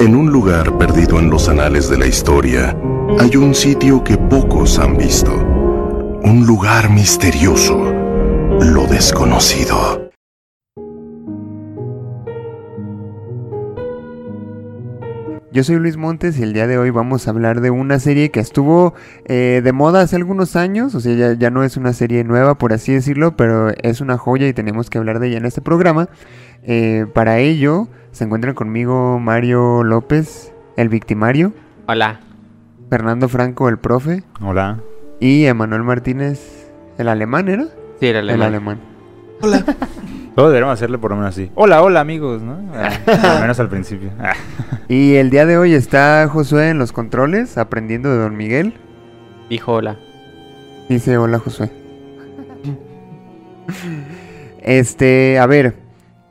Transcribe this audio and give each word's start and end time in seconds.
En 0.00 0.14
un 0.14 0.30
lugar 0.30 0.78
perdido 0.78 1.18
en 1.18 1.28
los 1.28 1.48
anales 1.48 1.90
de 1.90 1.98
la 1.98 2.06
historia, 2.06 2.76
hay 3.18 3.34
un 3.34 3.52
sitio 3.52 4.04
que 4.04 4.16
pocos 4.16 4.78
han 4.78 4.96
visto. 4.96 5.34
Un 5.34 6.44
lugar 6.46 6.88
misterioso. 6.88 7.76
Lo 8.60 8.86
desconocido. 8.86 10.08
Yo 15.50 15.64
soy 15.64 15.76
Luis 15.76 15.96
Montes 15.96 16.38
y 16.38 16.44
el 16.44 16.52
día 16.52 16.68
de 16.68 16.78
hoy 16.78 16.90
vamos 16.90 17.26
a 17.26 17.30
hablar 17.30 17.60
de 17.60 17.70
una 17.70 17.98
serie 17.98 18.30
que 18.30 18.38
estuvo 18.38 18.94
eh, 19.24 19.62
de 19.64 19.72
moda 19.72 20.02
hace 20.02 20.14
algunos 20.14 20.54
años, 20.54 20.94
o 20.94 21.00
sea, 21.00 21.14
ya, 21.16 21.32
ya 21.32 21.50
no 21.50 21.64
es 21.64 21.76
una 21.76 21.92
serie 21.92 22.22
nueva, 22.22 22.56
por 22.58 22.72
así 22.72 22.92
decirlo, 22.92 23.36
pero 23.36 23.70
es 23.82 24.00
una 24.00 24.16
joya 24.16 24.46
y 24.46 24.52
tenemos 24.52 24.90
que 24.90 24.98
hablar 24.98 25.18
de 25.18 25.26
ella 25.26 25.38
en 25.38 25.46
este 25.46 25.60
programa. 25.60 26.08
Eh, 26.62 27.06
para 27.14 27.38
ello, 27.38 27.88
se 28.18 28.24
encuentran 28.24 28.52
conmigo 28.56 29.20
Mario 29.20 29.84
López, 29.84 30.52
el 30.76 30.88
victimario, 30.88 31.52
Hola. 31.86 32.18
Fernando 32.90 33.28
Franco, 33.28 33.68
el 33.68 33.78
profe, 33.78 34.24
Hola. 34.42 34.80
y 35.20 35.44
Emanuel 35.44 35.84
Martínez, 35.84 36.68
el 36.98 37.06
alemán, 37.08 37.46
¿era? 37.48 37.66
Sí, 38.00 38.06
era 38.08 38.18
El 38.18 38.30
alemán. 38.30 38.48
alemán. 38.48 38.80
Hola. 39.40 39.64
Todos 40.34 40.48
deberíamos 40.50 40.74
hacerle 40.74 40.98
por 40.98 41.12
lo 41.12 41.16
menos 41.18 41.30
así. 41.32 41.52
Hola, 41.54 41.80
hola 41.80 42.00
amigos, 42.00 42.42
¿no? 42.42 42.58
Ah, 42.74 42.90
por 43.04 43.34
lo 43.34 43.40
menos 43.40 43.60
al 43.60 43.68
principio. 43.68 44.10
Ah. 44.18 44.32
Y 44.88 45.14
el 45.14 45.30
día 45.30 45.46
de 45.46 45.56
hoy 45.58 45.74
está 45.74 46.26
Josué 46.28 46.70
en 46.70 46.78
los 46.78 46.90
controles, 46.92 47.56
aprendiendo 47.56 48.10
de 48.10 48.16
Don 48.18 48.36
Miguel. 48.36 48.74
Dijo 49.48 49.74
hola. 49.74 49.96
Dice 50.88 51.18
hola 51.18 51.38
Josué. 51.38 51.70
Este, 54.62 55.38
a 55.38 55.46
ver, 55.46 55.76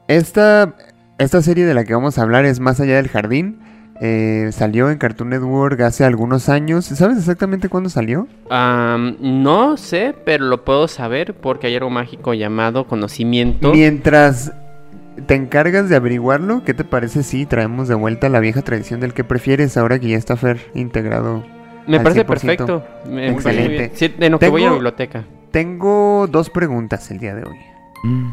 esta, 0.08 0.76
esta 1.18 1.42
serie 1.42 1.66
de 1.66 1.74
la 1.74 1.84
que 1.84 1.94
vamos 1.94 2.18
a 2.18 2.22
hablar 2.22 2.46
es 2.46 2.60
Más 2.60 2.80
allá 2.80 2.96
del 2.98 3.08
jardín. 3.10 3.60
Eh, 4.00 4.50
salió 4.52 4.92
en 4.92 5.00
Cartoon 5.00 5.30
Network 5.32 5.82
hace 5.82 6.04
algunos 6.04 6.50
años. 6.50 6.86
¿Sabes 6.86 7.18
exactamente 7.18 7.68
cuándo 7.68 7.90
salió? 7.90 8.28
Am, 8.52 9.16
no 9.20 9.76
sé, 9.78 10.14
pero 10.24 10.46
lo 10.46 10.64
puedo 10.64 10.88
saber 10.88 11.34
porque 11.34 11.66
hay 11.68 11.76
algo 11.76 11.90
mágico 11.90 12.36
llamado 12.36 12.86
conocimiento. 12.86 13.72
Mientras 13.74 14.54
te 15.26 15.34
encargas 15.34 15.90
de 15.90 15.96
averiguarlo, 15.96 16.64
¿qué 16.64 16.76
te 16.76 16.84
parece 16.84 17.24
si 17.24 17.48
traemos 17.48 17.88
de 17.88 17.96
vuelta 17.96 18.30
la 18.30 18.40
vieja 18.40 18.62
tradición 18.62 19.00
del 19.00 19.16
que 19.16 19.24
prefieres 19.24 19.76
ahora 19.78 19.98
que 19.98 20.10
ya 20.10 20.18
está 20.18 20.36
Fer 20.38 20.60
integrado? 20.76 21.44
Me 21.88 21.98
al 21.98 22.04
parece 22.04 22.22
100%. 22.22 22.28
perfecto. 22.28 22.84
Me. 23.10 23.30
Excelente. 23.32 23.92
Sí, 23.96 24.14
en 24.20 24.32
lo 24.34 24.38
que 24.38 24.50
voy 24.50 24.62
a 24.62 24.66
la 24.66 24.70
Tengo- 24.70 24.76
biblioteca. 24.76 25.24
Tengo 25.50 26.28
dos 26.30 26.52
preguntas 26.52 27.10
el 27.10 27.18
día 27.18 27.34
de 27.34 27.44
hoy. 27.46 27.58
Mm. 28.04 28.30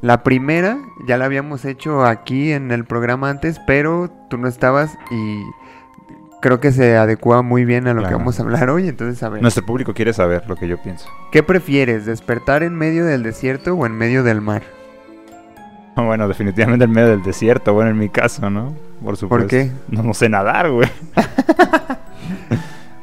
La 0.00 0.22
primera 0.22 0.78
ya 1.06 1.16
la 1.18 1.24
habíamos 1.24 1.64
hecho 1.64 2.04
aquí 2.04 2.52
en 2.52 2.70
el 2.70 2.84
programa 2.84 3.30
antes, 3.30 3.60
pero 3.66 4.10
tú 4.30 4.38
no 4.38 4.46
estabas 4.48 4.96
y 5.10 5.42
creo 6.40 6.60
que 6.60 6.70
se 6.70 6.96
adecua 6.96 7.42
muy 7.42 7.64
bien 7.64 7.88
a 7.88 7.94
lo 7.94 8.06
que 8.06 8.14
vamos 8.14 8.38
a 8.38 8.42
hablar 8.44 8.70
hoy. 8.70 8.88
Entonces, 8.88 9.22
a 9.22 9.28
ver, 9.28 9.42
Nuestro 9.42 9.66
público 9.66 9.94
quiere 9.94 10.12
saber 10.12 10.44
lo 10.48 10.54
que 10.56 10.68
yo 10.68 10.80
pienso. 10.80 11.08
¿qué 11.32 11.42
prefieres? 11.42 12.06
¿Despertar 12.06 12.62
en 12.62 12.76
medio 12.76 13.04
del 13.04 13.22
desierto 13.24 13.74
o 13.74 13.86
en 13.86 13.92
medio 13.92 14.22
del 14.22 14.40
mar? 14.40 14.62
Bueno, 15.96 16.28
definitivamente 16.28 16.84
en 16.84 16.92
medio 16.92 17.08
del 17.08 17.24
desierto, 17.24 17.74
bueno, 17.74 17.90
en 17.90 17.98
mi 17.98 18.08
caso, 18.08 18.48
¿no? 18.50 18.72
Por 19.02 19.16
supuesto. 19.16 19.48
qué? 19.48 19.72
No, 19.88 20.04
no 20.04 20.14
sé 20.14 20.28
nadar, 20.28 20.70
güey. 20.70 20.88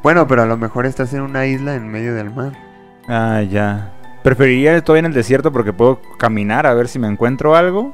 Bueno, 0.01 0.28
pero 0.28 0.44
a 0.44 0.45
lo 0.45 0.55
mejor 0.55 0.85
estás 0.85 1.13
en 1.13 1.22
una 1.22 1.47
isla 1.47 1.75
en 1.75 1.89
medio 1.89 2.13
del 2.13 2.29
mar. 2.29 2.53
Ah, 3.09 3.41
ya. 3.41 3.91
Preferiría 4.25 4.84
todavía 4.84 5.02
en 5.02 5.06
el 5.06 5.13
desierto 5.13 5.52
porque 5.52 5.72
puedo 5.72 6.02
caminar 6.18 6.66
a 6.66 6.74
ver 6.74 6.88
si 6.88 6.97
me 6.97 7.08
encuentro 7.08 7.56
algo. 7.56 7.94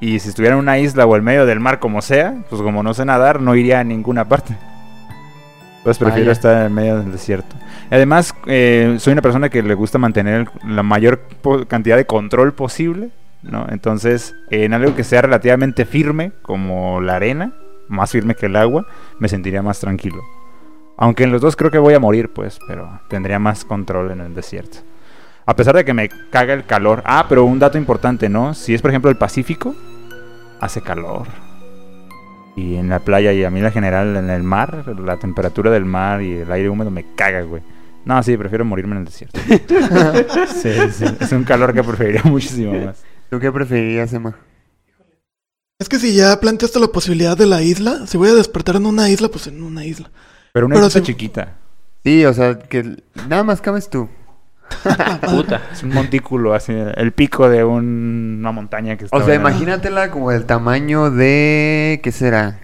Y 0.00 0.20
si 0.20 0.28
estuviera 0.28 0.54
en 0.54 0.60
una 0.60 0.78
isla 0.78 1.06
o 1.06 1.16
en 1.16 1.24
medio 1.24 1.44
del 1.44 1.58
mar, 1.58 1.80
como 1.80 2.02
sea, 2.02 2.36
pues 2.48 2.62
como 2.62 2.84
no 2.84 2.94
sé 2.94 3.04
nadar, 3.04 3.40
no 3.40 3.56
iría 3.56 3.80
a 3.80 3.84
ninguna 3.84 4.28
parte. 4.28 4.56
Entonces 5.78 5.98
prefiero 5.98 6.26
Vaya. 6.26 6.32
estar 6.32 6.66
en 6.66 6.72
medio 6.72 6.98
del 6.98 7.10
desierto. 7.10 7.56
Además, 7.90 8.32
eh, 8.46 8.94
soy 9.00 9.12
una 9.12 9.22
persona 9.22 9.48
que 9.48 9.60
le 9.60 9.74
gusta 9.74 9.98
mantener 9.98 10.48
la 10.64 10.84
mayor 10.84 11.22
cantidad 11.66 11.96
de 11.96 12.06
control 12.06 12.52
posible, 12.52 13.10
¿no? 13.42 13.66
Entonces, 13.68 14.36
en 14.50 14.74
algo 14.74 14.94
que 14.94 15.02
sea 15.02 15.22
relativamente 15.22 15.84
firme, 15.84 16.30
como 16.42 17.00
la 17.00 17.16
arena, 17.16 17.54
más 17.88 18.12
firme 18.12 18.36
que 18.36 18.46
el 18.46 18.54
agua, 18.54 18.86
me 19.18 19.28
sentiría 19.28 19.62
más 19.62 19.80
tranquilo. 19.80 20.22
Aunque 20.96 21.24
en 21.24 21.32
los 21.32 21.40
dos 21.40 21.56
creo 21.56 21.72
que 21.72 21.78
voy 21.78 21.94
a 21.94 21.98
morir, 21.98 22.32
pues, 22.32 22.60
pero 22.68 23.00
tendría 23.08 23.40
más 23.40 23.64
control 23.64 24.12
en 24.12 24.20
el 24.20 24.32
desierto. 24.32 24.78
A 25.44 25.56
pesar 25.56 25.74
de 25.74 25.84
que 25.84 25.92
me 25.94 26.08
caga 26.30 26.54
el 26.54 26.64
calor. 26.64 27.02
Ah, 27.04 27.26
pero 27.28 27.44
un 27.44 27.58
dato 27.58 27.76
importante, 27.78 28.28
¿no? 28.28 28.54
Si 28.54 28.74
es, 28.74 28.80
por 28.82 28.90
ejemplo, 28.90 29.10
el 29.10 29.16
Pacífico, 29.16 29.74
hace 30.60 30.80
calor. 30.82 31.26
Y 32.54 32.76
en 32.76 32.88
la 32.88 33.00
playa 33.00 33.32
y 33.32 33.42
a 33.44 33.50
mí 33.50 33.60
en 33.60 33.72
general, 33.72 34.16
en 34.16 34.30
el 34.30 34.42
mar, 34.42 34.84
la 35.00 35.16
temperatura 35.16 35.70
del 35.70 35.84
mar 35.84 36.22
y 36.22 36.32
el 36.36 36.52
aire 36.52 36.68
húmedo 36.68 36.90
me 36.90 37.14
caga, 37.16 37.42
güey. 37.42 37.62
No, 38.04 38.22
sí, 38.22 38.36
prefiero 38.36 38.64
morirme 38.64 38.92
en 38.96 38.98
el 39.02 39.04
desierto. 39.06 39.40
sí, 40.60 40.70
sí, 40.92 41.04
es 41.20 41.32
un 41.32 41.44
calor 41.44 41.72
que 41.72 41.82
preferiría 41.82 42.22
muchísimo 42.24 42.72
más. 42.84 43.02
¿Tú 43.30 43.38
qué 43.40 43.50
preferirías, 43.50 44.12
Emma? 44.12 44.36
Es 45.78 45.88
que 45.88 45.98
si 45.98 46.14
ya 46.14 46.38
planteaste 46.38 46.78
la 46.78 46.88
posibilidad 46.88 47.36
de 47.36 47.46
la 47.46 47.62
isla, 47.62 48.06
si 48.06 48.16
voy 48.18 48.28
a 48.28 48.34
despertar 48.34 48.76
en 48.76 48.86
una 48.86 49.08
isla, 49.08 49.28
pues 49.28 49.46
en 49.46 49.62
una 49.62 49.84
isla. 49.84 50.10
Pero 50.52 50.66
una 50.66 50.74
Pero 50.76 50.86
isla 50.88 51.00
si- 51.00 51.06
chiquita. 51.06 51.56
Sí, 52.04 52.24
o 52.24 52.34
sea, 52.34 52.58
que 52.58 53.02
nada 53.28 53.42
más 53.44 53.60
cabes 53.60 53.88
tú. 53.88 54.08
Puta. 55.30 55.60
Es 55.72 55.82
un 55.82 55.90
montículo, 55.90 56.54
así, 56.54 56.72
el 56.72 57.12
pico 57.12 57.48
de 57.48 57.64
un- 57.64 58.36
una 58.40 58.52
montaña 58.52 58.96
que 58.96 59.04
está... 59.06 59.16
O 59.16 59.22
sea, 59.24 59.34
imagínatela 59.34 60.10
como 60.10 60.30
del 60.30 60.44
tamaño 60.44 61.10
de... 61.10 62.00
¿Qué 62.02 62.12
será? 62.12 62.58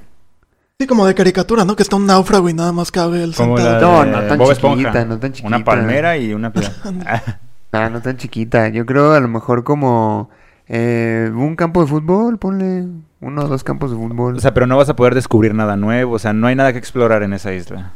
Sí, 0.81 0.87
como 0.87 1.07
de 1.07 1.15
caricatura, 1.15 1.65
¿no? 1.65 1.75
Que 1.75 1.83
está 1.83 1.97
un 1.97 2.07
náufrago 2.07 2.49
y 2.49 2.55
nada 2.55 2.73
más 2.73 2.93
cabe 2.93 3.23
el 3.25 3.35
Como 3.35 3.57
sentado. 3.57 3.81
la 3.81 3.81
No, 3.81 4.05
de 4.05 4.11
no 4.23 4.29
tan 4.29 4.39
Bob 4.39 4.49
chiquita, 4.55 4.69
Esponja. 4.79 5.05
no 5.05 5.19
tan 5.19 5.33
chiquita. 5.33 5.57
Una 5.57 5.65
palmera 5.65 6.17
y 6.19 6.33
una 6.35 6.53
piedra. 6.53 6.73
Ah, 7.71 7.91
no 7.91 8.01
tan 8.01 8.17
chiquita. 8.17 8.69
Yo 8.69 8.87
creo 8.87 9.13
a 9.13 9.21
lo 9.21 9.29
mejor 9.29 9.63
como 9.63 10.31
eh, 10.69 11.31
un 11.35 11.55
campo 11.55 11.83
de 11.83 11.87
fútbol, 11.87 12.39
ponle 12.39 12.87
uno 13.21 13.43
o 13.45 13.47
dos 13.47 13.63
campos 13.63 13.91
de 13.91 13.97
fútbol. 13.99 14.37
O 14.37 14.41
sea, 14.41 14.55
pero 14.55 14.67
no 14.67 14.79
vas 14.79 14.89
a 14.89 14.97
poder 14.97 15.15
descubrir 15.15 15.53
nada 15.55 15.77
nuevo. 15.77 16.15
O 16.15 16.19
sea, 16.19 16.33
no 16.33 16.47
hay 16.47 16.55
nada 16.55 16.73
que 16.73 16.79
explorar 16.79 17.23
en 17.25 17.35
esa 17.35 17.53
isla. 17.53 17.93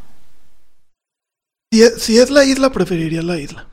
Si 1.72 1.82
es, 1.82 2.02
si 2.02 2.18
es 2.18 2.30
la 2.30 2.44
isla, 2.44 2.70
preferiría 2.70 3.22
la 3.22 3.38
isla. 3.38 3.66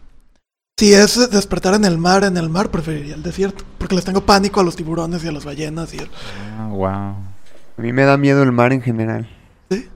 Si 0.79 0.93
es 0.93 1.29
despertar 1.29 1.73
en 1.73 1.83
el 1.83 1.97
mar, 1.97 2.23
en 2.23 2.37
el 2.37 2.47
mar, 2.47 2.71
preferiría 2.71 3.13
el 3.15 3.21
desierto. 3.21 3.65
Porque 3.77 3.95
les 3.95 4.05
tengo 4.05 4.21
pánico 4.21 4.61
a 4.61 4.63
los 4.63 4.77
tiburones 4.77 5.21
y 5.25 5.27
a 5.27 5.31
las 5.33 5.43
ballenas 5.43 5.93
y 5.93 5.97
el... 5.97 6.09
Ah, 6.57 6.67
wow. 6.69 6.89
a 6.89 7.81
mí 7.81 7.91
me 7.91 8.03
da 8.05 8.15
miedo 8.15 8.43
el 8.43 8.53
mar 8.53 8.71
en 8.71 8.81
general. 8.81 9.27
¿Sí? 9.69 9.89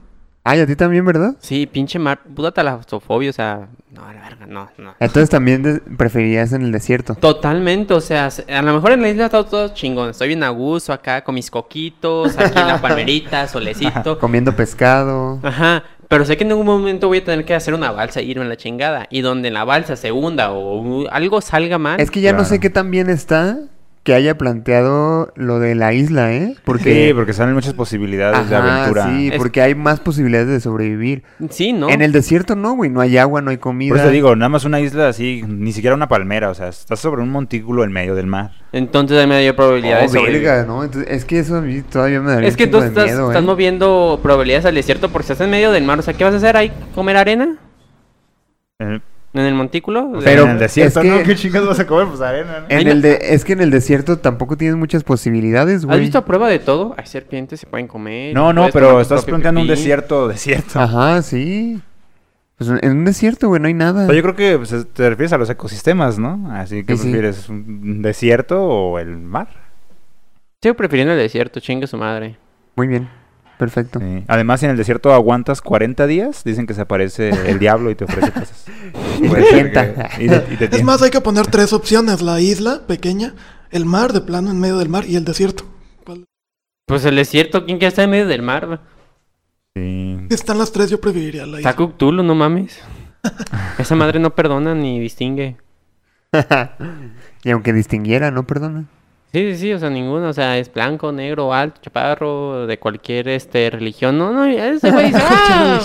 Ay, 0.44 0.60
a 0.60 0.66
ti 0.66 0.76
también, 0.76 1.06
¿verdad? 1.06 1.36
Sí, 1.40 1.64
pinche 1.66 1.98
mar. 1.98 2.20
Puta 2.34 2.52
talasofobia, 2.52 3.30
o 3.30 3.32
sea. 3.32 3.66
No, 3.92 4.02
la 4.12 4.20
verga, 4.28 4.44
no, 4.46 4.68
no. 4.76 4.94
Entonces 5.00 5.30
también 5.30 5.82
preferirías 5.96 6.52
en 6.52 6.60
el 6.60 6.70
desierto. 6.72 7.14
Totalmente, 7.14 7.94
o 7.94 8.00
sea, 8.02 8.30
se- 8.30 8.42
a 8.52 8.60
lo 8.60 8.74
mejor 8.74 8.92
en 8.92 9.00
la 9.00 9.08
isla 9.08 9.24
está 9.24 9.42
todo 9.42 9.68
chingón. 9.72 10.10
Estoy 10.10 10.28
bien 10.28 10.42
a 10.42 10.50
gusto 10.50 10.92
acá 10.92 11.24
con 11.24 11.34
mis 11.34 11.50
coquitos, 11.50 12.36
aquí 12.36 12.58
en 12.58 12.66
la 12.66 12.78
palmerita, 12.82 13.48
solecito. 13.48 14.18
Comiendo 14.18 14.54
pescado. 14.54 15.40
Ajá, 15.42 15.82
pero 16.08 16.24
sé 16.24 16.36
que 16.36 16.44
en 16.44 16.50
algún 16.50 16.66
momento 16.66 17.08
voy 17.08 17.18
a 17.18 17.24
tener 17.24 17.44
que 17.44 17.54
hacer 17.54 17.74
una 17.74 17.90
balsa 17.90 18.20
e 18.20 18.24
irme 18.24 18.44
a 18.44 18.48
la 18.48 18.56
chingada. 18.56 19.06
Y 19.10 19.20
donde 19.20 19.50
la 19.50 19.64
balsa 19.64 19.96
se 19.96 20.12
hunda 20.12 20.52
o 20.52 21.08
algo 21.10 21.40
salga 21.40 21.78
mal. 21.78 22.00
Es 22.00 22.10
que 22.10 22.20
ya 22.20 22.32
no 22.32 22.44
sé 22.44 22.60
qué 22.60 22.70
tan 22.70 22.90
bien 22.90 23.10
está 23.10 23.58
que 24.04 24.12
haya 24.14 24.36
planteado 24.36 25.32
lo 25.34 25.58
de 25.60 25.74
la 25.74 25.94
isla, 25.94 26.32
¿eh? 26.34 26.54
Porque... 26.64 27.08
Sí, 27.08 27.14
porque 27.14 27.32
salen 27.32 27.54
muchas 27.54 27.72
posibilidades 27.72 28.50
de 28.50 28.54
Ajá, 28.56 28.82
aventura. 28.84 29.06
sí, 29.06 29.28
Es- 29.32 29.38
porque 29.38 29.62
hay 29.62 29.74
más 29.74 29.98
posibilidades 30.00 30.46
de 30.48 30.60
sobrevivir. 30.60 31.22
Sí, 31.48 31.72
¿no? 31.72 31.88
En 31.88 32.02
el 32.02 32.12
desierto 32.12 32.54
no, 32.54 32.74
güey, 32.74 32.90
no 32.90 33.00
hay 33.00 33.16
agua, 33.16 33.40
no 33.40 33.50
hay 33.50 33.56
comida. 33.56 33.88
Por 33.88 33.96
eso 33.96 34.08
te 34.08 34.12
digo, 34.12 34.36
nada 34.36 34.50
más 34.50 34.66
una 34.66 34.78
isla 34.80 35.08
así, 35.08 35.42
ni 35.48 35.72
siquiera 35.72 35.96
una 35.96 36.06
palmera. 36.06 36.50
O 36.50 36.54
sea, 36.54 36.68
estás 36.68 37.00
sobre 37.00 37.22
un 37.22 37.30
montículo 37.30 37.82
en 37.82 37.92
medio 37.92 38.14
del 38.14 38.26
mar. 38.26 38.52
Entonces 38.72 39.18
hay 39.18 39.26
mayor 39.26 39.56
probabilidad 39.56 40.00
de 40.00 40.04
Oh, 40.04 40.08
sobrevivir. 40.08 40.42
verga, 40.42 40.64
¿no? 40.66 40.84
Entonces, 40.84 41.10
es 41.10 41.24
que 41.24 41.38
eso 41.38 41.56
a 41.56 41.60
mí 41.62 41.80
todavía 41.80 42.20
me 42.20 42.30
daría 42.30 42.48
Es 42.50 42.56
que 42.58 42.66
tú 42.66 42.72
chingo 42.72 42.82
de 42.82 42.88
estás, 42.88 43.04
miedo, 43.06 43.28
estás 43.30 43.42
¿eh? 43.42 43.46
moviendo 43.46 44.20
probabilidades 44.22 44.66
al 44.66 44.74
desierto 44.74 45.08
porque 45.08 45.22
estás 45.32 45.40
en 45.40 45.50
medio 45.50 45.72
del 45.72 45.84
mar. 45.84 45.98
O 45.98 46.02
sea, 46.02 46.12
¿qué 46.12 46.24
vas 46.24 46.34
a 46.34 46.36
hacer 46.36 46.58
ahí? 46.58 46.70
¿Comer 46.94 47.16
arena? 47.16 47.56
Eh, 48.80 49.00
¿En 49.34 49.40
el 49.40 49.54
montículo? 49.54 50.12
Pero 50.22 50.44
en 50.44 50.50
el 50.50 50.58
desierto, 50.60 51.00
es 51.00 51.06
¿no? 51.06 51.18
que- 51.18 51.24
¿Qué 51.24 51.34
chingados 51.34 51.68
vas 51.68 51.80
a 51.80 51.86
comer? 51.86 52.06
Pues 52.06 52.20
arena, 52.20 52.60
¿no? 52.60 52.66
En 52.68 52.78
Ay, 52.78 52.86
el 52.88 52.96
no. 53.02 53.02
de, 53.02 53.18
es 53.20 53.44
que 53.44 53.52
en 53.54 53.60
el 53.60 53.70
desierto 53.70 54.18
tampoco 54.18 54.56
tienes 54.56 54.76
muchas 54.76 55.02
posibilidades, 55.02 55.78
¿Has 55.80 55.86
güey. 55.86 56.00
visto 56.00 56.18
a 56.18 56.24
prueba 56.24 56.48
de 56.48 56.60
todo? 56.60 56.94
Hay 56.96 57.06
serpientes, 57.06 57.58
se 57.60 57.66
pueden 57.66 57.88
comer. 57.88 58.32
No, 58.32 58.52
no, 58.52 58.68
pero 58.72 59.00
estás 59.00 59.24
planteando 59.24 59.60
un 59.60 59.66
desierto, 59.66 60.28
desierto. 60.28 60.78
Ajá, 60.80 61.20
sí. 61.22 61.80
Pues 62.56 62.70
en 62.70 62.90
un 62.98 63.04
desierto, 63.04 63.48
güey, 63.48 63.60
no 63.60 63.66
hay 63.66 63.74
nada. 63.74 64.04
O 64.04 64.06
sea, 64.06 64.14
yo 64.14 64.22
creo 64.22 64.36
que 64.36 64.56
pues, 64.56 64.72
te 64.92 65.10
refieres 65.10 65.32
a 65.32 65.38
los 65.38 65.50
ecosistemas, 65.50 66.16
¿no? 66.20 66.52
Así 66.52 66.84
que 66.84 66.96
Sí, 66.96 67.02
sí. 67.02 67.08
prefieres 67.10 67.48
un 67.48 68.00
desierto 68.02 68.62
o 68.64 68.98
el 69.00 69.16
mar. 69.18 69.48
Sigo 70.62 70.76
prefiriendo 70.76 71.12
el 71.14 71.18
desierto, 71.18 71.58
chingue 71.58 71.88
su 71.88 71.96
madre. 71.96 72.36
Muy 72.76 72.86
bien, 72.86 73.08
perfecto. 73.58 74.00
Sí. 74.00 74.24
Además, 74.28 74.62
en 74.62 74.70
el 74.70 74.76
desierto 74.76 75.12
aguantas 75.12 75.60
40 75.60 76.06
días, 76.06 76.44
dicen 76.44 76.66
que 76.66 76.74
se 76.74 76.80
aparece 76.82 77.30
el 77.50 77.58
diablo 77.58 77.90
y 77.90 77.94
te 77.94 78.04
ofrece 78.04 78.30
cosas. 78.32 78.64
Que- 79.20 79.94
y 80.20 80.28
te- 80.28 80.46
y 80.54 80.56
te 80.56 80.76
Es 80.76 80.82
más, 80.82 81.00
hay 81.02 81.10
que 81.10 81.20
poner 81.20 81.46
tres 81.46 81.72
opciones: 81.72 82.20
la 82.22 82.40
isla 82.40 82.82
pequeña, 82.86 83.34
el 83.70 83.84
mar 83.84 84.12
de 84.12 84.20
plano 84.20 84.50
en 84.50 84.60
medio 84.60 84.78
del 84.78 84.88
mar 84.88 85.04
y 85.06 85.16
el 85.16 85.24
desierto. 85.24 85.64
¿Cuál? 86.04 86.24
Pues 86.86 87.04
el 87.04 87.16
desierto, 87.16 87.64
¿quién 87.64 87.78
quiere 87.78 87.88
estar 87.88 88.04
en 88.04 88.10
medio 88.10 88.26
del 88.26 88.42
mar? 88.42 88.80
Sí. 89.74 90.18
Están 90.30 90.58
las 90.58 90.70
tres, 90.72 90.90
yo 90.90 91.00
preferiría 91.00 91.46
la 91.46 91.58
isla. 91.58 91.70
Está 91.70 91.74
Cthulhu, 91.74 92.22
no 92.22 92.34
mames. 92.34 92.78
Esa 93.78 93.94
madre 93.96 94.20
no 94.20 94.34
perdona 94.34 94.74
ni 94.74 95.00
distingue. 95.00 95.56
y 97.44 97.50
aunque 97.50 97.72
distinguiera, 97.72 98.30
no 98.30 98.46
perdona. 98.46 98.84
Sí, 99.34 99.50
sí, 99.54 99.56
sí, 99.58 99.72
o 99.72 99.80
sea, 99.80 99.90
ninguno, 99.90 100.28
o 100.28 100.32
sea, 100.32 100.58
es 100.58 100.72
blanco, 100.72 101.10
negro, 101.10 101.52
alto, 101.52 101.80
chaparro, 101.82 102.68
de 102.68 102.78
cualquier 102.78 103.26
este 103.26 103.68
religión. 103.68 104.16
No, 104.16 104.32
no, 104.32 104.44
ese 104.44 104.92
güey 104.92 105.06
dice, 105.06 105.18
"Ah, 105.28 105.80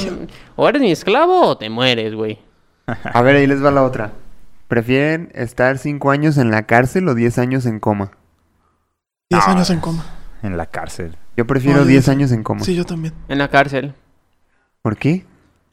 o 0.55 0.69
eres 0.69 0.79
mi 0.83 0.91
esclavo 0.91 1.41
o 1.47 1.57
te 1.57 1.67
mueres, 1.67 2.13
güey. 2.13 2.37
A 2.85 3.21
ver, 3.23 3.37
ahí 3.37 3.47
les 3.47 3.65
va 3.65 3.71
la 3.71 3.81
otra. 3.81 4.11
¿Prefieren 4.67 5.31
estar 5.33 5.79
5 5.79 6.11
años 6.11 6.37
en 6.37 6.51
la 6.51 6.67
cárcel 6.67 7.07
o 7.09 7.15
10 7.15 7.39
años 7.39 7.65
en 7.65 7.79
coma? 7.79 8.11
Diez 9.31 9.43
No, 9.47 9.53
años 9.53 9.71
en 9.71 9.79
coma. 9.79 10.05
En 10.43 10.55
la 10.55 10.67
cárcel. 10.67 11.17
Yo 11.35 11.47
prefiero 11.47 11.79
No, 11.79 11.85
10 11.85 12.05
diez. 12.05 12.09
años 12.15 12.31
en 12.31 12.43
coma. 12.43 12.63
Sí, 12.63 12.75
yo 12.75 12.85
también. 12.85 13.15
En 13.29 13.39
la 13.39 13.47
cárcel. 13.47 13.95
¿Por 14.83 14.95
qué? 14.95 15.25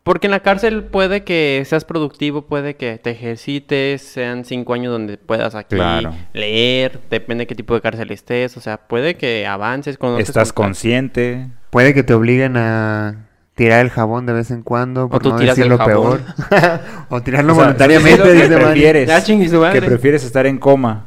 Porque 0.06 0.28
en 0.28 0.30
la 0.30 0.38
cárcel 0.38 0.84
puede 0.84 1.24
que 1.24 1.64
seas 1.66 1.84
productivo, 1.84 2.42
puede 2.42 2.76
que 2.76 2.96
te 2.96 3.10
ejercites, 3.10 4.02
sean 4.02 4.44
cinco 4.44 4.72
años 4.72 4.92
donde 4.92 5.18
puedas 5.18 5.56
aquí 5.56 5.74
Claro. 5.74 6.14
leer, 6.32 7.00
depende 7.10 7.42
de 7.42 7.46
qué 7.48 7.56
tipo 7.56 7.74
de 7.74 7.80
cárcel 7.80 8.12
estés, 8.12 8.56
o 8.56 8.60
sea, 8.60 8.76
puede 8.86 9.16
que 9.16 9.48
avances 9.48 9.98
con 9.98 10.20
Estás 10.20 10.52
consciente. 10.52 11.48
Puede 11.70 11.92
que 11.92 12.04
te 12.04 12.14
obliguen 12.14 12.56
a 12.56 13.26
tirar 13.56 13.80
el 13.80 13.90
jabón 13.90 14.26
de 14.26 14.32
vez 14.32 14.52
en 14.52 14.62
cuando, 14.62 15.08
por 15.08 15.20
tú 15.20 15.30
no 15.30 15.36
tiras 15.38 15.56
decir 15.56 15.68
lo 15.68 15.76
jabón. 15.76 16.22
peor. 16.48 16.80
o 17.08 17.20
tirarlo 17.22 17.54
O 17.54 17.56
sea, 17.56 17.64
voluntariamente, 17.64 18.22
¿qué 18.22 18.32
dice 18.32 18.48
Manny. 18.50 18.64
prefieres? 18.64 19.08
Ya. 19.08 19.72
¿Que 19.72 19.82
prefieres 19.82 20.22
estar 20.22 20.46
en 20.46 20.58
coma 20.58 21.06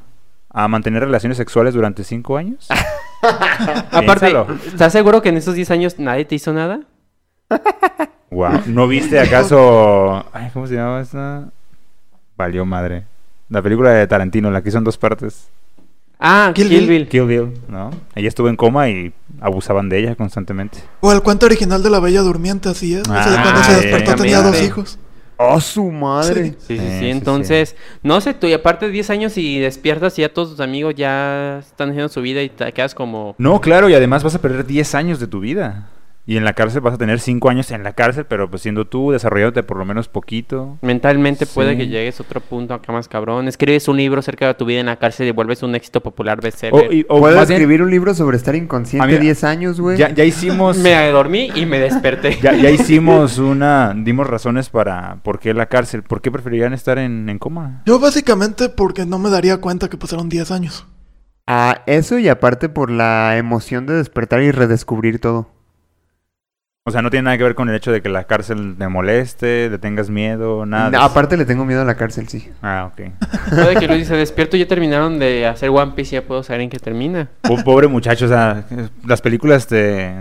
a 0.49 0.67
mantener 0.67 1.03
relaciones 1.03 1.37
sexuales 1.37 1.73
durante 1.73 2.03
5 2.03 2.35
años? 2.35 2.67
Aparte. 3.91 4.29
¿estás 4.67 4.91
seguro 4.91 5.21
que 5.21 5.29
en 5.29 5.37
esos 5.37 5.55
10 5.55 5.71
años 5.71 5.99
nadie 5.99 6.25
te 6.25 6.35
hizo 6.35 6.51
nada? 6.51 6.81
Wow. 8.31 8.61
¿No 8.67 8.87
viste 8.87 9.19
acaso... 9.19 10.25
Ay, 10.33 10.49
¿cómo 10.53 10.67
se 10.67 10.75
llamaba 10.75 11.01
esta? 11.01 11.49
Valió 12.37 12.65
madre. 12.65 13.05
La 13.49 13.61
película 13.61 13.91
de 13.91 14.05
Tarantino, 14.07 14.51
la 14.51 14.61
que 14.61 14.69
hizo 14.69 14.77
en 14.77 14.83
dos 14.83 14.97
partes. 14.97 15.47
Ah, 16.19 16.51
Kill 16.53 16.67
Kill, 16.67 16.79
Bill. 16.81 16.89
Bill. 16.89 17.07
Kill 17.07 17.25
Bill, 17.25 17.53
¿no? 17.69 17.91
Ella 18.13 18.27
estuvo 18.27 18.49
en 18.49 18.55
coma 18.57 18.89
y 18.89 19.13
abusaban 19.39 19.87
de 19.89 19.99
ella 19.99 20.15
constantemente. 20.15 20.79
O 20.99 21.11
el 21.13 21.21
cuento 21.21 21.45
original 21.45 21.81
de 21.81 21.89
la 21.89 21.99
Bella 21.99 22.21
Durmiente, 22.21 22.67
así 22.69 22.93
es. 22.93 23.01
o 23.01 23.05
sea, 23.05 23.23
Ah, 23.39 23.41
cuando 23.41 23.63
se 23.63 23.73
sí, 23.75 23.81
despertó 23.87 24.15
tenía 24.15 24.41
dos 24.41 24.61
hijos. 24.61 24.99
¡Oh, 25.37 25.61
su 25.61 25.89
madre! 25.89 26.43
Sí, 26.43 26.55
sí, 26.59 26.77
Sí, 26.77 26.77
sí, 26.79 26.99
sí, 26.99 27.09
entonces, 27.09 27.75
no 28.03 28.19
sé, 28.19 28.33
tú, 28.33 28.47
y 28.47 28.53
aparte 28.53 28.87
de 28.87 28.91
10 28.91 29.09
años 29.11 29.37
y 29.37 29.57
despiertas 29.59 30.19
y 30.19 30.23
ya 30.23 30.33
todos 30.33 30.49
tus 30.49 30.59
amigos 30.59 30.95
ya 30.95 31.59
están 31.59 31.91
haciendo 31.91 32.09
su 32.09 32.21
vida 32.21 32.43
y 32.43 32.49
te 32.49 32.73
quedas 32.73 32.93
como... 32.93 33.35
No, 33.37 33.61
claro, 33.61 33.87
y 33.89 33.93
además 33.93 34.21
vas 34.21 34.35
a 34.35 34.41
perder 34.41 34.65
10 34.65 34.95
años 34.95 35.19
de 35.21 35.27
tu 35.27 35.39
vida. 35.39 35.87
Y 36.25 36.37
en 36.37 36.43
la 36.43 36.53
cárcel 36.53 36.81
vas 36.81 36.93
a 36.93 36.97
tener 36.99 37.19
5 37.19 37.49
años 37.49 37.71
en 37.71 37.81
la 37.81 37.93
cárcel, 37.93 38.23
pero 38.27 38.51
pues 38.51 38.61
siendo 38.61 38.85
tú, 38.85 39.09
desarrollándote 39.11 39.63
por 39.63 39.77
lo 39.77 39.85
menos 39.85 40.07
poquito. 40.09 40.77
Mentalmente 40.83 41.47
puede 41.47 41.75
que 41.75 41.87
llegues 41.87 42.19
a 42.19 42.23
otro 42.23 42.39
punto 42.39 42.75
acá 42.75 42.91
más 42.93 43.07
cabrón. 43.07 43.47
Escribes 43.47 43.87
un 43.87 43.97
libro 43.97 44.19
acerca 44.19 44.45
de 44.45 44.53
tu 44.53 44.65
vida 44.65 44.79
en 44.79 44.85
la 44.85 44.97
cárcel 44.97 45.27
y 45.27 45.31
vuelves 45.31 45.63
un 45.63 45.73
éxito 45.73 46.01
popular 46.01 46.39
bestseller. 46.39 46.73
O, 46.89 46.93
y- 46.93 47.03
o 47.09 47.19
Puedo 47.19 47.33
bien, 47.33 47.51
escribir 47.51 47.81
un 47.81 47.89
libro 47.89 48.13
sobre 48.13 48.37
estar 48.37 48.55
inconsciente 48.55 49.03
A 49.03 49.07
mí- 49.07 49.17
10 49.17 49.43
años, 49.43 49.81
güey. 49.81 49.97
ya, 49.97 50.09
ya 50.13 50.23
hicimos... 50.23 50.77
Me 50.77 51.09
dormí 51.09 51.49
y 51.55 51.65
me 51.65 51.79
desperté. 51.79 52.37
Ya, 52.39 52.53
ya 52.53 52.69
hicimos 52.69 53.39
una... 53.39 53.95
Dimos 53.97 54.27
razones 54.27 54.69
para 54.69 55.15
por 55.23 55.39
qué 55.39 55.55
la 55.55 55.65
cárcel. 55.65 56.03
¿Por 56.03 56.21
qué 56.21 56.29
preferirían 56.29 56.73
estar 56.73 56.99
en, 56.99 57.27
en 57.27 57.39
coma? 57.39 57.81
Yo 57.87 57.97
básicamente 57.99 58.69
porque 58.69 59.07
no 59.07 59.17
me 59.17 59.31
daría 59.31 59.57
cuenta 59.57 59.89
que 59.89 59.97
pasaron 59.97 60.29
10 60.29 60.51
años. 60.51 60.85
Ah, 61.47 61.81
eso 61.87 62.19
y 62.19 62.29
aparte 62.29 62.69
por 62.69 62.91
la 62.91 63.35
emoción 63.37 63.87
de 63.87 63.95
despertar 63.95 64.43
y 64.43 64.51
redescubrir 64.51 65.17
todo. 65.19 65.49
O 66.85 66.91
sea, 66.91 67.01
no 67.01 67.09
tiene 67.09 67.23
nada 67.25 67.37
que 67.37 67.43
ver 67.43 67.55
con 67.55 67.69
el 67.69 67.75
hecho 67.75 67.91
de 67.91 68.01
que 68.01 68.09
la 68.09 68.23
cárcel 68.23 68.75
te 68.79 68.87
moleste, 68.87 69.69
le 69.69 69.77
tengas 69.77 70.09
miedo, 70.09 70.65
nada. 70.65 70.89
de 70.89 70.97
No, 70.97 71.03
aparte 71.03 71.35
le 71.35 71.45
tengo 71.45 71.65
miedo 71.65 71.81
a 71.81 71.85
la 71.85 71.95
cárcel, 71.95 72.27
sí. 72.29 72.49
Ah, 72.61 72.89
ok. 72.91 73.11
Puede 73.49 73.75
que 73.75 73.87
Luis 73.87 73.99
dice, 73.99 74.15
despierto, 74.15 74.55
ya 74.57 74.65
terminaron 74.67 75.19
de 75.19 75.45
hacer 75.45 75.69
One 75.69 75.91
Piece, 75.95 76.15
ya 76.15 76.21
puedo 76.23 76.41
saber 76.41 76.61
en 76.61 76.69
qué 76.69 76.79
termina. 76.79 77.27
Po- 77.41 77.61
Pobre 77.63 77.87
muchacho, 77.87 78.25
o 78.25 78.29
sea, 78.29 78.63
las 79.05 79.21
películas 79.21 79.67
te, 79.67 80.15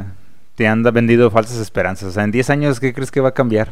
te 0.57 0.67
han 0.67 0.83
vendido 0.83 1.31
falsas 1.31 1.59
esperanzas. 1.59 2.09
O 2.09 2.13
sea, 2.13 2.25
en 2.25 2.33
10 2.33 2.51
años, 2.51 2.81
¿qué 2.81 2.93
crees 2.93 3.13
que 3.13 3.21
va 3.21 3.31
a 3.31 3.35
cambiar? 3.35 3.69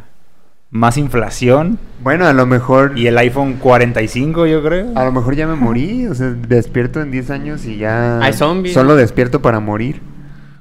¿Más 0.71 0.97
inflación? 0.97 1.79
Bueno, 2.03 2.27
a 2.27 2.32
lo 2.32 2.47
mejor... 2.47 2.93
¿Y 2.97 3.09
el 3.09 3.19
iPhone 3.19 3.55
45, 3.55 4.47
yo 4.47 4.62
creo? 4.62 4.93
A 4.94 5.05
lo 5.05 5.12
mejor 5.12 5.35
ya 5.35 5.47
me 5.47 5.55
morí, 5.56 6.06
o 6.06 6.15
sea, 6.15 6.29
despierto 6.31 7.00
en 7.03 7.11
10 7.11 7.31
años 7.31 7.65
y 7.67 7.77
ya... 7.79 8.21
Hay 8.21 8.32
zombies. 8.32 8.75
Solo 8.75 8.94
despierto 8.97 9.43
para 9.43 9.61
morir. 9.61 10.00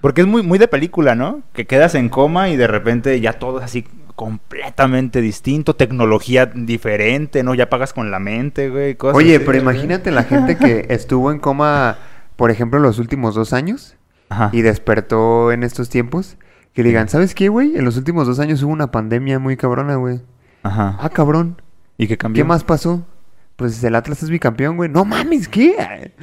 Porque 0.06 0.22
es 0.22 0.28
muy, 0.28 0.44
muy 0.44 0.60
de 0.60 0.68
película, 0.68 1.16
¿no? 1.16 1.42
Que 1.52 1.66
quedas 1.66 1.96
en 1.96 2.10
coma 2.10 2.50
y 2.50 2.58
de 2.58 2.68
repente 2.68 3.20
ya 3.20 3.34
todo 3.34 3.58
es 3.58 3.66
así 3.66 3.88
completamente 4.16 5.20
distinto, 5.20 5.76
tecnología 5.76 6.46
diferente, 6.46 7.42
¿no? 7.42 7.56
Ya 7.56 7.72
pagas 7.72 7.92
con 7.92 8.12
la 8.12 8.20
mente, 8.20 8.70
güey. 8.70 8.94
cosas 8.94 9.18
Oye, 9.18 9.38
así, 9.38 9.46
pero 9.48 9.64
güey. 9.64 9.64
imagínate 9.64 10.12
la 10.12 10.22
gente 10.22 10.58
que 10.58 10.86
estuvo 10.90 11.32
en 11.32 11.40
coma, 11.40 11.98
por 12.36 12.52
ejemplo, 12.52 12.78
los 12.78 13.00
últimos 13.00 13.34
dos 13.34 13.52
años 13.52 13.96
Ajá. 14.30 14.52
y 14.54 14.62
despertó 14.62 15.52
en 15.52 15.64
estos 15.64 15.90
tiempos. 15.90 16.38
Que 16.74 16.84
le 16.84 16.90
digan, 16.90 17.10
¿sabes 17.10 17.34
qué, 17.34 17.50
güey? 17.50 17.76
En 17.76 17.84
los 17.84 17.98
últimos 17.98 18.28
dos 18.28 18.40
años 18.40 18.62
hubo 18.62 18.74
una 18.74 18.92
pandemia 18.92 19.40
muy 19.40 19.58
cabrona, 19.58 19.96
güey. 19.96 20.22
Ajá. 20.62 21.00
Ah, 21.02 21.10
cabrón. 21.10 21.64
¿Y 21.98 22.06
qué 22.06 22.16
cambió? 22.16 22.44
¿Qué 22.44 22.48
más 22.48 22.64
pasó? 22.64 23.08
Pues 23.56 23.84
el 23.84 23.96
Atlas 23.96 24.22
es 24.22 24.30
bicampeón, 24.30 24.78
güey. 24.78 24.88
No 24.88 25.04
mames, 25.04 25.48
¿qué? 25.48 26.14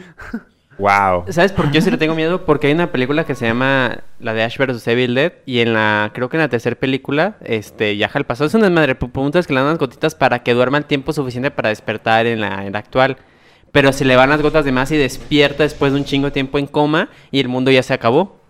Wow. 0.82 1.26
¿Sabes 1.28 1.52
por 1.52 1.68
qué 1.70 1.74
yo 1.74 1.80
sí 1.80 1.92
le 1.92 1.96
tengo 1.96 2.16
miedo? 2.16 2.44
Porque 2.44 2.66
hay 2.66 2.72
una 2.72 2.90
película 2.90 3.22
que 3.22 3.36
se 3.36 3.46
llama 3.46 4.00
la 4.18 4.34
de 4.34 4.42
Ash 4.42 4.58
vs. 4.58 4.84
Evil 4.88 5.14
Dead 5.14 5.32
y 5.46 5.60
en 5.60 5.74
la, 5.74 6.10
creo 6.12 6.28
que 6.28 6.36
en 6.36 6.40
la 6.40 6.48
tercera 6.48 6.74
película, 6.74 7.36
este, 7.44 7.92
viaja 7.92 8.18
al 8.18 8.26
pasado. 8.26 8.48
Es 8.48 8.54
una 8.54 8.68
madre, 8.68 8.96
preguntas 8.96 9.46
que 9.46 9.52
le 9.52 9.60
dan 9.60 9.68
unas 9.68 9.78
gotitas 9.78 10.16
para 10.16 10.40
que 10.40 10.54
duerma 10.54 10.78
el 10.78 10.84
tiempo 10.84 11.12
suficiente 11.12 11.52
para 11.52 11.68
despertar 11.68 12.26
en 12.26 12.40
la, 12.40 12.66
en 12.66 12.72
la 12.72 12.80
actual. 12.80 13.16
Pero 13.70 13.92
se 13.92 14.04
le 14.04 14.16
van 14.16 14.30
las 14.30 14.42
gotas 14.42 14.64
de 14.64 14.72
más 14.72 14.90
y 14.90 14.96
despierta 14.96 15.62
después 15.62 15.92
de 15.92 16.00
un 16.00 16.04
chingo 16.04 16.26
de 16.26 16.32
tiempo 16.32 16.58
en 16.58 16.66
coma 16.66 17.10
y 17.30 17.38
el 17.38 17.46
mundo 17.46 17.70
ya 17.70 17.84
se 17.84 17.94
acabó. 17.94 18.40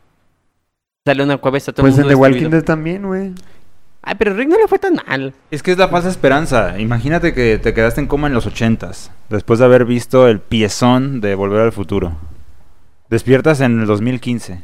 Sale 1.05 1.23
una 1.23 1.37
cueva 1.37 1.57
y 1.57 1.59
está 1.59 1.73
todo 1.73 1.83
Pues 1.83 1.99
el 1.99 2.01
en 2.01 2.07
mundo 2.07 2.31
The 2.31 2.33
Walking. 2.33 2.51
Dead 2.51 2.65
también, 2.65 3.07
güey. 3.07 3.35
Ay, 4.03 4.17
pero 4.19 4.35
Rick 4.35 4.49
no 4.49 4.59
le 4.59 4.67
fue 4.67 4.81
tan 4.81 4.95
mal. 5.07 5.33
Es 5.51 5.63
que 5.63 5.71
es 5.71 5.79
la 5.79 5.89
falsa 5.89 6.09
esperanza. 6.09 6.79
Imagínate 6.81 7.33
que 7.33 7.59
te 7.59 7.73
quedaste 7.73 8.01
en 8.01 8.09
coma 8.09 8.27
en 8.27 8.35
los 8.35 8.47
ochentas, 8.47 9.13
después 9.29 9.61
de 9.61 9.65
haber 9.65 9.85
visto 9.85 10.27
el 10.27 10.41
piezón 10.41 11.21
de 11.21 11.37
Volver 11.37 11.61
al 11.61 11.73
Futuro. 11.73 12.17
Despiertas 13.09 13.61
en 13.61 13.81
el 13.81 13.87
2015. 13.87 14.63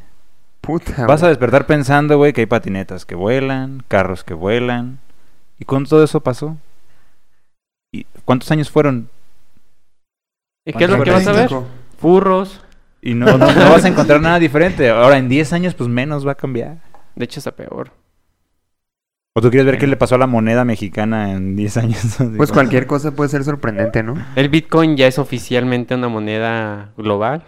Puta. 0.60 1.06
Vas 1.06 1.22
a 1.22 1.28
despertar 1.28 1.66
pensando, 1.66 2.16
güey, 2.16 2.32
que 2.32 2.40
hay 2.42 2.46
patinetas 2.46 3.06
que 3.06 3.14
vuelan, 3.14 3.84
carros 3.86 4.24
que 4.24 4.34
vuelan. 4.34 4.98
¿Y 5.60 5.64
cuándo 5.64 5.88
todo 5.88 6.02
eso 6.02 6.20
pasó? 6.20 6.56
¿Y 7.92 8.06
cuántos 8.24 8.50
años 8.50 8.70
fueron? 8.70 9.08
¿Y 10.64 10.72
qué 10.72 10.84
es 10.84 10.90
lo 10.90 11.02
que 11.02 11.10
vas 11.10 11.26
a 11.26 11.32
ver? 11.32 11.48
45. 11.48 11.66
Furros. 12.00 12.60
Y 13.00 13.14
no, 13.14 13.38
no, 13.38 13.52
no 13.52 13.70
vas 13.70 13.84
a 13.84 13.88
encontrar 13.88 14.20
nada 14.20 14.40
diferente. 14.40 14.90
Ahora, 14.90 15.18
en 15.18 15.28
10 15.28 15.52
años, 15.52 15.74
pues 15.74 15.88
menos 15.88 16.26
va 16.26 16.32
a 16.32 16.34
cambiar. 16.34 16.78
De 17.14 17.24
hecho, 17.24 17.38
está 17.38 17.52
peor. 17.52 17.92
¿O 19.38 19.40
tú 19.40 19.50
quieres 19.50 19.66
ver 19.66 19.78
qué 19.78 19.86
le 19.86 19.96
pasó 19.96 20.16
a 20.16 20.18
la 20.18 20.26
moneda 20.26 20.64
mexicana 20.64 21.30
en 21.30 21.54
10 21.54 21.76
años? 21.76 22.16
Pues 22.36 22.50
cualquier 22.50 22.88
cosa 22.88 23.12
puede 23.12 23.30
ser 23.30 23.44
sorprendente, 23.44 24.02
¿no? 24.02 24.14
El 24.34 24.48
Bitcoin 24.48 24.96
ya 24.96 25.06
es 25.06 25.20
oficialmente 25.20 25.94
una 25.94 26.08
moneda 26.08 26.90
global. 26.96 27.44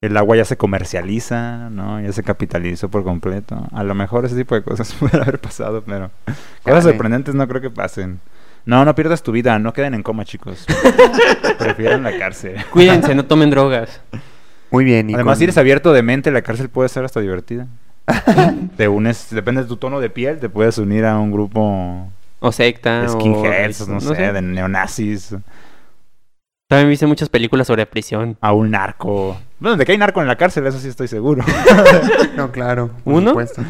El 0.00 0.16
agua 0.16 0.36
ya 0.36 0.44
se 0.44 0.56
comercializa, 0.56 1.70
¿no? 1.70 2.00
Ya 2.00 2.12
se 2.12 2.22
capitalizó 2.22 2.88
por 2.88 3.02
completo. 3.02 3.66
A 3.72 3.82
lo 3.82 3.96
mejor 3.96 4.24
ese 4.24 4.36
tipo 4.36 4.54
de 4.54 4.62
cosas 4.62 4.94
pueden 5.00 5.20
haber 5.20 5.40
pasado, 5.40 5.82
pero 5.84 6.12
cosas 6.62 6.84
Dale. 6.84 6.94
sorprendentes 6.94 7.34
no 7.34 7.48
creo 7.48 7.60
que 7.60 7.70
pasen. 7.70 8.20
No, 8.64 8.84
no 8.84 8.94
pierdas 8.94 9.24
tu 9.24 9.32
vida, 9.32 9.58
no 9.58 9.72
queden 9.72 9.94
en 9.94 10.04
coma, 10.04 10.24
chicos. 10.24 10.66
Prefieren 11.58 12.04
la 12.04 12.16
cárcel. 12.16 12.56
Cuídense, 12.70 13.12
no 13.16 13.24
tomen 13.24 13.50
drogas. 13.50 14.00
Muy 14.70 14.84
bien. 14.84 15.10
y 15.10 15.14
Además, 15.14 15.32
con- 15.32 15.38
si 15.38 15.44
eres 15.44 15.58
abierto 15.58 15.92
de 15.92 16.04
mente, 16.04 16.30
la 16.30 16.42
cárcel 16.42 16.68
puede 16.68 16.88
ser 16.88 17.04
hasta 17.04 17.18
divertida. 17.18 17.66
te 18.76 18.88
unes, 18.88 19.28
depende 19.30 19.62
de 19.62 19.68
tu 19.68 19.76
tono 19.76 20.00
de 20.00 20.10
piel, 20.10 20.38
te 20.38 20.48
puedes 20.48 20.78
unir 20.78 21.04
a 21.04 21.18
un 21.18 21.30
grupo 21.30 22.08
O 22.40 22.52
secta. 22.52 23.04
o 23.06 23.08
skinheads, 23.08 23.88
no, 23.88 23.94
no 23.94 24.00
sé, 24.00 24.14
sé. 24.16 24.32
de 24.32 24.42
neonazis, 24.42 25.34
También 26.68 26.88
viste 26.88 27.06
muchas 27.06 27.28
películas 27.28 27.66
sobre 27.66 27.84
prisión. 27.86 28.36
a 28.40 28.52
un 28.52 28.70
narco. 28.70 29.36
Bueno, 29.58 29.76
de 29.76 29.84
que 29.84 29.92
hay 29.92 29.98
narco 29.98 30.20
en 30.22 30.28
la 30.28 30.36
cárcel, 30.36 30.66
eso 30.66 30.78
sí 30.78 30.88
estoy 30.88 31.08
seguro. 31.08 31.44
No, 32.36 32.50
claro. 32.52 32.90
Por 33.04 33.14
¿Uno? 33.14 33.30
supuesto. 33.30 33.62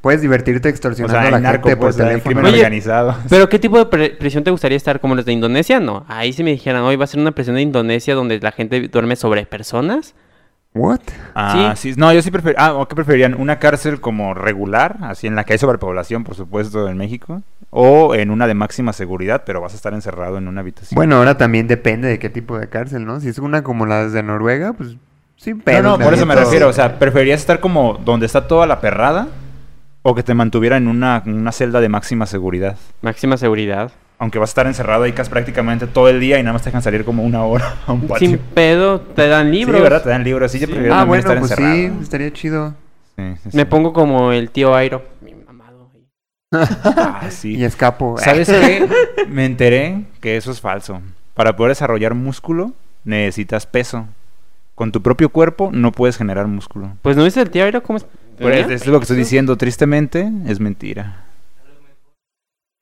Puedes 0.00 0.20
divertirte 0.20 0.68
o 0.68 0.70
extorsionando 0.70 1.18
sea, 1.18 1.28
a 1.28 1.30
la 1.30 1.38
narco, 1.40 1.68
gente 1.68 1.80
por 1.80 1.94
teléfono. 1.94 2.22
crimen 2.24 2.44
Oye, 2.46 2.56
organizado. 2.56 3.16
Pero 3.28 3.48
¿qué 3.48 3.58
tipo 3.58 3.82
de 3.84 4.10
prisión 4.10 4.42
te 4.44 4.50
gustaría 4.50 4.76
estar? 4.76 4.98
¿Como 5.00 5.14
los 5.14 5.24
de 5.24 5.32
Indonesia? 5.32 5.78
No. 5.80 6.04
Ahí 6.08 6.32
si 6.32 6.42
me 6.44 6.50
dijeran, 6.50 6.82
hoy 6.82 6.96
va 6.96 7.04
a 7.04 7.06
ser 7.06 7.20
una 7.20 7.30
prisión 7.32 7.54
de 7.56 7.62
Indonesia 7.62 8.14
donde 8.14 8.38
la 8.40 8.50
gente 8.52 8.88
duerme 8.88 9.14
sobre 9.16 9.46
personas. 9.46 10.14
What? 10.74 11.00
Ah, 11.34 11.74
sí. 11.76 11.92
No, 11.96 12.12
yo 12.12 12.22
sí 12.22 12.30
prefer... 12.30 12.54
Ah, 12.58 12.72
¿o 12.74 12.88
¿qué 12.88 12.94
preferirían? 12.94 13.34
¿Una 13.34 13.58
cárcel 13.58 14.00
como 14.00 14.32
regular, 14.32 14.96
así 15.02 15.26
en 15.26 15.34
la 15.34 15.44
que 15.44 15.52
hay 15.52 15.58
sobrepoblación, 15.58 16.24
por 16.24 16.34
supuesto, 16.34 16.88
en 16.88 16.96
México? 16.96 17.42
¿O 17.70 18.14
en 18.14 18.30
una 18.30 18.46
de 18.46 18.54
máxima 18.54 18.92
seguridad, 18.92 19.42
pero 19.44 19.60
vas 19.60 19.72
a 19.72 19.76
estar 19.76 19.92
encerrado 19.92 20.38
en 20.38 20.48
una 20.48 20.60
habitación? 20.62 20.96
Bueno, 20.96 21.16
ahora 21.16 21.36
también 21.36 21.66
depende 21.68 22.08
de 22.08 22.18
qué 22.18 22.30
tipo 22.30 22.58
de 22.58 22.68
cárcel, 22.68 23.04
¿no? 23.04 23.20
Si 23.20 23.28
es 23.28 23.38
una 23.38 23.62
como 23.62 23.84
las 23.86 24.12
de 24.12 24.22
Noruega, 24.22 24.72
pues 24.72 24.96
No, 25.46 25.58
pedos. 25.62 25.82
no, 25.82 25.98
me 25.98 26.04
por 26.04 26.14
eso 26.14 26.24
me 26.26 26.34
refiero. 26.34 26.68
O 26.68 26.72
sea, 26.72 26.98
¿preferirías 26.98 27.40
estar 27.40 27.60
como 27.60 27.94
donde 28.04 28.26
está 28.26 28.46
toda 28.46 28.66
la 28.66 28.80
perrada? 28.80 29.28
¿O 30.02 30.14
que 30.14 30.22
te 30.22 30.34
mantuviera 30.34 30.76
en 30.78 30.88
una, 30.88 31.22
en 31.24 31.34
una 31.34 31.52
celda 31.52 31.80
de 31.80 31.88
máxima 31.88 32.26
seguridad? 32.26 32.76
Máxima 33.02 33.36
seguridad. 33.36 33.92
Aunque 34.22 34.38
vas 34.38 34.50
a 34.50 34.52
estar 34.52 34.66
encerrado 34.68 35.02
ahí 35.02 35.10
casi 35.12 35.28
prácticamente 35.30 35.88
todo 35.88 36.08
el 36.08 36.20
día 36.20 36.38
y 36.38 36.44
nada 36.44 36.52
más 36.52 36.62
te 36.62 36.68
dejan 36.68 36.80
salir 36.80 37.04
como 37.04 37.24
una 37.24 37.42
hora 37.44 37.74
a 37.88 37.92
un 37.92 38.02
patio. 38.06 38.28
Sin 38.28 38.38
pedo, 38.38 39.00
te 39.00 39.26
dan 39.26 39.50
libros. 39.50 39.76
Sí, 39.76 39.82
¿verdad? 39.82 40.02
Te 40.04 40.10
dan 40.10 40.22
libros. 40.22 40.52
Sí, 40.52 40.60
yo 40.60 40.66
preferiría 40.68 40.94
Ah, 40.94 40.98
también 41.00 41.08
bueno, 41.08 41.20
estar 41.20 41.38
pues 41.40 41.50
encerrado. 41.50 41.74
sí, 41.76 41.92
estaría 42.04 42.32
chido. 42.32 42.74
Sí, 43.16 43.22
sí, 43.42 43.48
Me 43.56 43.62
sí. 43.62 43.64
pongo 43.64 43.92
como 43.92 44.30
el 44.30 44.50
tío 44.50 44.76
Airo. 44.76 45.02
Mi 45.22 45.34
mamado. 45.34 45.90
Ah, 46.52 47.22
sí. 47.30 47.56
Y 47.56 47.64
escapo. 47.64 48.16
¿Sabes 48.18 48.48
qué? 48.48 48.88
Me 49.28 49.44
enteré 49.44 50.04
que 50.20 50.36
eso 50.36 50.52
es 50.52 50.60
falso. 50.60 51.00
Para 51.34 51.56
poder 51.56 51.72
desarrollar 51.72 52.14
músculo, 52.14 52.74
necesitas 53.04 53.66
peso. 53.66 54.06
Con 54.76 54.92
tu 54.92 55.02
propio 55.02 55.30
cuerpo 55.30 55.70
no 55.72 55.90
puedes 55.90 56.16
generar 56.16 56.46
músculo. 56.46 56.92
Pues 57.02 57.16
no 57.16 57.24
viste 57.24 57.40
el 57.40 57.50
tío 57.50 57.64
Airo 57.64 57.82
cómo 57.82 57.96
es. 57.96 58.06
Pues 58.38 58.70
es 58.70 58.86
lo 58.86 59.00
que 59.00 59.02
estoy 59.02 59.16
diciendo. 59.16 59.56
Tristemente, 59.56 60.30
es 60.46 60.60
mentira. 60.60 61.24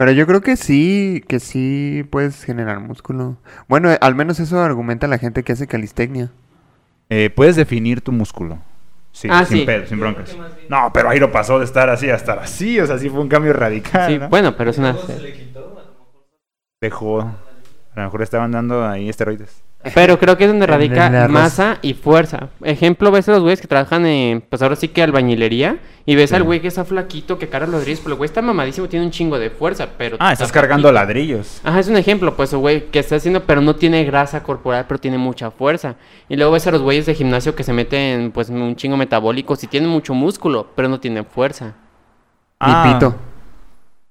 Pero 0.01 0.13
yo 0.13 0.27
creo 0.27 0.41
que 0.41 0.57
sí, 0.57 1.23
que 1.29 1.41
sí 1.41 2.07
puedes 2.09 2.43
generar 2.43 2.81
músculo. 2.81 3.37
Bueno, 3.69 3.93
eh, 3.93 3.99
al 4.01 4.15
menos 4.15 4.41
eso 4.41 4.59
argumenta 4.59 5.07
la 5.07 5.19
gente 5.19 5.43
que 5.43 5.53
hace 5.53 5.67
calistecnia. 5.67 6.31
Eh, 7.11 7.29
puedes 7.29 7.55
definir 7.55 8.01
tu 8.01 8.11
músculo. 8.11 8.61
Sí, 9.13 9.29
Ah, 9.31 9.45
sin 9.45 9.59
sí. 9.59 9.65
pedo, 9.67 9.87
sin 9.87 10.01
broncas. 10.01 10.35
No, 10.71 10.91
pero 10.95 11.11
Airo 11.11 11.31
pasó 11.31 11.59
de 11.59 11.67
estar 11.67 11.91
así 11.91 12.09
a 12.09 12.15
estar 12.15 12.39
así. 12.39 12.81
O 12.81 12.87
sea, 12.87 12.97
sí 12.97 13.11
fue 13.11 13.21
un 13.21 13.29
cambio 13.29 13.53
radical. 13.53 14.11
Sí, 14.11 14.19
¿no? 14.19 14.31
bueno, 14.31 14.57
pero 14.57 14.71
es 14.71 14.79
una. 14.79 14.97
Dejó. 16.81 17.21
A 17.21 17.35
lo 17.97 18.03
mejor 18.05 18.23
estaban 18.23 18.53
dando 18.53 18.89
ahí 18.89 19.07
esteroides. 19.11 19.63
Pero 19.95 20.19
creo 20.19 20.37
que 20.37 20.45
es 20.45 20.51
donde 20.51 20.67
radica 20.67 21.27
masa 21.29 21.79
y 21.81 21.95
fuerza. 21.95 22.49
Ejemplo, 22.63 23.11
ves 23.11 23.29
a 23.31 23.33
los 23.33 23.41
güeyes 23.41 23.63
que 23.63 23.67
trabajan 23.67 24.05
en, 24.05 24.43
pues 24.43 24.61
ahora 24.61 24.77
sí 24.77 24.89
que 24.89 25.03
albañilería. 25.03 25.79
Y 26.05 26.17
ves 26.17 26.31
Sí. 26.31 26.37
al 26.37 26.43
güey 26.43 26.61
que 26.61 26.69
está 26.69 26.85
flaquito, 26.85 27.39
que 27.39 27.49
carga 27.49 27.67
los 27.67 27.77
ladrillos. 27.77 28.01
Pero 28.01 28.15
el 28.15 28.19
güey 28.19 28.27
está 28.27 28.43
mamadísimo, 28.43 28.89
tiene 28.89 29.07
un 29.07 29.11
chingo 29.11 29.39
de 29.39 29.49
fuerza. 29.49 29.89
Pero 29.97 30.17
Ah, 30.19 30.33
está 30.33 30.45
estás 30.45 30.53
cargando 30.53 30.89
flaquito. 30.89 31.07
ladrillos. 31.07 31.61
Ajá, 31.65 31.81
es 31.81 31.89
un 31.89 31.97
ejemplo, 31.97 32.37
pues, 32.37 32.53
el 32.53 32.59
güey 32.59 32.91
que 32.91 32.99
está 32.99 33.17
haciendo, 33.17 33.45
pero 33.45 33.61
no 33.63 33.77
tiene 33.77 34.05
grasa 34.05 34.43
corporal, 34.43 34.85
pero 34.87 34.99
tiene 35.01 35.17
mucha 35.19 35.51
fuerza. 35.51 35.95
Y 36.29 36.37
luego 36.37 36.53
ves 36.53 36.67
a 36.67 36.73
los 36.73 36.83
güeyes 36.83 37.07
de 37.07 37.15
gimnasio 37.15 37.55
que 37.55 37.63
se 37.65 37.73
meten, 37.73 38.33
pues, 38.33 38.51
un 38.51 38.77
chingo 38.77 38.97
metabólicos 38.99 39.63
y 39.65 39.67
tienen 39.67 39.89
mucho 39.89 40.13
músculo, 40.13 40.67
pero 40.75 40.89
no 40.89 41.01
tienen 41.01 41.25
fuerza. 41.25 41.75
Ah, 42.59 42.87
Y 42.91 42.93
pito. 42.95 43.15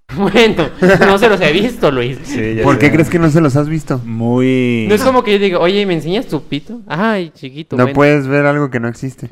Bueno, 0.15 0.69
no 0.81 1.17
se 1.19 1.29
los 1.29 1.39
he 1.39 1.51
visto, 1.51 1.91
Luis. 1.91 2.17
sí, 2.23 2.55
ya 2.55 2.63
¿Por 2.63 2.79
qué 2.79 2.91
crees 2.91 3.09
que 3.09 3.19
no 3.19 3.29
se 3.29 3.41
los 3.41 3.55
has 3.55 3.69
visto? 3.69 3.99
Muy. 4.03 4.85
No 4.89 4.95
es 4.95 5.03
como 5.03 5.23
que 5.23 5.33
yo 5.33 5.39
diga, 5.39 5.59
oye, 5.59 5.85
¿me 5.85 5.93
enseñas 5.93 6.25
tu 6.25 6.41
pito? 6.43 6.81
Ay, 6.87 7.31
chiquito. 7.35 7.77
No 7.77 7.85
ven". 7.85 7.93
puedes 7.93 8.27
ver 8.27 8.45
algo 8.45 8.69
que 8.71 8.79
no 8.79 8.87
existe. 8.87 9.29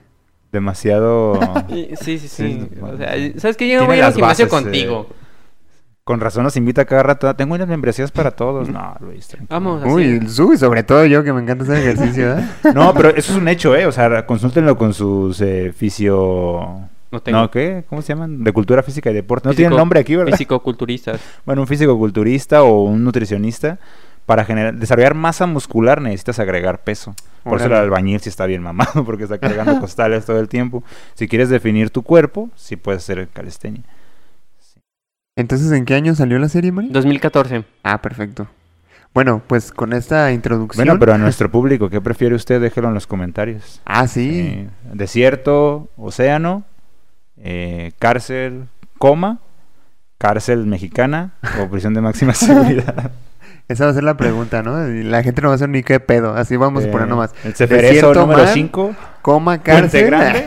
Demasiado. 0.52 1.40
Sí, 1.70 1.88
sí, 2.00 2.20
sí. 2.20 2.28
Sí, 2.28 2.70
o 2.82 2.98
sea. 2.98 3.14
¿sabes 3.38 3.58
qué? 3.58 3.68
Yo 3.68 3.80
no 3.80 3.86
voy 3.88 3.96
a 3.96 3.98
ir 3.98 4.04
al 4.04 4.14
gimnasio 4.14 4.46
bases, 4.46 4.64
contigo. 4.64 5.08
Con 6.04 6.22
razón 6.22 6.44
nos 6.44 6.56
invita 6.56 6.86
cada 6.86 7.04
rato. 7.04 7.36
Tengo 7.36 7.56
unas 7.56 7.68
membresías 7.68 8.12
para 8.12 8.32
todos. 8.32 8.70
No, 8.70 8.96
Luis. 9.02 9.28
tranquilo. 9.28 9.48
Vamos, 9.50 9.84
así. 9.84 9.92
Uy, 9.92 10.28
uy, 10.40 10.58
sobre 10.58 10.84
todo 10.84 11.06
yo 11.06 11.24
que 11.24 11.34
me 11.34 11.42
encanta 11.42 11.66
hacer 11.66 11.78
ejercicio, 11.80 12.38
¿eh? 12.38 12.48
No, 12.74 12.94
pero 12.94 13.10
eso 13.10 13.34
es 13.34 13.38
un 13.38 13.48
hecho, 13.48 13.76
¿eh? 13.76 13.86
O 13.88 13.92
sea, 13.92 14.26
consúltenlo 14.26 14.78
con 14.78 14.94
sus 14.94 15.42
eh, 15.42 15.74
fisio. 15.76 16.88
No 17.12 17.22
tengo. 17.22 17.40
No, 17.40 17.52
¿qué? 17.52 17.84
¿Cómo 17.90 18.02
se 18.02 18.10
llaman? 18.14 18.44
De 18.44 18.52
cultura 18.52 18.84
física 18.84 19.10
y 19.12 19.14
deporte. 19.14 19.48
No 19.48 19.52
Físico- 19.54 19.70
tienen 19.70 19.78
nombre 19.78 20.00
aquí, 20.00 20.16
¿verdad? 20.16 20.32
Fisicoculturistas. 20.34 21.22
Bueno, 21.46 21.62
un 21.62 21.68
físico-culturista 21.68 22.64
o 22.64 22.84
un 22.84 23.04
nutricionista. 23.04 23.80
Para 24.26 24.44
generar, 24.44 24.74
desarrollar 24.76 25.14
masa 25.14 25.46
muscular 25.46 26.02
necesitas 26.02 26.38
agregar 26.40 26.84
peso. 26.84 27.16
Por 27.44 27.60
eso 27.60 27.68
el 27.68 27.74
albañil 27.76 28.20
sí 28.20 28.28
está 28.28 28.46
bien 28.46 28.62
mamado, 28.62 29.04
porque 29.06 29.24
está 29.24 29.38
cargando 29.38 29.80
costales 29.80 30.26
todo 30.26 30.38
el 30.42 30.50
tiempo. 30.50 30.84
Si 31.14 31.30
quieres 31.30 31.48
definir 31.48 31.92
tu 31.92 32.02
cuerpo, 32.04 32.50
sí 32.58 32.76
puedes 32.76 33.04
hacer 33.04 33.30
calistenia. 33.30 33.84
Entonces, 35.38 35.72
¿en 35.72 35.86
qué 35.86 35.94
año 35.94 36.16
salió 36.16 36.40
la 36.40 36.50
serie, 36.50 36.72
Mari? 36.72 36.90
2014. 36.90 37.64
Ah, 37.84 38.02
perfecto. 38.02 38.48
Bueno, 39.14 39.42
pues 39.48 39.72
con 39.72 39.94
esta 39.94 40.32
introducción. 40.32 40.86
Bueno, 40.86 41.00
pero 41.00 41.14
a 41.14 41.18
nuestro 41.18 41.50
público, 41.50 41.90
¿qué 41.90 42.02
prefiere 42.02 42.36
usted? 42.36 42.60
Déjelo 42.60 42.88
en 42.90 42.96
los 42.96 43.08
comentarios. 43.08 43.82
Ah, 43.86 44.08
sí. 44.08 44.40
Eh, 44.40 44.70
desierto, 44.94 45.90
océano, 45.96 46.66
eh, 47.38 47.92
cárcel, 48.00 48.66
coma, 48.98 49.40
cárcel 50.18 50.66
mexicana 50.66 51.34
o 51.62 51.70
prisión 51.70 51.94
de 51.94 52.02
máxima 52.02 52.34
seguridad. 52.36 53.12
Esa 53.68 53.84
va 53.86 53.92
a 53.92 53.94
ser 53.94 54.04
la 54.04 54.16
pregunta, 54.16 54.64
¿no? 54.64 54.78
La 54.88 55.22
gente 55.24 55.42
no 55.42 55.50
va 55.50 55.56
a 55.56 55.58
saber 55.58 55.72
ni 55.76 55.84
qué 55.84 56.00
pedo. 56.00 56.34
Así 56.34 56.56
vamos 56.56 56.86
a 56.86 56.92
poner 56.92 57.08
Eh, 57.08 57.10
nomás. 57.10 57.36
El 57.44 57.54
Ceferezo 57.54 58.14
número 58.14 58.44
mar, 58.44 58.48
5, 58.54 58.96
Coma, 59.22 59.58
Puente 59.62 59.72
cárcel. 59.72 60.06
Grande, 60.06 60.46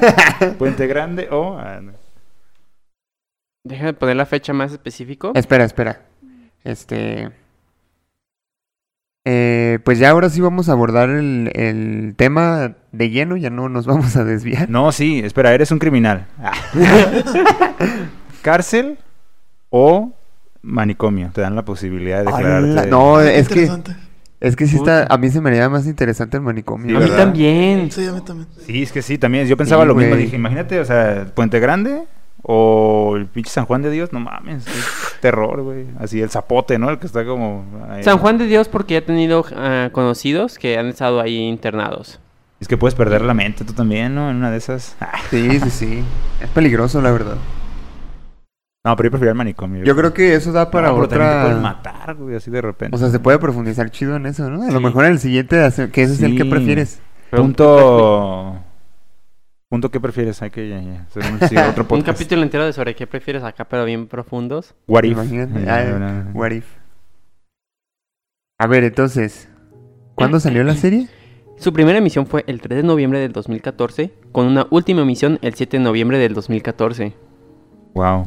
Puente 0.58 0.86
Grande 0.86 1.28
o... 1.30 1.58
ah, 1.58 1.80
no. 1.82 1.92
Déjame 3.62 3.92
poner 3.92 4.16
la 4.16 4.24
fecha 4.24 4.54
más 4.54 4.72
específico. 4.72 5.32
espera, 5.34 5.64
espera. 5.64 6.00
Este. 6.64 7.30
Eh, 9.26 9.78
pues 9.84 9.98
ya 9.98 10.10
ahora 10.10 10.30
sí 10.30 10.40
vamos 10.40 10.68
a 10.68 10.72
abordar 10.72 11.10
el, 11.10 11.50
el 11.54 12.14
tema 12.16 12.76
de 12.92 13.10
lleno, 13.10 13.36
ya 13.36 13.50
no 13.50 13.68
nos 13.68 13.86
vamos 13.86 14.16
a 14.16 14.24
desviar. 14.24 14.68
No, 14.70 14.92
sí, 14.92 15.20
espera, 15.24 15.52
eres 15.52 15.70
un 15.70 15.78
criminal. 15.78 16.26
Ah. 16.38 16.52
cárcel 18.42 18.98
o 19.68 20.12
manicomio. 20.62 21.30
Te 21.34 21.40
dan 21.40 21.54
la 21.56 21.64
posibilidad 21.64 22.24
de 22.24 22.28
Ala, 22.32 22.60
declararte... 22.60 22.90
no, 22.90 23.20
es 23.20 23.48
que, 23.48 23.68
es 24.40 24.56
que 24.56 24.66
sí 24.66 24.76
está, 24.76 25.06
a 25.08 25.18
mí 25.18 25.28
se 25.30 25.40
me 25.40 25.50
haría 25.50 25.68
más 25.68 25.86
interesante 25.86 26.36
el 26.38 26.42
Sí, 26.42 26.46
manicomio. 26.46 26.98
a 26.98 27.00
mí 27.00 27.10
también. 27.10 27.90
Sí, 27.90 28.06
a 28.06 28.12
mí 28.12 28.20
también. 28.22 28.48
Sí, 28.66 28.82
es 28.82 28.92
que 28.92 29.02
sí, 29.02 29.18
también. 29.18 29.46
Yo 29.46 29.56
pensaba 29.56 29.82
Sí, 29.82 29.88
lo 29.88 29.94
mismo. 29.94 30.16
Dije, 30.16 30.36
imagínate, 30.36 30.80
o 30.80 30.84
sea, 30.84 31.26
Puente 31.34 31.60
Grande 31.60 32.04
o 32.42 33.14
el 33.16 33.26
pinche 33.26 33.50
San 33.50 33.66
Juan 33.66 33.82
de 33.82 33.90
Dios. 33.90 34.12
No 34.12 34.20
mames, 34.20 34.66
es 34.66 35.16
terror, 35.20 35.62
güey. 35.62 35.86
Así 35.98 36.20
el 36.20 36.30
zapote, 36.30 36.78
¿no? 36.78 36.90
El 36.90 36.98
que 36.98 37.06
está 37.06 37.24
como... 37.24 37.64
ahí. 37.90 38.02
San 38.02 38.18
Juan 38.18 38.38
de 38.38 38.46
Dios 38.46 38.68
porque 38.68 38.96
he 38.98 39.02
tenido 39.02 39.44
ah, 39.56 39.90
conocidos 39.92 40.58
que 40.58 40.78
han 40.78 40.86
estado 40.86 41.20
ahí 41.20 41.36
internados. 41.38 42.20
Es 42.60 42.68
que 42.68 42.76
puedes 42.76 42.94
perder 42.94 43.22
la 43.22 43.32
mente 43.34 43.64
tú 43.64 43.72
también, 43.72 44.14
¿no? 44.14 44.30
En 44.30 44.36
una 44.36 44.50
de 44.50 44.58
esas. 44.58 44.96
Sí, 45.30 45.60
sí, 45.60 45.70
sí. 45.70 46.04
Es 46.42 46.48
peligroso, 46.50 47.00
la 47.00 47.10
verdad. 47.10 47.36
No, 48.84 48.96
pero 48.96 49.08
yo 49.08 49.10
prefiero 49.10 49.32
el 49.32 49.36
manicomio. 49.36 49.84
Yo 49.84 49.94
creo 49.94 50.12
que 50.14 50.34
eso 50.34 50.52
da 50.52 50.70
para 50.70 50.88
No, 50.88 50.94
pero 50.94 51.08
también 51.08 51.30
te 51.30 51.40
pueden 51.42 51.58
otra. 51.58 51.68
matar, 51.70 52.14
güey, 52.14 52.36
así 52.36 52.50
de 52.50 52.62
repente. 52.62 52.96
O 52.96 52.98
sea, 52.98 53.10
se 53.10 53.18
puede 53.18 53.38
profundizar 53.38 53.90
chido 53.90 54.16
en 54.16 54.24
eso, 54.26 54.48
¿no? 54.48 54.62
A 54.66 54.70
lo 54.70 54.80
mejor 54.80 55.04
en 55.04 55.12
el 55.12 55.18
siguiente, 55.18 55.56
que 55.92 56.02
ese 56.02 56.14
es 56.14 56.22
el 56.22 56.36
que 56.36 56.44
prefieres. 56.46 57.00
Pero- 57.30 57.42
Punto... 57.42 58.58
Punto, 59.70 59.92
¿qué 59.92 60.00
prefieres? 60.00 60.42
Hay 60.42 60.50
que 60.50 60.68
ya, 60.68 60.80
ya, 60.80 61.02
hacer 61.02 61.22
un, 61.32 61.38
sí, 61.48 61.56
otro 61.56 61.84
Un 61.84 61.88
podcast. 61.88 62.18
capítulo 62.18 62.42
entero 62.42 62.66
de 62.66 62.72
sobre 62.72 62.96
qué 62.96 63.06
prefieres 63.06 63.44
acá, 63.44 63.64
pero 63.66 63.84
bien 63.84 64.08
profundos. 64.08 64.74
What 64.88 65.04
if? 65.04 65.16
Ah, 65.68 66.24
what 66.34 66.50
if. 66.50 66.66
A 68.58 68.66
ver, 68.66 68.82
entonces. 68.82 69.48
¿Cuándo 70.16 70.40
salió 70.40 70.64
la 70.64 70.74
serie? 70.74 71.08
Su 71.56 71.72
primera 71.72 71.98
emisión 71.98 72.26
fue 72.26 72.42
el 72.48 72.60
3 72.60 72.78
de 72.78 72.82
noviembre 72.82 73.20
del 73.20 73.30
2014, 73.30 74.12
con 74.32 74.46
una 74.46 74.66
última 74.70 75.02
emisión 75.02 75.38
el 75.40 75.54
7 75.54 75.78
de 75.78 75.84
noviembre 75.84 76.18
del 76.18 76.34
2014. 76.34 77.14
Wow. 77.94 78.26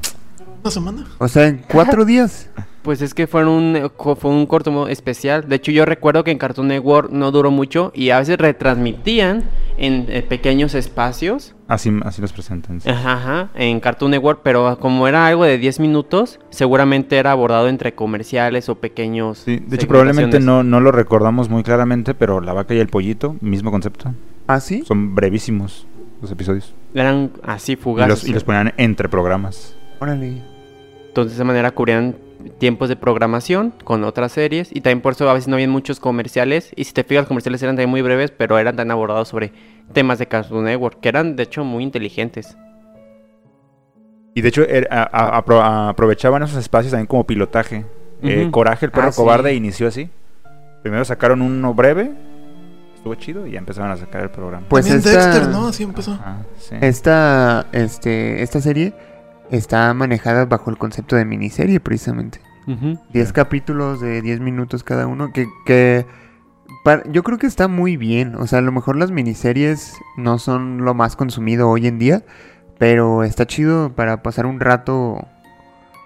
Una 0.64 0.72
semana. 0.72 1.06
O 1.18 1.28
sea, 1.28 1.48
en 1.48 1.64
cuatro 1.70 2.06
días. 2.06 2.50
Pues 2.84 3.02
es 3.02 3.14
que 3.14 3.28
fueron 3.28 3.50
un, 3.54 3.92
fue 4.18 4.30
un 4.32 4.46
corto 4.46 4.90
especial. 4.90 5.48
De 5.48 5.56
hecho, 5.56 5.72
yo 5.72 5.86
recuerdo 5.86 6.26
que 6.26 6.32
en 6.32 6.38
Cartoon 6.38 6.68
Network 6.68 7.12
no 7.12 7.32
duró 7.32 7.50
mucho 7.50 7.94
y 7.96 8.10
a 8.10 8.20
veces 8.20 8.38
retransmitían 8.38 9.44
en 9.78 10.06
eh, 10.10 10.22
pequeños 10.22 10.74
espacios. 10.76 11.56
Así, 11.70 11.92
así 12.04 12.22
los 12.22 12.34
presentan. 12.34 12.82
sí. 12.82 12.90
Ajá, 12.90 13.14
ajá, 13.14 13.50
en 13.56 13.80
Cartoon 13.80 14.12
Network, 14.12 14.42
pero 14.44 14.78
como 14.80 15.08
era 15.08 15.26
algo 15.28 15.46
de 15.46 15.58
10 15.58 15.80
minutos, 15.80 16.42
seguramente 16.50 17.18
era 17.18 17.32
abordado 17.32 17.70
entre 17.70 17.96
comerciales 17.96 18.68
o 18.68 18.76
pequeños. 18.76 19.40
Sí, 19.40 19.64
de 19.66 19.78
hecho, 19.78 19.88
probablemente 19.88 20.42
no, 20.42 20.64
no 20.64 20.82
lo 20.82 20.92
recordamos 20.92 21.48
muy 21.50 21.64
claramente, 21.64 22.14
pero 22.14 22.42
La 22.42 22.52
Vaca 22.52 22.74
y 22.74 22.80
el 22.80 22.88
Pollito, 22.90 23.38
mismo 23.40 23.72
concepto. 23.72 24.14
¿Ah, 24.48 24.60
sí? 24.60 24.84
Son 24.86 25.16
brevísimos 25.16 25.88
los 26.22 26.32
episodios. 26.32 26.74
Eran 26.94 27.32
así 27.44 27.74
Y 27.74 27.76
fugaces. 27.78 28.10
los, 28.10 28.28
y 28.28 28.34
los 28.34 28.44
ponían 28.44 28.74
entre 28.76 29.08
programas. 29.08 29.74
Órale. 30.02 30.53
Entonces 31.14 31.34
de 31.34 31.36
esa 31.36 31.44
manera 31.44 31.70
cubrían 31.70 32.16
tiempos 32.58 32.90
de 32.90 32.96
programación 32.96 33.72
con 33.84 34.04
otras 34.04 34.32
series 34.32 34.70
y 34.76 34.82
también 34.82 35.02
por 35.02 35.14
eso 35.14 35.30
a 35.30 35.34
veces 35.34 35.48
no 35.48 35.54
habían 35.56 35.70
muchos 35.70 36.00
comerciales 36.00 36.72
y 36.76 36.86
si 36.86 36.94
te 36.94 37.04
fijas 37.04 37.22
los 37.22 37.28
comerciales 37.28 37.62
eran 37.62 37.76
también 37.76 37.92
muy 37.92 38.02
breves 38.02 38.32
pero 38.32 38.58
eran 38.58 38.76
tan 38.76 38.90
abordados 38.90 39.28
sobre 39.28 39.54
temas 39.94 40.18
de 40.18 40.26
Cartoon 40.26 40.64
Network 40.64 41.00
que 41.00 41.10
eran 41.10 41.36
de 41.36 41.44
hecho 41.44 41.64
muy 41.64 41.84
inteligentes. 41.84 42.58
Y 44.34 44.42
de 44.42 44.50
hecho 44.50 44.64
er- 44.64 44.88
a- 44.90 45.04
a- 45.04 45.40
apro- 45.44 45.62
aprovechaban 45.90 46.42
esos 46.42 46.58
espacios 46.58 46.92
también 46.92 47.06
como 47.06 47.26
pilotaje. 47.26 47.86
Eh. 48.24 48.48
Coraje, 48.52 48.88
el 48.88 48.92
perro 48.92 49.10
Ah, 49.10 49.12
sí. 49.12 49.18
cobarde, 49.18 49.54
inició 49.54 49.88
así. 49.88 50.10
Primero 50.82 51.06
sacaron 51.06 51.44
uno 51.44 51.74
breve, 51.76 52.12
estuvo 52.96 53.14
chido, 53.16 53.46
y 53.46 53.52
ya 53.52 53.60
empezaron 53.60 53.92
a 53.92 53.98
sacar 53.98 54.24
el 54.24 54.32
programa. 54.32 54.66
Pues 54.68 54.88
esta- 54.90 55.12
Dexter, 55.12 55.50
¿no? 55.50 55.68
Así 55.68 55.84
empezó. 55.84 56.14
Ajá, 56.14 56.38
sí. 56.58 56.76
Esta, 56.82 57.68
este, 57.72 58.42
esta 58.42 58.60
serie 58.60 58.94
está 59.58 59.94
manejada 59.94 60.46
bajo 60.46 60.70
el 60.70 60.78
concepto 60.78 61.16
de 61.16 61.26
miniserie, 61.26 61.80
precisamente. 61.80 62.40
10 62.66 63.28
Ya. 63.28 63.34
capítulos 63.34 64.00
de 64.00 64.22
10 64.22 64.40
minutos 64.40 64.84
cada 64.84 65.06
uno, 65.08 65.32
que, 65.34 65.48
que 65.66 66.06
yo 67.10 67.24
creo 67.24 67.38
que 67.38 67.48
está 67.48 67.68
muy 67.68 67.98
bien. 67.98 68.36
O 68.36 68.48
sea, 68.48 68.60
a 68.60 68.62
lo 68.62 68.72
mejor 68.72 68.96
las 68.96 69.12
miniseries 69.12 69.96
no 70.18 70.40
son 70.40 70.84
lo 70.86 70.94
más 70.94 71.16
consumido 71.16 71.70
hoy 71.70 71.88
en 71.88 72.00
día, 72.00 72.24
pero 72.80 73.24
está 73.24 73.46
chido 73.46 73.94
para 73.94 74.24
pasar 74.24 74.46
un 74.46 74.60
rato 74.60 75.18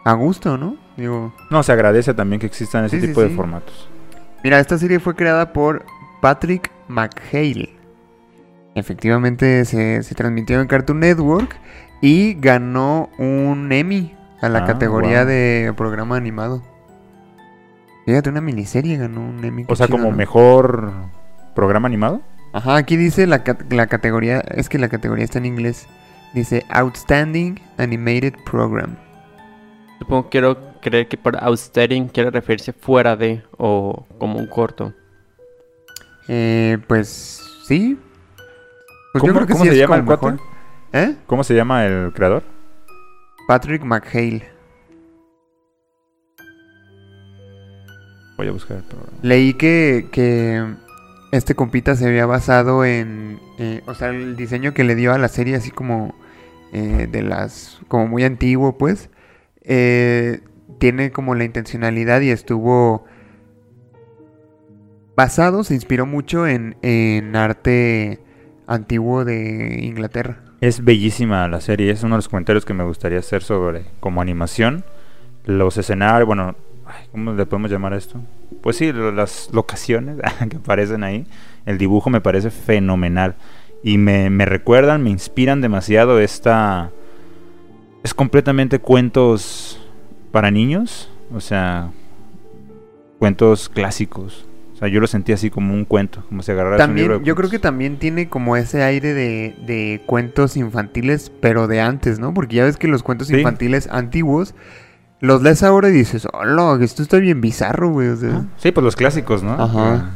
a 0.04 0.14
gusto, 0.14 0.58
¿no? 0.58 0.76
Digo, 0.98 1.34
No, 1.52 1.62
se 1.64 1.72
agradece 1.72 2.14
también 2.14 2.40
que 2.40 2.48
existan 2.48 2.86
ese 2.86 2.96
Sí, 2.96 3.02
sí, 3.02 3.08
tipo 3.10 3.22
de 3.22 3.30
sí. 3.30 3.36
formatos. 3.36 3.88
mira, 4.44 4.60
esta 4.60 4.78
serie 4.78 5.00
fue 5.00 5.16
creada 5.16 5.54
por 5.54 5.86
Patrick 6.22 6.72
McHale. 6.88 7.76
Efectivamente 8.76 9.66
se, 9.66 10.04
se 10.04 10.16
transmitió 10.16 10.60
en 10.62 10.68
Cartoon 10.68 11.00
Network 11.00 11.56
y 12.02 12.36
ganó 12.36 13.10
un 13.18 13.72
Emmy 13.72 14.16
a 14.42 14.50
la 14.50 14.60
Ah, 14.60 14.66
categoría 14.66 15.26
de 15.26 15.74
programa 15.76 16.16
animado. 16.18 16.62
Fíjate, 18.06 18.30
una 18.30 18.42
miniserie 18.42 18.98
ganó 18.98 19.22
un 19.22 19.44
Emmy. 19.44 19.66
O 19.68 19.76
sea, 19.76 19.88
chido, 19.88 19.98
como 19.98 20.12
¿no? 20.12 20.18
mejor 20.18 20.92
programa 21.56 21.88
animado. 21.88 22.22
Ajá, 22.54 22.76
aquí 22.78 22.96
dice 22.98 23.28
la, 23.28 23.44
la 23.70 23.88
categoría, 23.88 24.40
es 24.40 24.70
que 24.70 24.78
la 24.80 24.90
categoría 24.90 25.26
está 25.26 25.40
en 25.40 25.46
inglés. 25.46 25.88
Dice 26.34 26.66
Outstanding 26.70 27.60
Animated 27.78 28.34
Program. 28.50 28.96
Supongo 30.00 30.24
que 30.24 30.30
quiero 30.30 30.58
creer 30.82 31.08
que 31.08 31.18
por 31.18 31.36
outstanding 31.44 32.08
quiere 32.10 32.30
referirse 32.30 32.72
fuera 32.74 33.16
de 33.16 33.44
o 33.58 34.06
como 34.20 34.38
un 34.40 34.48
corto. 34.48 34.94
Eh, 36.28 36.78
pues 36.88 37.42
sí. 37.66 37.98
Pues 39.14 39.22
¿Cómo- 39.22 39.46
cómo 39.48 39.64
se 39.64 39.72
es 39.72 39.78
llama 39.78 39.98
como 40.00 40.12
el 40.14 40.20
cuate? 40.20 40.44
¿Eh? 40.98 41.16
¿Cómo 41.28 41.44
se 41.44 41.54
llama 41.54 41.86
el 41.86 42.12
creador? 42.12 42.42
Patrick 43.48 43.84
McHale. 43.84 44.44
Voy 48.36 48.48
a 48.48 48.52
buscar 48.52 48.78
el 48.78 48.84
programa. 48.84 49.16
Leí 49.22 49.54
que, 49.54 50.08
que 50.12 50.66
este 51.32 51.54
compita 51.54 51.96
se 51.96 52.08
había 52.08 52.26
basado 52.26 52.84
en, 52.84 53.40
eh, 53.60 53.84
o 53.86 53.94
sea, 53.94 54.10
el 54.10 54.36
diseño 54.36 54.74
que 54.74 54.84
le 54.84 54.96
dio 54.96 55.14
a 55.14 55.20
la 55.20 55.28
serie, 55.28 55.56
así 55.56 55.70
como 55.70 56.16
eh, 56.74 57.08
de 57.12 57.22
las, 57.22 57.80
como 57.88 58.08
muy 58.08 58.24
antiguo, 58.24 58.80
pues, 58.80 59.12
eh, 59.62 60.42
tiene 60.80 61.12
como 61.12 61.36
la 61.36 61.44
intencionalidad 61.44 62.22
y 62.22 62.32
estuvo 62.32 63.06
basado, 65.16 65.64
se 65.64 65.76
inspiró 65.76 66.08
mucho 66.08 66.48
en, 66.48 66.76
en 66.82 67.36
arte 67.36 68.20
antiguo 68.66 69.26
de 69.26 69.80
Inglaterra. 69.84 70.47
Es 70.60 70.84
bellísima 70.84 71.48
la 71.48 71.62
serie, 71.62 71.92
es 71.92 72.02
uno 72.02 72.16
de 72.16 72.20
los 72.20 72.30
comentarios 72.30 72.66
que 72.66 72.74
me 72.74 72.84
gustaría 72.84 73.20
hacer 73.20 73.44
sobre 73.44 73.86
como 74.00 74.22
animación. 74.22 74.84
Los 75.46 75.78
escenarios, 75.78 76.26
bueno, 76.26 76.56
¿cómo 77.12 77.34
le 77.34 77.46
podemos 77.46 77.70
llamar 77.70 77.94
a 77.94 77.98
esto? 77.98 78.20
Pues 78.62 78.78
sí, 78.78 78.92
las 78.92 79.50
locaciones 79.54 80.18
que 80.50 80.58
aparecen 80.58 81.04
ahí. 81.04 81.28
El 81.68 81.78
dibujo 81.78 82.10
me 82.10 82.22
parece 82.22 82.50
fenomenal. 82.50 83.36
Y 83.84 84.00
me, 84.00 84.32
me 84.32 84.46
recuerdan, 84.46 85.04
me 85.04 85.12
inspiran 85.12 85.62
demasiado 85.62 86.20
esta... 86.20 86.90
Es 88.04 88.16
completamente 88.16 88.80
cuentos 88.80 89.80
para 90.32 90.50
niños. 90.50 91.12
O 91.32 91.40
sea, 91.40 91.92
cuentos 93.20 93.70
clásicos. 93.70 94.47
O 94.78 94.80
sea, 94.80 94.88
yo 94.90 95.00
lo 95.00 95.08
sentí 95.08 95.32
así 95.34 95.50
como 95.50 95.74
un 95.74 95.86
cuento, 95.86 96.24
como 96.30 96.44
si 96.44 96.52
agarraras 96.52 96.88
un 96.88 96.96
libro 96.96 97.14
También, 97.16 97.24
de 97.24 97.28
yo 97.28 97.36
creo 97.36 97.50
que 97.50 97.58
también 97.58 97.98
tiene 97.98 98.30
como 98.30 98.56
ese 98.58 98.84
aire 98.84 99.16
de, 99.16 99.56
de 99.66 100.04
cuentos 100.06 100.56
infantiles, 100.56 101.32
pero 101.42 101.68
de 101.68 101.82
antes, 101.82 102.20
¿no? 102.20 102.32
Porque 102.34 102.58
ya 102.58 102.64
ves 102.64 102.78
que 102.78 102.88
los 102.88 103.02
cuentos 103.02 103.28
Sí. 103.30 103.38
infantiles 103.38 103.88
antiguos 103.92 104.54
los 105.20 105.42
lees 105.42 105.64
ahora 105.64 105.90
y 105.90 105.94
dices, 105.94 106.28
hola, 106.32 106.78
esto 106.84 107.02
está 107.02 107.18
bien 107.18 107.42
bizarro, 107.42 107.90
güey. 107.90 108.10
O 108.10 108.18
sea, 108.18 108.46
Sí, 108.58 108.72
pues 108.72 108.84
los 108.84 108.96
clásicos, 108.96 109.42
¿no? 109.42 109.54
Ajá. 109.54 110.12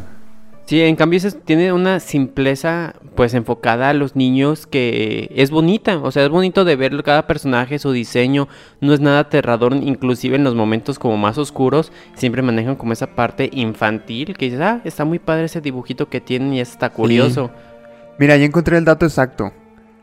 Sí, 0.72 0.80
en 0.80 0.96
cambio 0.96 1.20
tiene 1.44 1.74
una 1.74 2.00
simpleza 2.00 2.96
pues 3.18 3.34
enfocada 3.34 3.90
a 3.90 3.94
los 3.94 4.16
niños 4.16 4.68
que 4.68 5.30
es 5.36 5.52
bonita, 5.52 5.98
o 5.98 6.12
sea, 6.12 6.24
es 6.24 6.30
bonito 6.30 6.64
de 6.64 6.78
ver 6.78 7.04
cada 7.04 7.28
personaje, 7.28 7.78
su 7.78 7.92
diseño, 7.92 8.48
no 8.80 8.94
es 8.94 9.02
nada 9.02 9.20
aterrador, 9.20 9.74
inclusive 9.74 10.38
en 10.38 10.46
los 10.46 10.56
momentos 10.56 10.98
como 10.98 11.18
más 11.18 11.38
oscuros, 11.38 11.92
siempre 12.14 12.42
manejan 12.42 12.78
como 12.78 12.94
esa 12.94 13.16
parte 13.16 13.50
infantil 13.52 14.38
que 14.38 14.46
dices, 14.46 14.62
ah, 14.62 14.80
está 14.86 15.04
muy 15.04 15.20
padre 15.20 15.44
ese 15.44 15.60
dibujito 15.60 16.08
que 16.08 16.22
tienen 16.22 16.54
y 16.54 16.62
está 16.62 16.90
curioso. 16.90 17.52
Mira, 18.18 18.38
ya 18.38 18.46
encontré 18.46 18.78
el 18.78 18.86
dato 18.86 19.06
exacto. 19.06 19.52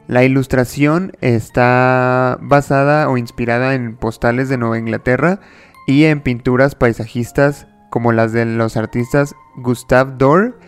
La 0.06 0.22
ilustración 0.22 1.12
está 1.22 2.36
basada 2.42 3.08
o 3.08 3.16
inspirada 3.16 3.74
en 3.74 3.96
postales 3.96 4.50
de 4.50 4.58
Nueva 4.58 4.78
Inglaterra 4.78 5.40
y 5.86 6.04
en 6.04 6.20
pinturas 6.20 6.74
paisajistas 6.74 7.66
como 7.90 8.12
las 8.12 8.32
de 8.32 8.44
los 8.44 8.76
artistas 8.76 9.34
Gustav 9.56 10.18
Dor 10.18 10.58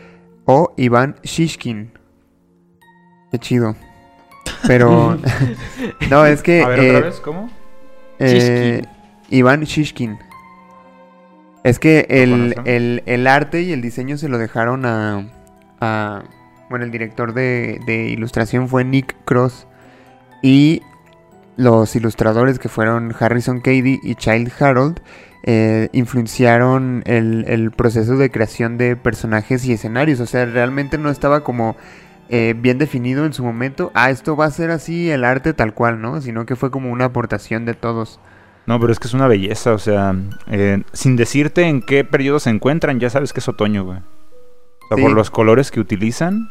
o 0.47 0.73
Iván 0.77 1.17
Shishkin. 1.23 1.93
Qué 3.31 3.39
chido. 3.39 3.77
Pero 4.67 5.19
no, 6.11 6.27
es 6.27 6.43
que 6.43 6.63
A 6.63 6.69
ver, 6.69 6.79
eh, 6.81 6.97
otra 6.97 7.09
vez, 7.11 7.21
¿cómo? 7.21 7.51
eh, 8.19 8.83
Iván 9.31 9.63
Shishkin. 9.63 10.19
Es 11.63 11.79
que 11.79 12.07
el, 12.09 12.55
el- 12.65 13.03
el 13.07 13.27
arte 13.27 13.63
y 13.63 13.73
el 13.73 13.83
diseño 13.83 14.17
se 14.17 14.29
lo 14.29 14.39
dejaron 14.39 14.87
a... 14.87 15.29
a- 15.81 16.23
bueno, 16.71 16.85
el 16.85 16.91
director 16.91 17.35
de, 17.35 17.81
de 17.85 18.07
ilustración 18.09 18.69
fue 18.69 18.85
Nick 18.85 19.15
Cross. 19.25 19.67
Y 20.43 20.83
los 21.57 21.95
ilustradores 21.97 22.59
que 22.59 22.69
fueron 22.69 23.15
Harrison 23.19 23.61
Cady 23.61 23.99
y 24.03 24.15
Child 24.15 24.53
Harold 24.59 25.01
eh, 25.43 25.89
influenciaron 25.93 27.03
el, 27.07 27.45
el 27.49 27.71
proceso 27.71 28.17
de 28.17 28.31
creación 28.31 28.77
de 28.79 28.97
personajes 28.97 29.65
y 29.65 29.73
escenarios. 29.73 30.21
O 30.21 30.27
sea, 30.27 30.45
realmente 30.47 30.99
no 30.99 31.11
estaba 31.11 31.41
como 31.45 31.77
eh, 32.29 32.55
bien 32.57 32.79
definido 32.79 33.25
en 33.25 33.33
su 33.33 33.43
momento. 33.45 33.91
Ah, 33.95 34.11
esto 34.11 34.37
va 34.37 34.45
a 34.47 34.51
ser 34.51 34.71
así 34.71 35.11
el 35.11 35.25
arte 35.25 35.53
tal 35.55 35.75
cual, 35.75 36.01
¿no? 36.01 36.21
Sino 36.21 36.47
que 36.47 36.57
fue 36.57 36.71
como 36.71 36.91
una 36.93 37.07
aportación 37.07 37.65
de 37.65 37.75
todos. 37.75 38.21
No, 38.67 38.79
pero 38.79 38.93
es 38.93 39.01
que 39.01 39.09
es 39.09 39.15
una 39.15 39.27
belleza, 39.27 39.73
o 39.73 39.79
sea, 39.79 40.15
eh, 40.49 40.83
sin 40.93 41.17
decirte 41.17 41.63
en 41.63 41.83
qué 41.83 42.05
periodo 42.05 42.39
se 42.39 42.51
encuentran, 42.51 43.01
ya 43.01 43.11
sabes 43.11 43.33
que 43.33 43.41
es 43.41 43.49
otoño, 43.49 43.85
güey. 43.85 43.99
O 43.99 44.89
sea, 44.89 44.97
Sí. 44.97 45.03
por 45.03 45.13
los 45.13 45.31
colores 45.31 45.71
que 45.71 45.81
utilizan, 45.81 46.51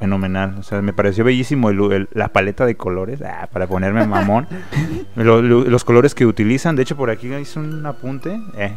fenomenal. 0.00 0.56
O 0.58 0.62
sea, 0.64 0.82
me 0.82 0.92
pareció 0.92 1.22
bellísimo 1.24 1.70
el- 1.70 1.92
el- 1.92 2.08
la 2.12 2.28
paleta 2.32 2.66
de 2.66 2.74
colores, 2.76 3.22
ah, 3.22 3.48
para 3.52 3.66
ponerme 3.68 4.04
mamón. 4.06 4.48
Lo- 5.14 5.42
lo- 5.42 5.64
los 5.64 5.84
colores 5.84 6.14
que 6.14 6.26
utilizan, 6.26 6.74
de 6.76 6.82
hecho 6.82 6.96
por 6.96 7.10
aquí 7.10 7.32
hice 7.34 7.58
un 7.60 7.84
apunte, 7.86 8.40
eh, 8.56 8.72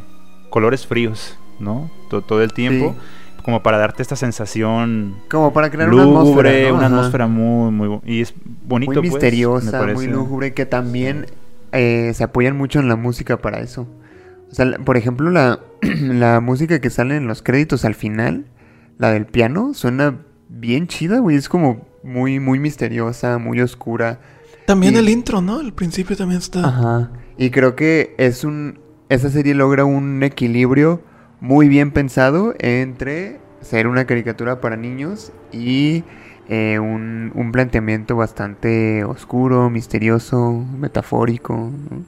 colores 0.50 0.86
fríos, 0.86 1.38
¿no? 1.60 1.90
To- 2.10 2.22
todo 2.22 2.42
el 2.44 2.54
tiempo, 2.54 2.96
como 3.44 3.64
para 3.64 3.78
darte 3.78 4.02
esta 4.02 4.16
sensación 4.16 5.16
Como 5.30 5.52
para 5.54 5.70
crear 5.70 5.92
una 5.94 6.04
atmósfera. 6.04 6.74
una 6.74 6.86
atmósfera 6.88 7.28
muy, 7.28 7.72
muy, 7.72 8.00
y 8.06 8.22
es 8.22 8.34
bonito, 8.66 8.92
muy 8.92 8.96
pues, 9.02 9.10
me 9.10 9.14
misteriosa, 9.16 9.84
muy 9.94 10.08
lúgubre, 10.08 10.54
que 10.54 10.66
también 10.66 11.26
eh, 11.72 12.12
se 12.14 12.24
apoyan 12.24 12.56
mucho 12.58 12.80
en 12.80 12.88
la 12.88 12.96
música 12.96 13.38
para 13.38 13.60
eso. 13.60 13.88
O 14.52 14.56
sea, 14.56 14.78
por 14.86 14.98
ejemplo, 14.98 15.30
la, 15.32 15.60
la 15.82 16.40
música 16.40 16.80
que 16.80 16.90
sale 16.90 17.16
en 17.18 17.28
los 17.28 17.42
créditos 17.42 17.86
al 17.86 17.96
final, 17.96 18.46
la 19.00 19.12
del 19.12 19.26
piano, 19.26 19.74
suena 19.74 20.18
bien 20.54 20.88
chida, 20.88 21.20
güey. 21.20 21.36
Es 21.38 21.50
como 21.50 21.86
muy, 22.04 22.40
muy 22.40 22.60
misteriosa, 22.60 23.38
muy 23.38 23.60
oscura. 23.62 24.20
También 24.66 24.94
Y- 24.94 24.98
el 24.98 25.10
intro, 25.10 25.42
¿no? 25.42 25.60
El 25.60 25.74
principio 25.74 26.16
también 26.16 26.40
está. 26.40 26.68
Ajá. 26.68 27.12
Y 27.38 27.50
creo 27.50 27.76
que 27.76 28.14
es 28.18 28.44
un. 28.44 28.80
Esa 29.10 29.30
serie 29.30 29.54
logra 29.54 29.84
un 29.86 30.24
equilibrio 30.24 31.02
muy 31.42 31.68
bien 31.68 31.92
pensado 31.92 32.54
entre 32.60 33.40
ser 33.62 33.88
una 33.88 34.06
caricatura 34.06 34.62
para 34.62 34.76
niños 34.78 35.32
y 35.52 36.04
eh, 36.50 36.80
un, 36.80 37.32
un 37.36 37.52
planteamiento 37.52 38.16
bastante 38.16 39.04
oscuro, 39.04 39.70
misterioso, 39.70 40.66
metafórico. 40.78 41.54
¿no? 41.56 42.04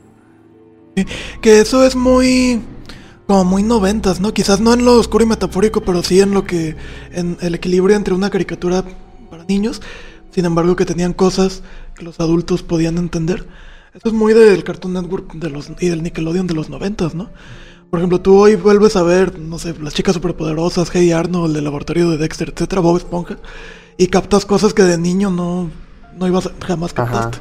Que 1.42 1.60
eso 1.60 1.86
es 1.86 1.96
muy. 1.96 2.62
Como 3.28 3.44
muy 3.44 3.64
noventas, 3.64 4.20
¿no? 4.20 4.34
Quizás 4.34 4.60
no 4.60 4.74
en 4.74 4.86
lo 4.86 5.00
oscuro 5.00 5.24
y 5.24 5.28
metafórico, 5.28 5.82
pero 5.82 6.04
sí 6.04 6.22
en 6.22 6.32
lo 6.32 6.46
que. 6.46 6.76
En 7.12 7.38
el 7.42 7.56
equilibrio 7.56 7.96
entre 7.96 8.14
una 8.14 8.30
caricatura 8.30 8.84
para 9.30 9.44
niños. 9.46 9.82
Sin 10.32 10.46
embargo, 10.46 10.76
que 10.76 10.86
tenían 10.86 11.14
cosas 11.14 11.64
que 11.96 12.04
los 12.04 12.20
adultos 12.20 12.62
podían 12.62 12.98
entender. 12.98 13.48
Eso 13.94 14.10
es 14.10 14.14
muy 14.14 14.34
del 14.34 14.66
Cartoon 14.66 14.94
Network 14.94 15.34
de 15.36 15.50
los, 15.50 15.72
y 15.80 15.88
del 15.88 16.04
Nickelodeon 16.04 16.48
de 16.48 16.54
los 16.54 16.70
noventas, 16.70 17.16
¿no? 17.16 17.30
Por 17.90 18.00
ejemplo, 18.00 18.20
tú 18.20 18.38
hoy 18.38 18.56
vuelves 18.56 18.98
a 18.98 19.04
ver, 19.04 19.40
no 19.40 19.58
sé, 19.58 19.74
las 19.82 19.94
chicas 19.94 20.16
superpoderosas, 20.16 20.90
Hey 20.94 21.14
Arnold, 21.14 21.56
el 21.56 21.64
laboratorio 21.64 22.10
de 22.10 22.18
Dexter, 22.18 22.52
etcétera, 22.54 22.82
Bob 22.82 22.98
Esponja, 22.98 23.38
y 23.98 24.08
captas 24.08 24.46
cosas 24.46 24.74
que 24.74 24.84
de 24.84 24.98
niño 24.98 25.32
no, 25.32 25.70
no 26.18 26.28
ibas 26.28 26.48
a, 26.48 26.52
jamás 26.66 26.92
Ajá. 26.92 27.06
captaste. 27.06 27.38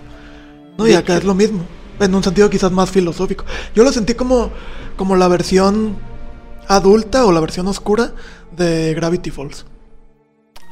No, 0.78 0.86
y 0.86 0.92
acá 0.92 1.16
es 1.16 1.24
lo 1.24 1.34
mismo, 1.34 1.64
en 2.00 2.14
un 2.14 2.22
sentido 2.22 2.50
quizás 2.50 2.72
más 2.72 2.90
filosófico. 2.90 3.44
Yo 3.74 3.84
lo 3.84 3.92
sentí 3.92 4.14
como, 4.14 4.50
como 4.96 5.16
la 5.16 5.28
versión 5.28 5.96
adulta 6.68 7.26
o 7.26 7.32
la 7.32 7.40
versión 7.40 7.66
oscura 7.66 8.12
de 8.56 8.94
Gravity 8.94 9.30
Falls. 9.30 9.66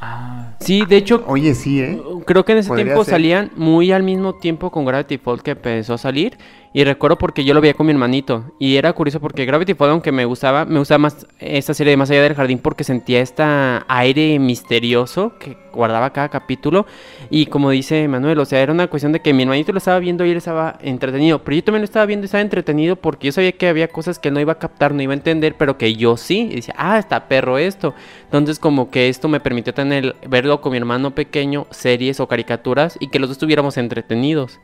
Ah, 0.00 0.56
Sí, 0.60 0.84
de 0.86 0.96
hecho, 0.96 1.24
Oye, 1.26 1.54
sí, 1.54 1.80
¿eh? 1.80 2.00
Creo 2.26 2.44
que 2.44 2.52
en 2.52 2.58
ese 2.58 2.68
Podría 2.68 2.86
tiempo 2.86 3.04
ser. 3.04 3.14
salían 3.14 3.50
muy 3.56 3.92
al 3.92 4.02
mismo 4.02 4.34
tiempo 4.34 4.70
con 4.70 4.84
Gravity 4.84 5.18
Falls 5.18 5.42
que 5.42 5.52
empezó 5.52 5.94
a 5.94 5.98
salir. 5.98 6.38
Y 6.74 6.84
recuerdo 6.84 7.18
porque 7.18 7.44
yo 7.44 7.52
lo 7.52 7.60
veía 7.60 7.74
con 7.74 7.86
mi 7.86 7.92
hermanito. 7.92 8.44
Y 8.58 8.76
era 8.76 8.92
curioso 8.94 9.20
porque 9.20 9.44
Gravity 9.44 9.74
Falls, 9.74 9.92
aunque 9.92 10.10
me 10.10 10.24
gustaba, 10.24 10.64
me 10.64 10.78
gustaba 10.78 10.98
más 10.98 11.26
esta 11.38 11.74
serie 11.74 11.90
de 11.90 11.96
Más 11.98 12.10
allá 12.10 12.22
del 12.22 12.34
jardín 12.34 12.58
porque 12.58 12.82
sentía 12.82 13.20
este 13.20 13.42
aire 13.88 14.38
misterioso 14.38 15.34
que 15.38 15.56
guardaba 15.72 16.10
cada 16.14 16.30
capítulo. 16.30 16.86
Y 17.28 17.46
como 17.46 17.70
dice 17.70 18.08
Manuel, 18.08 18.38
o 18.38 18.46
sea, 18.46 18.60
era 18.60 18.72
una 18.72 18.86
cuestión 18.86 19.12
de 19.12 19.20
que 19.20 19.34
mi 19.34 19.42
hermanito 19.42 19.72
lo 19.72 19.78
estaba 19.78 19.98
viendo 19.98 20.24
y 20.24 20.30
él 20.30 20.38
estaba 20.38 20.78
entretenido. 20.80 21.44
Pero 21.44 21.56
yo 21.56 21.64
también 21.64 21.82
lo 21.82 21.84
estaba 21.84 22.06
viendo 22.06 22.24
y 22.24 22.26
estaba 22.26 22.40
entretenido 22.40 22.96
porque 22.96 23.26
yo 23.26 23.32
sabía 23.32 23.52
que 23.52 23.68
había 23.68 23.88
cosas 23.88 24.18
que 24.18 24.30
no 24.30 24.40
iba 24.40 24.52
a 24.52 24.58
captar, 24.58 24.94
no 24.94 25.02
iba 25.02 25.12
a 25.12 25.16
entender, 25.16 25.56
pero 25.58 25.76
que 25.76 25.94
yo 25.94 26.16
sí. 26.16 26.48
Y 26.50 26.56
decía, 26.56 26.74
ah, 26.78 26.98
está 26.98 27.28
perro 27.28 27.58
esto. 27.58 27.94
Entonces 28.24 28.58
como 28.58 28.90
que 28.90 29.10
esto 29.10 29.28
me 29.28 29.40
permitió 29.40 29.74
tener, 29.74 30.16
verlo 30.26 30.62
con 30.62 30.72
mi 30.72 30.78
hermano 30.78 31.14
pequeño, 31.14 31.66
series 31.70 32.18
o 32.18 32.28
caricaturas 32.28 32.96
y 32.98 33.08
que 33.08 33.18
los 33.18 33.28
dos 33.28 33.36
estuviéramos 33.36 33.76
entretenidos. 33.76 34.58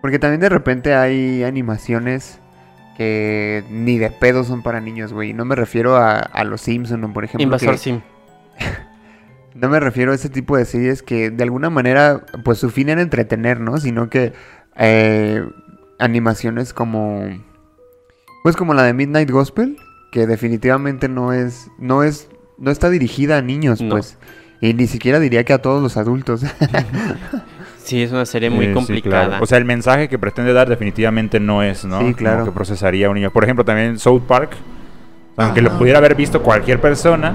Porque 0.00 0.18
también 0.18 0.40
de 0.40 0.48
repente 0.48 0.94
hay 0.94 1.42
animaciones 1.44 2.38
que 2.96 3.64
ni 3.70 3.98
de 3.98 4.10
pedo 4.10 4.44
son 4.44 4.62
para 4.62 4.80
niños, 4.80 5.12
güey. 5.12 5.32
No 5.32 5.44
me 5.44 5.54
refiero 5.54 5.96
a, 5.96 6.18
a 6.18 6.44
los 6.44 6.60
Simpson, 6.62 7.12
por 7.12 7.24
ejemplo. 7.24 7.42
Invasor 7.44 7.72
que- 7.72 7.78
Sim. 7.78 8.00
No 9.54 9.68
me 9.68 9.80
refiero 9.80 10.12
a 10.12 10.14
ese 10.14 10.28
tipo 10.28 10.56
de 10.56 10.64
series 10.64 11.02
que 11.02 11.30
de 11.30 11.42
alguna 11.42 11.70
manera, 11.70 12.24
pues 12.44 12.58
su 12.58 12.70
fin 12.70 12.88
era 12.88 13.02
entretener, 13.02 13.58
¿no? 13.60 13.78
Sino 13.78 14.08
que 14.08 14.32
eh, 14.76 15.44
animaciones 15.98 16.72
como, 16.72 17.24
pues 18.44 18.56
como 18.56 18.74
la 18.74 18.84
de 18.84 18.94
Midnight 18.94 19.28
Gospel, 19.28 19.76
que 20.12 20.26
definitivamente 20.28 21.08
no 21.08 21.32
es, 21.32 21.68
no 21.78 22.04
es, 22.04 22.28
no 22.58 22.70
está 22.70 22.90
dirigida 22.90 23.38
a 23.38 23.42
niños, 23.42 23.80
No. 23.80 23.90
pues. 23.90 24.16
Y 24.60 24.72
ni 24.74 24.86
siquiera 24.86 25.18
diría 25.18 25.42
que 25.44 25.52
a 25.52 25.58
todos 25.60 25.82
los 25.82 25.96
adultos. 25.96 26.42
Sí, 27.82 28.02
es 28.02 28.12
una 28.12 28.26
serie 28.26 28.50
muy 28.50 28.66
eh, 28.66 28.68
sí, 28.68 28.74
complicada. 28.74 29.26
claro. 29.26 29.42
O 29.42 29.46
sea, 29.46 29.58
el 29.58 29.64
mensaje 29.64 30.08
que 30.08 30.18
pretende 30.18 30.52
dar 30.52 30.68
definitivamente 30.68 31.40
no 31.40 31.62
es, 31.62 31.84
¿no? 31.84 32.00
Sí, 32.00 32.14
claro. 32.14 32.40
Como 32.40 32.52
que 32.52 32.54
procesaría 32.54 33.08
un 33.08 33.16
niño. 33.16 33.30
Por 33.30 33.44
ejemplo, 33.44 33.64
también 33.64 33.98
South 33.98 34.22
Park, 34.26 34.52
aunque 35.36 35.62
lo 35.62 35.76
pudiera 35.78 35.98
haber 35.98 36.14
visto 36.14 36.42
cualquier 36.42 36.80
persona, 36.80 37.34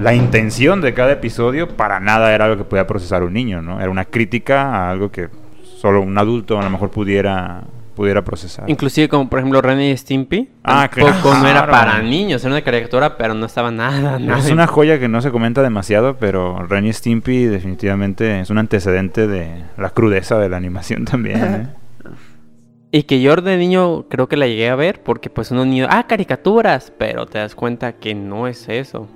la 0.00 0.14
intención 0.14 0.80
de 0.80 0.94
cada 0.94 1.12
episodio 1.12 1.68
para 1.68 2.00
nada 2.00 2.34
era 2.34 2.46
algo 2.46 2.56
que 2.56 2.64
pudiera 2.64 2.86
procesar 2.86 3.22
un 3.22 3.32
niño, 3.32 3.62
¿no? 3.62 3.80
Era 3.80 3.90
una 3.90 4.04
crítica 4.04 4.62
a 4.62 4.90
algo 4.90 5.10
que 5.10 5.28
solo 5.62 6.00
un 6.00 6.16
adulto 6.16 6.58
a 6.58 6.62
lo 6.62 6.70
mejor 6.70 6.90
pudiera, 6.90 7.64
pudiera 8.00 8.24
procesar. 8.24 8.64
Inclusive 8.70 9.10
como 9.10 9.28
por 9.28 9.40
ejemplo 9.40 9.60
Ren 9.60 9.78
y 9.78 9.94
Stimpy. 9.94 10.48
Ah, 10.64 10.88
tampoco 10.90 11.34
no 11.34 11.46
era 11.46 11.66
claro. 11.66 11.70
para 11.70 12.02
niños, 12.02 12.42
era 12.42 12.54
una 12.54 12.62
caricatura, 12.62 13.18
pero 13.18 13.34
no 13.34 13.44
estaba 13.44 13.70
nada, 13.70 14.18
nada. 14.18 14.38
Es 14.38 14.50
una 14.50 14.66
joya 14.66 14.98
que 14.98 15.06
no 15.06 15.20
se 15.20 15.30
comenta 15.30 15.62
demasiado, 15.62 16.16
pero 16.16 16.64
Ren 16.66 16.86
y 16.86 16.92
Stimpy 16.94 17.44
definitivamente 17.44 18.40
es 18.40 18.48
un 18.48 18.56
antecedente 18.56 19.26
de 19.26 19.64
la 19.76 19.90
crudeza 19.90 20.38
de 20.38 20.48
la 20.48 20.56
animación 20.56 21.04
también. 21.04 21.44
¿eh? 21.44 21.68
Y 22.92 23.02
que 23.04 23.20
yo 23.20 23.36
de 23.36 23.56
niño 23.58 24.08
creo 24.08 24.28
que 24.28 24.36
la 24.38 24.46
llegué 24.48 24.68
a 24.70 24.74
ver 24.76 25.02
porque 25.02 25.28
pues 25.30 25.50
uno 25.50 25.64
niño, 25.66 25.86
ah, 25.90 26.06
caricaturas, 26.08 26.90
pero 26.98 27.26
te 27.26 27.38
das 27.38 27.54
cuenta 27.54 27.92
que 27.92 28.14
no 28.16 28.48
es 28.48 28.66
eso. 28.68 29.08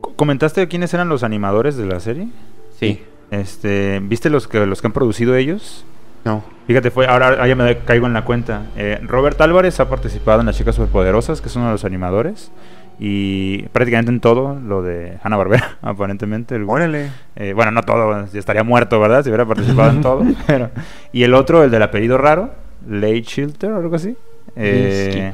Co- 0.00 0.14
¿Comentaste 0.16 0.66
quiénes 0.66 0.94
eran 0.94 1.08
los 1.10 1.22
animadores 1.22 1.76
de 1.76 1.84
la 1.86 2.00
serie? 2.00 2.28
Sí. 2.80 3.02
Este, 3.30 4.00
¿Viste 4.02 4.30
los 4.30 4.48
que, 4.48 4.64
los 4.66 4.80
que 4.80 4.88
han 4.88 4.92
producido 4.94 5.36
ellos? 5.36 5.84
No. 6.24 6.42
Fíjate, 6.66 6.90
fue, 6.90 7.06
ahora 7.06 7.28
ahora 7.28 7.46
ya 7.46 7.54
me 7.56 7.76
caigo 7.78 8.06
en 8.06 8.14
la 8.14 8.24
cuenta. 8.24 8.62
Eh, 8.76 8.98
Robert 9.02 9.38
Álvarez 9.42 9.78
ha 9.80 9.88
participado 9.90 10.40
en 10.40 10.46
Las 10.46 10.56
Chicas 10.56 10.74
Superpoderosas, 10.74 11.40
que 11.42 11.48
es 11.48 11.56
uno 11.56 11.66
de 11.66 11.72
los 11.72 11.84
animadores. 11.84 12.50
Y 12.98 13.64
prácticamente 13.72 14.10
en 14.12 14.20
todo 14.20 14.54
lo 14.58 14.80
de 14.82 15.18
Hanna 15.22 15.36
Barbera, 15.36 15.78
aparentemente. 15.82 16.54
El- 16.54 16.64
Órale. 16.66 17.10
eh, 17.36 17.52
bueno, 17.52 17.70
no 17.72 17.82
todo, 17.82 18.18
estaría 18.32 18.62
muerto, 18.62 18.98
¿verdad? 19.00 19.22
Si 19.22 19.28
hubiera 19.30 19.44
participado 19.44 19.90
en 19.90 20.00
todo. 20.00 20.22
Pero, 20.46 20.70
y 21.12 21.24
el 21.24 21.34
otro, 21.34 21.62
el 21.64 21.70
del 21.70 21.82
apellido 21.82 22.16
raro, 22.18 22.50
Late 22.88 23.22
Shilter 23.22 23.72
o 23.72 23.76
algo 23.78 23.96
así. 23.96 24.16
Eh, 24.56 25.32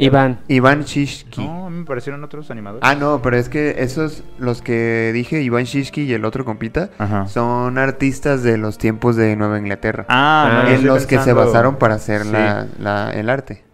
Iván. 0.00 0.38
Iván 0.46 0.82
Shishki. 0.84 1.44
no, 1.44 1.68
me 1.70 1.84
parecieron 1.84 2.22
otros 2.22 2.50
animadores. 2.52 2.88
Ah, 2.88 2.94
no, 2.94 3.20
pero 3.20 3.36
es 3.36 3.48
que 3.48 3.76
esos, 3.82 4.22
los 4.38 4.62
que 4.62 5.10
dije, 5.12 5.42
Iván 5.42 5.64
Shishki 5.64 6.02
y 6.02 6.12
el 6.12 6.24
otro 6.24 6.44
compita, 6.44 6.90
Ajá. 6.98 7.26
son 7.26 7.78
artistas 7.78 8.42
de 8.44 8.58
los 8.58 8.78
tiempos 8.78 9.16
de 9.16 9.34
Nueva 9.34 9.58
Inglaterra. 9.58 10.06
Ah, 10.08 10.62
no, 10.64 10.70
en 10.70 10.86
los 10.86 11.06
que 11.06 11.18
se 11.18 11.32
basaron 11.32 11.76
para 11.76 11.96
hacer 11.96 12.22
Sí. 12.22 12.30
la, 12.30 12.66
la- 12.78 13.10
el 13.12 13.28
arte. 13.28 13.64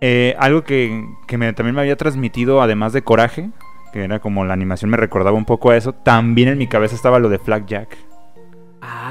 Eh, 0.00 0.36
algo 0.38 0.62
que, 0.64 1.04
que 1.26 1.38
me- 1.38 1.52
también 1.54 1.74
me 1.74 1.80
había 1.80 1.96
transmitido, 1.96 2.60
además 2.62 2.92
de 2.92 3.02
coraje, 3.02 3.50
que 3.92 4.04
era 4.04 4.18
como 4.20 4.44
la 4.44 4.52
animación 4.52 4.90
me 4.90 4.96
recordaba 4.98 5.36
un 5.36 5.46
poco 5.46 5.70
a 5.70 5.76
eso, 5.76 5.92
también 5.94 6.48
en 6.50 6.58
mi 6.58 6.66
cabeza 6.68 6.94
estaba 6.94 7.18
lo 7.18 7.30
de 7.30 7.38
Flag 7.38 7.64
Jack. 7.66 7.96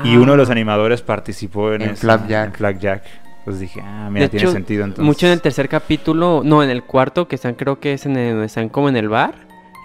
Y 0.03 0.15
uno 0.17 0.31
de 0.33 0.37
los 0.37 0.49
animadores 0.49 1.01
participó 1.01 1.73
en, 1.73 1.81
En 1.81 1.89
esa- 1.91 2.19
Flapjack. 2.19 3.03
Pues 3.47 3.61
dije, 3.61 3.79
ah, 3.81 4.09
mira, 4.11 4.25
De 4.25 4.29
tiene 4.29 4.43
hecho, 4.43 4.51
sentido 4.51 4.83
entonces. 4.83 5.05
Mucho 5.05 5.25
en 5.25 5.31
el 5.31 5.41
tercer 5.41 5.69
capítulo, 5.69 6.41
no, 6.43 6.61
en 6.63 6.69
el 6.69 6.83
cuarto, 6.83 7.29
que 7.29 7.35
están, 7.35 7.53
creo 7.55 7.79
que 7.79 7.93
es 7.93 8.05
en 8.05 8.17
el, 8.17 8.31
donde 8.31 8.47
están 8.47 8.67
como 8.67 8.89
en 8.89 8.97
el 8.97 9.07
bar. 9.07 9.35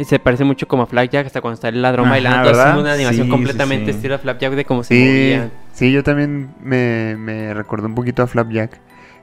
Y 0.01 0.05
se 0.05 0.19
parece 0.19 0.43
mucho 0.43 0.67
como 0.67 0.83
a 0.83 0.87
Flapjack, 0.87 1.27
hasta 1.27 1.41
cuando 1.41 1.55
está 1.55 1.69
el 1.69 1.81
ladrón 1.81 2.07
Ajá, 2.07 2.15
bailando. 2.15 2.51
Es 2.51 2.57
una 2.57 2.93
animación 2.95 3.27
Sí, 3.27 3.31
completamente 3.31 3.85
sí, 3.87 3.93
sí. 3.93 3.97
estilo 3.99 4.19
Flapjack 4.19 4.55
de 4.55 4.65
cómo 4.65 4.83
se 4.83 4.95
Sí, 4.97 5.07
movían. 5.07 5.53
sí, 5.73 5.93
yo 5.93 6.03
también 6.03 6.51
me, 6.61 7.15
me 7.17 7.55
recordó 7.55 7.87
un 7.87 7.95
poquito 7.95 8.25
a 8.25 8.27
Flapjack. 8.27 8.81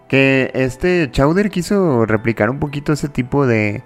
Que 0.07 0.51
este 0.53 1.11
Chowder 1.11 1.49
quiso 1.49 2.05
replicar 2.05 2.49
un 2.49 2.59
poquito 2.59 2.93
ese 2.93 3.09
tipo 3.09 3.45
de, 3.45 3.83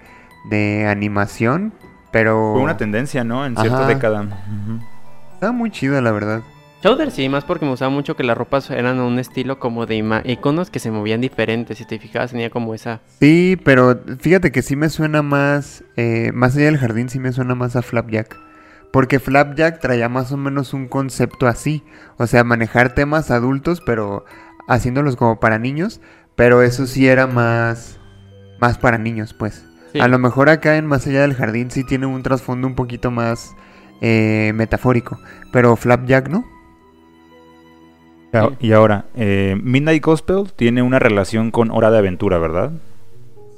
de 0.51 0.85
animación, 0.85 1.73
pero 2.11 2.51
Fue 2.53 2.61
una 2.61 2.77
tendencia, 2.77 3.23
¿no? 3.23 3.43
En 3.43 3.57
cierta 3.57 3.79
Ajá. 3.79 3.87
década. 3.87 4.21
Ujú. 4.21 4.79
estaba 5.33 5.51
muy 5.51 5.71
chida, 5.71 5.99
la 5.99 6.11
verdad. 6.11 6.43
Chowder 6.83 7.11
sí, 7.11 7.29
más 7.29 7.45
porque 7.45 7.63
me 7.63 7.71
gustaba 7.71 7.91
mucho 7.91 8.17
que 8.17 8.25
las 8.25 8.37
ropas 8.37 8.69
eran 8.69 8.99
un 8.99 9.17
estilo 9.17 9.57
como 9.57 9.85
de 9.85 10.03
iconos 10.25 10.69
que 10.69 10.79
se 10.79 10.91
movían 10.91 11.21
diferentes. 11.21 11.77
Si 11.77 11.85
te 11.85 11.97
fijabas, 11.97 12.31
tenía 12.31 12.49
como 12.49 12.75
esa. 12.75 12.99
Sí, 13.21 13.57
pero 13.63 14.01
fíjate 14.19 14.51
que 14.51 14.61
sí 14.61 14.75
me 14.75 14.89
suena 14.89 15.21
más, 15.21 15.85
eh, 15.95 16.31
más 16.33 16.57
allá 16.57 16.65
del 16.65 16.77
jardín, 16.77 17.07
sí 17.07 17.21
me 17.21 17.31
suena 17.31 17.55
más 17.55 17.77
a 17.77 17.83
Flapjack. 17.83 18.37
Porque 18.91 19.21
Flapjack 19.21 19.79
traía 19.79 20.09
más 20.09 20.33
o 20.33 20.37
menos 20.37 20.73
un 20.73 20.89
concepto 20.89 21.47
así. 21.47 21.85
O 22.17 22.27
sea, 22.27 22.43
manejar 22.43 22.93
temas 22.93 23.31
adultos, 23.31 23.79
pero 23.79 24.25
haciéndolos 24.67 25.15
como 25.15 25.39
para 25.39 25.59
niños. 25.59 26.01
Pero 26.35 26.63
eso 26.63 26.85
sí 26.85 27.07
era 27.07 27.27
más, 27.27 27.97
más 28.59 28.77
para 28.77 28.97
niños, 28.97 29.33
pues. 29.33 29.65
Sí. 29.93 30.01
A 30.01 30.09
lo 30.09 30.19
mejor 30.19 30.49
acá 30.49 30.75
en 30.75 30.87
Más 30.87 31.07
allá 31.07 31.21
del 31.21 31.33
jardín 31.33 31.71
sí 31.71 31.85
tiene 31.85 32.07
un 32.07 32.23
trasfondo 32.23 32.67
un 32.67 32.75
poquito 32.75 33.09
más 33.09 33.55
eh, 34.01 34.51
metafórico. 34.53 35.17
Pero 35.53 35.77
Flapjack 35.77 36.27
no. 36.27 36.52
Y 38.59 38.71
ahora, 38.71 39.05
eh, 39.15 39.55
Midnight 39.61 40.03
Gospel 40.03 40.51
tiene 40.55 40.81
una 40.81 40.99
relación 40.99 41.51
con 41.51 41.69
Hora 41.71 41.91
de 41.91 41.99
Aventura, 41.99 42.37
¿verdad? 42.39 42.71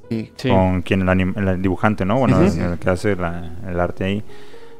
Sí. 0.10 0.32
Sí. 0.36 0.50
Con 0.50 0.82
quien 0.82 1.02
el, 1.02 1.08
anim- 1.08 1.36
el 1.38 1.62
dibujante, 1.62 2.06
¿no? 2.06 2.18
Bueno, 2.20 2.40
el, 2.42 2.60
el 2.60 2.78
que 2.80 2.90
hace 2.90 3.16
la- 3.16 3.52
el 3.68 3.80
arte 3.80 4.04
ahí. 4.04 4.24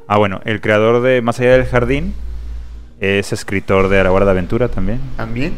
Ah, 0.06 0.18
bueno, 0.18 0.40
el 0.44 0.60
creador 0.60 1.02
de 1.02 1.20
Más 1.22 1.40
allá 1.40 1.52
del 1.52 1.64
jardín 1.64 2.14
es 3.00 3.32
escritor 3.32 3.88
de 3.88 4.02
La 4.04 4.12
Hora 4.12 4.24
de 4.24 4.30
Aventura 4.32 4.68
también. 4.68 5.00
También. 5.16 5.52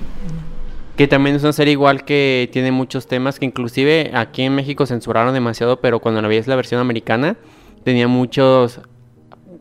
Que 0.96 1.07
también 1.07 1.37
es 1.37 1.42
una 1.42 1.53
serie 1.53 1.72
igual 1.72 2.05
que 2.05 2.48
tiene 2.53 2.72
muchos 2.72 3.07
temas 3.07 3.38
que 3.38 3.44
inclusive 3.46 4.11
aquí 4.14 4.42
en 4.42 4.55
México 4.55 4.87
censuraron 4.87 5.33
demasiado, 5.35 5.81
pero 5.81 6.01
cuando 6.01 6.20
la 6.22 6.29
veías 6.29 6.48
la 6.48 6.57
versión 6.57 6.81
americana 6.81 7.37
tenía 7.85 8.09
muchos 8.09 8.81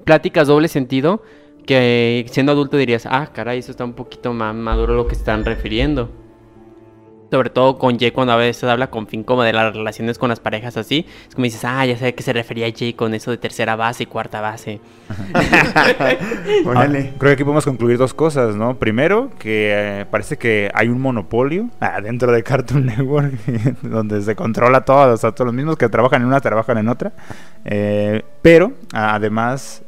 pláticas 0.03 0.47
doble 0.47 0.67
sentido 0.67 1.21
que 1.67 2.25
siendo 2.31 2.53
adulto 2.53 2.77
dirías, 2.77 3.05
ah, 3.05 3.27
caray, 3.31 3.59
eso 3.59 3.71
está 3.71 3.83
un 3.83 3.93
poquito 3.93 4.33
más 4.33 4.55
maduro 4.55 4.95
lo 4.95 5.05
que 5.05 5.13
están 5.13 5.45
refiriendo. 5.45 6.09
Sobre 7.29 7.49
todo 7.49 7.77
con 7.77 7.99
Jay 7.99 8.11
cuando 8.11 8.31
a 8.31 8.37
veces 8.37 8.63
habla 8.63 8.89
con 8.89 9.05
Finn 9.05 9.23
como 9.25 9.43
de 9.43 9.51
las 9.51 9.75
relaciones 9.75 10.17
con 10.17 10.29
las 10.29 10.39
parejas 10.39 10.77
así. 10.77 11.05
Es 11.27 11.35
como 11.35 11.43
dices, 11.43 11.65
ah, 11.65 11.85
ya 11.85 11.97
sé 11.97 12.07
a 12.07 12.11
qué 12.13 12.23
se 12.23 12.31
refería 12.31 12.71
Jay 12.73 12.93
con 12.93 13.13
eso 13.13 13.31
de 13.31 13.37
tercera 13.37 13.75
base 13.75 14.03
y 14.03 14.05
cuarta 14.05 14.39
base. 14.39 14.79
Órale. 16.65 17.11
Ah, 17.17 17.17
creo 17.17 17.29
que 17.29 17.33
aquí 17.33 17.43
podemos 17.43 17.65
concluir 17.65 17.97
dos 17.97 18.13
cosas, 18.13 18.55
¿no? 18.55 18.77
Primero, 18.77 19.29
que 19.39 19.71
eh, 19.73 20.05
parece 20.09 20.37
que 20.37 20.71
hay 20.73 20.87
un 20.87 21.01
monopolio 21.01 21.69
ah, 21.81 21.99
dentro 21.99 22.31
de 22.31 22.43
Cartoon 22.43 22.85
Network 22.85 23.33
donde 23.81 24.21
se 24.21 24.35
controla 24.35 24.85
todo, 24.85 25.13
o 25.13 25.17
sea, 25.17 25.33
todos 25.33 25.47
los 25.47 25.53
mismos 25.53 25.75
que 25.75 25.89
trabajan 25.89 26.21
en 26.21 26.29
una 26.29 26.39
trabajan 26.39 26.77
en 26.77 26.87
otra. 26.87 27.11
Eh, 27.65 28.23
pero, 28.41 28.71
ah, 28.93 29.15
además, 29.15 29.83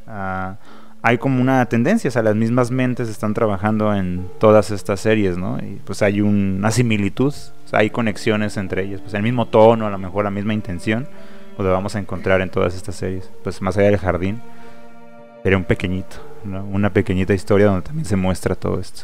hay 1.01 1.17
como 1.17 1.41
una 1.41 1.65
tendencia, 1.67 2.09
o 2.09 2.12
sea, 2.12 2.21
las 2.21 2.35
mismas 2.35 2.71
mentes 2.71 3.07
están 3.07 3.33
trabajando 3.33 3.93
en 3.95 4.29
todas 4.38 4.71
estas 4.71 4.99
series, 4.99 5.38
¿no? 5.38 5.57
Y 5.59 5.79
pues 5.85 6.01
hay 6.01 6.19
una 6.21 6.71
similitud, 6.71 7.33
o 7.33 7.67
sea, 7.67 7.79
hay 7.79 7.89
conexiones 7.89 8.57
entre 8.57 8.83
ellas, 8.83 9.01
pues 9.01 9.13
el 9.13 9.23
mismo 9.23 9.47
tono, 9.47 9.88
a 9.88 9.89
lo 9.89 9.97
mejor 9.97 10.25
la 10.25 10.31
misma 10.31 10.53
intención, 10.53 11.07
pues 11.55 11.69
vamos 11.69 11.95
a 11.95 11.99
encontrar 11.99 12.41
en 12.41 12.49
todas 12.49 12.75
estas 12.75 12.95
series. 12.95 13.29
Pues 13.43 13.62
más 13.62 13.77
allá 13.77 13.88
del 13.88 13.97
jardín, 13.97 14.41
sería 15.43 15.57
un 15.57 15.63
pequeñito, 15.63 16.17
¿no? 16.43 16.65
Una 16.65 16.91
pequeñita 16.91 17.33
historia 17.33 17.67
donde 17.67 17.83
también 17.83 18.05
se 18.05 18.17
muestra 18.17 18.55
todo 18.55 18.79
esto. 18.79 19.03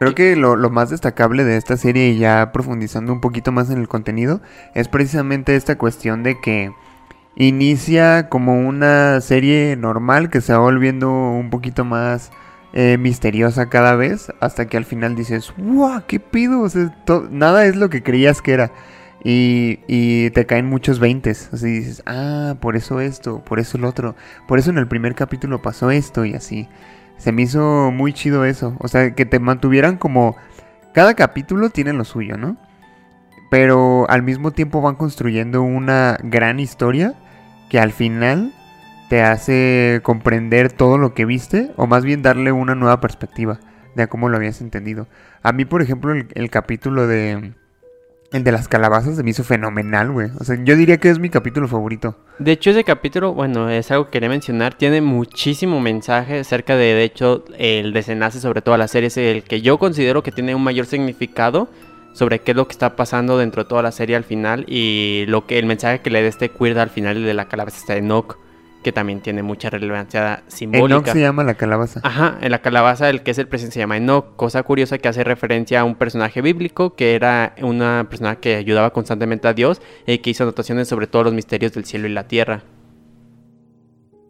Creo 0.00 0.14
que 0.14 0.34
lo, 0.34 0.56
lo 0.56 0.70
más 0.70 0.90
destacable 0.90 1.44
de 1.44 1.56
esta 1.56 1.76
serie, 1.76 2.08
y 2.08 2.18
ya 2.18 2.52
profundizando 2.52 3.12
un 3.12 3.20
poquito 3.20 3.52
más 3.52 3.70
en 3.70 3.78
el 3.78 3.88
contenido, 3.88 4.40
es 4.74 4.88
precisamente 4.88 5.56
esta 5.56 5.76
cuestión 5.76 6.22
de 6.22 6.40
que 6.40 6.72
inicia 7.36 8.28
como 8.28 8.66
una 8.66 9.20
serie 9.20 9.76
normal 9.76 10.30
que 10.30 10.40
se 10.40 10.52
va 10.52 10.60
volviendo 10.60 11.10
un 11.10 11.50
poquito 11.50 11.84
más 11.84 12.30
eh, 12.72 12.96
misteriosa 12.98 13.68
cada 13.68 13.94
vez, 13.96 14.32
hasta 14.40 14.66
que 14.66 14.76
al 14.76 14.84
final 14.84 15.16
dices, 15.16 15.52
¡wow! 15.56 16.02
¿Qué 16.06 16.20
pido? 16.20 16.66
Nada 17.30 17.66
es 17.66 17.76
lo 17.76 17.90
que 17.90 18.02
creías 18.02 18.42
que 18.42 18.52
era. 18.52 18.72
Y, 19.26 19.80
y 19.86 20.30
te 20.30 20.44
caen 20.44 20.66
muchos 20.66 20.98
veintes. 21.00 21.48
Así 21.52 21.66
dices, 21.66 22.02
ah, 22.04 22.56
por 22.60 22.76
eso 22.76 23.00
esto, 23.00 23.42
por 23.42 23.58
eso 23.58 23.78
el 23.78 23.84
otro. 23.84 24.16
Por 24.46 24.58
eso 24.58 24.70
en 24.70 24.76
el 24.76 24.86
primer 24.86 25.14
capítulo 25.14 25.62
pasó 25.62 25.90
esto 25.90 26.24
y 26.26 26.34
así. 26.34 26.68
Se 27.16 27.32
me 27.32 27.42
hizo 27.42 27.90
muy 27.90 28.12
chido 28.12 28.44
eso. 28.44 28.76
O 28.80 28.88
sea, 28.88 29.14
que 29.14 29.24
te 29.24 29.38
mantuvieran 29.38 29.96
como... 29.96 30.36
Cada 30.92 31.14
capítulo 31.14 31.70
tiene 31.70 31.92
lo 31.92 32.04
suyo, 32.04 32.36
¿no? 32.36 32.58
Pero 33.50 34.04
al 34.10 34.22
mismo 34.22 34.50
tiempo 34.50 34.82
van 34.82 34.96
construyendo 34.96 35.62
una 35.62 36.18
gran 36.22 36.60
historia 36.60 37.14
que 37.74 37.80
al 37.80 37.90
final 37.90 38.52
te 39.08 39.22
hace 39.22 39.98
comprender 40.04 40.70
todo 40.70 40.96
lo 40.96 41.12
que 41.12 41.24
viste 41.24 41.72
o 41.74 41.88
más 41.88 42.04
bien 42.04 42.22
darle 42.22 42.52
una 42.52 42.76
nueva 42.76 43.00
perspectiva 43.00 43.58
de 43.96 44.06
cómo 44.06 44.28
lo 44.28 44.36
habías 44.36 44.60
entendido. 44.60 45.08
A 45.42 45.50
mí, 45.50 45.64
por 45.64 45.82
ejemplo, 45.82 46.12
el, 46.12 46.28
el 46.34 46.50
capítulo 46.50 47.08
de... 47.08 47.52
El 48.30 48.44
de 48.44 48.52
las 48.52 48.68
calabazas 48.68 49.16
se 49.16 49.24
me 49.24 49.30
hizo 49.30 49.42
fenomenal, 49.42 50.12
güey. 50.12 50.30
O 50.38 50.44
sea, 50.44 50.56
yo 50.62 50.76
diría 50.76 50.98
que 50.98 51.10
es 51.10 51.18
mi 51.18 51.30
capítulo 51.30 51.66
favorito. 51.66 52.16
De 52.38 52.52
hecho, 52.52 52.70
ese 52.70 52.84
capítulo, 52.84 53.34
bueno, 53.34 53.68
es 53.68 53.90
algo 53.90 54.04
que 54.04 54.12
quería 54.12 54.28
mencionar, 54.28 54.74
tiene 54.74 55.00
muchísimo 55.00 55.80
mensaje 55.80 56.38
acerca 56.38 56.76
de, 56.76 56.94
de 56.94 57.02
hecho, 57.02 57.44
el 57.58 57.92
desenlace 57.92 58.38
sobre 58.38 58.62
toda 58.62 58.78
la 58.78 58.86
serie, 58.86 59.08
es 59.08 59.16
el 59.16 59.42
que 59.42 59.62
yo 59.62 59.78
considero 59.78 60.22
que 60.22 60.30
tiene 60.30 60.54
un 60.54 60.62
mayor 60.62 60.86
significado 60.86 61.68
sobre 62.14 62.38
qué 62.38 62.52
es 62.52 62.56
lo 62.56 62.66
que 62.66 62.72
está 62.72 62.96
pasando 62.96 63.36
dentro 63.36 63.64
de 63.64 63.68
toda 63.68 63.82
la 63.82 63.92
serie 63.92 64.16
al 64.16 64.24
final 64.24 64.64
y 64.68 65.24
lo 65.26 65.46
que 65.46 65.58
el 65.58 65.66
mensaje 65.66 66.00
que 66.00 66.10
le 66.10 66.22
da 66.22 66.28
este 66.28 66.48
Queer 66.48 66.78
al 66.78 66.88
final 66.88 67.22
de 67.22 67.34
la 67.34 67.48
calabaza 67.48 67.76
está 67.76 67.92
de 67.94 67.98
Enoch, 67.98 68.38
que 68.84 68.92
también 68.92 69.20
tiene 69.20 69.42
mucha 69.42 69.68
relevancia 69.68 70.44
simbólica. 70.46 70.86
Enoch 70.86 71.06
se 71.08 71.20
llama 71.20 71.42
la 71.42 71.54
calabaza. 71.54 72.00
Ajá, 72.04 72.38
en 72.40 72.52
la 72.52 72.62
calabaza 72.62 73.10
el 73.10 73.22
que 73.22 73.32
es 73.32 73.38
el 73.38 73.48
presidente 73.48 73.74
se 73.74 73.80
llama 73.80 73.96
Enoch, 73.96 74.36
cosa 74.36 74.62
curiosa 74.62 74.98
que 74.98 75.08
hace 75.08 75.24
referencia 75.24 75.80
a 75.80 75.84
un 75.84 75.96
personaje 75.96 76.40
bíblico 76.40 76.94
que 76.94 77.16
era 77.16 77.56
una 77.60 78.06
persona 78.08 78.36
que 78.36 78.54
ayudaba 78.54 78.92
constantemente 78.92 79.48
a 79.48 79.52
Dios 79.52 79.82
y 80.06 80.18
que 80.18 80.30
hizo 80.30 80.44
anotaciones 80.44 80.86
sobre 80.86 81.08
todos 81.08 81.24
los 81.24 81.34
misterios 81.34 81.72
del 81.72 81.84
cielo 81.84 82.06
y 82.06 82.12
la 82.12 82.28
tierra. 82.28 82.62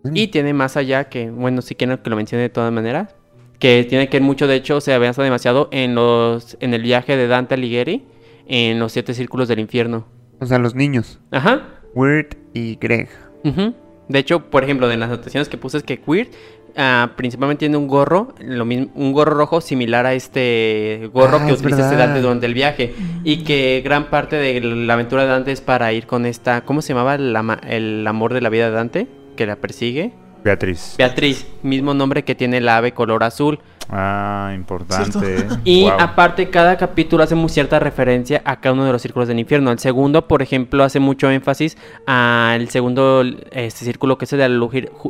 Mm. 0.05 0.17
Y 0.17 0.29
tiene 0.29 0.55
más 0.55 0.79
allá 0.79 1.05
que, 1.05 1.31
bueno, 1.31 1.61
si 1.61 1.75
quieren 1.75 1.99
que 1.99 2.09
lo 2.09 2.17
mencione 2.17 2.43
de 2.43 2.51
todas 2.51 2.73
maneras, 2.73 3.15
que 3.59 3.85
tiene 3.89 4.09
que 4.09 4.19
ver 4.19 4.23
mucho, 4.23 4.47
de 4.47 4.57
hecho, 4.57 4.81
se 4.81 4.93
avanza 4.93 5.23
demasiado 5.23 5.69
en 5.73 5.95
los 5.95 6.57
en 6.61 6.75
el 6.75 6.83
viaje 6.83 7.17
de 7.17 7.27
Dante 7.29 7.55
Alighieri 7.55 8.05
en 8.47 8.79
los 8.79 8.93
siete 8.93 9.15
círculos 9.15 9.49
del 9.49 9.59
infierno. 9.61 10.07
O 10.41 10.47
sea, 10.47 10.59
los 10.59 10.75
niños. 10.75 11.21
Ajá. 11.31 11.63
Wirt 11.95 12.35
y 12.53 12.77
Greg. 12.77 13.09
Ujú. 13.45 13.75
De 14.09 14.19
hecho, 14.19 14.51
por 14.51 14.65
ejemplo, 14.65 14.89
de 14.89 14.97
las 14.97 15.09
anotaciones 15.11 15.49
que 15.49 15.57
puse 15.57 15.79
es 15.79 15.83
que 15.83 15.99
Queer 16.01 16.29
ah, 16.77 17.13
principalmente 17.17 17.61
tiene 17.61 17.77
un 17.79 17.87
gorro, 17.89 18.35
lo 18.41 18.65
mismo, 18.67 18.89
un 18.95 19.13
gorro 19.13 19.35
rojo 19.35 19.61
similar 19.63 20.05
a 20.05 20.13
este 20.13 21.09
gorro 21.15 21.39
Ah, 21.41 21.47
que 21.47 21.53
es 21.53 21.61
utiliza 21.61 21.85
este. 21.85 21.97
Dante 21.97 22.21
durante 22.21 22.45
el 22.47 22.53
viaje. 22.55 22.95
Y 23.23 23.45
que 23.45 23.81
gran 23.83 24.11
parte 24.11 24.37
de 24.37 24.61
la 24.61 24.93
aventura 24.95 25.23
de 25.23 25.29
Dante 25.29 25.53
es 25.53 25.61
para 25.63 25.93
ir 25.95 26.07
con 26.07 26.27
esta, 26.27 26.63
¿cómo 26.67 26.83
se 26.83 26.89
llamaba 26.93 27.15
el, 27.15 27.35
ama- 27.35 27.61
el 27.67 28.07
amor 28.07 28.35
de 28.35 28.41
la 28.43 28.51
vida 28.51 28.67
de 28.67 28.73
Dante? 28.73 29.07
Que 29.37 29.47
la 29.47 29.57
persigue. 29.57 30.13
Beatriz. 30.45 30.97
Beatriz, 30.99 31.47
mismo 31.63 31.95
nombre 31.95 32.23
que 32.23 32.35
tiene 32.35 32.59
el 32.59 32.69
ave 32.69 32.93
color 32.93 33.25
azul. 33.25 33.59
Ah, 33.89 34.53
importante. 34.55 35.39
¿Cierto? 35.39 35.59
Y 35.65 35.87
aparte, 35.87 36.51
cada 36.51 36.77
capítulo 36.77 37.23
hace 37.25 37.35
muy 37.35 37.49
cierta 37.49 37.79
referencia 37.79 38.43
a 38.45 38.61
cada 38.61 38.75
uno 38.75 38.85
de 38.85 38.93
los 38.93 39.01
círculos 39.01 39.27
del 39.27 39.39
infierno. 39.39 39.73
El 39.73 39.79
segundo, 39.79 40.29
por 40.29 40.43
ejemplo, 40.43 40.85
hace 40.85 41.01
mucho 41.01 41.31
énfasis 41.31 41.79
al 42.07 42.69
segundo 42.69 43.25
este 43.53 43.87
círculo 43.87 44.19
que 44.19 44.27
es 44.27 44.33
el 44.35 44.41
de 44.41 44.49
la 44.51 44.55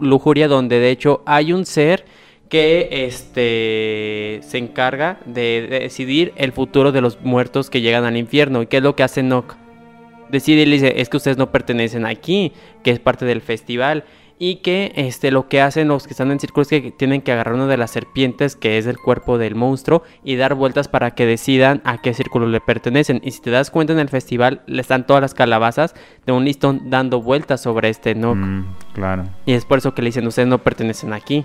lujuria, 0.00 0.46
donde 0.46 0.78
de 0.78 0.90
hecho 0.90 1.22
hay 1.26 1.52
un 1.52 1.66
ser 1.66 2.04
que 2.48 3.06
este 3.06 4.40
se 4.48 4.58
encarga 4.58 5.18
de, 5.24 5.66
de 5.68 5.80
decidir 5.80 6.32
el 6.36 6.52
futuro 6.52 6.92
de 6.92 7.00
los 7.00 7.20
muertos 7.22 7.70
que 7.70 7.80
llegan 7.80 8.04
al 8.04 8.16
infierno. 8.16 8.62
¿Y 8.62 8.66
qué 8.68 8.76
es 8.76 8.82
lo 8.84 8.94
que 8.94 9.02
hace 9.02 9.24
Nock? 9.24 9.56
Decide 10.30 10.62
y 10.62 10.66
le 10.66 10.76
dice, 10.76 11.00
es 11.00 11.08
que 11.08 11.16
ustedes 11.16 11.38
no 11.38 11.50
pertenecen 11.50 12.06
aquí, 12.06 12.52
que 12.82 12.90
es 12.90 13.00
parte 13.00 13.24
del 13.24 13.40
festival. 13.40 14.04
Y 14.38 14.56
que 14.56 14.92
este, 14.96 15.30
lo 15.30 15.48
que 15.48 15.60
hacen 15.60 15.88
los 15.88 16.06
que 16.06 16.12
están 16.12 16.32
en 16.32 16.40
círculo 16.40 16.62
es 16.62 16.68
que 16.68 16.90
tienen 16.90 17.22
que 17.22 17.32
agarrar 17.32 17.54
una 17.54 17.66
de 17.66 17.76
las 17.76 17.92
serpientes 17.92 18.56
que 18.56 18.78
es 18.78 18.84
del 18.84 18.98
cuerpo 18.98 19.38
del 19.38 19.54
monstruo 19.54 20.02
y 20.24 20.36
dar 20.36 20.54
vueltas 20.54 20.88
para 20.88 21.12
que 21.12 21.24
decidan 21.24 21.80
a 21.84 22.00
qué 22.02 22.14
círculo 22.14 22.46
le 22.46 22.60
pertenecen. 22.60 23.20
Y 23.24 23.30
si 23.30 23.40
te 23.40 23.50
das 23.50 23.70
cuenta 23.70 23.92
en 23.92 24.00
el 24.00 24.08
festival, 24.08 24.62
le 24.66 24.80
están 24.80 25.06
todas 25.06 25.20
las 25.20 25.34
calabazas 25.34 25.94
de 26.26 26.32
un 26.32 26.44
listón 26.44 26.90
dando 26.90 27.22
vueltas 27.22 27.60
sobre 27.60 27.88
este 27.88 28.14
Nock. 28.14 28.36
Mm, 28.36 28.64
claro. 28.94 29.24
Y 29.46 29.52
es 29.52 29.64
por 29.64 29.78
eso 29.78 29.94
que 29.94 30.02
le 30.02 30.08
dicen, 30.08 30.26
ustedes 30.26 30.48
no 30.48 30.58
pertenecen 30.58 31.12
aquí. 31.12 31.44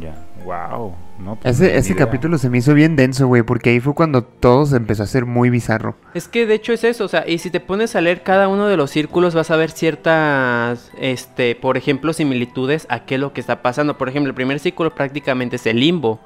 Ya. 0.00 0.14
Wow. 0.44 0.94
No, 1.18 1.36
pues, 1.36 1.60
Ese, 1.60 1.76
ese 1.76 1.94
capítulo 1.94 2.38
se 2.38 2.50
me 2.50 2.58
hizo 2.58 2.74
bien 2.74 2.96
denso, 2.96 3.26
güey, 3.28 3.42
porque 3.42 3.70
ahí 3.70 3.80
fue 3.80 3.94
cuando 3.94 4.24
todo 4.24 4.66
se 4.66 4.76
empezó 4.76 5.02
a 5.02 5.04
hacer 5.04 5.24
muy 5.26 5.50
bizarro. 5.50 5.94
Es 6.14 6.28
que 6.28 6.46
de 6.46 6.54
hecho 6.54 6.72
es 6.72 6.82
eso, 6.82 7.04
o 7.04 7.08
sea, 7.08 7.24
y 7.28 7.38
si 7.38 7.50
te 7.50 7.60
pones 7.60 7.94
a 7.94 8.00
leer 8.00 8.22
cada 8.22 8.48
uno 8.48 8.66
de 8.66 8.76
los 8.76 8.90
círculos 8.90 9.34
vas 9.34 9.50
a 9.50 9.56
ver 9.56 9.70
ciertas, 9.70 10.90
este, 10.98 11.54
por 11.54 11.76
ejemplo, 11.76 12.12
similitudes 12.12 12.86
a 12.88 13.04
qué 13.04 13.14
es 13.16 13.20
lo 13.20 13.32
que 13.32 13.40
está 13.40 13.62
pasando. 13.62 13.98
Por 13.98 14.08
ejemplo, 14.08 14.30
el 14.30 14.34
primer 14.34 14.58
círculo 14.58 14.94
prácticamente 14.94 15.56
es 15.56 15.66
el 15.66 15.78
limbo, 15.78 16.20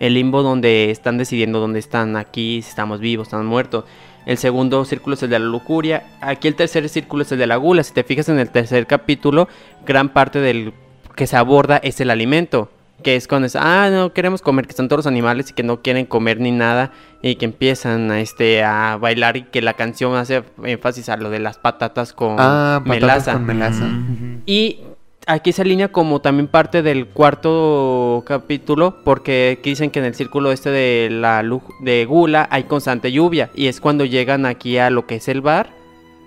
el 0.00 0.14
limbo 0.14 0.42
donde 0.42 0.90
están 0.90 1.16
decidiendo 1.16 1.60
dónde 1.60 1.78
están 1.78 2.16
aquí, 2.16 2.60
si 2.62 2.68
estamos 2.68 3.00
vivos, 3.00 3.28
están 3.28 3.46
muertos. 3.46 3.84
El 4.26 4.36
segundo 4.38 4.84
círculo 4.84 5.14
es 5.14 5.22
el 5.22 5.30
de 5.30 5.38
la 5.38 5.46
lujuria. 5.46 6.04
Aquí 6.20 6.46
el 6.46 6.54
tercer 6.54 6.88
círculo 6.88 7.22
es 7.22 7.32
el 7.32 7.38
de 7.38 7.46
la 7.46 7.56
gula. 7.56 7.82
Si 7.82 7.92
te 7.92 8.04
fijas 8.04 8.28
en 8.28 8.38
el 8.38 8.50
tercer 8.50 8.86
capítulo, 8.86 9.48
gran 9.84 10.10
parte 10.10 10.40
del 10.40 10.74
que 11.16 11.26
se 11.26 11.36
aborda 11.36 11.78
es 11.78 12.00
el 12.00 12.10
alimento. 12.10 12.70
Que 13.02 13.16
es 13.16 13.26
cuando 13.26 13.46
es, 13.46 13.56
ah, 13.56 13.88
no 13.90 14.12
queremos 14.12 14.42
comer, 14.42 14.66
que 14.66 14.70
están 14.70 14.88
todos 14.88 14.98
los 15.00 15.06
animales 15.06 15.50
y 15.50 15.54
que 15.54 15.62
no 15.62 15.82
quieren 15.82 16.06
comer 16.06 16.40
ni 16.40 16.50
nada. 16.50 16.92
Y 17.20 17.36
que 17.36 17.44
empiezan 17.44 18.10
a, 18.10 18.20
este, 18.20 18.62
a 18.64 18.96
bailar 18.96 19.36
y 19.36 19.42
que 19.42 19.62
la 19.62 19.74
canción 19.74 20.14
hace 20.16 20.42
énfasis 20.64 21.08
a 21.08 21.16
lo 21.16 21.30
de 21.30 21.38
las 21.38 21.58
patatas 21.58 22.12
con 22.12 22.36
ah, 22.38 22.82
patatas 22.84 23.00
melaza. 23.00 23.32
con 23.32 23.46
melaza. 23.46 23.84
Mm. 23.84 24.42
Y 24.46 24.80
aquí 25.26 25.52
se 25.52 25.62
alinea 25.62 25.92
como 25.92 26.20
también 26.20 26.48
parte 26.48 26.82
del 26.82 27.06
cuarto 27.06 28.24
capítulo, 28.26 28.96
porque 29.04 29.56
aquí 29.58 29.70
dicen 29.70 29.90
que 29.90 30.00
en 30.00 30.04
el 30.06 30.14
círculo 30.14 30.50
este 30.50 30.70
de 30.70 31.10
la 31.10 31.44
lu- 31.44 31.62
de 31.80 32.04
Gula 32.06 32.48
hay 32.50 32.64
constante 32.64 33.12
lluvia, 33.12 33.50
y 33.54 33.68
es 33.68 33.80
cuando 33.80 34.04
llegan 34.04 34.46
aquí 34.46 34.78
a 34.78 34.90
lo 34.90 35.06
que 35.06 35.16
es 35.16 35.28
el 35.28 35.40
bar, 35.40 35.70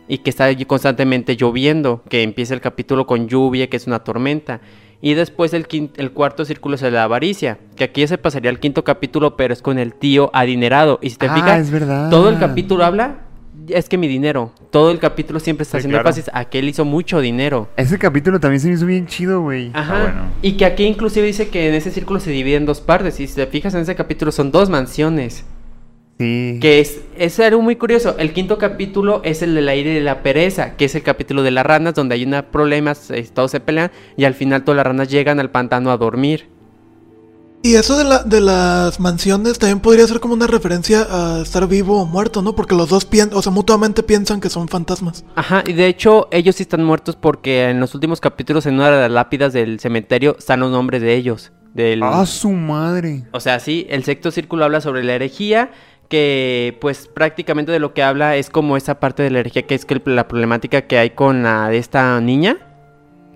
y 0.07 0.19
que 0.19 0.29
está 0.29 0.45
allí 0.45 0.63
constantemente 0.63 1.35
lloviendo, 1.35 2.03
que 2.09 2.23
empieza 2.23 2.53
el 2.53 2.61
capítulo 2.61 3.05
con 3.05 3.27
lluvia, 3.27 3.67
que 3.67 3.75
es 3.75 3.85
una 3.85 3.99
tormenta. 3.99 4.61
Y 5.05 5.13
después 5.13 5.53
el, 5.53 5.67
quin- 5.67 5.91
el 5.97 6.09
cuarto 6.13 6.45
círculo 6.45 6.73
es 6.77 6.81
el 6.81 6.89
de 6.89 6.97
la 6.97 7.03
avaricia, 7.03 7.59
que 7.75 7.83
aquí 7.83 8.01
ya 8.01 8.07
se 8.07 8.17
pasaría 8.17 8.49
al 8.49 8.59
quinto 8.59 8.83
capítulo, 8.83 9.37
pero 9.37 9.53
es 9.53 9.61
con 9.61 9.77
el 9.77 9.93
tío 9.93 10.31
adinerado. 10.33 10.97
Y 10.99 11.11
si 11.11 11.17
te 11.17 11.27
ah, 11.27 11.35
fijas, 11.35 11.59
es 11.61 11.69
verdad. 11.69 12.09
todo 12.09 12.27
el 12.29 12.39
capítulo 12.39 12.83
habla, 12.83 13.17
es 13.67 13.87
que 13.87 13.99
mi 13.99 14.07
dinero, 14.07 14.51
todo 14.71 14.89
el 14.89 14.97
capítulo 14.97 15.39
siempre 15.39 15.61
está 15.61 15.77
Sí, 15.77 15.81
haciendo 15.81 15.97
claro. 15.99 16.09
énfasis 16.09 16.31
a 16.33 16.45
que 16.45 16.57
él 16.57 16.69
hizo 16.69 16.85
mucho 16.85 17.19
dinero. 17.19 17.69
Ese 17.77 17.99
capítulo 17.99 18.39
también 18.39 18.59
se 18.59 18.67
me 18.67 18.73
hizo 18.73 18.87
bien 18.87 19.05
chido, 19.05 19.41
güey. 19.41 19.69
Ajá. 19.75 20.01
bueno. 20.01 20.21
Y 20.41 20.53
que 20.53 20.65
aquí 20.65 20.85
inclusive 20.85 21.27
dice 21.27 21.49
que 21.49 21.69
en 21.69 21.75
ese 21.75 21.91
círculo 21.91 22.19
se 22.19 22.31
divide 22.31 22.55
en 22.55 22.65
dos 22.65 22.81
partes. 22.81 23.19
Y 23.19 23.27
si 23.27 23.35
te 23.35 23.45
fijas 23.45 23.75
en 23.75 23.81
ese 23.81 23.93
capítulo 23.93 24.31
son 24.31 24.51
dos 24.51 24.71
mansiones. 24.71 25.45
Sí. 26.17 26.59
Que 26.61 26.79
es, 26.79 27.01
es 27.17 27.39
algo 27.39 27.61
muy 27.61 27.75
curioso. 27.75 28.15
El 28.17 28.31
quinto 28.31 28.57
capítulo 28.57 29.21
es 29.23 29.41
el 29.41 29.53
del 29.53 29.67
aire 29.67 29.93
de 29.93 30.01
la 30.01 30.23
pereza, 30.23 30.77
que 30.77 30.85
es 30.85 30.95
el 30.95 31.03
capítulo 31.03 31.43
de 31.43 31.51
las 31.51 31.65
ranas, 31.65 31.93
donde 31.93 32.15
hay 32.15 32.23
una 32.23 32.51
problemas, 32.51 33.11
eh, 33.11 33.27
todos 33.33 33.51
se 33.51 33.59
pelean, 33.59 33.91
y 34.15 34.23
al 34.23 34.33
final 34.33 34.63
todas 34.63 34.77
las 34.77 34.87
ranas 34.87 35.09
llegan 35.09 35.39
al 35.39 35.51
pantano 35.51 35.91
a 35.91 35.97
dormir. 35.97 36.47
Y 37.65 37.73
eso 37.73 37.97
de, 37.97 38.03
la, 38.03 38.21
de 38.21 38.41
las 38.41 38.99
mansiones 38.99 39.57
también 39.57 39.79
podría 39.79 40.05
ser 40.05 40.19
como 40.19 40.35
una 40.35 40.45
referencia 40.45 41.07
a 41.09 41.41
estar 41.41 41.67
vivo 41.67 41.99
o 41.99 42.05
muerto, 42.05 42.43
¿no? 42.43 42.53
Porque 42.53 42.75
los 42.75 42.89
dos 42.89 43.05
piensan, 43.05 43.35
o 43.35 43.41
sea, 43.41 43.51
mutuamente 43.51 44.03
piensan 44.03 44.39
que 44.39 44.51
son 44.51 44.67
fantasmas. 44.67 45.25
Ajá, 45.33 45.63
y 45.65 45.73
de 45.73 45.87
hecho 45.87 46.27
ellos 46.29 46.57
sí 46.57 46.61
están 46.61 46.83
muertos 46.83 47.15
porque 47.15 47.71
en 47.71 47.79
los 47.79 47.95
últimos 47.95 48.21
capítulos 48.21 48.67
en 48.67 48.75
una 48.75 48.91
de 48.91 49.01
las 49.01 49.11
lápidas 49.11 49.51
del 49.51 49.79
cementerio 49.79 50.35
están 50.37 50.59
los 50.59 50.69
nombres 50.69 51.01
de 51.01 51.15
ellos. 51.15 51.53
Del... 51.73 52.03
Ah, 52.03 52.27
su 52.27 52.51
madre. 52.51 53.23
O 53.31 53.39
sea, 53.39 53.59
sí, 53.59 53.87
el 53.89 54.03
sexto 54.03 54.29
círculo 54.29 54.63
habla 54.63 54.79
sobre 54.79 55.03
la 55.03 55.15
herejía, 55.15 55.71
que 56.09 56.77
pues 56.81 57.07
prácticamente 57.07 57.71
de 57.71 57.79
lo 57.79 57.93
que 57.93 58.03
habla 58.03 58.35
es 58.35 58.49
como 58.49 58.77
esa 58.77 58.99
parte 58.99 59.23
de 59.23 59.29
la 59.31 59.39
herejía 59.39 59.63
que 59.63 59.75
es 59.75 59.85
que 59.85 59.95
el- 59.95 60.01
la 60.15 60.27
problemática 60.27 60.81
que 60.83 60.97
hay 60.97 61.11
con 61.11 61.43
la 61.43 61.69
de 61.69 61.77
esta 61.77 62.19
niña, 62.21 62.57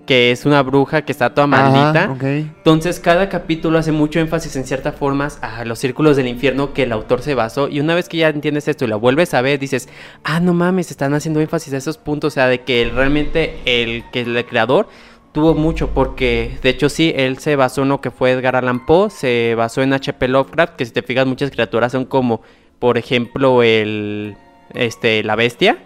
que 0.06 0.32
es 0.32 0.44
una 0.44 0.62
bruja 0.62 1.02
que 1.02 1.12
está 1.12 1.34
toda 1.34 1.46
maldita. 1.46 2.04
Ajá. 2.04 2.28
Entonces 2.28 2.98
cada 2.98 3.28
capítulo 3.28 3.78
hace 3.78 3.92
mucho 3.92 4.18
énfasis 4.18 4.56
en 4.56 4.64
ciertas 4.64 4.96
formas 4.96 5.38
a 5.42 5.64
los 5.64 5.78
círculos 5.78 6.16
del 6.16 6.26
infierno 6.26 6.72
que 6.72 6.82
el 6.84 6.92
autor 6.92 7.22
se 7.22 7.34
basó 7.34 7.68
y 7.68 7.78
una 7.80 7.94
vez 7.94 8.08
que 8.08 8.16
ya 8.16 8.28
entiendes 8.28 8.66
esto 8.66 8.84
y 8.84 8.88
lo 8.88 8.98
vuelves 8.98 9.34
a 9.34 9.40
ver 9.42 9.58
dices, 9.60 9.88
ah 10.24 10.40
no 10.40 10.52
mames, 10.52 10.90
están 10.90 11.14
haciendo 11.14 11.40
énfasis 11.40 11.74
a 11.74 11.76
esos 11.76 11.96
puntos, 11.98 12.32
o 12.32 12.34
sea, 12.34 12.48
de 12.48 12.62
que 12.62 12.90
realmente 12.92 13.56
el 13.66 14.02
que 14.10 14.22
el 14.22 14.44
creador 14.46 14.88
tuvo 15.32 15.54
mucho 15.54 15.90
porque 15.90 16.58
de 16.60 16.70
hecho 16.70 16.88
sí, 16.88 17.12
él 17.14 17.38
se 17.38 17.54
basó 17.54 17.82
en 17.82 17.90
lo 17.90 18.00
que 18.00 18.10
fue 18.10 18.32
Edgar 18.32 18.56
Allan 18.56 18.84
Poe, 18.84 19.10
se 19.10 19.54
basó 19.56 19.80
en 19.80 19.92
H.P. 19.92 20.26
Lovecraft, 20.26 20.74
que 20.74 20.84
si 20.86 20.90
te 20.90 21.02
fijas 21.02 21.24
muchas 21.24 21.52
criaturas 21.52 21.92
son 21.92 22.04
como, 22.04 22.42
por 22.80 22.98
ejemplo, 22.98 23.62
el 23.62 24.36
este 24.74 25.22
la 25.22 25.36
bestia 25.36 25.78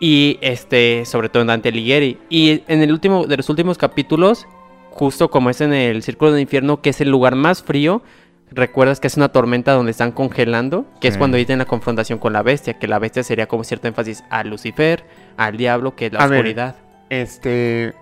y 0.00 0.38
este 0.40 1.04
sobre 1.04 1.28
todo 1.28 1.42
en 1.42 1.48
Dante 1.48 1.68
Alighieri 1.68 2.18
y 2.28 2.62
en 2.68 2.82
el 2.82 2.92
último 2.92 3.26
de 3.26 3.36
los 3.36 3.48
últimos 3.48 3.78
capítulos 3.78 4.46
justo 4.90 5.30
como 5.30 5.50
es 5.50 5.60
en 5.60 5.72
el 5.72 6.02
Círculo 6.02 6.32
del 6.32 6.42
Infierno, 6.42 6.80
que 6.80 6.90
es 6.90 7.00
el 7.00 7.10
lugar 7.10 7.34
más 7.34 7.62
frío. 7.62 8.02
Recuerdas 8.50 9.00
que 9.00 9.06
es 9.06 9.16
una 9.16 9.30
tormenta 9.30 9.72
donde 9.72 9.90
están 9.90 10.12
congelando, 10.12 10.84
que 11.00 11.08
es 11.08 11.16
cuando 11.16 11.38
dicen 11.38 11.58
la 11.58 11.64
confrontación 11.64 12.18
con 12.18 12.34
la 12.34 12.42
bestia, 12.42 12.78
que 12.78 12.86
la 12.86 12.98
bestia 12.98 13.22
sería 13.22 13.46
como 13.46 13.64
cierto 13.64 13.88
énfasis 13.88 14.22
a 14.28 14.44
Lucifer, 14.44 15.04
al 15.38 15.56
diablo, 15.56 15.96
que 15.96 16.06
es 16.06 16.12
la 16.12 16.18
A 16.20 16.26
ver. 16.26 16.40
oscuridad. 16.40 16.76
Este. 17.08 17.94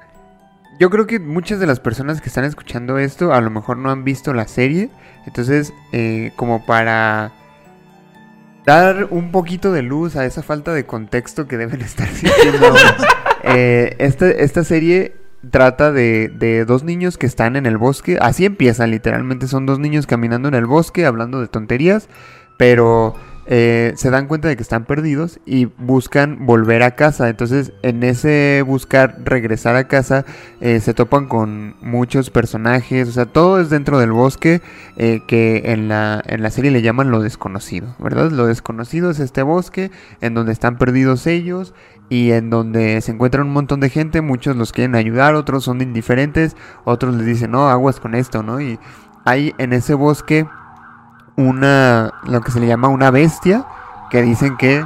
Yo 0.81 0.91
creo 0.91 1.07
que 1.07 1.21
muchas 1.21 1.61
de 1.61 1.67
las 1.67 1.79
personas 1.79 2.21
que 2.21 2.29
están 2.29 2.45
escuchando 2.45 2.99
esto 2.99 3.33
a 3.33 3.41
lo 3.41 3.51
mejor 3.51 3.77
no 3.77 3.91
han 3.93 4.03
visto 4.03 4.35
la 4.35 4.49
serie. 4.49 4.91
Entonces, 5.25 5.73
eh, 5.93 6.33
como 6.35 6.67
para 6.67 7.31
dar 8.67 9.09
un 9.11 9.33
poquito 9.33 9.73
de 9.73 9.83
luz 9.83 10.17
a 10.17 10.25
esa 10.25 10.43
falta 10.43 10.73
de 10.73 10.85
contexto 10.87 11.47
que 11.47 11.57
deben 11.57 11.81
estar 11.81 12.09
sintiendo 12.15 12.75
eh, 13.43 13.97
esta, 13.99 14.29
esta 14.31 14.65
serie 14.65 15.17
trata 15.51 15.93
de, 15.93 16.29
de 16.29 16.65
dos 16.65 16.85
niños 16.85 17.17
que 17.17 17.27
están 17.27 17.57
en 17.57 17.67
el 17.67 17.79
bosque. 17.79 18.19
Así 18.21 18.45
empieza, 18.45 18.87
literalmente. 18.87 19.49
Son 19.49 19.67
dos 19.67 19.79
niños 19.79 20.07
caminando 20.07 20.49
en 20.49 20.55
el 20.55 20.67
bosque, 20.67 21.07
hablando 21.07 21.41
de 21.41 21.49
tonterías. 21.49 22.09
Pero 22.59 23.15
eh, 23.53 23.95
se 23.97 24.11
dan 24.11 24.29
cuenta 24.29 24.47
de 24.47 24.55
que 24.55 24.63
están 24.63 24.85
perdidos 24.85 25.41
y 25.45 25.65
buscan 25.65 26.47
volver 26.47 26.85
a 26.85 26.95
casa. 26.95 27.29
Entonces, 27.29 27.73
en 27.83 28.05
ese 28.05 28.63
buscar 28.65 29.17
regresar 29.25 29.75
a 29.75 29.89
casa, 29.89 30.25
eh, 30.61 30.79
se 30.79 30.95
topan 30.95 31.27
con 31.27 31.75
muchos 31.81 32.31
personajes. 32.31 33.09
O 33.09 33.13
sea, 33.13 33.27
todo 33.27 33.59
es 33.59 33.69
dentro 33.69 33.99
del 33.99 34.13
bosque 34.13 34.63
eh, 34.97 35.23
que 35.27 35.73
en 35.73 35.89
la, 35.89 36.23
en 36.27 36.45
la 36.45 36.51
serie 36.53 36.71
le 36.71 36.81
llaman 36.81 37.11
lo 37.11 37.23
desconocido, 37.23 37.97
¿verdad? 37.99 38.31
Lo 38.31 38.47
desconocido 38.47 39.11
es 39.11 39.19
este 39.19 39.43
bosque 39.43 39.91
en 40.21 40.35
donde 40.35 40.53
están 40.53 40.79
perdidos 40.79 41.27
ellos 41.27 41.75
y 42.09 42.31
en 42.31 42.51
donde 42.51 43.01
se 43.01 43.11
encuentran 43.11 43.49
un 43.49 43.53
montón 43.53 43.81
de 43.81 43.91
gente. 43.91 44.21
Muchos 44.21 44.55
los 44.55 44.71
quieren 44.71 44.95
ayudar, 44.95 45.35
otros 45.35 45.65
son 45.65 45.83
indiferentes, 45.83 46.57
otros 46.85 47.17
les 47.17 47.27
dicen, 47.27 47.51
no, 47.51 47.69
aguas 47.69 47.99
con 47.99 48.15
esto, 48.15 48.45
¿no? 48.45 48.61
Y 48.61 48.79
hay 49.25 49.55
en 49.59 49.73
ese 49.73 49.95
bosque 49.95 50.47
una, 51.41 52.13
lo 52.25 52.41
que 52.41 52.51
se 52.51 52.61
le 52.61 52.67
llama 52.67 52.89
una 52.89 53.11
bestia, 53.11 53.65
que 54.11 54.23
dicen 54.23 54.57
que... 54.57 54.85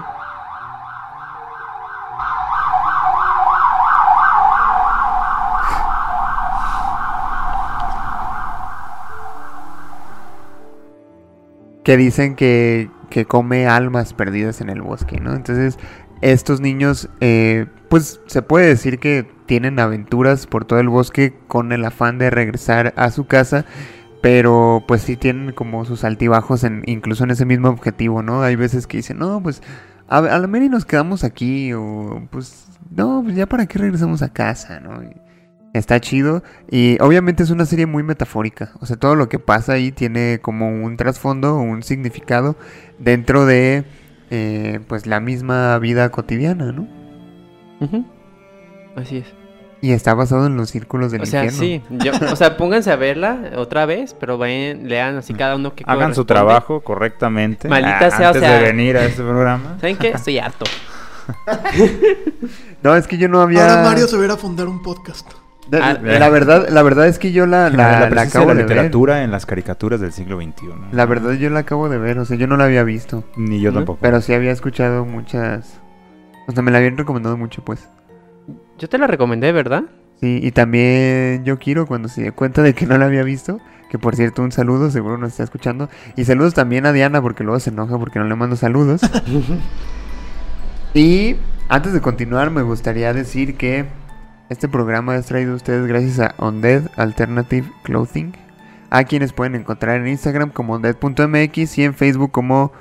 que 11.83 11.99
dicen 11.99 12.35
que, 12.35 12.91
que 13.11 13.27
come 13.27 13.67
almas 13.67 14.15
perdidas 14.15 14.63
en 14.63 14.71
el 14.71 14.81
bosque, 14.81 15.21
¿no? 15.21 15.35
Entonces, 15.35 15.79
estos 16.23 16.61
niños, 16.61 17.11
eh, 17.21 17.67
pues 17.91 18.21
se 18.27 18.41
puede 18.41 18.67
decir 18.67 18.99
que 18.99 19.31
tienen 19.47 19.79
aventuras 19.79 20.47
por 20.47 20.65
todo 20.65 20.81
el 20.81 20.89
bosque 20.89 21.35
con 21.47 21.73
el 21.73 21.85
afán 21.85 22.19
de 22.19 22.31
regresar 22.31 22.95
a 22.97 23.11
su 23.11 23.27
casa, 23.27 23.67
pero 24.25 24.83
pues 24.89 25.03
sí 25.03 25.19
tienen 25.19 25.53
como 25.53 25.85
sus 25.85 26.03
altibajos 26.03 26.65
en, 26.65 26.83
incluso 26.87 27.25
en 27.25 27.31
ese 27.31 27.45
mismo 27.45 27.69
objetivo, 27.69 28.23
¿no? 28.23 28.41
Hay 28.41 28.57
veces 28.57 28.87
que 28.87 28.97
dicen, 28.97 29.19
no, 29.19 29.43
pues 29.43 29.63
a, 30.09 30.23
la 30.23 30.47
mera 30.47 30.65
y 30.65 30.71
nos 30.71 30.87
quedamos 30.87 31.25
aquí, 31.25 31.75
o 31.75 32.27
pues 32.31 32.69
no, 32.91 33.21
pues 33.23 33.37
ya 33.37 33.45
para 33.45 33.67
qué 33.67 33.79
regresamos 33.79 34.23
a 34.23 34.33
casa, 34.33 34.81
¿no? 34.81 35.03
Está 35.75 36.01
chido 36.01 36.43
y 36.71 36.97
obviamente 37.03 37.43
es 37.43 37.51
una 37.51 37.67
serie 37.67 37.85
muy 37.85 38.03
metafórica, 38.03 38.73
o 38.81 38.87
sea, 38.87 38.97
todo 38.97 39.15
lo 39.15 39.29
que 39.29 39.39
pasa 39.39 39.75
ahí 39.75 39.93
tiene 39.93 40.39
como 40.41 40.71
un 40.71 40.97
trasfondo, 40.97 41.57
un 41.57 41.83
significado 41.83 42.57
dentro 42.99 43.45
de 43.45 43.85
eh, 44.31 44.81
pues 44.89 45.07
la 45.07 45.21
misma 45.21 45.79
vida 45.81 46.09
cotidiana, 46.09 46.73
¿no? 46.73 46.89
Así 48.97 49.19
es. 49.19 49.44
Y 49.85 49.93
está 49.93 50.15
basado 50.15 50.47
en 50.47 50.57
los 50.57 50.71
círculos 50.71 51.13
del 51.13 51.23
O 51.23 51.27
sea, 51.27 51.45
infierno. 51.45 51.83
sí. 51.91 51.99
yo- 52.05 52.33
o 52.33 52.37
sea, 52.37 52.57
pónganse 52.57 52.91
a 52.91 52.97
verla 52.97 53.51
otra 53.57 53.85
vez, 53.85 54.15
pero 54.19 54.39
vayan, 54.39 54.89
lean 54.89 55.17
así 55.19 55.35
cada 55.35 55.57
uno 55.57 55.75
que 55.75 55.85
Hagan 55.87 56.15
su 56.15 56.25
trabajo 56.25 56.81
correctamente. 56.81 57.69
Maldita 57.69 58.07
ah, 58.07 58.11
sea, 58.11 58.27
o 58.27 58.27
antes 58.29 58.43
sea- 58.43 58.59
de 58.61 58.63
venir 58.65 58.97
a 58.97 59.05
este 59.05 59.23
programa. 59.23 59.77
¿Saben 59.81 59.97
qué? 59.99 60.09
Estoy 60.09 60.39
harto. 60.39 60.65
No, 62.83 62.95
es 62.97 63.07
que 63.07 63.17
yo 63.17 63.29
no 63.29 63.41
había... 63.41 63.63
Ahora 63.69 63.83
Mario 63.89 64.07
se 64.07 64.17
va 64.17 64.35
a 64.35 64.37
fundar 64.37 64.69
un 64.69 64.83
podcast. 64.83 65.27
La, 65.71 65.91
Ah, 65.91 65.99
la 66.03 66.29
verdad, 66.29 66.69
la 66.69 66.83
verdad 66.83 67.07
es 67.09 67.19
que 67.19 67.33
yo 67.33 67.47
la, 67.47 67.71
la, 67.71 68.01
La, 68.01 68.11
la 68.11 68.23
acabo 68.23 68.49
de 68.49 68.55
la 68.55 68.59
de 68.61 68.63
ver. 68.67 68.71
literatura 68.77 69.23
en 69.23 69.31
las 69.31 69.47
caricaturas 69.47 70.01
del 70.01 70.13
siglo 70.13 70.37
XXI. 70.37 70.67
La 70.93 71.07
verdad 71.07 71.33
yo 71.33 71.49
la 71.49 71.61
acabo 71.61 71.89
de 71.89 71.97
ver, 71.97 72.19
o 72.19 72.27
sea, 72.27 72.37
yo 72.37 72.47
no 72.47 72.59
la 72.59 72.65
había 72.65 72.85
visto. 72.85 73.25
Ni 73.37 73.61
yo 73.63 73.71
¿No? 73.71 73.79
tampoco. 73.79 73.99
Pero 74.03 74.21
sí 74.21 74.35
había 74.35 74.51
escuchado 74.53 75.07
muchas... 75.07 75.81
O 76.47 76.53
sea, 76.53 76.63
me 76.63 76.71
la 76.71 76.77
habían 76.79 76.99
recomendado 76.99 77.39
mucho, 77.39 77.65
pues. 77.65 77.89
Yo 78.79 78.89
te 78.89 78.99
la 78.99 79.07
recomendé, 79.07 79.53
¿verdad? 79.53 79.85
Sí, 80.21 80.41
y 80.43 80.51
también 80.53 81.45
yo 81.45 81.59
quiero 81.59 81.87
cuando 81.87 82.09
se 82.09 82.23
dio 82.23 82.35
cuenta 82.35 82.63
de 82.63 82.75
que 82.75 82.87
no 82.87 82.99
la 82.99 83.07
había 83.07 83.23
visto, 83.23 83.61
que 83.91 83.99
por 83.99 84.17
cierto 84.17 84.43
un 84.43 84.53
saludo, 84.53 84.91
seguro 84.91 85.19
nos 85.19 85.31
está 85.31 85.45
escuchando. 85.45 85.89
Y 86.17 86.25
saludos 86.25 86.55
también 86.55 86.87
a 86.87 86.93
Diana 86.93 87.23
porque 87.23 87.45
luego 87.45 87.61
se 87.61 87.71
enoja 87.71 87.99
porque 87.99 88.19
no 88.19 88.25
le 88.25 88.35
mando 88.35 88.57
saludos. 88.57 89.03
y 90.95 91.37
antes 91.69 91.93
de 91.93 92.01
continuar 92.01 92.51
me 92.51 92.63
gustaría 92.63 93.13
decir 93.13 93.57
que 93.57 93.87
este 94.51 94.69
programa 94.69 95.17
es 95.17 95.27
traído 95.27 95.53
a 95.53 95.57
ustedes 95.57 95.87
gracias 95.87 96.19
a 96.21 96.35
Undead 96.45 96.91
Alternative 96.97 97.71
Clothing, 97.85 98.33
a 98.91 99.05
quienes 99.05 99.33
pueden 99.33 99.55
encontrar 99.55 100.01
en 100.01 100.09
Instagram 100.09 100.51
como 100.51 100.75
undead.mx 100.75 101.79
y 101.79 101.85
en 101.85 101.95
Facebook 101.95 102.31
como 102.33 102.73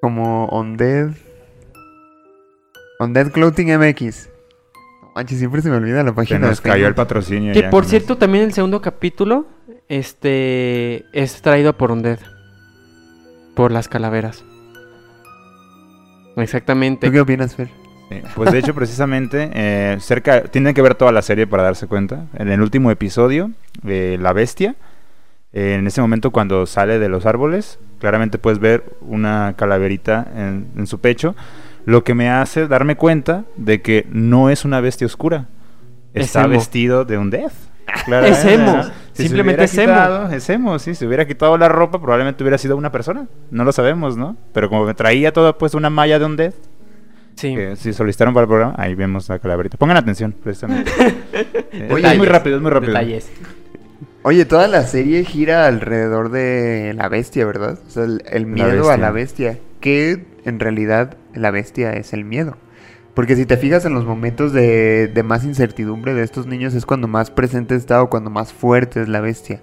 como 0.00 0.48
Undead 0.48 1.10
Undead 3.00 3.32
Clothing 3.32 3.76
MX. 3.78 4.28
Manches, 5.14 5.38
siempre 5.38 5.62
se 5.62 5.70
me 5.70 5.76
olvida 5.76 6.02
la 6.04 6.10
Se 6.10 6.14
página. 6.14 6.40
de 6.40 6.46
nos 6.48 6.60
cayó 6.60 6.86
el 6.86 6.94
patrocinio. 6.94 7.52
Que 7.52 7.62
ya, 7.62 7.70
por 7.70 7.84
cierto, 7.84 8.16
también 8.16 8.44
el 8.44 8.52
segundo 8.52 8.80
capítulo 8.80 9.46
este 9.88 11.04
es 11.12 11.42
traído 11.42 11.76
por 11.76 11.90
Undead. 11.90 12.20
Por 13.56 13.72
las 13.72 13.88
calaveras. 13.88 14.44
Exactamente. 16.36 17.06
¿Tú 17.08 17.12
qué 17.12 17.20
opinas, 17.20 17.56
Fer? 17.56 17.68
Sí, 18.08 18.22
Pues 18.34 18.52
de 18.52 18.58
hecho, 18.58 18.74
precisamente, 18.74 19.50
eh, 19.52 19.96
cerca, 20.00 20.42
tienen 20.44 20.74
que 20.74 20.82
ver 20.82 20.94
toda 20.94 21.10
la 21.12 21.22
serie 21.22 21.46
para 21.46 21.62
darse 21.64 21.86
cuenta. 21.86 22.26
En 22.34 22.48
el 22.48 22.60
último 22.60 22.90
episodio, 22.90 23.50
eh, 23.86 24.16
la 24.20 24.32
bestia, 24.32 24.76
eh, 25.52 25.74
en 25.78 25.86
ese 25.86 26.00
momento 26.00 26.30
cuando 26.30 26.66
sale 26.66 26.98
de 26.98 27.08
los 27.08 27.26
árboles, 27.26 27.78
claramente 27.98 28.38
puedes 28.38 28.58
ver 28.60 28.84
una 29.00 29.54
calaverita 29.56 30.26
en, 30.34 30.68
en 30.76 30.86
su 30.86 31.00
pecho, 31.00 31.34
lo 31.90 32.04
que 32.04 32.14
me 32.14 32.30
hace 32.30 32.66
darme 32.68 32.96
cuenta 32.96 33.44
de 33.56 33.82
que 33.82 34.06
no 34.10 34.48
es 34.50 34.64
una 34.64 34.80
bestia 34.80 35.06
oscura. 35.06 35.48
Es 36.14 36.26
Está 36.26 36.40
emo. 36.42 36.50
vestido 36.50 37.04
de 37.04 37.18
un 37.18 37.30
death. 37.30 37.52
Es 38.24 38.44
emo. 38.44 38.82
Si 38.84 38.90
se 39.14 39.22
Simplemente 39.24 39.64
es 39.64 39.76
emo. 39.76 39.92
quitado- 39.92 40.30
Es 40.32 40.48
emo, 40.50 40.78
sí. 40.78 40.94
Si 40.94 41.04
hubiera 41.04 41.26
quitado 41.26 41.58
la 41.58 41.68
ropa, 41.68 42.00
probablemente 42.00 42.42
hubiera 42.44 42.56
sido 42.58 42.76
una 42.76 42.92
persona. 42.92 43.26
No 43.50 43.64
lo 43.64 43.72
sabemos, 43.72 44.16
¿no? 44.16 44.36
Pero 44.52 44.68
como 44.68 44.84
me 44.86 44.94
traía 44.94 45.32
toda 45.32 45.58
pues 45.58 45.74
una 45.74 45.90
malla 45.90 46.18
de 46.18 46.24
un 46.24 46.36
death, 46.36 46.54
Sí. 47.34 47.54
que 47.54 47.74
si 47.76 47.92
solicitaron 47.92 48.32
para 48.34 48.42
el 48.44 48.48
programa, 48.48 48.74
ahí 48.78 48.94
vemos 48.94 49.28
la 49.28 49.38
calaverita. 49.38 49.76
Pongan 49.76 49.96
atención, 49.96 50.32
precisamente. 50.42 50.90
Eh, 51.72 51.88
Oye, 51.92 52.06
es 52.12 52.18
muy 52.18 52.26
rápido, 52.26 52.56
es 52.56 52.62
muy 52.62 52.70
rápido. 52.70 52.92
Detalles. 52.92 53.30
Oye, 54.22 54.44
toda 54.44 54.66
la 54.68 54.82
serie 54.82 55.24
gira 55.24 55.66
alrededor 55.66 56.30
de 56.30 56.92
la 56.96 57.08
bestia, 57.08 57.46
¿verdad? 57.46 57.78
O 57.86 57.90
sea, 57.90 58.04
el, 58.04 58.22
el 58.28 58.44
miedo 58.46 58.90
a 58.90 58.96
la 58.96 59.10
bestia. 59.12 59.58
Que 59.80 60.24
en 60.44 60.60
realidad 60.60 61.16
la 61.34 61.50
bestia 61.50 61.92
es 61.92 62.12
el 62.12 62.24
miedo. 62.24 62.56
Porque 63.14 63.36
si 63.36 63.44
te 63.44 63.56
fijas 63.56 63.84
en 63.84 63.94
los 63.94 64.04
momentos 64.04 64.52
de, 64.52 65.22
más 65.24 65.44
incertidumbre 65.44 66.14
de 66.14 66.22
estos 66.22 66.46
niños 66.46 66.74
es 66.74 66.86
cuando 66.86 67.08
más 67.08 67.30
presente 67.30 67.74
está 67.74 68.02
o 68.02 68.10
cuando 68.10 68.30
más 68.30 68.52
fuerte 68.52 69.02
es 69.02 69.08
la 69.08 69.20
bestia. 69.20 69.60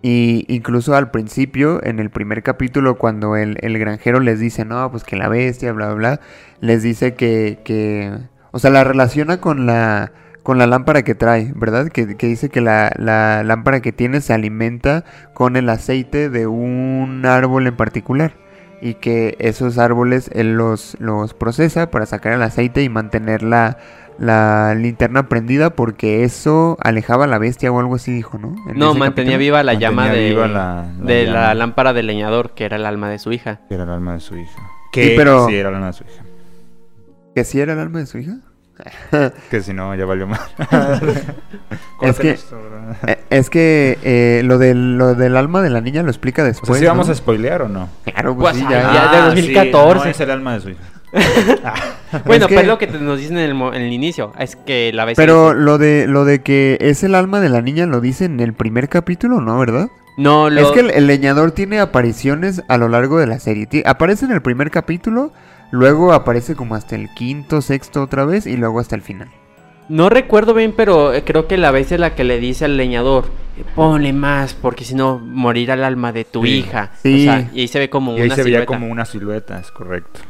Y 0.00 0.44
incluso 0.48 0.94
al 0.94 1.10
principio, 1.10 1.84
en 1.84 1.98
el 1.98 2.10
primer 2.10 2.44
capítulo, 2.44 2.98
cuando 2.98 3.36
el, 3.36 3.58
el 3.62 3.78
granjero 3.78 4.20
les 4.20 4.38
dice, 4.38 4.64
no, 4.64 4.90
pues 4.92 5.02
que 5.02 5.16
la 5.16 5.28
bestia, 5.28 5.72
bla, 5.72 5.86
bla, 5.86 5.94
bla, 5.94 6.20
les 6.60 6.82
dice 6.84 7.14
que, 7.14 7.58
que 7.64 8.12
o 8.52 8.60
sea, 8.60 8.70
la 8.70 8.84
relaciona 8.84 9.40
con 9.40 9.66
la, 9.66 10.12
con 10.44 10.56
la 10.56 10.66
lámpara 10.66 11.02
que 11.02 11.14
trae, 11.14 11.52
¿verdad? 11.56 11.88
Que, 11.88 12.16
que 12.16 12.26
dice 12.28 12.48
que 12.48 12.60
la, 12.60 12.92
la 12.96 13.42
lámpara 13.42 13.80
que 13.80 13.92
tiene 13.92 14.20
se 14.20 14.32
alimenta 14.32 15.04
con 15.34 15.56
el 15.56 15.68
aceite 15.68 16.30
de 16.30 16.46
un 16.46 17.26
árbol 17.26 17.66
en 17.66 17.76
particular. 17.76 18.47
Y 18.80 18.94
que 18.94 19.36
esos 19.38 19.78
árboles 19.78 20.30
él 20.34 20.54
los, 20.54 20.96
los 21.00 21.34
procesa 21.34 21.90
para 21.90 22.06
sacar 22.06 22.32
el 22.32 22.42
aceite 22.42 22.82
y 22.82 22.88
mantener 22.88 23.42
la, 23.42 23.78
la 24.18 24.74
linterna 24.74 25.28
prendida 25.28 25.70
porque 25.70 26.24
eso 26.24 26.76
alejaba 26.82 27.24
a 27.24 27.26
la 27.28 27.38
bestia 27.38 27.70
o 27.72 27.78
algo 27.80 27.94
así 27.96 28.12
dijo, 28.12 28.38
¿no? 28.38 28.54
En 28.68 28.78
No, 28.78 28.94
mantenía 28.94 29.32
capítulo. 29.32 29.38
viva 29.38 29.62
la 29.62 29.74
llama 29.74 30.08
de, 30.10 30.30
viva 30.30 30.46
la- 30.48 30.86
la 31.00 31.04
de 31.04 31.26
la 31.26 31.54
lámpara 31.54 31.92
del 31.92 32.06
leñador, 32.06 32.50
que 32.54 32.64
era 32.64 32.76
el 32.76 32.86
alma 32.86 33.08
de 33.10 33.18
su 33.18 33.32
hija. 33.32 33.60
Que 33.68 33.74
era 33.74 33.84
el 33.84 33.90
alma 33.90 34.14
de 34.14 34.20
su 34.20 34.36
hija. 34.36 34.58
Sí, 34.92 35.00
Que 35.00 35.14
pero- 35.16 35.46
sí 35.46 35.54
era 35.56 35.68
el 35.68 35.74
alma 35.76 35.86
de 35.88 35.92
su 35.92 36.04
hija. 36.04 36.22
¿Que 37.34 37.44
sí 37.44 37.60
era 37.60 37.72
el 37.74 37.78
alma 37.78 37.98
de 38.00 38.06
su 38.06 38.18
hija? 38.18 38.36
Que 39.50 39.60
si 39.62 39.72
no, 39.72 39.94
ya 39.94 40.04
valió 40.04 40.26
más. 40.26 40.40
Es 42.00 42.18
que- 42.18 42.38
Eh, 43.06 43.18
es 43.30 43.50
que 43.50 43.98
eh, 44.02 44.42
lo, 44.44 44.58
del, 44.58 44.96
lo 44.96 45.14
del 45.14 45.36
alma 45.36 45.62
de 45.62 45.70
la 45.70 45.80
niña 45.80 46.02
lo 46.02 46.10
explica 46.10 46.42
O 46.42 46.44
después. 46.46 46.68
sea, 46.78 46.78
¿sí 46.78 46.86
vamos 46.86 47.06
¿no? 47.08 47.12
a 47.12 47.16
spoilear 47.16 47.62
o 47.62 47.68
no? 47.68 47.88
Claro, 48.04 48.34
pues, 48.36 48.56
Pues, 48.56 48.56
sí, 48.56 48.64
ah, 48.74 49.10
ya. 49.12 49.20
de 49.20 49.26
2014. 49.28 50.04
no 50.04 50.10
es 50.10 50.20
el 50.20 50.30
alma 50.30 50.54
de 50.54 50.60
su 50.60 50.70
hija. 50.70 50.82
Bueno, 52.24 52.46
que- 52.46 52.54
pues 52.54 52.66
lo 52.66 52.78
que 52.78 52.86
te- 52.86 52.98
nos 52.98 53.18
dicen 53.18 53.36
en 53.36 53.44
el, 53.44 53.54
mo- 53.54 53.74
en 53.74 53.82
el 53.82 53.92
inicio, 53.92 54.32
es 54.38 54.56
que 54.56 54.92
la 54.94 55.04
bestia... 55.04 55.22
Pero 55.22 55.50
dice- 55.50 55.60
lo 55.62 55.76
de 55.76 56.06
lo 56.06 56.24
de 56.24 56.40
que 56.42 56.78
es 56.80 57.02
el 57.04 57.14
alma 57.14 57.40
de 57.40 57.50
la 57.50 57.60
niña 57.60 57.84
lo 57.84 58.00
dice 58.00 58.24
en 58.24 58.40
el 58.40 58.54
primer 58.54 58.88
capítulo, 58.88 59.42
¿no? 59.42 59.58
¿Verdad? 59.58 59.88
No, 60.16 60.48
lo... 60.48 60.60
Es 60.62 60.70
que 60.70 60.80
el, 60.80 60.90
el 60.90 61.06
leñador 61.06 61.50
tiene 61.52 61.80
apariciones 61.80 62.62
a 62.68 62.78
lo 62.78 62.88
largo 62.88 63.18
de 63.18 63.26
la 63.26 63.38
serie. 63.40 63.68
Aparece 63.84 64.24
en 64.24 64.32
el 64.32 64.40
primer 64.40 64.70
capítulo, 64.70 65.32
luego 65.70 66.12
aparece 66.12 66.54
como 66.54 66.74
hasta 66.74 66.96
el 66.96 67.08
quinto, 67.14 67.60
sexto 67.60 68.02
otra 68.02 68.24
vez 68.24 68.46
y 68.46 68.56
luego 68.56 68.80
hasta 68.80 68.94
el 68.96 69.02
final. 69.02 69.28
No 69.88 70.10
recuerdo 70.10 70.52
bien, 70.52 70.74
pero 70.76 71.14
eh, 71.14 71.24
creo 71.24 71.46
que 71.48 71.56
la 71.56 71.70
bestia 71.70 71.94
es 71.94 72.00
la 72.00 72.14
que 72.14 72.22
le 72.24 72.38
dice 72.38 72.66
al 72.66 72.76
leñador, 72.76 73.24
eh, 73.56 73.64
ponle 73.74 74.12
más, 74.12 74.52
porque 74.52 74.84
si 74.84 74.94
no 74.94 75.18
morirá 75.18 75.74
el 75.74 75.84
alma 75.84 76.12
de 76.12 76.24
tu 76.26 76.42
Sí. 76.42 76.48
hija. 76.58 76.90
Sí. 77.02 77.26
O 77.26 77.32
sea, 77.32 77.50
y 77.54 77.60
ahí 77.60 77.68
se 77.68 77.78
ve 77.78 77.88
como 77.88 78.12
Y 78.12 78.20
ahí 78.20 78.26
una 78.26 78.34
se 78.36 78.42
veía 78.42 78.66
como 78.66 78.86
una 78.88 79.06
silueta, 79.06 79.58
es 79.58 79.70
correcto. 79.70 80.20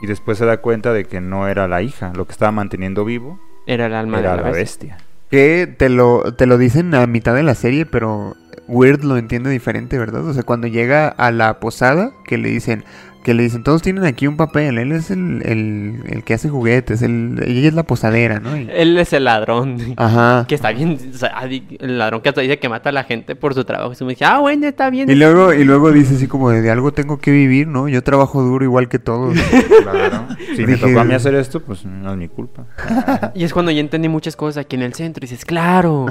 Y 0.00 0.06
después 0.06 0.38
se 0.38 0.46
da 0.46 0.62
cuenta 0.62 0.94
de 0.94 1.04
que 1.04 1.20
no 1.20 1.46
era 1.46 1.68
la 1.68 1.82
hija, 1.82 2.12
lo 2.14 2.24
que 2.26 2.32
estaba 2.32 2.52
manteniendo 2.52 3.04
vivo 3.04 3.38
Era 3.66 3.84
el 3.84 3.92
alma 3.92 4.20
era 4.20 4.30
de 4.30 4.36
la, 4.38 4.42
la 4.44 4.50
bestia. 4.50 4.94
bestia. 4.94 5.06
Que 5.30 5.66
te 5.66 5.90
lo, 5.90 6.32
te 6.34 6.46
lo 6.46 6.56
dicen 6.56 6.94
a 6.94 7.06
mitad 7.06 7.34
de 7.34 7.42
la 7.42 7.54
serie, 7.54 7.84
pero 7.84 8.34
Weird 8.66 9.04
lo 9.04 9.18
entiende 9.18 9.50
diferente, 9.50 9.98
¿verdad? 9.98 10.26
O 10.26 10.32
sea, 10.32 10.42
cuando 10.42 10.68
llega 10.68 11.06
a 11.08 11.30
la 11.30 11.60
posada, 11.60 12.12
que 12.24 12.38
le 12.38 12.48
dicen, 12.48 12.84
que 13.22 13.34
le 13.34 13.42
dicen, 13.42 13.62
todos 13.62 13.82
tienen 13.82 14.04
aquí 14.04 14.26
un 14.26 14.36
papel, 14.36 14.78
él 14.78 14.92
es 14.92 15.10
el, 15.10 15.42
el, 15.44 16.02
el 16.08 16.24
que 16.24 16.34
hace 16.34 16.48
juguetes, 16.48 17.02
él, 17.02 17.38
ella 17.46 17.68
es 17.68 17.74
la 17.74 17.82
posadera, 17.82 18.40
¿no? 18.40 18.56
Y- 18.56 18.68
Él 18.72 18.96
es 18.98 19.12
el 19.12 19.24
ladrón. 19.24 19.76
Ajá. 19.96 20.46
Que 20.48 20.54
está 20.54 20.72
bien, 20.72 20.98
o 21.14 21.16
sea, 21.18 21.30
adi- 21.38 21.76
el 21.80 21.98
ladrón 21.98 22.22
que 22.22 22.30
hasta 22.30 22.40
dice 22.40 22.58
que 22.58 22.68
mata 22.70 22.88
a 22.88 22.92
la 22.92 23.04
gente 23.04 23.36
por 23.36 23.52
su 23.54 23.64
trabajo. 23.64 23.92
Y 24.00 24.04
me 24.04 24.10
dice, 24.12 24.24
ah, 24.24 24.38
bueno, 24.38 24.66
está 24.66 24.88
bien. 24.88 25.10
Y 25.10 25.14
luego, 25.14 25.52
y 25.52 25.64
luego 25.64 25.92
dice 25.92 26.14
así 26.14 26.26
como 26.28 26.50
de, 26.50 26.70
algo 26.70 26.92
tengo 26.92 27.18
que 27.18 27.30
vivir, 27.30 27.66
¿no? 27.68 27.88
Yo 27.88 28.02
trabajo 28.02 28.42
duro 28.42 28.64
igual 28.64 28.88
que 28.88 28.98
todos. 28.98 29.34
Claro. 29.82 30.26
Si 30.56 30.62
me 30.64 30.74
Dije- 30.76 30.86
tocó 30.88 31.00
a 31.00 31.04
mí 31.04 31.14
hacer 31.14 31.34
esto, 31.34 31.60
pues 31.60 31.84
no 31.84 32.12
es 32.12 32.16
mi 32.18 32.28
culpa. 32.28 32.66
Y 33.34 33.44
es 33.44 33.52
cuando 33.52 33.70
ya 33.70 33.80
entendí 33.80 34.08
muchas 34.08 34.36
cosas 34.36 34.58
aquí 34.64 34.76
en 34.76 34.82
el 34.82 34.94
centro. 34.94 35.24
Y 35.24 35.28
dices, 35.28 35.44
claro. 35.44 36.06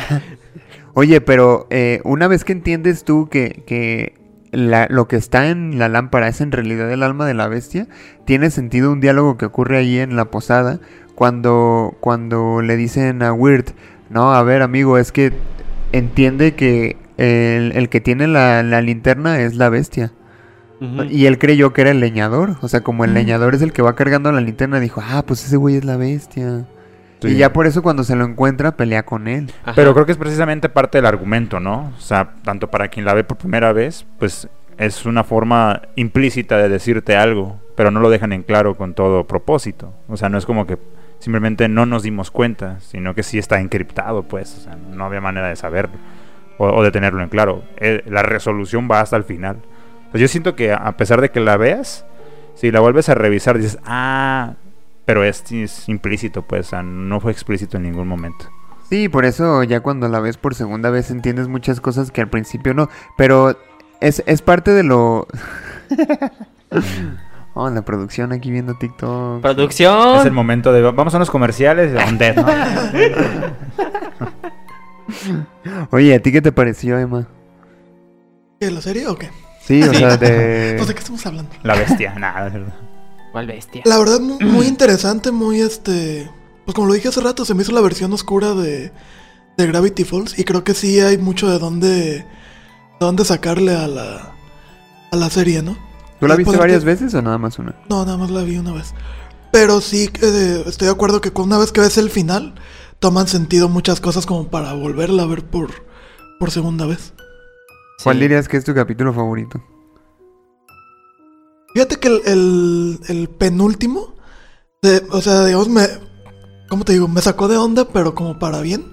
Oye, 0.93 1.21
pero 1.21 1.67
eh, 1.69 2.01
una 2.03 2.27
vez 2.27 2.43
que 2.43 2.51
entiendes 2.51 3.03
tú 3.03 3.29
que, 3.29 3.63
que 3.65 4.13
la- 4.51 4.87
lo 4.89 5.07
que 5.07 5.15
está 5.15 5.49
en 5.49 5.77
la 5.79 5.89
lámpara 5.89 6.27
es 6.27 6.41
en 6.41 6.51
realidad 6.51 6.91
el 6.91 7.03
alma 7.03 7.25
de 7.25 7.33
la 7.33 7.47
bestia, 7.47 7.87
tiene 8.25 8.49
sentido 8.49 8.91
un 8.91 8.99
diálogo 9.01 9.37
que 9.37 9.45
ocurre 9.45 9.77
ahí 9.77 9.97
en 9.99 10.15
la 10.15 10.25
posada 10.25 10.79
cuando, 11.15 11.95
cuando 11.99 12.61
le 12.61 12.75
dicen 12.77 13.21
a 13.23 13.33
Weird, 13.33 13.73
no, 14.09 14.33
a 14.33 14.41
ver 14.43 14.61
amigo, 14.61 14.97
es 14.97 15.11
que 15.11 15.33
entiende 15.91 16.55
que 16.55 16.97
el, 17.17 17.73
el 17.75 17.89
que 17.89 17.99
tiene 18.01 18.27
la, 18.27 18.63
la 18.63 18.81
linterna 18.81 19.39
es 19.41 19.55
la 19.55 19.69
bestia. 19.69 20.11
Y 21.09 21.25
él 21.25 21.37
creyó 21.37 21.73
que 21.73 21.81
era 21.81 21.91
el 21.91 21.99
leñador. 21.99 22.55
O 22.61 22.69
sea, 22.69 22.79
como 22.81 23.03
el 23.03 23.13
leñador 23.13 23.53
es 23.53 23.61
el 23.61 23.73
que 23.73 23.81
va 23.81 23.95
cargando 23.95 24.31
la 24.31 24.39
linterna, 24.39 24.79
dijo, 24.79 25.03
ah, 25.05 25.23
pues 25.27 25.45
ese 25.45 25.57
güey 25.57 25.75
es 25.75 25.83
la 25.83 25.97
bestia. 25.97 26.65
Sí. 27.19 27.29
Y 27.29 27.37
ya 27.37 27.51
por 27.51 27.67
eso 27.67 27.81
cuando 27.81 28.03
se 28.03 28.15
lo 28.15 28.25
encuentra 28.25 28.77
pelea 28.77 29.03
con 29.03 29.27
él. 29.27 29.51
Ajá. 29.63 29.73
Pero 29.75 29.93
creo 29.93 30.05
que 30.05 30.13
es 30.13 30.17
precisamente 30.17 30.69
parte 30.69 30.97
del 30.97 31.05
argumento, 31.05 31.59
¿no? 31.59 31.93
O 31.97 32.01
sea, 32.01 32.35
tanto 32.43 32.69
para 32.69 32.87
quien 32.87 33.05
la 33.05 33.13
ve 33.13 33.23
por 33.23 33.37
primera 33.37 33.73
vez, 33.73 34.05
pues 34.17 34.47
es 34.77 35.05
una 35.05 35.25
forma 35.25 35.81
implícita 35.95 36.57
de 36.57 36.69
decirte 36.69 37.17
algo, 37.17 37.59
pero 37.75 37.91
no 37.91 37.99
lo 37.99 38.09
dejan 38.09 38.31
en 38.31 38.43
claro 38.43 38.75
con 38.75 38.93
todo 38.93 39.25
propósito. 39.27 39.93
O 40.07 40.15
sea, 40.15 40.29
no 40.29 40.37
es 40.37 40.45
como 40.45 40.65
que 40.65 40.77
simplemente 41.19 41.67
no 41.67 41.85
nos 41.85 42.03
dimos 42.03 42.31
cuenta, 42.31 42.79
sino 42.79 43.13
que 43.13 43.23
sí 43.23 43.37
está 43.37 43.59
encriptado, 43.59 44.23
pues. 44.23 44.57
O 44.57 44.61
sea, 44.61 44.75
no 44.75 45.03
había 45.03 45.19
manera 45.19 45.49
de 45.49 45.57
saberlo 45.57 45.97
o, 46.57 46.67
o 46.67 46.83
de 46.83 46.91
tenerlo 46.91 47.21
en 47.21 47.29
claro. 47.29 47.63
Eh, 47.77 48.03
la 48.07 48.23
resolución 48.23 48.87
va 48.89 49.01
hasta 49.01 49.17
el 49.17 49.25
final. 49.25 49.57
O 50.07 50.11
sea, 50.13 50.21
yo 50.21 50.27
siento 50.29 50.55
que 50.55 50.71
a 50.71 50.95
pesar 50.95 51.19
de 51.19 51.29
que 51.29 51.41
la 51.41 51.57
veas, 51.57 52.05
si 52.55 52.71
la 52.71 52.79
vuelves 52.79 53.09
a 53.09 53.15
revisar, 53.15 53.57
dices, 53.57 53.79
ah, 53.85 54.53
pero 55.09 55.23
es, 55.23 55.43
es 55.51 55.89
implícito, 55.89 56.43
pues, 56.43 56.67
o 56.67 56.69
sea, 56.69 56.83
no 56.83 57.19
fue 57.19 57.31
explícito 57.31 57.77
en 57.77 57.83
ningún 57.83 58.07
momento. 58.07 58.45
Sí, 58.91 59.09
por 59.09 59.25
eso 59.25 59.63
ya 59.63 59.79
cuando 59.79 60.07
la 60.07 60.19
ves 60.19 60.37
por 60.37 60.53
segunda 60.53 60.91
vez 60.91 61.09
entiendes 61.09 61.47
muchas 61.47 61.81
cosas 61.81 62.11
que 62.11 62.21
al 62.21 62.29
principio 62.29 62.75
no. 62.75 62.89
Pero 63.17 63.57
es, 64.01 64.21
es 64.27 64.43
parte 64.43 64.69
de 64.69 64.83
lo... 64.83 65.25
oh, 67.55 67.71
la 67.71 67.81
producción 67.81 68.31
aquí 68.33 68.51
viendo 68.51 68.75
TikTok. 68.75 69.41
Producción. 69.41 70.19
Es 70.19 70.27
el 70.27 70.31
momento 70.31 70.71
de 70.73 70.83
vamos 70.83 71.11
a 71.15 71.17
unos 71.17 71.31
comerciales 71.31 71.91
de 71.91 72.33
¿no? 72.35 72.45
Oye, 75.89 76.13
¿a 76.13 76.19
ti 76.19 76.31
qué 76.31 76.43
te 76.43 76.51
pareció, 76.51 76.99
Emma? 76.99 77.27
¿Qué, 78.59 78.69
¿La 78.69 78.81
serie 78.81 79.07
o 79.07 79.15
qué? 79.15 79.31
Sí, 79.63 79.81
o 79.81 79.91
sea, 79.91 80.17
de... 80.17 80.73
Pues 80.77 80.87
de 80.87 80.93
qué 80.93 80.99
estamos 80.99 81.25
hablando. 81.25 81.49
La 81.63 81.73
bestia, 81.73 82.13
nada. 82.13 82.45
es 82.45 82.53
verdad. 82.53 82.88
¿Cuál 83.31 83.47
bestia? 83.47 83.81
La 83.85 83.97
verdad, 83.99 84.19
mu- 84.19 84.39
muy 84.39 84.67
interesante, 84.73 85.31
muy 85.31 85.61
este. 85.61 86.29
Pues 86.65 86.75
como 86.75 86.87
lo 86.87 86.93
dije 86.93 87.07
hace 87.07 87.21
rato, 87.21 87.45
se 87.45 87.53
me 87.53 87.63
hizo 87.63 87.71
la 87.71 87.81
versión 87.81 88.11
oscura 88.13 88.53
de, 88.53 88.91
de 89.57 89.67
Gravity 89.67 90.03
Falls. 90.03 90.37
Y 90.37 90.43
creo 90.43 90.63
que 90.63 90.73
sí 90.73 90.99
hay 90.99 91.17
mucho 91.17 91.49
de 91.49 91.59
dónde. 91.59 91.89
De 91.89 92.25
dónde 93.05 93.25
sacarle 93.25 93.75
a 93.75 93.87
la. 93.87 94.33
a 95.11 95.15
la 95.15 95.29
serie, 95.29 95.61
¿no? 95.61 95.77
¿Tú 96.19 96.27
la 96.27 96.33
Y 96.33 96.37
viste 96.37 96.51
ponerte- 96.51 96.59
varias 96.59 96.83
veces 96.83 97.13
o 97.13 97.21
nada 97.21 97.37
más 97.37 97.57
una? 97.59 97.75
No, 97.89 98.03
nada 98.05 98.17
más 98.17 98.29
la 98.29 98.43
vi 98.43 98.57
una 98.57 98.73
vez. 98.73 98.93
Pero 99.51 99.81
sí 99.81 100.09
eh, 100.21 100.63
estoy 100.67 100.87
de 100.87 100.91
acuerdo 100.91 101.21
que 101.21 101.31
con- 101.31 101.45
una 101.45 101.57
vez 101.57 101.71
que 101.71 101.81
ves 101.81 101.97
el 101.97 102.09
final, 102.09 102.55
toman 102.99 103.27
sentido 103.27 103.69
muchas 103.69 103.99
cosas 104.01 104.25
como 104.25 104.49
para 104.49 104.73
volverla 104.73 105.23
a 105.23 105.25
ver 105.27 105.43
por, 105.45 105.69
por 106.39 106.51
segunda 106.51 106.85
vez. 106.85 107.13
¿Cuál 108.03 108.17
Sí. 108.17 108.21
dirías 108.21 108.47
que 108.47 108.57
es 108.57 108.65
tu 108.65 108.73
capítulo 108.75 109.13
favorito? 109.13 109.63
Fíjate 111.73 111.97
que 111.97 112.07
el, 112.07 112.21
el- 112.25 112.99
el 113.07 113.29
penúltimo, 113.29 114.15
de- 114.81 115.03
o 115.11 115.21
sea, 115.21 115.45
digamos, 115.45 115.69
me, 115.69 115.87
¿cómo 116.67 116.83
te 116.85 116.93
digo? 116.93 117.07
Me 117.07 117.21
sacó 117.21 117.47
de 117.47 117.57
onda, 117.57 117.87
pero 117.87 118.15
como 118.15 118.39
para 118.39 118.61
bien. 118.61 118.85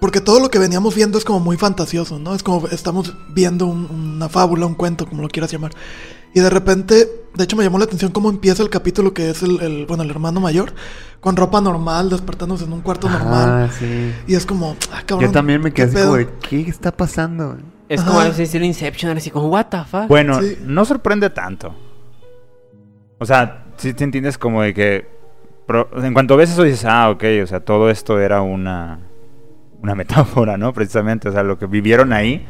Porque 0.00 0.20
todo 0.20 0.40
lo 0.40 0.50
que 0.50 0.58
veníamos 0.58 0.94
viendo 0.94 1.16
es 1.18 1.24
como 1.24 1.40
muy 1.40 1.56
fantasioso, 1.56 2.18
¿no? 2.18 2.34
Es 2.34 2.42
como 2.42 2.68
estamos 2.68 3.14
viendo 3.34 3.66
un- 3.66 3.86
una 3.90 4.28
fábula, 4.28 4.66
un 4.66 4.74
cuento, 4.74 5.06
como 5.06 5.22
lo 5.22 5.28
quieras 5.28 5.50
llamar. 5.50 5.72
Y 6.34 6.40
de 6.40 6.50
repente, 6.50 7.08
de 7.34 7.44
hecho 7.44 7.56
me 7.56 7.64
llamó 7.64 7.78
la 7.78 7.84
atención 7.86 8.12
cómo 8.12 8.28
empieza 8.28 8.62
el 8.62 8.68
capítulo 8.68 9.14
que 9.14 9.30
es 9.30 9.42
el, 9.42 9.58
el- 9.62 9.86
bueno, 9.86 10.02
el 10.02 10.10
hermano 10.10 10.38
mayor, 10.38 10.74
con 11.20 11.34
ropa 11.34 11.62
normal, 11.62 12.10
despertándose 12.10 12.64
en 12.64 12.74
un 12.74 12.82
cuarto 12.82 13.08
normal. 13.08 13.68
Ah, 13.70 13.70
sí. 13.76 14.12
Y 14.26 14.34
es 14.34 14.44
como, 14.44 14.76
ah, 14.92 15.02
cabrón. 15.06 15.28
Yo 15.30 15.32
también 15.32 15.62
me 15.62 15.72
quedé 15.72 15.90
¿qué 15.90 15.96
así 15.96 16.04
como 16.06 16.16
de, 16.18 16.28
¿qué 16.48 16.60
está 16.68 16.94
pasando? 16.94 17.56
Es 17.88 18.00
Ajá. 18.02 18.10
como 18.10 18.22
el 18.22 18.64
Inception, 18.64 19.16
así 19.16 19.30
como, 19.30 19.48
what 19.48 19.66
the 19.70 19.78
fuck. 19.90 20.08
Bueno, 20.08 20.42
Sí. 20.42 20.58
no 20.62 20.84
sorprende 20.84 21.30
tanto. 21.30 21.74
O 23.18 23.26
sea, 23.26 23.64
si 23.76 23.94
te 23.94 24.04
entiendes 24.04 24.38
como 24.38 24.62
de 24.62 24.74
que 24.74 25.06
en 26.02 26.12
cuanto 26.14 26.36
ves 26.36 26.50
eso 26.50 26.62
dices, 26.62 26.84
ah, 26.84 27.10
ok, 27.10 27.24
o 27.42 27.46
sea, 27.46 27.60
todo 27.60 27.90
esto 27.90 28.20
era 28.20 28.42
una 28.42 29.00
una 29.82 29.94
metáfora, 29.96 30.56
¿no? 30.56 30.72
Precisamente, 30.72 31.28
o 31.28 31.32
sea, 31.32 31.42
lo 31.42 31.58
que 31.58 31.66
vivieron 31.66 32.12
ahí 32.12 32.46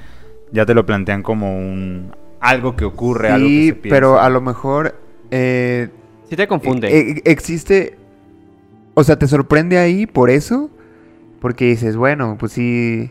ya 0.52 0.64
te 0.66 0.74
lo 0.74 0.86
plantean 0.86 1.22
como 1.22 1.56
un 1.58 2.14
algo 2.40 2.76
que 2.76 2.84
ocurre, 2.84 3.30
algo 3.30 3.46
que 3.48 3.54
Sí, 3.54 3.66
se 3.68 3.74
piensa. 3.74 3.96
pero 3.96 4.20
a 4.20 4.28
lo 4.28 4.40
mejor 4.40 4.94
eh, 5.30 5.88
Sí 6.28 6.36
te 6.36 6.46
confunde. 6.46 6.88
e- 6.88 7.10
e- 7.12 7.22
existe, 7.24 7.96
o 8.94 9.02
sea, 9.04 9.18
te 9.18 9.26
sorprende 9.26 9.78
ahí 9.78 10.06
por 10.06 10.30
eso, 10.30 10.70
porque 11.40 11.64
dices, 11.66 11.96
bueno, 11.96 12.36
pues 12.38 12.52
sí, 12.52 13.10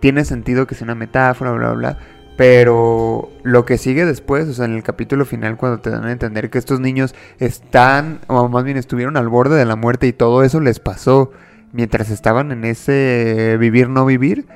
tiene 0.00 0.24
sentido 0.24 0.66
que 0.66 0.74
sea 0.74 0.84
una 0.86 0.94
metáfora, 0.94 1.52
bla, 1.52 1.72
bla, 1.72 1.92
bla. 1.92 1.98
Pero 2.36 3.30
lo 3.44 3.64
que 3.64 3.78
sigue 3.78 4.04
después, 4.04 4.48
o 4.48 4.54
sea, 4.54 4.64
en 4.64 4.74
el 4.74 4.82
capítulo 4.82 5.24
final, 5.24 5.56
cuando 5.56 5.78
te 5.78 5.90
dan 5.90 6.04
a 6.04 6.12
entender 6.12 6.50
que 6.50 6.58
estos 6.58 6.80
niños 6.80 7.14
están, 7.38 8.20
o 8.26 8.48
más 8.48 8.64
bien 8.64 8.76
estuvieron 8.76 9.16
al 9.16 9.28
borde 9.28 9.56
de 9.56 9.64
la 9.64 9.76
muerte 9.76 10.08
y 10.08 10.12
todo 10.12 10.42
eso 10.42 10.60
les 10.60 10.80
pasó 10.80 11.30
mientras 11.72 12.10
estaban 12.10 12.50
en 12.50 12.64
ese 12.64 13.56
vivir, 13.58 13.88
no 13.88 14.04
vivir, 14.04 14.46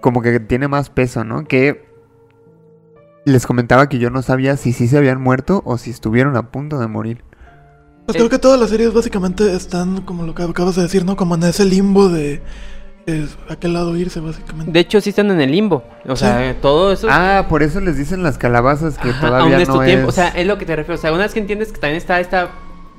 como 0.00 0.22
que 0.22 0.40
tiene 0.40 0.66
más 0.66 0.90
peso, 0.90 1.24
¿no? 1.24 1.44
Que 1.44 1.88
les 3.24 3.46
comentaba 3.46 3.88
que 3.88 3.98
yo 3.98 4.10
no 4.10 4.22
sabía 4.22 4.56
si 4.56 4.72
sí 4.72 4.88
se 4.88 4.98
habían 4.98 5.20
muerto 5.20 5.62
o 5.64 5.78
si 5.78 5.90
estuvieron 5.90 6.36
a 6.36 6.50
punto 6.50 6.78
de 6.78 6.88
morir. 6.88 7.22
Pues 8.06 8.16
creo 8.16 8.28
que 8.28 8.38
todas 8.38 8.58
las 8.58 8.70
series 8.70 8.92
básicamente 8.92 9.54
están, 9.54 10.00
como 10.02 10.24
lo 10.24 10.34
que 10.34 10.42
acabas 10.42 10.74
de 10.74 10.82
decir, 10.82 11.04
¿no? 11.04 11.16
Como 11.16 11.36
en 11.36 11.44
ese 11.44 11.64
limbo 11.64 12.08
de 12.08 12.42
es 13.06 13.36
a 13.48 13.56
qué 13.56 13.68
lado 13.68 13.96
irse, 13.96 14.20
básicamente. 14.20 14.70
De 14.72 14.80
hecho, 14.80 15.00
sí 15.00 15.10
están 15.10 15.30
en 15.30 15.40
el 15.40 15.50
limbo. 15.50 15.82
O 16.08 16.16
sea, 16.16 16.54
todo 16.60 16.92
eso. 16.92 17.08
Ah, 17.10 17.46
por 17.48 17.62
eso 17.62 17.80
les 17.80 17.96
dicen 17.96 18.22
las 18.22 18.38
calabazas 18.38 18.98
que 18.98 19.10
Ajá, 19.10 19.20
todavía 19.26 19.54
aún 19.54 19.62
es 19.62 19.68
no 19.68 19.78
tu 19.78 19.84
tiempo. 19.84 20.08
es- 20.08 20.08
O 20.08 20.12
sea, 20.12 20.28
es 20.28 20.46
lo 20.46 20.58
que 20.58 20.66
te 20.66 20.76
refiero. 20.76 20.94
O 20.98 21.00
sea, 21.00 21.12
una 21.12 21.22
vez 21.24 21.32
que 21.34 21.40
entiendes 21.40 21.72
que 21.72 21.78
también 21.80 21.96
está 21.98 22.20
esta 22.20 22.50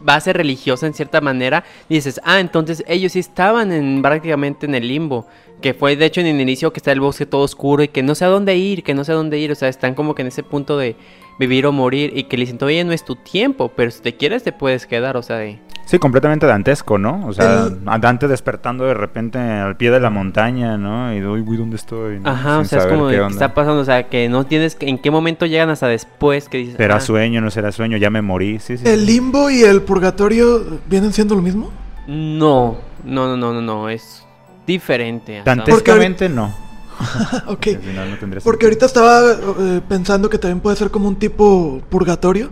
base 0.04 0.34
religiosa 0.34 0.88
en 0.88 0.93
cierta 0.95 1.22
manera, 1.22 1.64
dices, 1.88 2.20
ah, 2.24 2.39
entonces 2.39 2.84
ellos 2.88 3.12
sí 3.12 3.20
estaban 3.20 3.72
en 3.72 4.02
prácticamente 4.02 4.66
en 4.66 4.76
el 4.76 4.88
limbo. 4.88 5.28
Que 5.62 5.76
fue 5.76 5.95
de 5.95 6.06
hecho 6.06 6.22
en 6.22 6.28
el 6.28 6.41
inicio 6.41 6.74
que 6.74 6.80
está 6.80 6.91
el 6.91 6.99
bosque 6.99 7.28
todo 7.28 7.41
oscuro 7.43 7.84
y 7.84 7.88
que 7.88 8.02
no 8.02 8.16
sé 8.16 8.26
a 8.26 8.30
dónde 8.30 8.56
ir, 8.58 8.82
que 8.84 8.95
no 8.95 9.04
sé 9.04 9.12
a 9.12 9.16
dónde 9.16 9.38
ir. 9.38 9.52
O 9.52 9.56
sea, 9.56 9.70
están 9.70 9.93
como 9.93 10.16
que 10.16 10.24
en 10.24 10.30
ese 10.30 10.41
punto 10.41 10.76
de 10.80 10.95
vivir 11.40 11.66
o 11.66 11.72
morir 11.72 12.12
y 12.16 12.24
que 12.26 12.38
le 12.38 12.42
dicen, 12.42 12.58
todavía 12.58 12.84
no 12.84 12.92
es 12.92 13.04
tu 13.04 13.16
tiempo, 13.16 13.72
pero 13.76 13.92
si 13.92 14.02
te 14.02 14.16
quieres 14.16 14.44
te 14.44 14.52
puedes 14.52 14.86
quedar. 14.86 15.18
O 15.18 15.24
sea, 15.24 15.38
de... 15.38 15.60
Sí, 15.86 16.00
completamente 16.00 16.46
dantesco, 16.46 16.98
¿no? 16.98 17.26
O 17.28 17.34
sea, 17.34 17.66
El- 17.66 17.84
Dante 18.02 18.28
despertando 18.28 18.86
de 18.86 18.94
repente 18.94 19.40
al 19.40 19.76
pie 19.76 19.92
de 19.92 20.00
la 20.00 20.10
montaña, 20.10 20.78
¿no? 20.78 21.14
Y 21.14 21.22
uy, 21.26 21.44
uy, 21.46 21.58
¿dónde 21.58 21.76
estoy? 21.76 22.20
¿no? 22.20 22.30
Ajá, 22.30 22.60
o 22.60 22.64
Sin 22.64 22.70
sea, 22.70 22.80
es 22.80 22.86
como 22.86 23.10
qué 23.10 23.18
que 23.18 23.28
está 23.28 23.54
pasando. 23.54 23.82
O 23.82 23.86
sea, 23.86 24.08
que 24.08 24.30
no 24.30 24.46
tienes 24.46 24.78
en 24.80 24.98
qué 24.98 25.12
momento 25.12 25.46
llegan 25.46 25.70
hasta 25.70 25.88
después 25.88 26.48
que 26.48 26.60
dices, 26.60 26.78
¿Será 26.78 26.96
ah, 26.96 27.02
sueño, 27.02 27.42
no 27.42 27.52
será 27.52 27.72
sueño? 27.72 27.98
Ya 27.98 28.10
me 28.10 28.22
morí, 28.22 28.60
sí, 28.60 28.78
sí. 28.78 28.88
¿El 28.88 29.06
limbo 29.06 29.50
y 29.50 29.64
el 29.64 29.82
purgatorio 29.82 30.80
vienen 30.88 31.12
siendo 31.12 31.36
lo 31.36 31.42
mismo? 31.42 31.72
No, 32.08 32.78
no, 33.04 33.28
no, 33.28 33.38
no, 33.38 33.54
no, 33.54 33.62
no, 33.62 33.90
es 33.90 34.26
diferente. 34.66 35.42
Dantescamente 35.44 36.30
no. 36.30 36.71
ok. 37.47 37.68
no, 37.95 38.18
tendría 38.20 38.41
Porque 38.43 38.66
ahorita 38.66 38.86
estaba 38.86 39.22
eh, 39.60 39.82
pensando 39.88 40.30
que 40.30 40.38
también 40.38 40.60
puede 40.60 40.76
ser 40.76 40.91
como 40.91 41.08
un 41.08 41.18
tipo 41.18 41.82
purgatorio. 41.89 42.52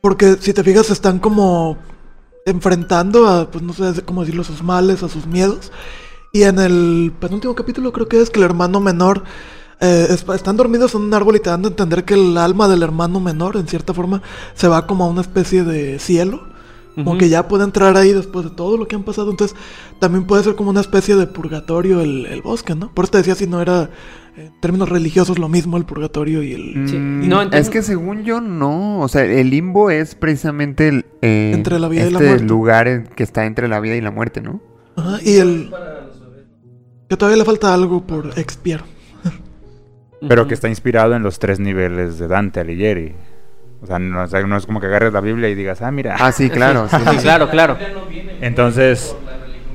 Porque 0.00 0.36
si 0.40 0.52
te 0.52 0.62
fijas, 0.62 0.90
están 0.90 1.18
como 1.18 1.78
enfrentando 2.44 3.26
a, 3.26 3.50
pues 3.50 3.62
no 3.64 3.72
sé 3.72 4.02
cómo 4.02 4.20
decirlo, 4.20 4.42
a 4.42 4.44
sus 4.44 4.62
males, 4.62 5.02
a 5.02 5.08
sus 5.08 5.26
miedos. 5.26 5.72
Y 6.32 6.42
en 6.44 6.58
el 6.58 7.12
penúltimo 7.18 7.54
capítulo 7.54 7.92
creo 7.92 8.08
que 8.08 8.20
es 8.20 8.30
que 8.30 8.38
el 8.38 8.44
hermano 8.44 8.80
menor 8.80 9.24
eh, 9.80 10.06
es- 10.10 10.24
están 10.34 10.56
dormidos 10.56 10.94
en 10.94 11.02
un 11.02 11.14
árbol 11.14 11.36
y 11.36 11.40
te 11.40 11.50
dan 11.50 11.64
a 11.64 11.68
entender 11.68 12.04
que 12.04 12.14
el 12.14 12.36
alma 12.38 12.68
del 12.68 12.82
hermano 12.82 13.20
menor, 13.20 13.56
en 13.56 13.66
cierta 13.68 13.92
forma, 13.94 14.22
se 14.54 14.68
va 14.68 14.86
como 14.86 15.04
a 15.04 15.08
una 15.08 15.20
especie 15.22 15.64
de 15.64 15.98
cielo. 15.98 16.48
Como 16.96 17.18
que 17.18 17.28
ya 17.28 17.46
puede 17.46 17.62
entrar 17.64 17.94
ahí 17.96 18.12
después 18.12 18.46
de 18.46 18.50
todo 18.52 18.76
lo 18.78 18.88
que 18.88 18.96
han 18.96 19.02
pasado. 19.04 19.30
Entonces, 19.30 19.56
también 19.98 20.24
puede 20.24 20.42
ser 20.42 20.54
como 20.56 20.70
una 20.70 20.80
especie 20.80 21.14
de 21.14 21.26
purgatorio 21.26 22.00
el, 22.00 22.24
el 22.26 22.40
bosque, 22.42 22.74
¿no? 22.74 22.90
Por 22.92 23.04
eso 23.04 23.12
te 23.12 23.18
decía 23.18 23.34
si 23.34 23.46
no 23.46 23.60
era, 23.60 23.90
en 24.36 24.58
términos 24.60 24.88
religiosos, 24.88 25.38
lo 25.38 25.48
mismo 25.50 25.76
el 25.76 25.84
purgatorio 25.84 26.42
y 26.42 26.52
el... 26.54 26.88
Sí, 26.88 26.96
Mm, 26.96 27.28
no, 27.28 27.42
es 27.42 27.68
que 27.68 27.82
según 27.82 28.24
yo 28.24 28.40
no, 28.40 29.00
o 29.00 29.08
sea, 29.08 29.24
el 29.24 29.50
limbo 29.50 29.90
es 29.90 30.14
precisamente 30.14 30.88
el, 30.88 31.04
eh, 31.20 31.52
Entre 31.54 31.78
la 31.78 31.88
vida 31.88 32.06
y 32.06 32.10
la 32.10 32.18
este 32.18 32.28
muerte. 32.28 32.44
lugar 32.46 32.88
en- 32.88 33.04
que 33.08 33.22
está 33.22 33.44
entre 33.44 33.68
la 33.68 33.78
vida 33.80 33.94
y 33.96 34.00
la 34.00 34.10
muerte, 34.10 34.40
¿no? 34.40 34.60
Ajá, 34.96 35.18
y 35.22 35.36
el... 35.36 35.70
Que 37.10 37.16
todavía 37.18 37.36
le 37.36 37.44
falta 37.44 37.72
algo 37.74 38.06
por 38.06 38.38
expiar. 38.38 38.82
Pero 40.26 40.48
que 40.48 40.54
está 40.54 40.68
inspirado 40.70 41.14
en 41.14 41.22
los 41.22 41.38
tres 41.38 41.60
niveles 41.60 42.18
de 42.18 42.26
Dante 42.26 42.58
Alighieri. 42.60 43.14
O 43.82 43.86
sea, 43.86 43.98
no, 43.98 44.22
o 44.22 44.26
sea, 44.26 44.40
no 44.42 44.56
es 44.56 44.66
como 44.66 44.80
que 44.80 44.86
agarres 44.86 45.12
la 45.12 45.20
Biblia 45.20 45.48
y 45.48 45.54
digas, 45.54 45.82
ah, 45.82 45.90
mira. 45.90 46.16
Ah, 46.18 46.32
sí, 46.32 46.48
claro. 46.50 46.88
sí, 46.88 47.16
claro, 47.22 47.48
claro. 47.50 47.76
Entonces, 48.40 49.14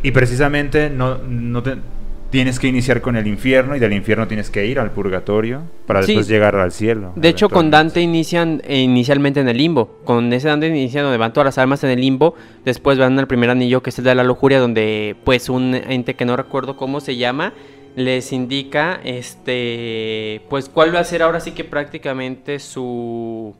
y 0.04 0.12
precisamente 0.12 0.90
no, 0.90 1.18
no 1.20 1.62
te, 1.64 1.76
tienes 2.32 2.60
que 2.60 2.68
iniciar 2.68 3.02
con 3.02 3.16
el 3.16 3.28
infierno 3.28 3.76
y 3.76 3.80
del 3.80 3.94
infierno 3.94 4.28
tienes 4.28 4.50
que 4.50 4.66
ir 4.66 4.80
al 4.80 4.92
purgatorio 4.92 5.64
para 5.86 6.02
Sí. 6.02 6.08
después 6.14 6.28
llegar 6.28 6.56
al 6.56 6.72
cielo. 6.72 7.12
De 7.16 7.30
hecho, 7.30 7.50
con. 7.50 7.70
Dante 7.70 8.02
inician 8.02 8.62
eh, 8.66 8.80
inicialmente 8.80 9.40
en 9.40 9.50
el 9.50 9.58
limbo. 9.58 10.00
Con 10.06 10.32
ese 10.34 10.48
Dante 10.48 10.68
inician 10.68 11.04
donde 11.04 11.18
van 11.18 11.34
todas 11.34 11.46
las 11.46 11.58
almas 11.58 11.84
en 11.84 11.92
el 11.92 12.00
limbo. 12.02 12.34
Después 12.66 12.98
van 12.98 13.20
al 13.20 13.28
primer 13.28 13.50
anillo, 13.50 13.84
que 13.84 13.90
es 13.92 14.00
el 14.00 14.06
de 14.06 14.16
la 14.16 14.24
lujuria, 14.24 14.60
donde 14.60 15.16
pues 15.24 15.50
un 15.50 15.76
ente 15.76 16.16
que 16.16 16.26
no 16.26 16.36
recuerdo 16.38 16.76
cómo 16.78 17.02
se 17.02 17.18
llama, 17.18 17.54
les 17.96 18.32
indica 18.32 19.00
este 19.04 20.42
pues 20.50 20.70
cuál 20.70 20.96
va 20.96 21.00
a 21.00 21.04
ser 21.04 21.22
ahora 21.24 21.40
sí 21.42 21.52
que 21.52 21.64
prácticamente 21.66 22.60
su 22.60 23.54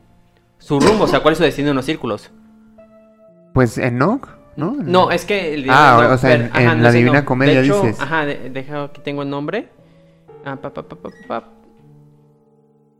su 0.62 0.78
rumbo, 0.80 1.04
o 1.04 1.08
sea, 1.08 1.20
cuál 1.20 1.32
es 1.32 1.38
su 1.38 1.44
destino 1.44 1.70
en 1.70 1.76
los 1.76 1.84
círculos. 1.84 2.30
Pues 3.52 3.76
Enoch, 3.78 4.28
¿no? 4.56 4.76
No, 4.78 5.10
es 5.10 5.24
que... 5.24 5.54
el- 5.54 5.66
Ah, 5.68 6.00
no, 6.08 6.14
o 6.14 6.18
sea, 6.18 6.34
en- 6.34 6.50
ajá, 6.52 6.60
en 6.72 6.78
no 6.78 6.82
la 6.84 6.92
Divina 6.92 7.10
Enoch. 7.18 7.24
Comedia 7.24 7.60
de 7.60 7.66
hecho, 7.66 7.82
dices. 7.82 8.00
Ajá, 8.00 8.24
de- 8.26 8.50
deja, 8.50 8.84
aquí 8.84 9.00
tengo 9.04 9.22
el 9.22 9.30
nombre. 9.30 9.68
Ah, 10.44 10.56
pa. 10.56 10.72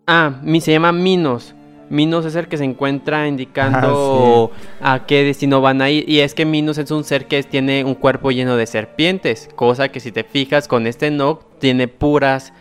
Ah, 0.06 0.40
mi, 0.42 0.60
se 0.60 0.72
llama 0.72 0.92
Minos. 0.92 1.54
Minos 1.88 2.24
es 2.24 2.34
el 2.36 2.48
que 2.48 2.56
se 2.56 2.64
encuentra 2.64 3.28
indicando 3.28 4.50
a 4.80 5.04
qué 5.06 5.24
destino 5.24 5.60
van 5.60 5.82
a 5.82 5.90
ir. 5.90 6.08
Y 6.08 6.20
es 6.20 6.34
que 6.34 6.44
Minos 6.46 6.78
es 6.78 6.90
un 6.90 7.04
ser 7.04 7.26
que 7.26 7.42
tiene 7.42 7.84
un 7.84 7.94
cuerpo 7.94 8.30
lleno 8.30 8.56
de 8.56 8.66
serpientes. 8.66 9.50
Cosa 9.54 9.88
que 9.88 10.00
si 10.00 10.10
te 10.10 10.24
fijas 10.24 10.68
con 10.68 10.86
este 10.86 11.10
Nock 11.10 11.44
tiene 11.58 11.88
puras 11.88 12.52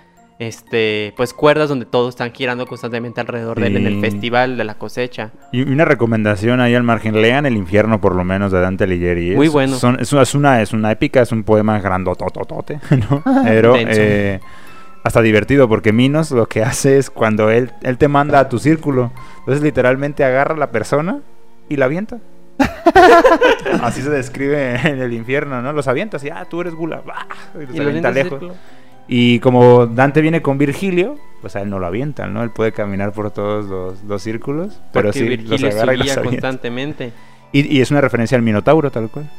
este 0.41 1.13
pues 1.15 1.33
cuerdas 1.33 1.69
donde 1.69 1.85
todos 1.85 2.09
están 2.09 2.31
girando 2.33 2.65
constantemente 2.65 3.21
alrededor 3.21 3.59
de 3.59 3.67
él 3.67 3.77
en 3.77 3.85
el 3.87 3.93
Sí. 3.95 4.01
festival 4.01 4.57
de 4.57 4.63
la 4.63 4.73
cosecha. 4.75 5.31
Y 5.51 5.61
una 5.61 5.85
recomendación 5.85 6.59
ahí 6.61 6.73
al 6.73 6.83
margen, 6.83 7.21
lean 7.21 7.45
El 7.45 7.55
infierno 7.57 8.01
por 8.01 8.15
lo 8.15 8.23
menos 8.23 8.51
de 8.51 8.59
Dante 8.59 8.85
Alighieri. 8.85 9.35
Muy 9.35 9.47
Es- 9.47 9.53
bueno. 9.53 9.75
son- 9.75 9.99
es, 9.99 10.11
una, 10.13 10.21
es 10.23 10.33
una 10.35 10.61
es 10.61 10.73
una 10.73 10.91
épica, 10.91 11.21
es 11.21 11.31
un 11.31 11.43
poema 11.43 11.79
grandotototote, 11.79 12.79
¿no? 13.09 13.23
Pero 13.43 13.73
Denso. 13.73 14.01
eh, 14.01 14.39
hasta 15.03 15.21
divertido 15.21 15.67
porque 15.69 15.93
Minos 15.93 16.31
lo 16.31 16.47
que 16.47 16.63
hace 16.63 16.97
es 16.97 17.09
cuando 17.09 17.49
él, 17.51 17.71
él 17.83 17.97
te 17.97 18.07
manda 18.07 18.39
a 18.39 18.49
tu 18.49 18.57
círculo, 18.59 19.11
entonces 19.39 19.63
literalmente 19.63 20.23
agarra 20.23 20.55
a 20.55 20.57
la 20.57 20.71
persona 20.71 21.19
y 21.69 21.75
la 21.77 21.85
avienta. 21.85 22.17
Así 23.81 24.01
se 24.01 24.09
describe 24.09 24.75
en 24.87 24.99
el 25.01 25.13
infierno, 25.13 25.61
¿no? 25.61 25.73
Los 25.73 25.87
avienta 25.87 26.17
así, 26.17 26.29
ah, 26.29 26.45
tú 26.49 26.61
eres 26.61 26.75
gula, 26.75 27.01
¡bah! 27.05 27.25
y 27.55 27.65
los 27.65 27.75
Y 27.75 27.77
lo 27.79 27.87
avienta 27.89 28.11
lejos. 28.11 28.41
Y 29.13 29.39
como 29.41 29.87
Dante 29.87 30.21
viene 30.21 30.41
con 30.41 30.57
Virgilio, 30.57 31.17
pues 31.41 31.57
a 31.57 31.61
él 31.61 31.69
no 31.69 31.79
lo 31.79 31.85
avientan, 31.85 32.33
¿no? 32.33 32.43
Él 32.43 32.51
puede 32.51 32.71
caminar 32.71 33.11
por 33.11 33.29
todos 33.31 33.65
los, 33.65 34.01
los 34.05 34.21
círculos, 34.23 34.79
pero 34.93 35.09
Porque 35.09 35.19
sí, 35.19 35.19
los 35.27 35.37
Virgilio 35.49 35.67
agarra 35.67 35.93
y 35.95 35.97
los 35.97 36.07
avienta. 36.07 36.29
constantemente. 36.29 37.11
Y, 37.51 37.77
y 37.77 37.81
es 37.81 37.91
una 37.91 37.99
referencia 37.99 38.37
al 38.37 38.41
Minotauro, 38.41 38.89
tal 38.89 39.09
cual. 39.09 39.29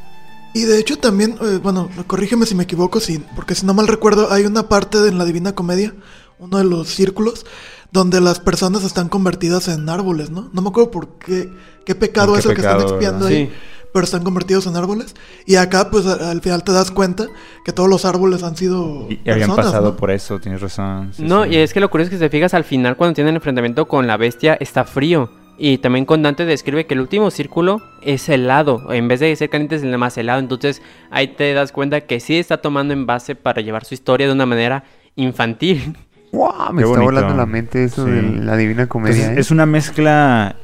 Y 0.53 0.65
de 0.65 0.79
hecho 0.79 0.99
también, 0.99 1.37
eh, 1.41 1.59
bueno, 1.63 1.89
corrígeme 2.07 2.45
si 2.45 2.55
me 2.55 2.65
equivoco, 2.65 3.01
si, 3.01 3.19
porque 3.35 3.55
si 3.55 3.65
no 3.65 3.73
mal 3.73 3.89
recuerdo, 3.89 4.31
hay 4.31 4.45
una 4.45 4.69
parte 4.69 5.01
de 5.01 5.09
en 5.09 5.17
la 5.17 5.25
Divina 5.25 5.55
Comedia, 5.55 5.95
uno 6.39 6.59
de 6.59 6.65
los 6.65 6.89
círculos, 6.89 7.47
donde 7.93 8.21
las 8.21 8.41
personas 8.41 8.85
están 8.85 9.09
convertidas 9.09 9.69
en 9.69 9.89
árboles, 9.89 10.29
¿no? 10.31 10.51
No 10.53 10.61
me 10.61 10.69
acuerdo 10.69 10.91
por 10.91 11.19
qué, 11.19 11.51
qué 11.87 11.95
pecado 11.95 12.35
¿Por 12.35 12.35
qué 12.35 12.41
es 12.41 12.47
el 12.47 12.55
que 12.55 12.61
están 12.61 12.81
expiando 12.83 13.25
verdad? 13.25 13.39
ahí, 13.39 13.47
Sí. 13.47 13.53
Pero 13.93 14.05
están 14.05 14.25
convertidos 14.25 14.67
en 14.67 14.77
árboles. 14.77 15.15
Y 15.47 15.57
acá, 15.57 15.91
pues 15.91 16.07
al 16.07 16.41
final 16.41 16.63
te 16.65 16.73
das 16.73 16.91
cuenta 16.91 17.27
que 17.65 17.73
todos 17.73 17.89
los 17.89 18.05
árboles 18.05 18.43
han 18.43 18.57
sido 18.57 19.07
Y, 19.11 19.21
y 19.25 19.31
habían 19.31 19.49
personas, 19.49 19.67
pasado 19.67 19.91
¿no? 19.91 19.97
por 19.97 20.11
eso, 20.11 20.41
tienes 20.41 20.61
razón. 20.61 21.13
sí, 21.15 21.23
No, 21.23 21.45
sí. 21.45 21.51
y 21.51 21.57
es 21.57 21.73
que 21.73 21.81
lo 21.81 21.91
curioso 21.91 22.07
es 22.09 22.11
que 22.11 22.17
si 22.17 22.21
te 22.21 22.31
fijas 22.31 22.55
al 22.55 22.65
final 22.65 22.97
cuando 22.97 23.15
tienen 23.15 23.31
el 23.31 23.37
enfrentamiento 23.37 23.87
con 23.87 24.07
la 24.07 24.17
bestia 24.17 24.55
está 24.61 24.85
frío. 24.85 25.31
Y 25.59 25.79
también 25.79 26.07
con 26.07 26.23
Dante 26.23 26.45
describe 26.47 26.87
que 26.87 26.95
el 26.95 27.01
último 27.01 27.31
círculo 27.31 27.83
es 28.01 28.29
helado. 28.29 28.91
En 28.93 29.07
vez 29.07 29.21
de 29.21 29.37
ser 29.37 29.49
caliente 29.51 29.77
es 29.77 29.83
el 29.83 29.97
más 29.99 30.17
helado. 30.19 30.41
Entonces 30.41 30.81
ahí 31.11 31.29
te 31.29 31.53
das 31.53 31.71
cuenta 31.71 32.01
que 32.01 32.19
sí 32.19 32.37
está 32.39 32.57
tomando 32.63 32.95
en 32.95 33.07
base 33.07 33.35
para 33.37 33.61
llevar 33.61 33.85
su 33.85 33.95
historia 33.95 34.27
de 34.27 34.33
una 34.33 34.47
manera 34.47 34.85
infantil. 35.15 35.97
¡Wow! 36.33 36.73
Me 36.73 36.79
Qué 36.83 36.89
está 36.89 36.89
bonito. 36.89 37.03
volando 37.03 37.35
la 37.37 37.47
mente 37.47 37.85
eso 37.85 38.07
Sí. 38.07 38.11
de 38.11 38.23
la 38.43 38.57
Divina 38.57 38.87
Comedia. 38.89 39.15
Entonces, 39.17 39.37
¿eh? 39.37 39.41
es 39.41 39.51
una 39.51 39.67
mezcla 39.67 40.57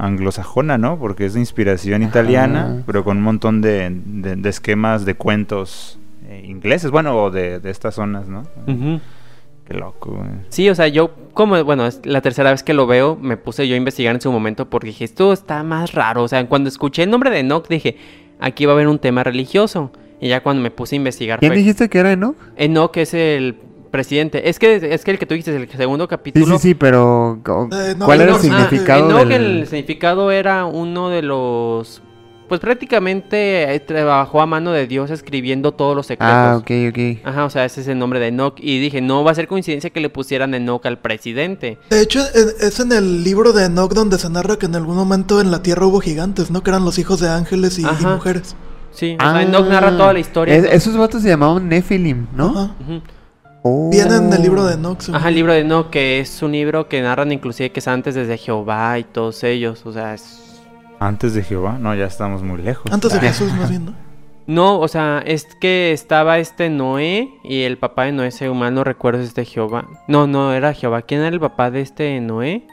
italo-anglosajona, 0.00 0.78
¿no? 0.78 0.98
Porque 0.98 1.26
es 1.26 1.34
de 1.34 1.40
inspiración 1.40 2.02
italiana, 2.02 2.64
Ajá. 2.64 2.82
pero 2.86 3.04
con 3.04 3.18
un 3.18 3.22
montón 3.22 3.60
de, 3.60 3.90
de- 4.04 4.36
de 4.36 4.48
esquemas 4.48 5.04
de 5.04 5.14
cuentos 5.14 5.98
eh, 6.28 6.44
ingleses, 6.46 6.90
bueno, 6.90 7.16
o 7.16 7.30
de, 7.30 7.60
de 7.60 7.70
estas 7.70 7.94
zonas, 7.94 8.28
¿no? 8.28 8.44
Qué 9.66 9.74
loco, 9.74 10.10
güey. 10.16 10.28
Sí, 10.48 10.68
o 10.68 10.74
sea, 10.74 10.88
yo 10.88 11.12
como, 11.32 11.62
bueno, 11.64 11.86
es 11.86 12.00
la 12.04 12.20
tercera 12.22 12.50
vez 12.50 12.62
que 12.62 12.74
lo 12.74 12.86
veo, 12.86 13.16
me 13.20 13.36
puse 13.36 13.68
yo 13.68 13.74
a 13.74 13.78
investigar 13.78 14.14
en 14.14 14.20
su 14.20 14.32
momento 14.32 14.68
porque 14.68 14.88
dije, 14.88 15.04
esto 15.04 15.32
está 15.32 15.62
más 15.62 15.92
raro. 15.92 16.24
O 16.24 16.28
sea, 16.28 16.44
cuando 16.48 16.68
escuché 16.68 17.04
el 17.04 17.10
nombre 17.10 17.30
de 17.30 17.38
Enoch 17.40 17.68
dije, 17.68 17.96
aquí 18.40 18.66
va 18.66 18.72
a 18.72 18.74
haber 18.74 18.88
un 18.88 18.98
tema 18.98 19.22
religioso. 19.22 19.92
Y 20.20 20.28
ya 20.28 20.42
cuando 20.42 20.62
me 20.62 20.70
puse 20.70 20.96
a 20.96 20.98
investigar 20.98 21.38
¿Quién 21.38 21.50
fue... 21.52 21.56
dijiste 21.58 21.88
que 21.88 21.98
era 21.98 22.12
Enoch? 22.12 22.36
Enoch 22.56 22.94
es 22.96 23.14
el 23.14 23.56
presidente. 23.90 24.48
Es 24.48 24.58
que, 24.58 24.76
es 24.92 25.04
que 25.04 25.10
el 25.10 25.18
que 25.18 25.26
tú 25.26 25.34
dijiste, 25.34 25.54
el 25.56 25.68
segundo 25.70 26.04
Sí, 26.04 26.08
capítulo... 26.08 26.58
sí, 26.58 26.68
sí, 26.68 26.74
pero 26.74 27.40
co- 27.44 27.68
Eh, 27.72 27.94
no, 27.96 28.06
¿cuál 28.06 28.20
era 28.22 28.30
el 28.32 28.36
ah, 28.36 28.40
significado 28.40 29.10
Enoch, 29.10 29.28
del... 29.28 29.42
el 29.60 29.66
significado 29.66 30.30
era 30.30 30.64
uno 30.64 31.08
de 31.10 31.22
los... 31.22 32.02
Pues 32.48 32.60
prácticamente 32.60 33.72
eh, 33.72 33.78
trabajó 33.78 34.42
a 34.42 34.46
mano 34.46 34.72
de 34.72 34.88
Dios 34.88 35.08
escribiendo 35.12 35.70
todos 35.70 35.94
los 35.94 36.06
secretos. 36.06 36.34
Ah, 36.34 36.56
ok, 36.58 36.70
ok. 36.90 37.24
Ajá, 37.24 37.44
o 37.44 37.50
sea, 37.50 37.64
ese 37.64 37.80
es 37.80 37.86
el 37.86 37.96
nombre 37.96 38.18
de 38.18 38.26
Enoch. 38.26 38.54
Y 38.58 38.80
dije, 38.80 39.00
no 39.00 39.22
va 39.22 39.30
a 39.30 39.34
ser 39.36 39.46
coincidencia 39.46 39.90
que 39.90 40.00
le 40.00 40.10
pusieran 40.10 40.52
Enoch 40.54 40.84
al 40.84 40.98
presidente. 40.98 41.78
De 41.90 42.00
hecho, 42.00 42.18
es 42.34 42.80
en 42.80 42.90
el 42.90 43.22
libro 43.22 43.52
de 43.52 43.66
Enoch 43.66 43.92
donde 43.94 44.18
se 44.18 44.28
narra 44.30 44.56
que 44.56 44.66
en 44.66 44.74
algún 44.74 44.96
momento 44.96 45.40
en 45.40 45.52
la 45.52 45.62
tierra 45.62 45.86
hubo 45.86 46.00
gigantes, 46.00 46.50
¿no? 46.50 46.62
Que 46.64 46.70
eran 46.70 46.84
los 46.84 46.98
hijos 46.98 47.20
de 47.20 47.28
ángeles 47.28 47.78
y, 47.78 47.84
mujeres. 47.84 48.56
Sí, 48.90 49.16
o 49.20 49.22
sea, 49.22 49.42
Enoch 49.42 49.68
narra 49.68 49.96
toda 49.96 50.12
la 50.12 50.18
historia. 50.18 50.54
Ah. 50.54 50.58
Es- 50.58 50.64
esos 50.72 50.96
vatos 50.96 51.22
se 51.22 51.28
llamaban 51.28 51.68
Nephilim, 51.68 52.26
¿no? 52.34 52.48
Ajá. 52.48 52.74
Oh. 53.62 53.90
Viene 53.90 54.16
en 54.16 54.32
el 54.32 54.42
libro 54.42 54.64
de 54.64 54.74
Enoch. 54.74 55.02
Ajá, 55.12 55.28
el 55.28 55.34
libro 55.34 55.52
de 55.52 55.60
Enoch, 55.60 55.90
que 55.90 56.20
es 56.20 56.42
un 56.42 56.52
libro 56.52 56.88
que 56.88 57.02
narran 57.02 57.30
inclusive 57.32 57.70
que 57.70 57.80
es 57.80 57.88
antes 57.88 58.14
desde 58.14 58.38
Jehová 58.38 58.98
y 58.98 59.04
todos 59.04 59.44
ellos. 59.44 59.84
O 59.84 59.92
sea, 59.92 60.14
es... 60.14 60.60
Antes 60.98 61.34
de 61.34 61.42
Jehová, 61.42 61.78
no, 61.78 61.94
ya 61.94 62.06
estamos 62.06 62.42
muy 62.42 62.62
lejos. 62.62 62.90
Antes 62.92 63.12
de 63.12 63.18
Ah. 63.18 63.20
Jesús, 63.32 63.52
más 63.52 63.68
bien, 63.70 63.86
¿no? 63.86 63.94
No, 64.46 64.80
o 64.80 64.88
sea, 64.88 65.22
es 65.24 65.46
que 65.60 65.92
estaba 65.92 66.38
este 66.38 66.70
Noé 66.70 67.28
y 67.44 67.62
el 67.62 67.78
papá 67.78 68.04
de 68.04 68.12
Noé, 68.12 68.30
si 68.32 68.48
mal 68.48 68.74
no 68.74 68.82
recuerdo, 68.82 69.20
es 69.20 69.28
este 69.28 69.44
Jehová. 69.44 69.86
No, 70.08 70.26
no, 70.26 70.52
era 70.52 70.72
Jehová. 70.72 71.02
¿Quién 71.02 71.20
era 71.20 71.28
el 71.28 71.38
papá 71.38 71.70
de 71.70 71.82
este 71.82 72.20
Noé? 72.20 72.66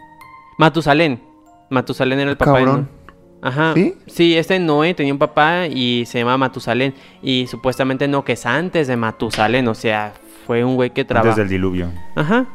Matusalén. 0.57 1.21
Matusalén 1.69 2.19
era 2.19 2.31
el 2.31 2.37
papá 2.37 2.53
de 2.53 2.57
Cabrón. 2.65 2.89
Noé. 2.89 2.97
Ajá. 3.41 3.73
¿Sí? 3.75 3.93
Sí, 4.07 4.37
este 4.37 4.57
Noé 4.57 4.93
tenía 4.95 5.13
un 5.13 5.19
papá 5.19 5.67
y 5.67 6.05
se 6.07 6.17
llama 6.19 6.37
Matusalén. 6.37 6.95
Y 7.21 7.45
supuestamente 7.47 8.07
no, 8.07 8.25
que 8.25 8.33
es 8.33 8.45
antes 8.45 8.87
de 8.87 8.97
Matusalén. 8.97 9.67
O 9.67 9.75
sea, 9.75 10.13
fue 10.47 10.63
un 10.63 10.75
güey 10.75 10.89
que 10.91 11.05
trabajó. 11.05 11.35
del 11.35 11.49
diluvio. 11.49 11.89
Ajá. 12.15 12.45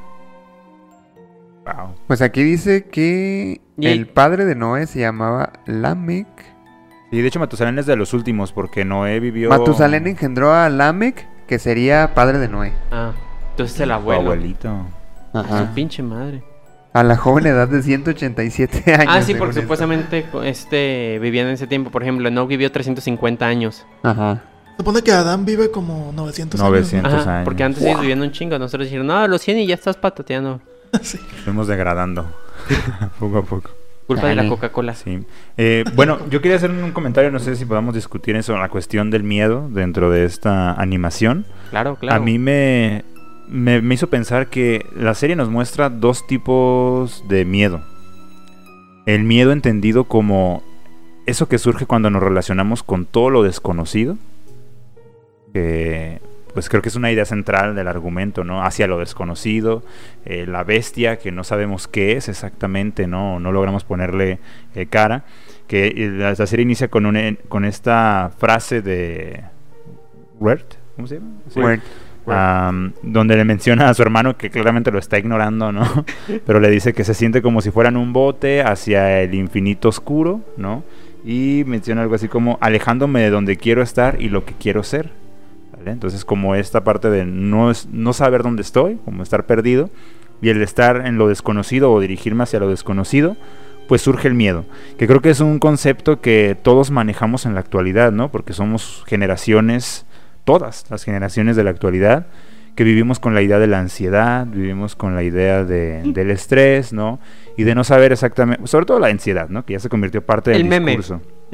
Wow. 1.64 1.94
Pues 2.08 2.22
aquí 2.22 2.42
dice 2.42 2.84
que 2.88 3.60
Y- 3.78 3.86
el 3.86 4.06
padre 4.08 4.44
de 4.44 4.54
Noé 4.56 4.86
se 4.86 4.98
llamaba 5.00 5.52
Lamec. 5.66 6.26
Y 7.12 7.20
de 7.20 7.28
hecho 7.28 7.38
Matusalén 7.38 7.78
es 7.78 7.86
de 7.86 7.94
los 7.94 8.14
últimos 8.14 8.52
porque 8.52 8.84
Noé 8.84 9.20
vivió... 9.20 9.50
Matusalén 9.50 10.06
engendró 10.06 10.52
a 10.54 10.68
Lamec, 10.70 11.26
que 11.46 11.58
sería 11.58 12.14
padre 12.14 12.38
de 12.38 12.48
Noé. 12.48 12.72
Ah, 12.90 13.12
entonces 13.50 13.78
el 13.80 13.90
abuelo. 13.92 14.22
abuelito. 14.22 14.86
Su 15.34 15.66
pinche 15.74 16.02
madre. 16.02 16.42
A 16.94 17.02
la 17.02 17.16
joven 17.16 17.46
edad 17.46 17.68
de 17.68 17.82
187 17.82 18.94
años. 18.94 19.06
Ah, 19.08 19.22
sí, 19.22 19.34
porque 19.34 19.50
esto. 19.50 19.62
supuestamente 19.62 20.26
este 20.44 21.18
vivían 21.20 21.46
en 21.46 21.54
ese 21.54 21.66
tiempo. 21.66 21.90
Por 21.90 22.02
ejemplo, 22.02 22.28
Enoch 22.28 22.48
vivió 22.48 22.70
350 22.72 23.46
años. 23.46 23.86
Ajá. 24.02 24.42
Supone 24.76 25.02
que 25.02 25.12
Adán 25.12 25.44
vive 25.44 25.70
como 25.70 26.12
900 26.14 26.60
años. 26.60 26.70
900. 26.70 27.02
¿no? 27.02 27.08
¿Cuántos 27.08 27.26
Ajá, 27.26 27.36
años? 27.36 27.44
porque 27.44 27.62
antes 27.62 27.82
ellos 27.84 28.00
vivían 28.00 28.22
un 28.22 28.32
chingo. 28.32 28.58
Nosotros 28.58 28.86
dijeron, 28.86 29.06
no, 29.06 29.28
los 29.28 29.40
100 29.42 29.58
y 29.58 29.66
ya 29.66 29.74
estás 29.74 29.96
patateando. 29.96 30.60
Sí. 31.02 31.18
Fuimos 31.44 31.68
degradando. 31.68 32.26
poco 33.18 33.38
a 33.38 33.42
poco. 33.42 33.70
Culpa 34.06 34.26
de 34.26 34.34
la. 34.34 34.46
Coca-Cola. 34.46 34.94
Sí. 34.94 35.24
Eh, 35.56 35.84
bueno, 35.94 36.18
yo 36.28 36.42
quería 36.42 36.56
hacer 36.56 36.70
un 36.70 36.92
comentario, 36.92 37.30
no 37.30 37.38
sé 37.38 37.56
si 37.56 37.64
podamos 37.64 37.94
discutir 37.94 38.36
eso, 38.36 38.56
la 38.58 38.68
cuestión 38.68 39.10
del 39.10 39.22
miedo 39.22 39.68
dentro 39.70 40.10
de 40.10 40.26
esta 40.26 40.74
animación. 40.74 41.46
Claro, 41.70 41.96
claro. 41.96 42.16
A 42.16 42.22
mí 42.22 42.38
me, 42.38 43.04
me, 43.48 43.80
me 43.80 43.94
hizo 43.94 44.08
pensar 44.08 44.48
que 44.48 44.84
la 44.94 45.14
serie 45.14 45.34
nos 45.34 45.48
muestra 45.48 45.88
dos 45.88 46.26
tipos 46.26 47.24
de 47.26 47.46
miedo. 47.46 47.82
El 49.06 49.24
miedo 49.24 49.52
entendido 49.52 50.04
como 50.04 50.62
eso 51.26 51.48
que 51.48 51.58
surge 51.58 51.86
cuando 51.86 52.10
nos 52.10 52.22
relacionamos 52.22 52.82
con 52.82 53.06
todo 53.06 53.30
lo 53.30 53.42
desconocido. 53.42 54.18
Que 55.52 56.20
pues 56.54 56.68
creo 56.68 56.82
que 56.82 56.88
es 56.88 56.96
una 56.96 57.10
idea 57.10 57.24
central 57.24 57.74
del 57.74 57.88
argumento, 57.88 58.44
¿no? 58.44 58.62
Hacia 58.62 58.86
lo 58.86 58.98
desconocido, 58.98 59.82
eh, 60.24 60.46
la 60.46 60.64
bestia 60.64 61.18
que 61.18 61.32
no 61.32 61.44
sabemos 61.44 61.88
qué 61.88 62.12
es 62.12 62.28
exactamente, 62.28 63.06
¿no? 63.06 63.40
No 63.40 63.52
logramos 63.52 63.84
ponerle 63.84 64.38
eh, 64.74 64.86
cara. 64.86 65.24
Que 65.66 65.86
eh, 65.88 66.10
la, 66.10 66.34
serie 66.46 66.64
inicia 66.64 66.88
con, 66.88 67.06
un, 67.06 67.38
con 67.48 67.64
esta 67.64 68.32
frase 68.36 68.82
de... 68.82 69.44
Wert, 70.40 70.74
¿cómo 70.96 71.08
se 71.08 71.16
llama? 71.16 71.30
Sí. 71.48 71.60
Am, 72.26 72.92
donde 73.02 73.36
le 73.36 73.44
menciona 73.44 73.88
a 73.88 73.94
su 73.94 74.02
hermano 74.02 74.36
que 74.36 74.50
claramente 74.50 74.92
lo 74.92 74.98
está 74.98 75.18
ignorando, 75.18 75.72
¿no? 75.72 76.04
Pero 76.46 76.60
le 76.60 76.70
dice 76.70 76.92
que 76.92 77.04
se 77.04 77.14
siente 77.14 77.42
como 77.42 77.60
si 77.62 77.70
fuera 77.70 77.88
en 77.88 77.96
un 77.96 78.12
bote 78.12 78.62
hacia 78.62 79.22
el 79.22 79.34
infinito 79.34 79.88
oscuro, 79.88 80.40
¿no? 80.56 80.84
Y 81.24 81.64
menciona 81.66 82.02
algo 82.02 82.14
así 82.14 82.28
como 82.28 82.58
alejándome 82.60 83.20
de 83.20 83.30
donde 83.30 83.56
quiero 83.56 83.82
estar 83.82 84.20
y 84.20 84.28
lo 84.28 84.44
que 84.44 84.54
quiero 84.54 84.82
ser. 84.82 85.21
¿Vale? 85.82 85.92
Entonces 85.92 86.24
como 86.24 86.54
esta 86.54 86.84
parte 86.84 87.10
de 87.10 87.24
no, 87.26 87.70
es- 87.70 87.88
no 87.92 88.12
saber 88.12 88.42
dónde 88.42 88.62
estoy, 88.62 88.96
como 89.04 89.22
estar 89.22 89.46
perdido, 89.46 89.90
y 90.40 90.48
el 90.48 90.60
estar 90.62 91.06
en 91.06 91.18
lo 91.18 91.28
desconocido 91.28 91.92
o 91.92 92.00
dirigirme 92.00 92.42
hacia 92.44 92.58
lo 92.60 92.68
desconocido, 92.68 93.36
pues 93.88 94.02
surge 94.02 94.28
el 94.28 94.34
miedo, 94.34 94.64
que 94.98 95.06
creo 95.06 95.20
que 95.20 95.30
es 95.30 95.40
un 95.40 95.58
concepto 95.58 96.20
que 96.20 96.56
todos 96.60 96.90
manejamos 96.90 97.46
en 97.46 97.54
la 97.54 97.60
actualidad, 97.60 98.10
¿no? 98.12 98.30
Porque 98.30 98.52
somos 98.52 99.04
generaciones 99.06 100.06
todas 100.44 100.84
las 100.90 101.04
generaciones 101.04 101.54
de 101.56 101.64
la 101.64 101.70
actualidad 101.70 102.26
que 102.74 102.84
vivimos 102.84 103.20
con 103.20 103.34
la 103.34 103.42
idea 103.42 103.58
de 103.58 103.66
la 103.66 103.78
ansiedad, 103.80 104.46
vivimos 104.46 104.96
con 104.96 105.14
la 105.14 105.22
idea 105.22 105.62
de, 105.62 106.02
del 106.06 106.30
estrés, 106.30 106.92
¿no? 106.92 107.20
Y 107.56 107.64
de 107.64 107.74
no 107.74 107.84
saber 107.84 108.12
exactamente, 108.12 108.66
sobre 108.66 108.86
todo 108.86 108.98
la 108.98 109.08
ansiedad, 109.08 109.48
¿no? 109.50 109.64
Que 109.66 109.74
ya 109.74 109.78
se 109.78 109.88
convirtió 109.90 110.22
parte 110.24 110.50
del 110.52 110.62
El 110.62 110.68
meme. 110.68 110.96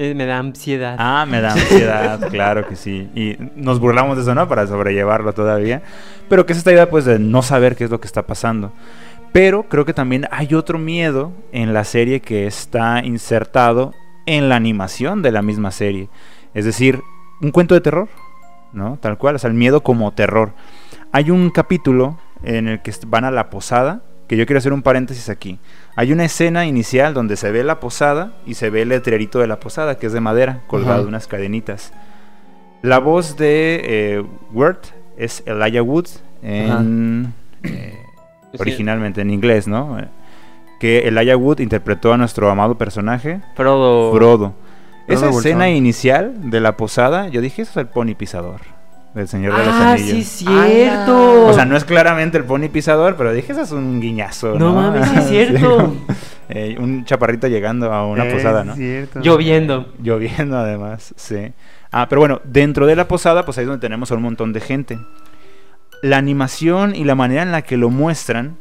Eh, 0.01 0.14
me 0.14 0.26
da 0.26 0.38
ansiedad. 0.38 0.94
Ah, 0.96 1.26
me 1.28 1.40
da 1.40 1.53
ansiedad, 1.53 2.28
claro 2.30 2.68
que 2.68 2.76
sí. 2.76 3.11
Y 3.16 3.36
nos 3.57 3.80
burlamos 3.80 4.16
de 4.16 4.22
eso, 4.22 4.32
¿no? 4.32 4.49
Para 4.49 4.64
sobrellevarlo 4.68 5.32
todavía. 5.32 5.82
Pero 6.28 6.46
que 6.46 6.53
es 6.53 6.59
esta 6.59 6.70
idea, 6.70 6.88
pues, 6.88 7.05
de 7.05 7.18
no 7.18 7.42
saber 7.42 7.74
qué 7.74 7.82
es 7.82 7.90
lo 7.90 8.01
que 8.01 8.07
está 8.07 8.22
pasando. 8.22 8.72
Pero 9.32 9.64
creo 9.64 9.84
que 9.84 9.92
también 9.92 10.28
hay 10.30 10.55
otro 10.55 10.78
miedo 10.78 11.32
en 11.51 11.74
la 11.74 11.82
serie 11.82 12.20
que 12.20 12.46
está 12.46 13.05
insertado 13.05 13.92
en 14.24 14.49
la 14.49 14.55
animación 14.55 15.20
de 15.20 15.32
la 15.32 15.42
misma 15.42 15.72
serie. 15.72 16.09
Es 16.55 16.64
decir, 16.64 17.03
un 17.40 17.51
cuento 17.51 17.74
de 17.74 17.80
terror, 17.80 18.09
¿no? 18.72 18.99
Tal 19.01 19.18
cual, 19.18 19.34
o 19.34 19.38
sea, 19.38 19.49
el 19.49 19.57
miedo 19.57 19.82
como 19.82 20.12
terror. 20.12 20.55
Hay 21.11 21.32
un 21.32 21.51
capítulo 21.51 22.18
en 22.44 22.68
el 22.68 22.82
que 22.82 22.92
van 23.09 23.24
a 23.24 23.32
la 23.32 23.51
posada, 23.51 24.03
que 24.29 24.37
yo 24.37 24.47
quiero 24.47 24.59
hacer 24.59 24.72
un 24.72 24.83
paréntesis 24.83 25.31
aquí. 25.31 25.59
Hay 25.97 26.12
una 26.12 26.26
escena 26.26 26.66
inicial 26.66 27.14
donde 27.14 27.37
se 27.37 27.51
ve 27.51 27.64
la 27.64 27.81
posada 27.81 28.35
y 28.47 28.55
se 28.55 28.70
ve 28.70 28.83
el 28.83 28.91
letrerito 28.91 29.39
de 29.39 29.47
la 29.47 29.59
posada, 29.59 29.99
que 29.99 30.07
es 30.07 30.12
de 30.12 30.20
madera, 30.20 30.61
colgado 30.66 31.03
de 31.03 31.09
unas 31.09 31.26
cadenitas. 31.26 31.93
La 32.83 32.99
voz 32.99 33.37
de 33.37 33.81
eh, 33.83 34.24
Word 34.53 34.79
es 35.16 35.43
Elijah 35.47 35.83
Wood 35.83 36.07
en, 36.43 37.33
eh, 37.62 37.99
originalmente 38.59 39.22
en 39.22 39.31
inglés, 39.31 39.66
¿no? 39.66 39.97
Que 40.79 41.09
Elijah 41.09 41.37
Wood 41.37 41.61
interpretó 41.61 42.12
a 42.12 42.18
nuestro 42.18 42.51
amado 42.51 42.76
personaje, 42.76 43.41
Frodo. 43.57 44.12
Frodo. 44.12 44.55
Esa 45.09 45.31
escena 45.31 45.70
inicial 45.70 46.51
de 46.51 46.61
la 46.61 46.76
posada, 46.76 47.29
yo 47.29 47.41
dije, 47.41 47.62
eso 47.62 47.72
es 47.72 47.76
el 47.79 47.87
pony 47.87 48.14
pisador 48.14 48.78
del 49.14 49.26
Señor 49.28 49.56
de 49.56 49.64
los 49.64 49.74
Ah, 49.74 49.92
Anillos. 49.92 50.26
sí, 50.26 50.44
cierto. 50.46 51.46
O 51.46 51.52
sea, 51.52 51.64
no 51.64 51.76
es 51.76 51.84
claramente 51.84 52.38
el 52.38 52.44
pony 52.44 52.68
pisador, 52.72 53.16
pero 53.16 53.32
dije, 53.32 53.52
eso 53.52 53.62
es 53.62 53.72
un 53.72 54.00
guiñazo, 54.00 54.59
¿no? 54.59 54.59
No 54.59 54.74
mames, 54.74 55.09
sí 55.09 55.16
es 55.18 55.24
cierto. 55.28 55.76
como, 55.76 55.94
eh, 56.48 56.76
un 56.78 57.04
chaparrito 57.04 57.48
llegando 57.48 57.92
a 57.92 58.06
una 58.06 58.24
es 58.26 58.34
posada, 58.34 58.64
¿no? 58.64 58.74
cierto. 58.74 59.20
Lloviendo. 59.20 59.92
Lloviendo 60.02 60.56
además, 60.59 61.14
sí. 61.16 61.52
Ah, 61.90 62.06
pero 62.09 62.20
bueno, 62.20 62.40
dentro 62.44 62.86
de 62.86 62.96
la 62.96 63.09
posada, 63.09 63.44
pues 63.44 63.56
ahí 63.59 63.62
es 63.62 63.68
donde 63.68 63.80
tenemos 63.80 64.12
a 64.12 64.14
un 64.14 64.22
montón 64.22 64.52
de 64.52 64.61
gente. 64.61 64.98
La 66.02 66.18
animación 66.18 66.94
y 66.94 67.04
la 67.04 67.14
manera 67.14 67.42
en 67.42 67.50
la 67.50 67.62
que 67.62 67.76
lo 67.76 67.90
muestran, 67.90 68.56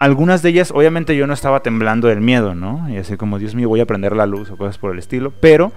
algunas 0.00 0.42
de 0.42 0.48
ellas, 0.48 0.72
obviamente 0.74 1.14
yo 1.14 1.26
no 1.28 1.34
estaba 1.34 1.60
temblando 1.62 2.08
del 2.08 2.20
miedo, 2.20 2.54
¿no? 2.56 2.88
Y 2.90 2.96
así 2.96 3.16
como, 3.16 3.38
Dios 3.38 3.54
mío, 3.54 3.68
voy 3.68 3.80
a 3.80 3.86
prender 3.86 4.16
la 4.16 4.26
luz 4.26 4.50
o 4.50 4.56
cosas 4.56 4.78
por 4.78 4.90
el 4.92 4.98
estilo, 4.98 5.32
pero 5.40 5.70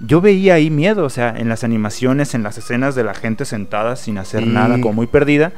yo 0.00 0.20
veía 0.20 0.54
ahí 0.54 0.70
miedo, 0.70 1.04
o 1.04 1.10
sea, 1.10 1.30
en 1.36 1.48
las 1.48 1.64
animaciones, 1.64 2.34
en 2.34 2.42
las 2.42 2.58
escenas 2.58 2.94
de 2.94 3.04
la 3.04 3.14
gente 3.14 3.44
sentada 3.44 3.96
sin 3.96 4.18
hacer 4.18 4.42
Sí. 4.44 4.48
nada, 4.50 4.80
como 4.80 4.92
muy 4.94 5.06
perdida. 5.06 5.52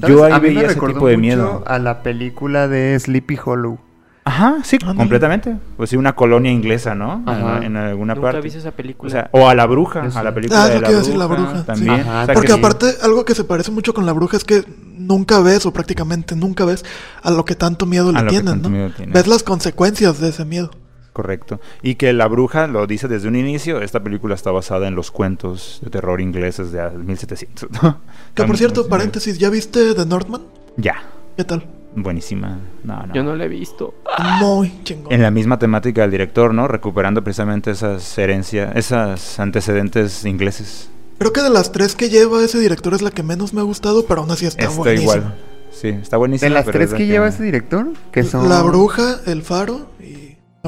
¿Sabes? 0.00 0.14
Yo 0.16 0.24
ahí 0.24 0.32
a 0.32 0.38
mí 0.40 0.48
me 0.48 0.54
veía 0.56 0.66
ese 0.70 0.74
tipo 0.80 1.06
de 1.08 1.16
mucho 1.16 1.18
miedo. 1.20 1.64
a 1.66 1.78
la 1.78 2.02
película 2.02 2.68
de 2.68 2.98
Sleepy 2.98 3.38
Hollow. 3.42 3.78
Ajá, 4.24 4.56
sí, 4.64 4.76
completamente. 4.78 5.56
Pues 5.76 5.88
sí, 5.90 5.96
una 5.96 6.14
colonia 6.16 6.50
inglesa, 6.50 6.96
¿no? 6.96 7.22
Ajá. 7.26 7.58
En, 7.58 7.62
en 7.64 7.76
alguna 7.76 8.14
Nunca 8.16 8.32
parte. 8.32 8.48
esa 8.48 8.72
película. 8.72 9.06
O, 9.08 9.10
sea, 9.12 9.30
o 9.30 9.48
a 9.48 9.54
la 9.54 9.66
bruja, 9.66 10.04
Eso. 10.04 10.18
a 10.18 10.22
la 10.24 10.34
película 10.34 10.64
Ah, 10.64 10.68
de 10.68 10.74
la 10.80 10.88
bruja, 10.88 10.98
decir, 10.98 11.14
La 11.16 11.26
Bruja, 11.26 11.58
sí. 11.60 11.64
también. 11.64 12.00
Ajá, 12.00 12.22
O 12.22 12.26
sea, 12.26 12.34
Porque 12.34 12.48
que- 12.48 12.52
aparte, 12.54 12.86
algo 13.02 13.24
que 13.24 13.36
se 13.36 13.44
parece 13.44 13.70
mucho 13.70 13.94
con 13.94 14.04
la 14.04 14.12
bruja 14.12 14.36
es 14.36 14.42
que 14.44 14.64
nunca 14.98 15.38
ves, 15.40 15.64
o 15.64 15.72
prácticamente 15.72 16.34
nunca 16.34 16.64
ves, 16.64 16.84
a 17.22 17.30
lo 17.30 17.44
que 17.44 17.54
tanto 17.54 17.86
miedo 17.86 18.08
A 18.16 18.22
le 18.24 18.42
tanto 18.42 18.68
¿no? 18.68 18.70
miedo 18.76 18.90
tienes. 18.96 19.14
Ves 19.14 19.28
las 19.28 19.44
consecuencias 19.44 20.20
de 20.20 20.30
ese 20.30 20.44
miedo. 20.44 20.72
Correcto. 21.16 21.62
Y 21.80 21.94
que 21.94 22.12
la 22.12 22.28
bruja 22.28 22.66
lo 22.66 22.86
dice 22.86 23.08
desde 23.08 23.26
un 23.26 23.36
inicio, 23.36 23.80
esta 23.80 24.02
película 24.02 24.34
está 24.34 24.50
basada 24.50 24.86
en 24.86 24.94
los 24.94 25.10
cuentos 25.10 25.78
de 25.80 25.88
terror 25.88 26.20
ingleses 26.20 26.72
de 26.72 26.90
1700. 26.90 27.70
¿no? 27.82 28.00
Que 28.34 28.44
por 28.44 28.58
cierto, 28.58 28.86
paréntesis, 28.86 29.38
¿ya 29.38 29.48
viste 29.48 29.94
The 29.94 30.04
Northman? 30.04 30.42
Ya, 30.76 30.96
¿Qué 31.34 31.44
tal? 31.44 31.66
buenísima. 31.94 32.58
No, 32.84 33.06
no. 33.06 33.14
Yo 33.14 33.22
no 33.24 33.34
la 33.34 33.46
he 33.46 33.48
visto. 33.48 33.94
Muy 34.42 34.70
chingón. 34.84 35.10
En 35.10 35.22
la 35.22 35.30
misma 35.30 35.58
temática 35.58 36.02
del 36.02 36.10
director, 36.10 36.52
¿no? 36.52 36.68
Recuperando 36.68 37.24
precisamente 37.24 37.70
esas 37.70 38.18
herencias, 38.18 38.76
esas 38.76 39.40
antecedentes 39.40 40.22
ingleses. 40.26 40.90
Creo 41.16 41.32
que 41.32 41.40
de 41.40 41.48
las 41.48 41.72
tres 41.72 41.96
que 41.96 42.10
lleva 42.10 42.44
ese 42.44 42.58
director 42.60 42.92
es 42.92 43.00
la 43.00 43.10
que 43.10 43.22
menos 43.22 43.54
me 43.54 43.60
ha 43.62 43.64
gustado, 43.64 44.04
pero 44.04 44.20
aún 44.20 44.30
así 44.30 44.44
está, 44.44 44.64
Está 44.64 44.76
buenísima. 44.76 45.14
igual. 45.14 45.34
Sí, 45.72 45.88
está 45.88 46.18
buenísima. 46.18 46.48
De 46.50 46.54
las 46.54 46.66
tres 46.66 46.92
que 46.92 47.06
lleva 47.06 47.28
ese 47.28 47.42
director, 47.42 47.88
que 48.12 48.22
son... 48.22 48.50
La 48.50 48.62
bruja, 48.62 49.20
el 49.26 49.40
faro 49.42 49.86
y 49.98 50.15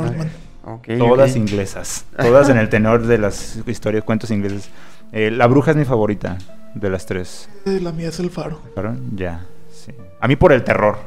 Northman. 0.03 0.31
Ok, 0.65 0.89
Todas 0.99 1.37
inglesas. 1.37 2.05
Todas 2.17 2.49
en 2.51 2.59
el 2.59 2.69
tenor 2.69 3.07
de 3.07 3.19
las 3.19 3.59
historias, 3.67 4.05
cuentos 4.05 4.31
ingleses. 4.31 4.69
Eh, 5.13 5.31
la 5.31 5.47
bruja 5.47 5.71
es 5.71 5.77
mi 5.77 5.85
favorita 5.85 6.37
de 6.75 6.91
las 6.91 7.07
tres. 7.07 7.49
La 7.65 7.93
mía 7.93 8.09
es 8.09 8.21
el 8.21 8.31
faro. 8.31 8.61
¿Claro? 8.75 8.95
Ya, 9.15 9.47
sí. 9.71 9.93
A 10.21 10.29
mí 10.29 10.37
por 10.37 10.53
el 10.53 10.65
terror. 10.65 10.99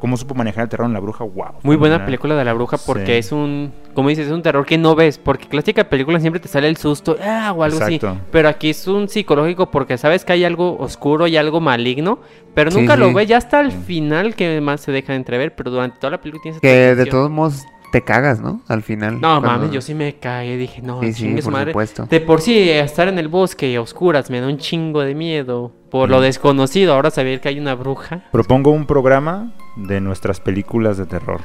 ¿Cómo 0.00 0.18
supo 0.18 0.34
manejar 0.34 0.64
el 0.64 0.68
terror 0.68 0.86
en 0.86 0.92
la 0.92 1.00
bruja? 1.00 1.24
¡Wow! 1.24 1.60
Muy 1.62 1.76
buena 1.76 2.04
película 2.04 2.34
de 2.34 2.44
la 2.44 2.52
bruja 2.52 2.76
porque 2.76 3.06
Sí. 3.06 3.12
es 3.12 3.32
un, 3.32 3.72
como 3.94 4.10
dices, 4.10 4.26
es 4.26 4.32
un 4.32 4.42
terror 4.42 4.66
que 4.66 4.76
no 4.76 4.94
ves. 4.94 5.16
Porque 5.16 5.48
clásica 5.48 5.84
película 5.84 6.20
siempre 6.20 6.40
te 6.40 6.48
sale 6.48 6.68
el 6.68 6.76
susto 6.76 7.16
ah, 7.22 7.54
o 7.56 7.62
algo 7.62 7.78
Exacto. 7.78 8.08
así. 8.10 8.18
Pero 8.30 8.48
aquí 8.50 8.68
es 8.70 8.86
un 8.86 9.08
psicológico 9.08 9.70
porque 9.70 9.96
sabes 9.96 10.26
que 10.26 10.34
hay 10.34 10.44
algo 10.44 10.76
oscuro 10.78 11.26
y 11.26 11.38
algo 11.38 11.58
maligno. 11.62 12.18
Pero 12.54 12.70
nunca 12.70 12.94
sí. 12.96 13.00
lo 13.00 13.14
ves 13.14 13.28
ya 13.28 13.38
hasta 13.38 13.60
el 13.62 13.72
Sí. 13.72 13.78
final 13.86 14.34
que 14.34 14.60
más 14.60 14.82
se 14.82 14.92
deja 14.92 15.14
entrever. 15.14 15.54
Pero 15.54 15.70
durante 15.70 15.96
toda 15.98 16.10
la 16.10 16.18
película 16.20 16.42
tienes 16.42 16.60
Que 16.60 16.94
de 16.94 17.06
todos 17.06 17.30
modos 17.30 17.62
te 17.94 18.02
cagas, 18.02 18.40
¿no? 18.40 18.60
Al 18.66 18.82
final. 18.82 19.14
No, 19.20 19.40
cuando- 19.40 19.48
mames, 19.48 19.70
yo 19.70 19.80
sí 19.80 19.94
me 19.94 20.16
cagué. 20.16 20.56
Dije, 20.56 20.82
no, 20.82 21.00
Sí, 21.00 21.12
sí, 21.12 21.34
por 21.42 21.52
madre. 21.52 21.70
supuesto. 21.70 22.06
De 22.06 22.20
por 22.20 22.40
sí, 22.40 22.68
estar 22.70 23.06
en 23.06 23.20
el 23.20 23.28
bosque 23.28 23.76
a 23.76 23.80
oscuras 23.80 24.30
me 24.30 24.40
da 24.40 24.48
un 24.48 24.58
chingo 24.58 25.02
de 25.02 25.14
miedo. 25.14 25.70
Por 25.92 26.08
Mm. 26.08 26.10
lo 26.10 26.20
desconocido, 26.20 26.92
ahora 26.92 27.12
saber 27.12 27.40
que 27.40 27.48
hay 27.50 27.60
una 27.60 27.76
bruja. 27.76 28.24
Propongo 28.32 28.72
un 28.72 28.86
programa 28.86 29.52
de 29.76 30.00
nuestras 30.00 30.40
películas 30.40 30.98
de 30.98 31.06
terror. 31.06 31.42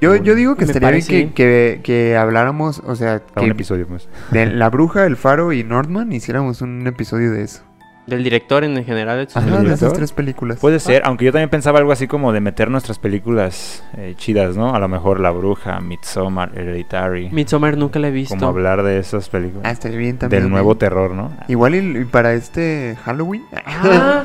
Yo, 0.00 0.14
yo 0.14 0.34
digo 0.36 0.54
que 0.54 0.60
Me 0.64 0.66
estaría 0.72 0.90
bien 0.90 1.00
parece 1.02 1.08
que, 1.10 1.16
bien. 1.16 1.32
que, 1.34 1.80
que 1.82 2.16
habláramos, 2.16 2.80
o 2.86 2.94
sea, 2.94 3.20
un 3.36 3.50
episodio, 3.50 3.86
pues. 3.88 4.08
de 4.30 4.46
La 4.54 4.70
Bruja, 4.70 5.04
El 5.06 5.16
Faro 5.16 5.52
y 5.52 5.64
Nordman 5.64 6.12
hiciéramos 6.12 6.62
un 6.62 6.86
episodio 6.86 7.32
de 7.32 7.42
eso. 7.42 7.62
Del 8.10 8.24
director 8.24 8.64
en 8.64 8.84
general. 8.84 9.18
de 9.18 9.26
sus 9.26 9.36
Ajá, 9.36 9.46
de 9.46 9.52
películas. 9.52 9.78
esas 9.82 9.92
tres 9.94 10.12
películas. 10.12 10.58
Puede 10.58 10.80
ser, 10.80 11.02
aunque 11.04 11.24
yo 11.24 11.32
también 11.32 11.48
pensaba 11.48 11.78
algo 11.78 11.92
así 11.92 12.06
como 12.06 12.32
de 12.32 12.40
meter 12.40 12.70
nuestras 12.70 12.98
películas 12.98 13.82
eh, 13.96 14.14
chidas, 14.18 14.56
¿no? 14.56 14.74
A 14.74 14.78
lo 14.78 14.88
mejor 14.88 15.20
La 15.20 15.30
Bruja, 15.30 15.80
Midsommar, 15.80 16.50
Hereditary. 16.54 17.30
Midsommar 17.30 17.76
nunca 17.78 17.98
la 17.98 18.08
he 18.08 18.10
visto. 18.10 18.34
Como 18.36 18.48
hablar 18.48 18.82
de 18.82 18.98
esas 18.98 19.28
películas. 19.28 19.62
Ah, 19.64 19.70
estaría 19.70 19.96
bien 19.98 20.18
también. 20.18 20.42
del 20.42 20.50
nuevo 20.50 20.76
terror, 20.76 21.12
¿no? 21.12 21.32
Igual 21.48 21.74
y, 21.76 22.00
y 22.00 22.04
para 22.04 22.34
este 22.34 22.98
Halloween. 23.04 23.44
Ah, 23.64 24.24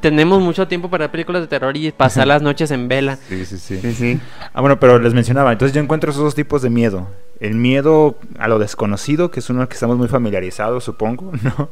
tenemos 0.00 0.42
mucho 0.42 0.68
tiempo 0.68 0.90
para 0.90 1.10
películas 1.10 1.42
de 1.42 1.48
terror 1.48 1.76
y 1.76 1.90
pasar 1.92 2.26
las 2.26 2.42
noches 2.42 2.70
en 2.70 2.88
vela. 2.88 3.16
Sí, 3.28 3.44
sí, 3.46 3.56
sí. 3.58 3.78
Sí, 3.80 3.92
sí. 3.94 4.20
Ah, 4.52 4.60
bueno, 4.60 4.78
pero 4.78 4.98
les 4.98 5.14
mencionaba, 5.14 5.52
entonces 5.52 5.74
yo 5.74 5.80
encuentro 5.82 6.10
esos 6.10 6.22
dos 6.22 6.34
tipos 6.34 6.62
de 6.62 6.70
miedo. 6.70 7.08
El 7.40 7.54
miedo 7.56 8.18
a 8.38 8.46
lo 8.46 8.58
desconocido, 8.60 9.30
que 9.30 9.40
es 9.40 9.50
uno 9.50 9.62
al 9.62 9.68
que 9.68 9.74
estamos 9.74 9.96
muy 9.98 10.06
familiarizados, 10.08 10.84
supongo, 10.84 11.32
¿no? 11.42 11.70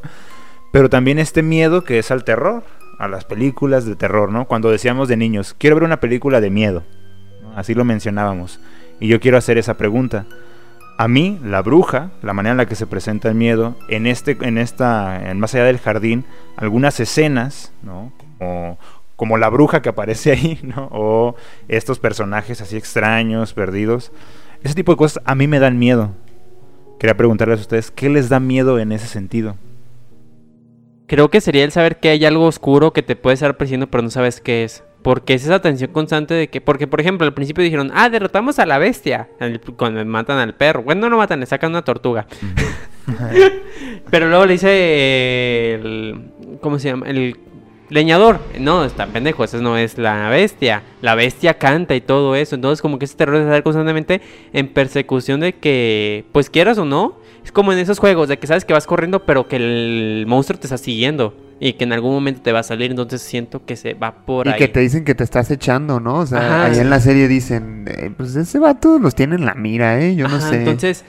Pero 0.73 0.89
también 0.89 1.19
este 1.19 1.43
miedo 1.43 1.83
que 1.85 1.99
es 1.99 2.11
al 2.11 2.25
terror, 2.25 2.63
a 2.99 3.09
las 3.09 3.25
películas 3.25 3.87
de 3.87 3.97
terror, 3.97 4.31
¿no? 4.31 4.47
Cuando 4.47 4.71
decíamos 4.71 5.09
de 5.09 5.17
niños, 5.17 5.55
quiero 5.59 5.77
ver 5.77 5.85
una 5.85 6.01
película 6.01 6.41
de 6.41 6.51
miedo, 6.51 6.85
así 7.57 7.75
lo 7.75 7.85
mencionábamos. 7.85 8.61
Y 9.01 9.09
yo 9.09 9.21
quiero 9.21 9.39
hacer 9.39 9.59
esa 9.59 9.77
pregunta. 9.77 10.27
A 10.99 11.09
mí, 11.09 11.41
la 11.43 11.63
bruja, 11.63 12.11
la 12.21 12.35
manera 12.35 12.53
en 12.53 12.59
la 12.59 12.67
que 12.67 12.75
se 12.75 12.87
presenta 12.87 13.31
el 13.31 13.35
miedo, 13.35 13.75
en 13.89 14.07
este, 14.07 14.37
en 14.43 14.59
esta, 14.59 15.31
en 15.31 15.41
más 15.41 15.55
allá 15.55 15.65
del 15.65 15.79
jardín, 15.79 16.27
algunas 16.57 17.01
escenas, 17.01 17.73
¿no? 17.83 18.13
Como, 18.39 18.79
como 19.17 19.39
la 19.39 19.49
bruja 19.49 19.81
que 19.81 19.89
aparece 19.89 20.33
ahí, 20.33 20.61
¿no? 20.63 20.89
O 20.93 21.37
estos 21.69 21.99
personajes 21.99 22.61
así 22.61 22.77
extraños, 22.77 23.55
perdidos. 23.55 24.13
Ese 24.63 24.75
tipo 24.75 24.93
de 24.93 24.99
cosas 24.99 25.23
a 25.25 25.35
mí 25.35 25.47
me 25.47 25.59
dan 25.59 25.79
miedo. 25.79 26.11
Quería 26.99 27.17
preguntarles 27.17 27.61
a 27.61 27.63
ustedes, 27.63 27.91
¿qué 27.91 28.11
les 28.11 28.29
da 28.29 28.41
miedo 28.41 28.79
en 28.79 28.93
ese 28.93 29.07
sentido? 29.07 29.57
Creo 31.11 31.29
que 31.29 31.41
sería 31.41 31.65
el 31.65 31.73
saber 31.73 31.99
que 31.99 32.11
hay 32.11 32.25
algo 32.25 32.47
oscuro 32.47 32.93
que 32.93 33.03
te 33.03 33.17
puede 33.17 33.35
estar 33.35 33.57
persiguiendo 33.57 33.89
pero 33.89 34.05
no 34.05 34.11
sabes 34.11 34.41
qué 34.41 34.63
es. 34.63 34.85
Porque 35.03 35.35
es 35.35 35.43
esa 35.43 35.61
tensión 35.61 35.91
constante 35.91 36.35
de 36.35 36.47
que... 36.47 36.61
Porque, 36.61 36.87
por 36.87 37.01
ejemplo, 37.01 37.27
al 37.27 37.35
principio 37.35 37.65
dijeron, 37.65 37.91
ah, 37.93 38.09
derrotamos 38.09 38.61
a 38.61 38.67
la 38.67 38.79
bestia. 38.79 39.29
cuando 39.77 40.05
matan 40.05 40.39
al 40.39 40.55
perro. 40.55 40.85
Bueno, 40.85 41.01
no 41.01 41.09
lo 41.09 41.17
matan, 41.17 41.41
le 41.41 41.47
sacan 41.47 41.71
una 41.71 41.83
tortuga. 41.83 42.29
Pero 44.11 44.29
luego 44.29 44.47
le 44.47 44.53
dice 44.53 45.75
el... 45.75 46.31
¿Cómo 46.61 46.79
se 46.79 46.91
llama? 46.91 47.09
El 47.09 47.37
leñador. 47.89 48.39
No, 48.61 48.85
está 48.85 49.07
pendejo, 49.09 49.43
esa 49.43 49.59
no 49.59 49.77
es 49.77 49.99
la 49.99 50.29
bestia. 50.29 50.85
La 51.03 51.17
bestia 51.17 51.55
canta 51.55 51.97
y 51.97 52.01
todo 52.01 52.37
eso. 52.37 52.55
Entonces 52.55 52.81
como 52.81 53.01
que 53.01 53.07
ese 53.07 53.17
terror 53.17 53.37
de 53.37 53.47
estar 53.47 53.65
constantemente 53.65 54.21
en 54.53 54.69
persecución 54.69 55.41
de 55.41 55.55
que, 55.55 56.25
pues 56.31 56.51
quieras 56.51 56.79
o 56.79 56.85
no, 56.85 57.19
es 57.45 57.53
como 57.53 57.73
en 57.73 57.79
esos 57.79 57.99
juegos 57.99 58.29
de 58.29 58.39
que 58.39 58.47
sabes 58.47 58.65
que 58.65 58.73
vas 58.73 58.87
corriendo 58.87 59.25
pero 59.25 59.49
que 59.49 59.57
el 59.57 60.25
monstruo 60.27 60.59
te 60.59 60.67
está 60.67 60.79
siguiendo. 60.79 61.35
Y 61.63 61.75
que 61.75 61.85
en 61.85 61.93
algún 61.93 62.15
momento 62.15 62.41
te 62.41 62.53
va 62.53 62.61
a 62.61 62.63
salir, 62.63 62.91
entonces 62.91 63.21
siento 63.21 63.67
que 63.67 63.77
se 63.77 63.93
va 63.93 64.25
por 64.25 64.47
Y 64.47 64.51
ahí. 64.51 64.59
que 64.59 64.69
te 64.69 64.81
dicen 64.81 65.05
que 65.05 65.15
te 65.15 65.25
estás 65.25 65.51
echando, 65.51 66.01
¿no? 66.01 66.21
O 66.21 66.27
sea, 66.27 66.39
Ajá, 66.39 66.65
ahí 66.65 66.75
sí. 66.77 66.81
en 66.81 66.89
la 66.89 67.01
serie 67.01 67.29
dicen, 67.29 67.85
eh, 67.87 68.11
pues 68.17 68.35
ese 68.35 68.59
vato 68.59 68.99
los 68.99 69.15
tiene 69.15 69.35
en 69.35 69.45
la 69.45 69.55
mira, 69.55 70.01
¿eh? 70.01 70.17
Yo 70.17 70.27
no 70.27 70.41
sé. 70.41 70.57
Entonces, 70.57 71.05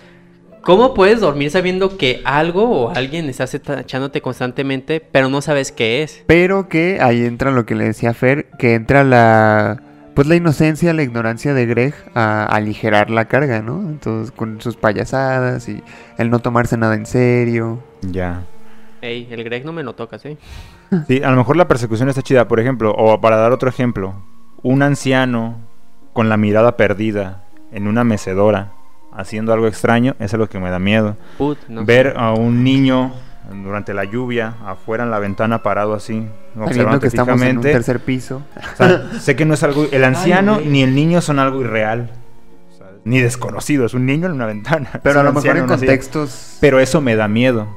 ¿cómo 0.61 0.93
puedes 0.93 1.21
dormir 1.21 1.51
sabiendo 1.51 1.95
que 1.97 2.19
algo 2.25 2.69
o 2.69 2.89
alguien 2.93 3.29
está 3.29 3.45
echándote 3.79 4.19
constantemente, 4.19 4.99
pero 4.99 5.29
no 5.29 5.41
sabes 5.41 5.71
qué 5.71 6.03
es? 6.03 6.21
Pero 6.27 6.67
que 6.67 6.97
ahí 6.99 7.23
entra 7.23 7.51
lo 7.51 7.65
que 7.65 7.75
le 7.75 7.85
decía 7.85 8.13
Fer, 8.13 8.49
que 8.59 8.73
entra 8.75 9.05
la... 9.05 9.81
Pues 10.13 10.27
la 10.27 10.35
inocencia, 10.35 10.93
la 10.93 11.03
ignorancia 11.03 11.53
de 11.53 11.65
Greg 11.65 11.93
a 12.15 12.45
aligerar 12.45 13.09
la 13.09 13.25
carga, 13.25 13.61
¿no? 13.61 13.79
Entonces, 13.79 14.31
con 14.31 14.61
sus 14.61 14.75
payasadas 14.75 15.69
y 15.69 15.81
el 16.17 16.29
no 16.29 16.39
tomarse 16.39 16.75
nada 16.77 16.95
en 16.95 17.05
serio. 17.05 17.81
Ya. 18.01 18.43
Ey, 19.01 19.27
el 19.31 19.43
Greg 19.43 19.65
no 19.65 19.71
me 19.71 19.83
lo 19.83 19.93
tocas, 19.93 20.25
¿eh? 20.25 20.37
Sí, 21.07 21.23
a 21.23 21.31
lo 21.31 21.37
mejor 21.37 21.55
la 21.55 21.67
persecución 21.67 22.09
está 22.09 22.21
chida, 22.21 22.47
por 22.47 22.59
ejemplo, 22.59 22.91
o 22.91 23.21
para 23.21 23.37
dar 23.37 23.51
otro 23.53 23.69
ejemplo, 23.69 24.15
un 24.61 24.83
anciano 24.83 25.55
con 26.13 26.27
la 26.27 26.35
mirada 26.35 26.75
perdida 26.75 27.43
en 27.71 27.87
una 27.87 28.03
mecedora 28.03 28.73
haciendo 29.13 29.53
algo 29.53 29.67
extraño, 29.67 30.15
eso 30.19 30.35
es 30.35 30.39
lo 30.39 30.49
que 30.49 30.59
me 30.59 30.69
da 30.69 30.79
miedo. 30.79 31.15
Put, 31.37 31.57
no 31.67 31.85
Ver 31.85 32.13
a 32.17 32.33
un 32.33 32.63
niño 32.63 33.13
durante 33.63 33.93
la 33.93 34.03
lluvia 34.05 34.55
afuera 34.65 35.03
en 35.03 35.11
la 35.11 35.19
ventana 35.19 35.61
parado 35.63 35.93
así, 35.93 36.27
observando 36.59 36.99
que 36.99 37.07
estamos 37.07 37.29
en 37.29 37.33
un 37.33 37.39
fijamente. 37.39 37.71
tercer 37.71 37.99
piso. 37.99 38.41
O 38.73 38.77
sea, 38.77 39.09
sé 39.19 39.35
que 39.35 39.45
no 39.45 39.53
es 39.55 39.63
algo, 39.63 39.87
el 39.91 40.03
anciano 40.03 40.59
ni 40.63 40.83
el 40.83 40.95
niño 40.95 41.21
son 41.21 41.39
algo 41.39 41.61
irreal, 41.61 42.11
o 42.73 42.77
sea, 42.77 42.87
ni 43.03 43.19
desconocido, 43.19 43.85
es 43.85 43.93
un 43.93 44.05
niño 44.05 44.27
en 44.27 44.33
una 44.33 44.45
ventana. 44.45 44.89
Pero 45.03 45.19
a 45.19 45.23
lo 45.23 45.33
mejor 45.33 45.57
en 45.57 45.67
contextos... 45.67 46.57
Pero 46.61 46.79
eso 46.79 47.01
me 47.01 47.15
da 47.15 47.27
miedo. 47.27 47.67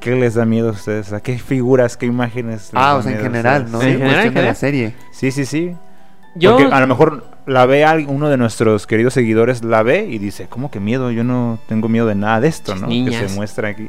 ¿Qué 0.00 0.16
les 0.16 0.34
da 0.34 0.44
miedo 0.44 0.70
a 0.70 0.72
ustedes? 0.72 1.12
¿A 1.12 1.20
qué 1.20 1.38
figuras, 1.38 1.96
qué 1.96 2.06
imágenes? 2.06 2.70
les 2.72 2.82
Ah, 2.82 2.86
da 2.88 2.94
o 2.96 3.02
sea, 3.02 3.12
en 3.12 3.20
general? 3.20 3.66
¿no? 3.70 3.80
Sí, 3.80 3.86
En 3.86 3.92
en 3.92 3.98
general, 3.98 4.14
cuestión 4.14 4.36
en 4.36 4.42
de 4.42 4.48
la 4.48 4.54
serie. 4.56 4.94
Sí, 5.12 5.30
sí, 5.30 5.44
sí. 5.46 5.76
Yo, 6.34 6.56
Porque 6.56 6.74
a 6.74 6.80
lo 6.80 6.86
mejor 6.88 7.24
la 7.46 7.66
ve 7.66 7.84
al- 7.84 8.06
uno 8.08 8.28
de 8.28 8.36
nuestros 8.36 8.86
queridos 8.86 9.14
seguidores, 9.14 9.64
la 9.64 9.82
ve 9.82 10.06
y 10.08 10.18
dice, 10.18 10.46
¿cómo 10.48 10.70
que 10.70 10.80
miedo? 10.80 11.10
Yo 11.10 11.24
no 11.24 11.58
tengo 11.68 11.88
miedo 11.88 12.06
de 12.06 12.14
nada 12.14 12.40
de 12.40 12.48
esto, 12.48 12.74
¿no? 12.76 12.88
Que 12.88 13.12
se 13.28 13.34
muestra 13.34 13.68
aquí. 13.68 13.88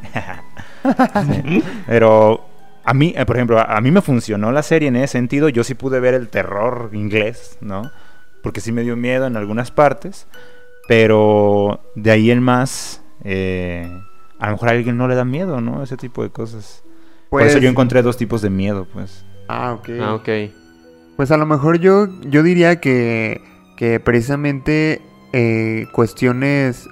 Sí. 1.44 1.64
Pero 1.88 2.46
a 2.84 2.94
mí, 2.94 3.14
eh, 3.16 3.26
por 3.26 3.36
ejemplo, 3.38 3.60
a, 3.60 3.80
mí 3.82 3.92
me 3.92 4.02
funcionó 4.02 4.52
la 4.52 4.64
serie 4.64 4.88
en 4.90 4.96
ese 4.96 5.08
sentido. 5.14 5.50
Yo 5.50 5.64
sí 5.64 5.74
pude 5.76 6.00
ver 6.00 6.14
el 6.14 6.30
terror 6.30 6.90
inglés, 6.94 7.58
¿no? 7.62 7.92
Porque 8.42 8.60
sí 8.62 8.72
me 8.72 8.82
dio 8.84 8.96
miedo 8.96 9.26
en 9.28 9.38
algunas 9.38 9.72
partes. 9.72 10.28
Pero 10.88 11.80
de 11.96 12.12
ahí 12.12 12.30
en 12.32 12.42
más, 12.44 13.02
eh, 13.24 13.88
a 14.40 14.48
lo 14.48 14.52
mejor 14.54 14.70
a 14.70 14.72
alguien 14.74 14.98
no 14.98 15.08
le 15.08 15.16
da 15.16 15.24
miedo, 15.24 15.62
¿no? 15.62 15.82
Ese 15.82 15.96
tipo 15.96 16.24
de 16.24 16.30
cosas. 16.30 16.84
Por 17.30 17.42
eso 17.42 17.54
Pues- 17.54 17.64
yo 17.64 17.70
encontré 17.70 18.02
dos 18.02 18.18
tipos 18.18 18.42
de 18.42 18.50
miedo, 18.50 18.86
pues. 18.92 19.26
Ah, 19.48 19.74
ok. 19.74 19.90
Ah, 20.02 20.14
ok. 20.16 20.30
Pues 21.16 21.32
a 21.32 21.38
lo 21.38 21.46
mejor 21.46 21.80
yo, 21.80 22.08
yo 22.22 22.44
diría 22.44 22.80
que, 22.80 23.42
que 23.78 24.00
precisamente 24.00 25.02
eh, 25.32 25.88
cuestiones 25.94 26.88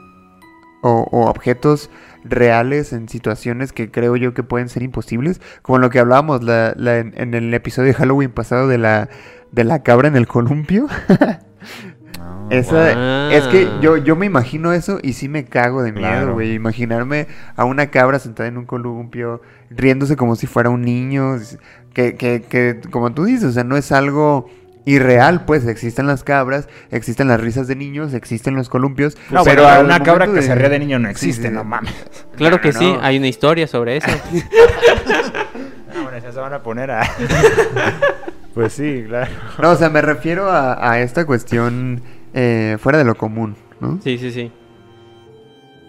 o, 0.83 1.07
o 1.11 1.27
objetos 1.29 1.89
reales 2.23 2.93
en 2.93 3.09
situaciones 3.09 3.73
que 3.73 3.89
creo 3.89 4.15
yo 4.15 4.33
que 4.35 4.43
pueden 4.43 4.69
ser 4.69 4.83
imposibles, 4.83 5.41
como 5.63 5.79
lo 5.79 5.89
que 5.89 5.99
hablábamos 5.99 6.43
la- 6.43 6.73
la- 6.77 6.99
en, 6.99 7.13
en 7.17 7.33
el 7.33 7.51
episodio 7.53 7.87
de 7.89 7.93
Halloween 7.95 8.31
pasado 8.31 8.67
de 8.67 8.77
la, 8.77 9.09
de 9.51 9.63
la 9.63 9.81
cabra 9.83 10.07
en 10.07 10.15
el 10.15 10.27
columpio. 10.27 10.87
Ah, 12.23 12.47
Esa- 12.51 12.93
wow. 12.93 13.31
Es 13.31 13.47
que 13.47 13.67
yo, 13.81 13.97
yo 13.97 14.15
me 14.15 14.27
imagino 14.27 14.73
eso 14.73 14.99
y 15.01 15.13
sí 15.13 15.27
me 15.27 15.45
cago 15.45 15.81
de 15.81 15.91
miedo, 15.91 16.07
Claro. 16.07 16.33
güey. 16.33 16.53
Imaginarme 16.53 17.27
a 17.55 17.65
una 17.65 17.87
cabra 17.87 18.19
sentada 18.19 18.47
en 18.47 18.57
un 18.57 18.65
columpio, 18.65 19.41
riéndose 19.71 20.15
como 20.15 20.35
si 20.35 20.45
fuera 20.45 20.69
un 20.69 20.81
niño. 20.83 21.37
Que, 21.93 22.15
que, 22.15 22.41
que, 22.43 22.79
como 22.89 23.13
tú 23.13 23.25
dices, 23.25 23.43
o 23.45 23.51
sea, 23.51 23.63
no 23.63 23.75
es 23.77 23.91
algo 23.91 24.49
irreal, 24.85 25.45
pues. 25.45 25.65
Existen 25.67 26.07
las 26.07 26.23
cabras, 26.23 26.67
existen 26.89 27.27
las 27.27 27.39
risas 27.41 27.67
de 27.67 27.75
niños, 27.75 28.13
existen 28.13 28.55
los 28.55 28.69
columpios. 28.69 29.15
No, 29.29 29.43
pero 29.43 29.63
pero 29.63 29.67
al 29.67 29.85
una 29.85 30.01
cabra 30.01 30.25
que 30.27 30.33
de- 30.33 30.41
se 30.41 30.55
ríe 30.55 30.69
de 30.69 30.79
niño 30.79 30.99
no 30.99 31.09
existe, 31.09 31.49
sí, 31.49 31.53
no 31.53 31.63
mames. 31.63 31.93
Claro 32.37 32.61
que 32.61 32.71
No, 32.71 32.79
sí, 32.79 32.93
no. 32.93 32.99
hay 33.01 33.17
una 33.17 33.27
historia 33.27 33.67
sobre 33.67 33.97
eso. 33.97 34.07
Ah, 35.93 36.03
bueno, 36.03 36.17
ya 36.19 36.31
se 36.31 36.39
van 36.39 36.53
a 36.53 36.63
poner 36.63 36.89
a... 36.89 37.01
pues 38.53 38.71
sí, 38.71 39.03
claro. 39.07 39.29
No, 39.61 39.71
o 39.71 39.75
sea, 39.75 39.89
me 39.89 40.01
refiero 40.01 40.49
a, 40.49 40.89
a 40.91 41.01
esta 41.01 41.25
cuestión 41.25 42.01
eh, 42.33 42.77
fuera 42.79 42.97
de 42.97 43.03
lo 43.03 43.15
común, 43.15 43.57
¿no? 43.81 43.99
Sí, 44.01 44.17
sí, 44.17 44.31
sí. 44.31 44.51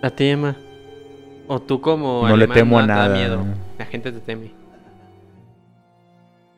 A 0.02 0.10
ti, 0.10 0.26
Emma. 0.26 0.56
O 1.46 1.60
tú 1.62 1.80
como 1.80 2.26
No 2.28 2.36
le 2.36 2.48
temo 2.48 2.78
a 2.80 2.82
te 2.82 2.88
da 2.88 2.94
nada, 2.96 3.14
miedo. 3.14 3.36
¿no? 3.44 3.54
La 3.78 3.86
gente 3.86 4.10
te 4.10 4.18
teme. 4.18 4.50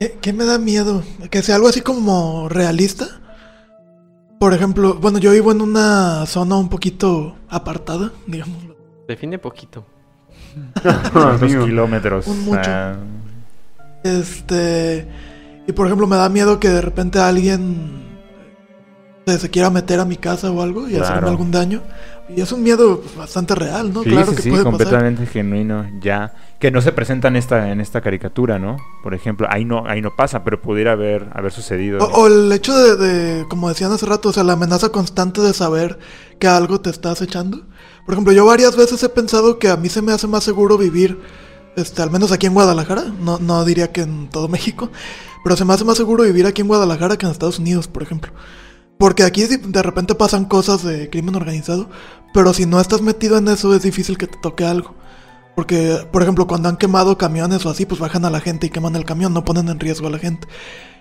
¿Qué, 0.05 0.19
qué 0.21 0.33
me 0.35 0.45
da 0.45 0.59
miedo? 0.59 1.03
Que 1.31 1.41
sea 1.43 1.57
algo 1.57 1.69
así 1.69 1.81
como 1.81 2.47
realista. 2.51 3.07
Por 4.39 4.53
ejemplo, 4.53 4.99
bueno, 5.01 5.19
yo 5.19 5.31
vivo 5.33 5.51
en 5.51 5.63
una 5.63 6.27
zona 6.27 6.57
un 6.57 6.69
poquito 6.69 7.37
apartada, 7.49 8.13
digámoslo. 8.27 8.77
Define 9.09 9.39
poquito. 9.39 9.87
Dos 11.41 11.41
kilómetros. 11.65 12.27
Un 12.27 12.45
mucho. 12.45 12.61
ah, 12.67 12.97
Este. 14.03 15.09
Y 15.67 15.73
por 15.73 15.87
ejemplo, 15.87 16.07
me 16.07 16.17
da 16.17 16.29
miedo 16.29 16.61
que 16.61 16.69
de 16.69 16.83
repente 16.83 17.19
alguien 17.19 18.05
se, 19.27 19.39
se 19.39 19.49
quiera 19.49 19.71
meter 19.71 20.01
a 20.01 20.05
mi 20.05 20.17
casa 20.17 20.51
o 20.51 20.61
algo 20.61 20.87
y 20.87 20.97
hacerme 20.97 21.31
algún 21.31 21.51
daño. 21.51 21.81
Y 22.29 22.41
es 22.41 22.53
un 22.53 22.63
miedo 22.63 23.03
bastante 23.17 23.55
real, 23.55 23.93
¿no? 23.93 24.03
Sí, 24.03 24.09
claro 24.11 24.31
sí, 24.31 24.37
que 24.37 24.43
sí, 24.43 24.51
puede 24.51 24.65
pasar. 24.65 24.79
completamente 24.79 25.27
genuino, 25.27 25.87
ya. 26.01 26.33
Que 26.59 26.71
no 26.71 26.81
se 26.81 26.93
presenta 26.93 27.29
en 27.29 27.37
esta, 27.37 27.71
en 27.71 27.81
esta 27.81 28.01
caricatura, 28.01 28.59
¿no? 28.59 28.79
Por 29.03 29.13
ejemplo, 29.13 29.47
ahí 29.51 29.67
no, 29.67 29.85
ahí 29.87 30.01
no 30.01 30.17
pasa, 30.17 30.43
pero 30.43 30.63
pudiera 30.63 30.93
haber, 30.93 31.29
haber 31.35 31.53
sucedido. 31.53 31.99
O, 31.99 32.23
o 32.23 32.27
el 32.27 32.51
hecho 32.51 32.75
de, 32.77 32.97
de, 32.97 33.49
como 33.49 33.69
decían 33.69 33.93
hace 33.93 34.07
rato, 34.07 34.31
o 34.31 34.33
sea, 34.33 34.43
la 34.43 34.55
amenaza 34.55 34.89
constante 34.89 35.43
de 35.43 35.53
saber 35.53 35.99
que 36.39 36.47
algo 36.47 36.81
te 36.81 36.89
está 36.89 37.11
acechando. 37.11 37.63
Por 38.07 38.15
ejemplo, 38.15 38.33
yo 38.33 38.47
varias 38.47 38.77
veces 38.77 39.03
he 39.03 39.09
pensado 39.11 39.59
que 39.59 39.69
a 39.69 39.77
mí 39.77 39.91
se 39.91 40.01
me 40.01 40.13
hace 40.13 40.27
más 40.27 40.45
seguro 40.45 40.79
vivir, 40.79 41.21
este, 41.77 42.01
al 42.03 42.11
menos 42.11 42.33
aquí 42.33 42.47
en 42.47 42.55
Guadalajara, 42.55 43.05
no, 43.21 43.39
no 43.39 43.65
diría 43.65 43.93
que 43.93 44.03
en 44.03 44.31
todo 44.31 44.49
México, 44.49 44.91
pero 45.43 45.57
se 45.57 45.65
me 45.65 45.75
hace 45.75 45.85
más 45.85 45.99
seguro 45.99 46.25
vivir 46.25 46.47
aquí 46.47 46.63
en 46.63 46.69
Guadalajara 46.69 47.19
que 47.19 47.27
en 47.27 47.33
Estados 47.33 47.59
Unidos, 47.59 47.89
por 47.89 48.03
ejemplo. 48.03 48.33
Porque 48.99 49.25
aquí 49.25 49.45
de 49.45 49.83
repente 49.83 50.15
pasan 50.15 50.45
cosas 50.45 50.83
de 50.83 51.11
crimen 51.11 51.35
organizado, 51.35 51.91
pero 52.33 52.55
si 52.55 52.67
no 52.67 52.81
estás 52.81 53.03
metido 53.03 53.37
en 53.39 53.49
eso 53.49 53.75
es 53.75 53.83
difícil 53.83 54.19
que 54.19 54.27
te 54.27 54.39
toque 54.39 54.65
algo. 54.65 54.95
Porque, 55.57 55.99
por 56.11 56.23
ejemplo, 56.23 56.47
cuando 56.47 56.69
han 56.69 56.77
quemado 56.77 57.17
camiones 57.17 57.65
o 57.65 57.71
así, 57.71 57.87
pues 57.87 58.01
bajan 58.01 58.25
a 58.25 58.31
la 58.31 58.41
gente 58.41 58.67
y 58.67 58.71
queman 58.71 58.97
el 58.97 59.05
camión, 59.05 59.33
no 59.33 59.45
ponen 59.45 59.69
en 59.69 59.79
riesgo 59.79 60.09
a 60.09 60.11
la 60.11 60.19
gente. 60.19 60.49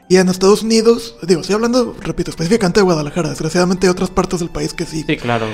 Y 0.10 0.18
en 0.18 0.30
Estados 0.30 0.64
Unidos, 0.64 1.16
digo, 1.24 1.41
estoy 1.41 1.56
hablando, 1.56 1.96
repito, 2.02 2.30
específicamente 2.30 2.80
de 2.80 2.84
Guadalajara, 2.84 3.30
desgraciadamente 3.30 3.88
hay 3.88 3.91
otras 3.91 4.10
partes 4.10 4.41
del 4.41 4.50
país 4.50 4.74
que 4.74 4.86
sí. 4.86 5.04
Sí, 5.08 5.18
claro. 5.18 5.48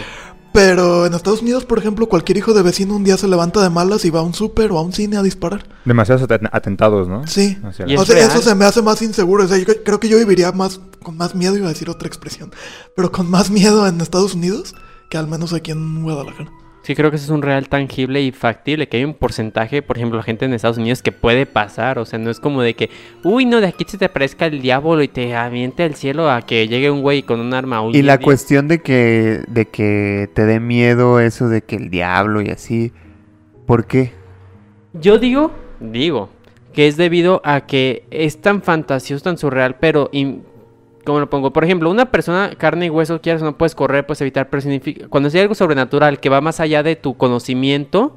Pero 0.51 1.05
en 1.05 1.13
Estados 1.13 1.41
Unidos, 1.41 1.65
por 1.65 1.77
ejemplo, 1.77 2.07
cualquier 2.07 2.37
hijo 2.37 2.53
de 2.53 2.61
vecino 2.63 2.95
un 2.95 3.03
día 3.03 3.17
se 3.17 3.27
levanta 3.27 3.61
de 3.61 3.69
malas 3.69 4.03
y 4.05 4.09
va 4.09 4.19
a 4.21 4.23
un 4.23 4.33
súper 4.33 4.71
o 4.71 4.79
a 4.79 4.81
un 4.81 4.93
cine 4.93 5.17
a 5.17 5.21
disparar. 5.23 5.65
Demasiados 5.85 6.23
aten- 6.27 6.49
atentados, 6.51 7.07
¿no? 7.07 7.25
Sí. 7.27 7.57
Y 7.85 7.95
O 7.95 8.03
sea, 8.05 8.15
real. 8.15 8.29
eso 8.31 8.41
se 8.41 8.55
me 8.55 8.65
hace 8.65 8.81
más 8.81 9.01
inseguro. 9.01 9.43
O 9.43 9.47
sea, 9.47 9.57
yo 9.57 9.65
cre- 9.65 9.81
creo 9.85 9.99
que 9.99 10.09
yo 10.09 10.17
viviría 10.17 10.51
más 10.51 10.81
con 11.03 11.15
más 11.17 11.35
miedo, 11.35 11.55
iba 11.55 11.67
a 11.67 11.69
decir 11.69 11.89
otra 11.89 12.07
expresión, 12.07 12.51
pero 12.95 13.11
con 13.11 13.29
más 13.29 13.49
miedo 13.51 13.87
en 13.87 14.01
Estados 14.01 14.33
Unidos 14.33 14.75
que 15.09 15.17
al 15.17 15.27
menos 15.27 15.53
aquí 15.53 15.71
en 15.71 16.03
Guadalajara. 16.03 16.51
Sí, 16.81 16.95
creo 16.95 17.09
que 17.11 17.17
eso 17.17 17.25
es 17.25 17.31
un 17.31 17.41
real 17.41 17.67
tangible 17.67 18.21
y 18.21 18.31
factible, 18.31 18.87
que 18.87 18.97
hay 18.97 19.03
un 19.03 19.13
porcentaje, 19.13 19.81
por 19.81 19.97
ejemplo, 19.97 20.17
la 20.17 20.23
gente 20.23 20.45
en 20.45 20.53
Estados 20.53 20.77
Unidos 20.77 21.01
que 21.01 21.11
puede 21.11 21.45
pasar, 21.45 21.99
o 21.99 22.05
sea, 22.05 22.19
no 22.19 22.29
es 22.29 22.39
como 22.39 22.61
de 22.61 22.73
que, 22.73 22.89
uy, 23.23 23.45
no, 23.45 23.59
de 23.59 23.67
aquí 23.67 23.85
se 23.87 23.97
te 23.97 24.05
aparezca 24.05 24.45
el 24.45 24.61
diablo 24.61 25.01
y 25.01 25.09
te 25.09 25.35
aviente 25.35 25.83
al 25.83 25.95
cielo 25.95 26.31
a 26.31 26.41
que 26.41 26.67
llegue 26.67 26.89
un 26.89 27.01
güey 27.01 27.23
con 27.23 27.41
un 27.41 27.53
arma. 27.53 27.83
Y 27.91 28.01
la 28.01 28.17
cuestión 28.17 28.67
de 28.67 28.79
que, 28.79 29.43
de 29.47 29.65
que 29.65 30.29
te 30.33 30.45
dé 30.45 30.59
miedo 30.59 31.19
eso 31.19 31.49
de 31.49 31.61
que 31.61 31.75
el 31.75 31.89
diablo 31.89 32.41
y 32.41 32.49
así. 32.49 32.93
¿Por 33.65 33.85
qué? 33.85 34.13
Yo 34.93 35.19
digo, 35.19 35.51
digo, 35.79 36.29
que 36.73 36.87
es 36.87 36.97
debido 36.97 37.41
a 37.43 37.67
que 37.67 38.05
es 38.09 38.41
tan 38.41 38.61
fantasioso, 38.61 39.23
tan 39.23 39.37
surreal, 39.37 39.75
pero... 39.79 40.09
¿Cómo 41.09 41.19
lo 41.19 41.27
pongo? 41.27 41.51
Por 41.51 41.63
ejemplo, 41.63 41.89
una 41.89 42.11
persona, 42.11 42.51
carne 42.55 42.85
y 42.85 42.89
hueso, 42.91 43.19
quieres 43.19 43.41
no 43.41 43.57
puedes 43.57 43.73
correr, 43.73 44.05
puedes 44.05 44.21
evitar, 44.21 44.47
pero 44.51 44.61
significa... 44.61 45.07
Cuando 45.07 45.29
es 45.29 45.33
algo 45.33 45.55
sobrenatural 45.55 46.19
que 46.19 46.29
va 46.29 46.39
más 46.39 46.59
allá 46.59 46.83
de 46.83 46.95
tu 46.95 47.17
conocimiento, 47.17 48.15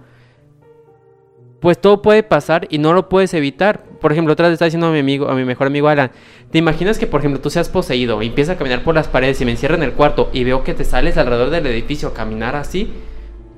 pues 1.60 1.80
todo 1.80 2.02
puede 2.02 2.22
pasar 2.22 2.66
y 2.68 2.76
no 2.76 2.92
lo 2.92 3.08
puedes 3.08 3.32
evitar. 3.32 3.82
Por 3.98 4.12
ejemplo, 4.12 4.34
otra 4.34 4.48
vez 4.48 4.56
estaba 4.56 4.66
diciendo 4.66 4.88
a 4.88 4.92
mi 4.92 4.98
amigo, 4.98 5.30
a 5.30 5.34
mi 5.34 5.46
mejor 5.46 5.68
amigo 5.68 5.88
Alan, 5.88 6.10
¿te 6.50 6.58
imaginas 6.58 6.98
que, 6.98 7.06
por 7.06 7.20
ejemplo, 7.20 7.40
tú 7.40 7.48
seas 7.48 7.70
poseído 7.70 8.20
y 8.20 8.26
empiezas 8.26 8.56
a 8.56 8.58
caminar 8.58 8.84
por 8.84 8.94
las 8.94 9.08
paredes 9.08 9.40
y 9.40 9.46
me 9.46 9.52
encierro 9.52 9.76
en 9.76 9.84
el 9.84 9.92
cuarto 9.92 10.28
y 10.34 10.44
veo 10.44 10.62
que 10.62 10.74
te 10.74 10.84
sales 10.84 11.16
alrededor 11.16 11.48
del 11.48 11.66
edificio 11.68 12.08
a 12.08 12.12
caminar 12.12 12.56
así? 12.56 12.92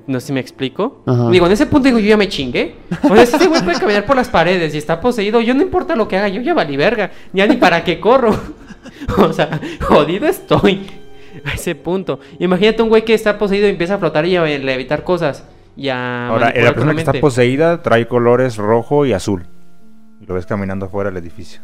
No 0.07 0.21
sé 0.21 0.27
si 0.27 0.33
me 0.33 0.39
explico. 0.39 1.01
Ajá. 1.05 1.29
Digo, 1.29 1.45
en 1.45 1.51
ese 1.51 1.65
punto 1.65 1.87
digo, 1.87 1.99
yo 1.99 2.07
ya 2.07 2.15
me 2.15 2.29
chingué. 2.29 2.75
O 3.03 3.13
sea, 3.15 3.25
si 3.25 3.35
ese 3.35 3.47
güey 3.47 3.61
puede 3.63 3.81
caminar 3.81 4.05
por 4.05 4.15
las 4.15 4.29
paredes 4.29 4.73
y 4.75 4.77
está 4.77 5.01
poseído, 5.01 5.41
yo 5.41 5.53
no 5.53 5.61
importa 5.61 5.93
lo 5.97 6.07
que 6.07 6.15
haga, 6.15 6.29
yo 6.29 6.41
ya 6.41 6.53
valí 6.53 6.77
verga. 6.77 7.11
Ya 7.33 7.45
ni 7.47 7.57
para 7.57 7.83
qué 7.83 7.99
corro. 7.99 8.33
o 9.17 9.33
sea, 9.33 9.59
jodido 9.81 10.27
estoy. 10.27 10.87
A 11.43 11.51
ese 11.53 11.75
punto. 11.75 12.19
Imagínate 12.39 12.81
un 12.81 12.89
güey 12.89 13.03
que 13.03 13.13
está 13.13 13.37
poseído 13.37 13.67
y 13.67 13.71
empieza 13.71 13.95
a 13.95 13.97
flotar 13.97 14.25
y 14.25 14.37
a 14.37 14.47
evitar 14.49 15.03
cosas. 15.03 15.43
Y 15.75 15.89
a 15.89 16.29
Ahora, 16.29 16.53
la 16.55 16.71
persona 16.73 16.93
que 16.93 16.99
está 17.01 17.13
poseída 17.13 17.81
trae 17.81 18.07
colores 18.07 18.55
rojo 18.55 19.05
y 19.05 19.11
azul. 19.13 19.45
Y 20.21 20.25
lo 20.25 20.33
ves 20.35 20.45
caminando 20.45 20.85
afuera 20.85 21.09
del 21.11 21.17
edificio. 21.21 21.59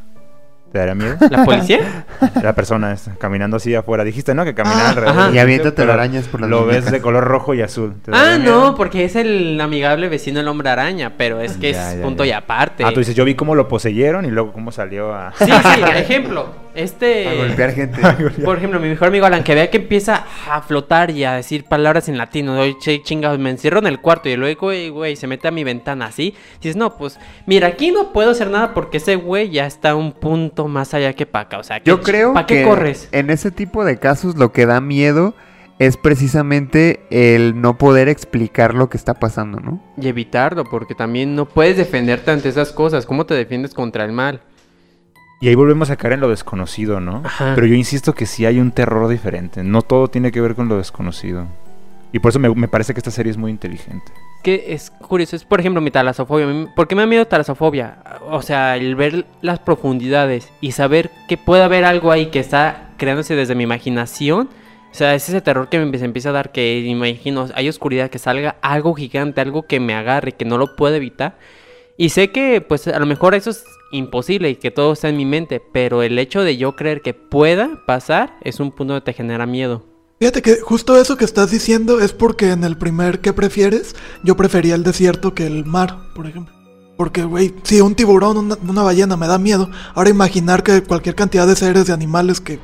¿Te 0.74 0.78
daría 0.80 0.96
miedo? 0.96 1.16
¿La 1.30 1.44
policía? 1.44 2.06
La 2.44 2.54
persona 2.54 2.94
está 2.94 3.16
caminando 3.16 3.58
así 3.58 3.76
afuera. 3.76 4.04
Dijiste, 4.06 4.34
¿no? 4.34 4.46
Que 4.46 4.54
caminaba 4.54 4.84
Ah, 4.86 4.90
alrededor. 4.90 5.20
ajá. 5.20 5.32
Y 5.34 5.40
aviéntate 5.40 5.72
pero 5.72 5.88
telarañas 5.88 6.28
por 6.28 6.40
las 6.42 6.50
Lo 6.50 6.66
ves 6.66 6.90
de 6.92 7.02
color 7.02 7.24
rojo 7.26 7.54
y 7.54 7.62
azul. 7.62 7.96
¿Te 8.04 8.12
Ah, 8.14 8.38
no, 8.38 8.76
porque 8.76 9.04
es 9.04 9.16
el 9.18 9.60
amigable 9.60 10.08
vecino 10.08 10.40
el 10.40 10.48
hombre 10.48 10.70
araña, 10.70 11.14
pero 11.18 11.42
es 11.42 11.58
que 11.58 11.74
Ya, 11.74 11.92
es 11.92 11.98
ya, 11.98 12.04
punto 12.04 12.24
ya. 12.24 12.30
y 12.30 12.32
aparte. 12.34 12.84
Ah, 12.86 12.92
tú 12.94 13.00
dices, 13.00 13.16
yo 13.16 13.26
vi 13.26 13.36
cómo 13.36 13.56
lo 13.56 13.68
poseyeron 13.68 14.24
y 14.26 14.30
luego 14.32 14.54
cómo 14.54 14.72
salió 14.72 15.14
a... 15.14 15.34
Sí, 15.38 15.46
sí, 15.46 15.82
ejemplo. 15.96 16.48
Este. 16.76 17.28
A 17.28 17.34
golpear 17.36 17.74
gente. 17.74 18.00
Por 18.46 18.58
ejemplo, 18.58 18.80
mi 18.80 18.88
mejor 18.90 19.10
amigo 19.10 19.26
Alan, 19.26 19.44
que 19.44 19.56
vea 19.56 19.70
que 19.70 19.78
empieza 19.78 20.26
a 20.50 20.62
flotar 20.62 21.12
y 21.12 21.24
a 21.24 21.34
decir 21.34 21.66
palabras 21.66 22.10
en 22.10 22.18
latino, 22.18 22.56
doy 22.56 22.78
che, 22.80 23.02
chingados, 23.04 23.40
me 23.40 23.50
encierro 23.50 23.80
en 23.80 23.88
el 23.88 24.00
cuarto 24.00 24.30
y 24.30 24.36
luego, 24.36 24.68
güey, 24.68 24.90
güey, 24.90 25.16
se 25.16 25.28
mete 25.28 25.48
a 25.48 25.52
mi 25.52 25.64
ventana 25.64 26.06
así. 26.06 26.36
Dices, 26.62 26.76
no, 26.76 26.98
pues, 26.98 27.20
mira, 27.46 27.68
aquí 27.68 27.92
no 27.92 28.14
puedo 28.14 28.32
hacer 28.32 28.50
nada 28.50 28.74
porque 28.74 28.98
ese 28.98 29.16
güey 29.16 29.50
ya 29.50 29.66
está 29.66 29.96
un 29.96 30.12
punto 30.14 30.68
más 30.68 30.94
allá 30.94 31.14
que 31.14 31.26
para 31.26 31.44
acá. 31.46 31.60
O 31.60 31.64
sea, 31.64 31.84
Yo 31.84 32.02
creo 32.02 32.34
¿para 32.34 32.46
que 32.46 32.60
qué 32.60 32.64
corres? 32.64 33.10
en 33.12 33.30
ese 33.30 33.52
tipo 33.52 33.84
de 33.86 33.98
casos 34.00 34.36
lo 34.38 34.52
que 34.52 34.66
da 34.66 34.82
miedo 34.82 35.36
es 35.80 35.98
precisamente 35.98 37.00
el 37.10 37.60
no 37.60 37.78
poder 37.80 38.08
explicar 38.08 38.76
lo 38.76 38.88
que 38.88 38.98
está 38.98 39.16
pasando, 39.16 39.60
¿no? 39.60 39.82
Y 39.98 40.08
evitarlo, 40.10 40.64
porque 40.64 40.94
también 40.94 41.36
no 41.36 41.48
puedes 41.48 41.76
defenderte 41.76 42.30
ante 42.30 42.50
esas 42.50 42.72
cosas. 42.72 43.08
¿Cómo 43.08 43.26
te 43.26 43.34
defiendes 43.34 43.74
contra 43.74 44.06
el 44.06 44.12
mal? 44.12 44.42
Y 45.42 45.48
ahí 45.48 45.56
volvemos 45.56 45.90
a 45.90 45.96
caer 45.98 46.14
en 46.14 46.22
lo 46.22 46.30
desconocido, 46.30 47.02
¿no? 47.02 47.22
Ajá. 47.26 47.54
Pero 47.56 47.68
yo 47.68 47.74
insisto 47.76 48.14
que 48.14 48.26
sí 48.28 48.46
hay 48.46 48.60
un 48.60 48.72
terror 48.72 49.10
diferente. 49.10 49.64
No 49.64 49.82
todo 49.82 50.08
tiene 50.08 50.32
que 50.32 50.40
ver 50.40 50.56
con 50.56 50.70
lo 50.70 50.78
desconocido. 50.78 51.48
Y 52.14 52.20
por 52.20 52.30
eso 52.30 52.40
me, 52.40 52.54
me 52.54 52.68
parece 52.68 52.94
que 52.94 53.00
esta 53.00 53.10
serie 53.10 53.32
es 53.32 53.38
muy 53.38 53.52
inteligente. 53.52 54.12
que 54.44 54.66
es 54.74 54.92
curioso, 54.92 55.36
es 55.36 55.44
por 55.46 55.60
ejemplo 55.60 55.82
mi 55.82 55.92
talasofobia. 55.92 56.68
¿Por 56.76 56.88
qué 56.88 56.96
me 56.96 57.02
da 57.04 57.08
miedo 57.08 57.26
talasofobia? 57.26 57.98
O 58.30 58.42
sea, 58.42 58.76
el 58.76 58.96
ver 58.96 59.26
las 59.42 59.60
profundidades 59.60 60.50
y 60.62 60.74
saber 60.74 61.10
que 61.28 61.38
puede 61.38 61.64
haber 61.64 61.86
algo 61.86 62.12
ahí 62.12 62.28
que 62.28 62.40
está 62.40 62.90
creándose 62.98 63.36
desde 63.36 63.56
mi 63.56 63.64
imaginación. 63.64 64.50
O 64.92 64.94
sea, 64.94 65.16
es 65.16 65.30
ese 65.30 65.40
terror 65.40 65.70
que 65.70 65.80
me 65.80 65.98
empieza 66.04 66.30
a 66.30 66.34
dar 66.34 66.52
que 66.52 66.80
imagino, 66.80 67.48
hay 67.56 67.70
oscuridad, 67.70 68.10
que 68.10 68.20
salga 68.20 68.58
algo 68.62 68.94
gigante, 68.94 69.40
algo 69.40 69.64
que 69.64 69.80
me 69.80 69.94
agarre, 69.94 70.34
que 70.34 70.44
no 70.44 70.58
lo 70.58 70.76
puedo 70.76 70.96
evitar. 70.96 71.36
Y 71.98 72.10
sé 72.10 72.32
que 72.32 72.62
pues 72.62 72.88
a 72.88 73.00
lo 73.00 73.06
mejor 73.06 73.36
eso 73.36 73.50
es 73.50 73.64
imposible 73.92 74.50
y 74.50 74.56
que 74.56 74.72
todo 74.72 74.94
está 74.94 75.10
en 75.10 75.18
mi 75.18 75.26
mente, 75.26 75.62
pero 75.72 76.04
el 76.04 76.18
hecho 76.18 76.42
de 76.42 76.58
yo 76.58 76.76
creer 76.76 77.02
que 77.02 77.14
pueda 77.14 77.84
pasar 77.86 78.38
es 78.42 78.60
un 78.60 78.72
punto 78.72 78.96
que 78.96 79.02
te 79.02 79.14
genera 79.14 79.46
miedo. 79.46 79.84
Fíjate 80.20 80.42
que 80.44 80.60
justo 80.62 81.00
eso 81.02 81.18
que 81.18 81.26
estás 81.26 81.50
diciendo 81.50 82.00
es 82.00 82.14
porque 82.14 82.52
en 82.52 82.64
el 82.64 82.78
primer 82.78 83.22
que 83.22 83.34
prefieres, 83.34 83.96
yo 84.24 84.38
prefería 84.38 84.76
el 84.76 84.84
desierto 84.84 85.34
que 85.34 85.48
el 85.48 85.66
mar, 85.66 85.98
por 86.14 86.28
ejemplo. 86.28 86.54
Porque, 86.96 87.24
güey, 87.24 87.56
si 87.64 87.82
un 87.82 87.96
tiburón, 87.96 88.38
una, 88.38 88.56
una 88.62 88.84
ballena 88.84 89.18
me 89.18 89.26
da 89.26 89.40
miedo, 89.40 89.72
ahora 89.96 90.12
imaginar 90.12 90.62
que 90.62 90.84
cualquier 90.84 91.16
cantidad 91.16 91.48
de 91.48 91.56
seres, 91.56 91.88
de 91.88 91.94
animales 91.94 92.40
que 92.40 92.60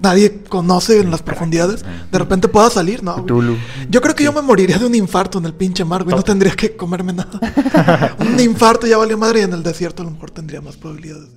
nadie 0.00 0.42
conoce 0.48 1.00
en 1.00 1.10
las 1.10 1.22
profundidades, 1.22 1.84
de 2.10 2.18
repente 2.18 2.48
pueda 2.48 2.70
salir, 2.70 3.02
¿no? 3.02 3.14
güey. 3.14 3.26
Tulu. 3.26 3.56
Yo 3.88 4.00
creo 4.00 4.14
que 4.14 4.24
yo 4.24 4.32
me 4.32 4.42
moriría 4.42 4.78
de 4.78 4.86
un 4.86 4.94
infarto 4.94 5.38
en 5.38 5.44
el 5.46 5.54
pinche 5.54 5.84
mar, 5.84 6.04
güey. 6.04 6.14
No 6.16 6.22
tendría 6.22 6.52
que 6.54 6.76
comerme 6.76 7.12
nada. 7.12 8.16
un 8.18 8.38
infarto 8.40 8.86
ya 8.86 8.96
valió 8.98 9.16
madre 9.18 9.40
y 9.40 9.42
en 9.42 9.52
el 9.52 9.62
desierto 9.62 10.02
a 10.02 10.06
lo 10.06 10.10
mejor 10.12 10.30
tendría 10.30 10.60
más 10.60 10.76
probabilidades 10.76 11.28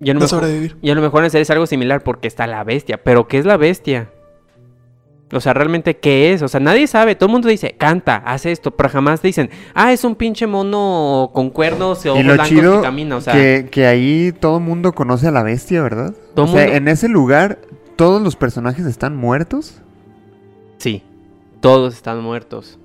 Y 0.00 0.10
a 0.10 0.14
lo 0.14 0.20
de 0.20 0.24
mejor- 0.24 0.28
sobrevivir. 0.28 0.76
Y 0.82 0.90
a 0.90 0.94
lo 0.94 1.02
mejor 1.02 1.24
es 1.24 1.50
algo 1.50 1.66
similar 1.66 2.02
porque 2.02 2.28
está 2.28 2.46
la 2.46 2.62
bestia. 2.64 3.02
Pero 3.02 3.28
¿qué 3.28 3.38
es 3.38 3.44
la 3.44 3.56
bestia? 3.56 4.10
O 5.34 5.40
sea, 5.40 5.52
realmente, 5.52 5.96
¿qué 5.96 6.32
es? 6.32 6.42
O 6.42 6.48
sea, 6.48 6.60
nadie 6.60 6.86
sabe. 6.86 7.14
Todo 7.14 7.26
el 7.26 7.32
mundo 7.32 7.48
dice, 7.48 7.72
canta, 7.78 8.16
hace 8.16 8.52
esto. 8.52 8.70
Pero 8.70 8.88
jamás 8.88 9.20
dicen, 9.22 9.50
ah, 9.74 9.92
es 9.92 10.04
un 10.04 10.14
pinche 10.14 10.46
mono 10.46 11.30
con 11.34 11.50
cuernos 11.50 12.06
ojos 12.06 12.20
Y 12.20 12.22
lo 12.22 12.34
blancos 12.34 12.48
chido 12.48 12.76
que 12.76 12.82
camina. 12.82 13.16
O 13.16 13.20
sea, 13.20 13.32
que, 13.34 13.68
que 13.70 13.86
ahí 13.86 14.32
todo 14.38 14.58
el 14.58 14.64
mundo 14.64 14.92
conoce 14.92 15.28
a 15.28 15.30
la 15.30 15.42
bestia, 15.42 15.82
¿verdad? 15.82 16.14
Todo 16.34 16.46
o 16.46 16.48
sea, 16.48 16.62
mundo- 16.62 16.76
en 16.76 16.88
ese 16.88 17.08
lugar 17.08 17.58
todos 17.96 18.20
los 18.22 18.36
personajes 18.36 18.86
están 18.86 19.16
muertos. 19.16 19.80
sí. 20.78 21.02
Todos 21.60 21.94
están 21.94 22.20
muertos. 22.20 22.78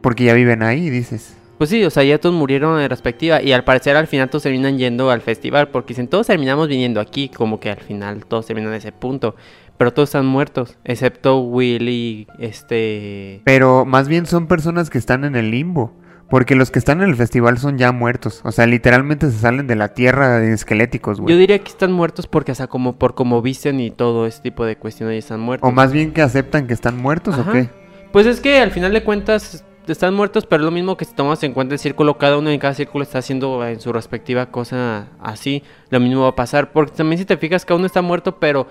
Porque 0.00 0.24
ya 0.24 0.34
viven 0.34 0.62
ahí, 0.62 0.88
dices. 0.90 1.34
Pues 1.58 1.70
sí, 1.70 1.84
o 1.84 1.90
sea, 1.90 2.04
ya 2.04 2.18
todos 2.18 2.34
murieron 2.34 2.80
en 2.80 2.88
respectiva. 2.88 3.42
Y 3.42 3.52
al 3.52 3.64
parecer 3.64 3.96
al 3.96 4.06
final 4.06 4.30
todos 4.30 4.44
terminan 4.44 4.78
yendo 4.78 5.10
al 5.10 5.20
festival. 5.20 5.68
Porque 5.68 5.88
dicen, 5.88 6.06
todos 6.08 6.28
terminamos 6.28 6.68
viniendo 6.68 7.00
aquí. 7.00 7.28
Como 7.28 7.58
que 7.58 7.70
al 7.70 7.80
final 7.80 8.24
todos 8.24 8.46
terminan 8.46 8.70
en 8.72 8.76
ese 8.78 8.92
punto. 8.92 9.34
Pero 9.78 9.92
todos 9.92 10.08
están 10.08 10.26
muertos. 10.26 10.76
Excepto 10.84 11.40
Willy, 11.40 12.26
este... 12.38 13.40
Pero 13.44 13.84
más 13.84 14.08
bien 14.08 14.26
son 14.26 14.48
personas 14.48 14.90
que 14.90 14.98
están 14.98 15.24
en 15.24 15.36
el 15.36 15.50
limbo. 15.50 15.92
Porque 16.28 16.54
los 16.56 16.70
que 16.70 16.78
están 16.78 17.00
en 17.00 17.08
el 17.08 17.16
festival 17.16 17.56
son 17.56 17.78
ya 17.78 17.90
muertos. 17.90 18.42
O 18.44 18.52
sea, 18.52 18.66
literalmente 18.66 19.30
se 19.30 19.38
salen 19.38 19.66
de 19.66 19.76
la 19.76 19.94
tierra 19.94 20.38
de 20.38 20.52
esqueléticos, 20.52 21.18
Yo 21.18 21.22
güey. 21.22 21.38
diría 21.38 21.58
que 21.58 21.70
están 21.70 21.90
muertos 21.92 22.26
porque, 22.26 22.52
o 22.52 22.54
sea, 22.54 22.66
como 22.66 22.98
por 22.98 23.14
como 23.14 23.40
visten 23.40 23.80
y 23.80 23.90
todo 23.90 24.26
ese 24.26 24.42
tipo 24.42 24.66
de 24.66 24.76
cuestiones 24.76 25.24
están 25.24 25.40
muertos. 25.40 25.66
O 25.66 25.72
más 25.72 25.90
bien 25.90 26.12
que 26.12 26.20
aceptan 26.20 26.66
que 26.66 26.74
están 26.74 26.98
muertos 26.98 27.38
Ajá. 27.38 27.48
o 27.48 27.52
qué. 27.54 27.70
Pues 28.12 28.26
es 28.26 28.40
que 28.40 28.60
al 28.60 28.72
final 28.72 28.92
de 28.92 29.02
cuentas 29.04 29.64
están 29.86 30.14
muertos, 30.14 30.44
pero 30.44 30.62
es 30.62 30.64
lo 30.66 30.70
mismo 30.70 30.96
que 30.98 31.06
si 31.06 31.14
tomas 31.14 31.42
en 31.44 31.52
cuenta 31.52 31.74
el 31.74 31.78
círculo, 31.78 32.18
cada 32.18 32.36
uno 32.36 32.50
en 32.50 32.58
cada 32.58 32.74
círculo 32.74 33.02
está 33.02 33.18
haciendo 33.18 33.66
en 33.66 33.80
su 33.80 33.92
respectiva 33.92 34.50
cosa 34.50 35.08
así, 35.20 35.62
lo 35.88 35.98
mismo 36.00 36.22
va 36.22 36.28
a 36.28 36.36
pasar. 36.36 36.72
Porque 36.72 36.92
también 36.92 37.18
si 37.18 37.24
te 37.24 37.36
fijas, 37.38 37.64
cada 37.64 37.78
uno 37.78 37.86
está 37.86 38.02
muerto, 38.02 38.38
pero 38.38 38.66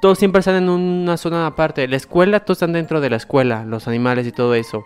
todos 0.00 0.18
siempre 0.18 0.40
están 0.40 0.56
en 0.56 0.68
una 0.68 1.16
zona 1.16 1.46
aparte. 1.46 1.88
La 1.88 1.96
escuela, 1.96 2.40
todos 2.40 2.58
están 2.58 2.72
dentro 2.72 3.00
de 3.00 3.10
la 3.10 3.16
escuela, 3.16 3.64
los 3.64 3.88
animales 3.88 4.26
y 4.26 4.32
todo 4.32 4.54
eso. 4.54 4.84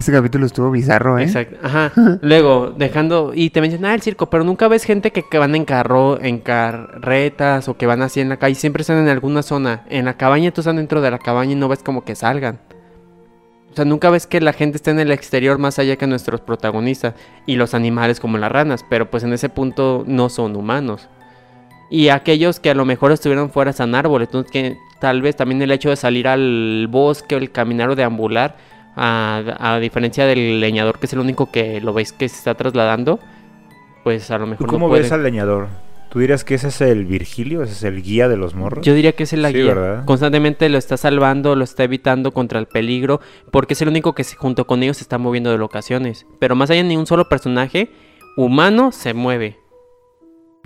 Ese 0.00 0.12
capítulo 0.12 0.46
estuvo 0.46 0.70
bizarro, 0.70 1.18
¿eh? 1.18 1.24
Exacto. 1.24 1.58
Ajá. 1.62 1.92
Luego, 2.22 2.70
dejando. 2.70 3.32
Y 3.34 3.50
te 3.50 3.60
mencionan 3.60 3.90
ah, 3.90 3.94
el 3.94 4.00
circo, 4.00 4.30
pero 4.30 4.44
nunca 4.44 4.66
ves 4.66 4.84
gente 4.84 5.12
que, 5.12 5.22
que 5.28 5.36
van 5.36 5.54
en 5.54 5.66
carro, 5.66 6.18
en 6.20 6.38
carretas 6.38 7.68
o 7.68 7.76
que 7.76 7.84
van 7.84 8.00
así 8.00 8.20
en 8.20 8.30
la 8.30 8.38
calle. 8.38 8.54
Siempre 8.54 8.80
están 8.80 8.96
en 8.96 9.08
alguna 9.08 9.42
zona. 9.42 9.84
En 9.90 10.06
la 10.06 10.14
cabaña, 10.14 10.52
tú 10.52 10.62
están 10.62 10.76
dentro 10.76 11.02
de 11.02 11.10
la 11.10 11.18
cabaña 11.18 11.52
y 11.52 11.56
no 11.56 11.68
ves 11.68 11.82
como 11.82 12.02
que 12.02 12.14
salgan. 12.14 12.60
O 13.70 13.76
sea, 13.76 13.84
nunca 13.84 14.08
ves 14.08 14.26
que 14.26 14.40
la 14.40 14.54
gente 14.54 14.78
esté 14.78 14.90
en 14.90 15.00
el 15.00 15.12
exterior 15.12 15.58
más 15.58 15.78
allá 15.78 15.96
que 15.96 16.06
nuestros 16.06 16.40
protagonistas. 16.40 17.14
Y 17.44 17.56
los 17.56 17.74
animales 17.74 18.20
como 18.20 18.38
las 18.38 18.50
ranas. 18.50 18.86
Pero 18.88 19.10
pues 19.10 19.22
en 19.22 19.34
ese 19.34 19.50
punto 19.50 20.04
no 20.06 20.30
son 20.30 20.56
humanos. 20.56 21.10
Y 21.90 22.08
aquellos 22.08 22.60
que 22.60 22.70
a 22.70 22.74
lo 22.74 22.84
mejor 22.84 23.12
estuvieron 23.12 23.50
fuera 23.50 23.72
están 23.72 23.94
árboles. 23.94 24.28
Entonces, 24.28 24.52
que 24.52 24.76
tal 25.00 25.22
vez 25.22 25.36
también 25.36 25.60
el 25.60 25.72
hecho 25.72 25.90
de 25.90 25.96
salir 25.96 26.28
al 26.28 26.86
bosque 26.88 27.34
o 27.34 27.38
el 27.38 27.50
caminar 27.50 27.90
o 27.90 27.96
deambular 27.96 28.56
a, 28.96 29.42
a 29.58 29.80
diferencia 29.80 30.24
del 30.24 30.60
leñador, 30.60 30.98
que 30.98 31.06
es 31.06 31.12
el 31.12 31.18
único 31.18 31.50
que 31.50 31.80
lo 31.80 31.92
veis 31.92 32.12
que 32.12 32.28
se 32.28 32.36
está 32.36 32.54
trasladando, 32.54 33.18
pues 34.04 34.30
a 34.30 34.38
lo 34.38 34.44
¿Tú 34.44 34.50
mejor 34.50 34.66
no 34.66 34.72
cómo 34.72 34.88
ves 34.88 35.10
al 35.12 35.22
leñador? 35.22 35.68
¿Tú 36.10 36.18
dirías 36.18 36.42
que 36.42 36.56
ese 36.56 36.68
es 36.68 36.80
el 36.80 37.04
Virgilio? 37.06 37.62
¿Ese 37.62 37.72
es 37.72 37.82
el 37.84 38.02
guía 38.02 38.28
de 38.28 38.36
los 38.36 38.54
morros? 38.54 38.84
Yo 38.84 38.94
diría 38.94 39.12
que 39.12 39.22
es 39.22 39.32
el 39.32 39.46
Sí, 39.46 39.52
guía. 39.52 39.74
¿verdad? 39.74 40.04
Constantemente 40.06 40.68
lo 40.68 40.76
está 40.76 40.96
salvando, 40.96 41.54
lo 41.54 41.62
está 41.62 41.84
evitando 41.84 42.32
contra 42.32 42.58
el 42.58 42.66
peligro, 42.66 43.20
porque 43.52 43.74
es 43.74 43.82
el 43.82 43.88
único 43.88 44.12
que 44.12 44.24
junto 44.24 44.66
con 44.66 44.82
ellos 44.82 44.96
se 44.96 45.04
está 45.04 45.18
moviendo 45.18 45.52
de 45.52 45.58
locaciones. 45.58 46.26
Pero 46.40 46.56
más 46.56 46.68
allá 46.70 46.82
de 46.82 46.88
ni 46.88 46.96
un 46.96 47.06
solo 47.06 47.28
personaje 47.28 47.90
humano 48.36 48.90
se 48.90 49.14
mueve. 49.14 49.58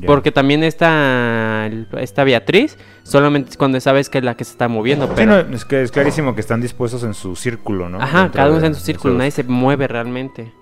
Porque 0.07 0.32
también 0.32 0.64
esta, 0.64 1.70
esta 1.99 2.24
Beatriz, 2.24 2.76
solamente 3.05 3.51
es 3.51 3.57
cuando 3.57 3.80
sabes 3.80 4.11
que 4.11 4.18
es 4.18 4.24
la 4.24 4.36
que 4.36 4.45
se 4.45 4.53
está 4.53 4.68
moviendo. 4.68 5.07
Sí, 5.07 5.12
Pero, 5.16 5.45
no, 5.45 5.55
es 5.57 5.64
que 5.64 5.82
es 5.82 5.92
clarísimo 5.92 6.34
que 6.34 6.40
están 6.40 6.61
dispuestos 6.61 7.05
en 7.05 7.14
su 7.14 7.36
círculo, 7.36 7.88
¿no? 7.88 8.01
ajá, 8.01 8.22
Dentro 8.24 8.38
cada 8.38 8.49
uno 8.49 8.57
está 8.57 8.66
en 8.66 8.74
su 8.74 8.80
círculo, 8.80 9.14
nadie 9.14 9.30
se 9.30 9.45
mueve 9.45 9.86
realmente. 9.86 10.53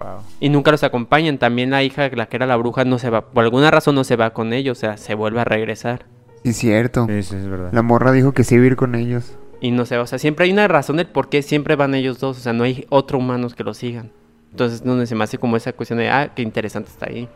Wow. 0.00 0.18
Y 0.40 0.48
nunca 0.48 0.72
los 0.72 0.82
acompañan. 0.82 1.38
También 1.38 1.70
la 1.70 1.82
hija, 1.84 2.10
la 2.12 2.26
que 2.26 2.36
era 2.36 2.46
la 2.46 2.56
bruja, 2.56 2.84
no 2.84 2.98
se 2.98 3.08
va. 3.08 3.30
Por 3.30 3.44
alguna 3.44 3.70
razón 3.70 3.94
no 3.94 4.02
se 4.02 4.16
va 4.16 4.30
con 4.30 4.52
ellos. 4.52 4.78
O 4.78 4.80
sea, 4.80 4.96
se 4.96 5.14
vuelve 5.14 5.40
a 5.40 5.44
regresar. 5.44 6.06
Sí, 6.44 6.52
cierto. 6.52 7.06
Sí, 7.06 7.22
sí, 7.22 7.36
es 7.36 7.48
verdad. 7.48 7.70
La 7.72 7.82
morra 7.82 8.10
dijo 8.10 8.32
que 8.32 8.42
sí 8.42 8.56
iba 8.56 8.64
a 8.64 8.66
ir 8.66 8.76
con 8.76 8.96
ellos. 8.96 9.36
Y 9.60 9.70
no 9.70 9.86
se 9.86 9.96
va. 9.96 10.02
O 10.02 10.06
sea, 10.08 10.18
siempre 10.18 10.46
hay 10.46 10.52
una 10.52 10.66
razón 10.66 10.96
del 10.96 11.06
por 11.06 11.28
qué 11.28 11.42
siempre 11.42 11.76
van 11.76 11.94
ellos 11.94 12.18
dos. 12.18 12.38
O 12.38 12.40
sea, 12.40 12.52
no 12.52 12.64
hay 12.64 12.84
otro 12.88 13.18
humanos 13.18 13.54
que 13.54 13.62
los 13.62 13.78
sigan. 13.78 14.10
Entonces, 14.50 14.82
donde 14.82 15.06
se 15.06 15.14
me 15.14 15.22
hace 15.22 15.38
como 15.38 15.56
esa 15.56 15.72
cuestión 15.72 16.00
de, 16.00 16.10
ah, 16.10 16.32
qué 16.34 16.42
interesante 16.42 16.90
está 16.90 17.06
ahí. 17.06 17.28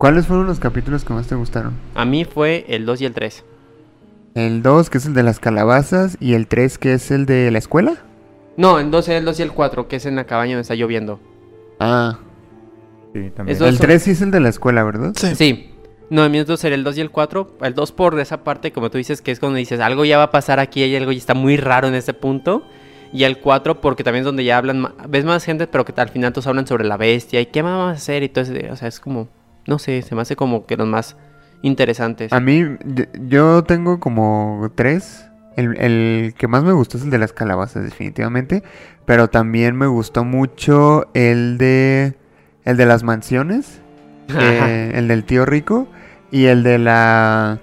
¿Cuáles 0.00 0.26
fueron 0.26 0.46
los 0.46 0.58
capítulos 0.60 1.04
que 1.04 1.12
más 1.12 1.26
te 1.26 1.34
gustaron? 1.34 1.74
A 1.94 2.06
mí 2.06 2.24
fue 2.24 2.64
el 2.68 2.86
2 2.86 3.02
y 3.02 3.04
el 3.04 3.12
3. 3.12 3.44
El 4.34 4.62
2, 4.62 4.88
que 4.88 4.96
es 4.96 5.04
el 5.04 5.12
de 5.12 5.22
las 5.22 5.40
calabazas, 5.40 6.16
y 6.20 6.32
el 6.32 6.46
3, 6.46 6.78
que 6.78 6.94
es 6.94 7.10
el 7.10 7.26
de 7.26 7.50
la 7.50 7.58
escuela. 7.58 7.98
No, 8.56 8.78
el 8.78 8.90
2 8.90 9.08
el 9.10 9.26
2 9.26 9.38
y 9.40 9.42
el 9.42 9.52
4, 9.52 9.88
que 9.88 9.96
es 9.96 10.06
en 10.06 10.16
la 10.16 10.24
cabaña 10.24 10.52
donde 10.52 10.62
está 10.62 10.74
lloviendo. 10.74 11.20
Ah, 11.78 12.18
Sí, 13.12 13.30
también. 13.36 13.56
Eso- 13.56 13.66
el 13.66 13.76
son- 13.76 13.86
3 13.88 14.02
sí 14.04 14.12
es 14.12 14.22
el 14.22 14.30
de 14.30 14.40
la 14.40 14.48
escuela, 14.48 14.84
¿verdad? 14.84 15.12
Sí. 15.16 15.34
Sí. 15.34 15.70
No, 16.08 16.24
el 16.24 16.30
mío 16.30 16.46
dos 16.46 16.64
era 16.64 16.74
el 16.74 16.82
2 16.82 16.96
y 16.96 17.02
el 17.02 17.10
4. 17.10 17.58
El 17.60 17.74
2 17.74 17.92
por 17.92 18.18
esa 18.20 18.42
parte, 18.42 18.72
como 18.72 18.90
tú 18.90 18.96
dices, 18.96 19.20
que 19.20 19.32
es 19.32 19.38
cuando 19.38 19.58
dices, 19.58 19.80
algo 19.80 20.06
ya 20.06 20.16
va 20.16 20.24
a 20.24 20.30
pasar 20.30 20.60
aquí, 20.60 20.82
hay 20.82 20.96
algo 20.96 21.12
ya 21.12 21.18
está 21.18 21.34
muy 21.34 21.58
raro 21.58 21.88
en 21.88 21.94
ese 21.94 22.14
punto. 22.14 22.62
Y 23.12 23.24
el 23.24 23.38
4 23.38 23.82
porque 23.82 24.02
también 24.02 24.22
es 24.22 24.24
donde 24.26 24.44
ya 24.44 24.56
hablan, 24.56 24.94
ves 25.10 25.26
más 25.26 25.44
gente, 25.44 25.66
pero 25.66 25.84
que 25.84 25.92
al 26.00 26.08
final 26.08 26.32
todos 26.32 26.46
hablan 26.46 26.66
sobre 26.66 26.84
la 26.84 26.96
bestia 26.96 27.38
y 27.42 27.46
qué 27.46 27.62
más 27.62 27.72
vamos 27.76 27.88
a 27.90 27.96
hacer 27.96 28.22
y 28.22 28.30
todo 28.30 28.44
eso. 28.44 28.54
O 28.72 28.76
sea, 28.76 28.86
es 28.88 28.98
como, 29.00 29.28
no 29.66 29.78
sé, 29.78 30.02
se 30.02 30.14
me 30.14 30.22
hace 30.22 30.36
como 30.36 30.66
que 30.66 30.76
los 30.76 30.86
más 30.86 31.16
interesantes. 31.62 32.32
A 32.32 32.40
mí, 32.40 32.64
yo- 33.26 33.64
tengo 33.64 34.00
como 34.00 34.70
tres. 34.74 35.26
El, 35.56 35.76
el 35.78 36.34
que 36.38 36.46
más 36.48 36.62
me 36.64 36.72
gustó 36.72 36.96
es 36.96 37.04
el 37.04 37.10
de 37.10 37.18
las 37.18 37.32
calabazas, 37.32 37.84
definitivamente. 37.84 38.62
Pero 39.04 39.28
también 39.28 39.76
me 39.76 39.86
gustó 39.86 40.24
mucho 40.24 41.08
el 41.14 41.58
de. 41.58 42.14
El 42.64 42.76
de 42.76 42.86
las 42.86 43.02
mansiones. 43.02 43.80
eh, 44.40 44.92
el 44.94 45.08
del 45.08 45.24
tío 45.24 45.44
rico. 45.44 45.88
Y 46.30 46.46
el 46.46 46.62
de 46.62 46.78
la. 46.78 47.58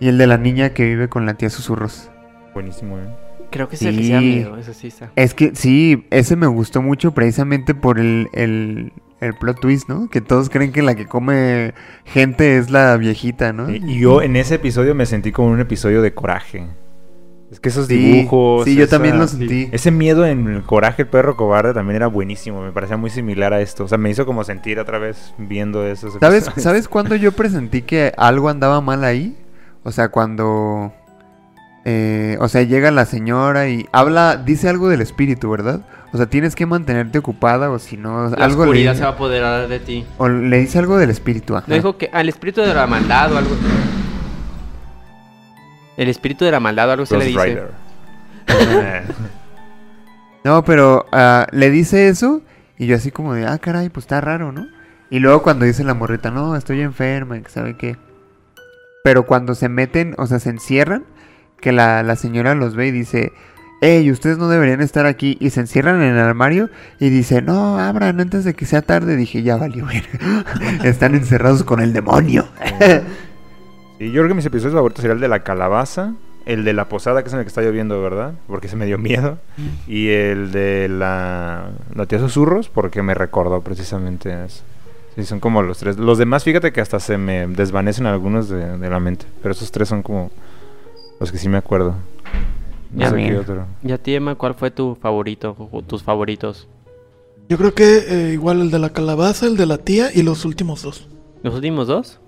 Y 0.00 0.08
el 0.08 0.18
de 0.18 0.26
la 0.26 0.36
niña 0.36 0.70
que 0.70 0.84
vive 0.84 1.08
con 1.08 1.24
la 1.24 1.34
tía 1.34 1.48
susurros. 1.48 2.10
Buenísimo, 2.52 2.98
¿eh? 2.98 3.08
Creo 3.50 3.68
que 3.68 3.76
es 3.76 3.82
el 3.82 3.96
que 3.96 4.02
se 4.02 4.18
sí. 4.18 4.24
miedo, 4.24 4.56
eso 4.56 4.74
sí 4.74 4.88
está. 4.88 5.12
Es 5.14 5.32
que 5.32 5.54
sí, 5.54 6.06
ese 6.10 6.36
me 6.36 6.46
gustó 6.48 6.82
mucho 6.82 7.12
precisamente 7.14 7.74
por 7.74 7.98
el, 7.98 8.28
el, 8.32 8.92
el 9.20 9.34
plot 9.34 9.60
twist, 9.60 9.88
¿no? 9.88 10.08
Que 10.10 10.20
todos 10.20 10.50
creen 10.50 10.72
que 10.72 10.82
la 10.82 10.94
que 10.94 11.06
come 11.06 11.72
gente 12.04 12.58
es 12.58 12.70
la 12.70 12.96
viejita, 12.96 13.52
¿no? 13.52 13.70
Y 13.70 13.98
yo 13.98 14.22
en 14.22 14.36
ese 14.36 14.56
episodio 14.56 14.94
me 14.94 15.06
sentí 15.06 15.32
como 15.32 15.48
un 15.48 15.60
episodio 15.60 16.02
de 16.02 16.12
coraje. 16.14 16.66
Es 17.50 17.60
que 17.60 17.68
esos 17.68 17.86
Sí, 17.86 17.96
dibujos. 17.96 18.64
sí, 18.64 18.74
yo 18.74 18.88
también 18.88 19.18
lo 19.18 19.26
sentí. 19.28 19.68
Ese 19.70 19.90
miedo 19.92 20.26
en 20.26 20.48
el 20.48 20.62
coraje 20.64 21.02
el 21.02 21.08
perro 21.08 21.36
cobarde 21.36 21.72
también 21.72 21.96
era 21.96 22.08
buenísimo. 22.08 22.60
Me 22.60 22.72
parecía 22.72 22.96
muy 22.96 23.08
similar 23.08 23.52
a 23.52 23.60
esto. 23.60 23.84
O 23.84 23.88
sea, 23.88 23.98
me 23.98 24.10
hizo 24.10 24.26
como 24.26 24.42
sentir 24.44 24.80
otra 24.80 24.98
vez 24.98 25.32
viendo 25.38 25.86
esos 25.86 26.14
¿Sabes, 26.20 26.44
episodios. 26.48 26.62
¿Sabes 26.64 26.88
cuándo 26.88 27.14
yo 27.14 27.32
presentí 27.32 27.82
que 27.82 28.12
algo 28.16 28.48
andaba 28.48 28.80
mal 28.80 29.04
ahí? 29.04 29.36
O 29.84 29.92
sea, 29.92 30.08
cuando... 30.08 30.92
eh, 31.84 32.36
o 32.40 32.48
sea, 32.48 32.62
llega 32.62 32.90
la 32.90 33.04
señora 33.06 33.68
y 33.68 33.86
habla, 33.92 34.36
dice 34.44 34.68
algo 34.68 34.88
del 34.88 35.00
espíritu, 35.00 35.48
¿verdad? 35.48 35.86
O 36.16 36.18
sea, 36.18 36.30
tienes 36.30 36.56
que 36.56 36.64
mantenerte 36.64 37.18
ocupada 37.18 37.68
o 37.70 37.78
si 37.78 37.98
no... 37.98 38.30
La 38.30 38.46
algo 38.46 38.62
le, 38.64 38.70
oscuridad 38.70 38.92
dice- 38.92 39.00
se 39.00 39.04
va 39.04 39.10
a 39.10 39.12
apoderar 39.12 39.68
de 39.68 39.78
ti. 39.80 40.06
o 40.16 40.30
le 40.30 40.58
dice 40.60 40.78
algo 40.78 40.96
del 40.96 41.10
espíritu, 41.10 41.54
ajá. 41.54 41.66
No 41.68 41.74
dijo 41.74 41.98
que 41.98 42.08
al 42.10 42.26
espíritu 42.30 42.62
de 42.62 42.72
la 42.72 42.86
maldad 42.86 43.34
o 43.34 43.36
algo. 43.36 43.50
El 45.98 46.08
espíritu 46.08 46.46
de 46.46 46.52
la 46.52 46.58
maldad 46.60 46.88
o 46.88 46.92
algo 46.92 47.04
se 47.04 47.18
le 47.18 47.26
dice. 47.26 47.44
Rider. 47.44 47.70
No, 50.42 50.64
pero 50.64 51.04
ah, 51.12 51.46
le 51.50 51.70
dice 51.70 52.08
eso 52.08 52.40
y 52.78 52.86
yo 52.86 52.96
así 52.96 53.10
como 53.10 53.34
de, 53.34 53.46
ah, 53.46 53.58
caray, 53.58 53.88
pues 53.88 54.04
está 54.04 54.20
raro, 54.20 54.52
¿no? 54.52 54.68
Y 55.10 55.18
luego 55.18 55.42
cuando 55.42 55.66
dice 55.66 55.82
la 55.84 55.92
morrita, 55.92 56.30
no, 56.30 56.54
estoy 56.56 56.80
enferma, 56.82 57.38
que 57.40 57.50
sabe 57.50 57.76
qué. 57.76 57.96
Pero 59.04 59.26
cuando 59.26 59.54
se 59.56 59.68
meten, 59.68 60.14
o 60.18 60.26
sea, 60.26 60.38
se 60.38 60.50
encierran, 60.50 61.04
que 61.60 61.72
la, 61.72 62.02
la 62.04 62.14
señora 62.16 62.54
los 62.54 62.76
ve 62.76 62.86
y 62.86 62.90
dice, 62.92 63.32
hey, 63.80 64.10
ustedes 64.10 64.38
no 64.38 64.48
deberían 64.48 64.80
estar 64.80 65.06
aquí. 65.06 65.36
Y 65.40 65.50
se 65.50 65.60
encierran 65.60 66.02
en 66.02 66.14
el 66.14 66.18
armario 66.18 66.70
y 66.98 67.08
dice, 67.10 67.42
no, 67.42 67.78
abran 67.78 68.20
antes 68.20 68.44
de 68.44 68.54
que 68.54 68.66
sea 68.66 68.82
tarde. 68.82 69.16
Dije, 69.16 69.42
ya 69.42 69.56
valió. 69.56 69.86
Están 70.84 71.14
encerrados 71.14 71.64
con 71.64 71.80
el 71.80 71.92
demonio. 71.92 72.46
Sí, 73.98 74.10
yo 74.10 74.20
creo 74.20 74.28
que 74.28 74.34
mis 74.34 74.46
episodios 74.46 74.74
favoritos 74.74 75.02
sería 75.02 75.14
el 75.14 75.20
de 75.20 75.28
la 75.28 75.42
calabaza, 75.42 76.14
el 76.44 76.64
de 76.64 76.72
la 76.72 76.88
posada, 76.88 77.22
que 77.22 77.28
es 77.28 77.32
en 77.32 77.38
el 77.40 77.44
que 77.44 77.48
está 77.48 77.62
lloviendo, 77.62 78.00
¿verdad? 78.02 78.34
Porque 78.46 78.68
se 78.68 78.76
me 78.76 78.86
dio 78.86 78.98
miedo. 78.98 79.38
Y 79.86 80.08
el 80.08 80.52
de 80.52 80.88
la, 80.88 81.70
tía 82.08 82.18
susurros, 82.18 82.68
porque 82.68 83.02
me 83.02 83.14
recordó 83.14 83.62
precisamente 83.62 84.44
eso. 84.44 84.62
Sí, 85.16 85.24
son 85.24 85.40
como 85.40 85.62
los 85.62 85.78
tres. 85.78 85.96
Los 85.96 86.18
demás, 86.18 86.44
fíjate 86.44 86.72
que 86.72 86.82
hasta 86.82 87.00
se 87.00 87.16
me 87.16 87.46
desvanecen 87.46 88.04
algunos 88.04 88.50
de 88.50 88.90
la 88.90 89.00
mente. 89.00 89.24
Pero 89.42 89.52
esos 89.52 89.70
tres 89.70 89.88
son 89.88 90.02
como 90.02 90.30
los 91.18 91.32
que 91.32 91.38
sí 91.38 91.48
me 91.48 91.56
acuerdo. 91.56 91.96
No 92.96 93.02
Ya, 93.02 93.10
sé 93.10 93.16
qué 93.16 93.22
mira. 93.22 93.40
otro. 93.40 93.66
¿Y 93.84 93.92
a 93.92 93.98
ti, 93.98 94.14
Emma, 94.14 94.34
cuál 94.34 94.54
fue 94.54 94.70
tu 94.72 94.96
favorito 94.96 95.68
o 95.70 95.82
tus 95.82 96.02
favoritos? 96.02 96.66
Yo 97.48 97.58
creo 97.58 97.74
que 97.74 97.98
eh, 98.08 98.32
igual 98.32 98.60
el 98.60 98.70
de 98.72 98.78
la 98.80 98.90
calabaza, 98.90 99.46
el 99.46 99.56
de 99.56 99.66
la 99.66 99.78
tía 99.78 100.08
y 100.12 100.22
los 100.22 100.44
últimos 100.44 100.82
dos. 100.82 101.06
¿Los 101.44 101.54
últimos 101.54 101.86
dos? 101.86 102.18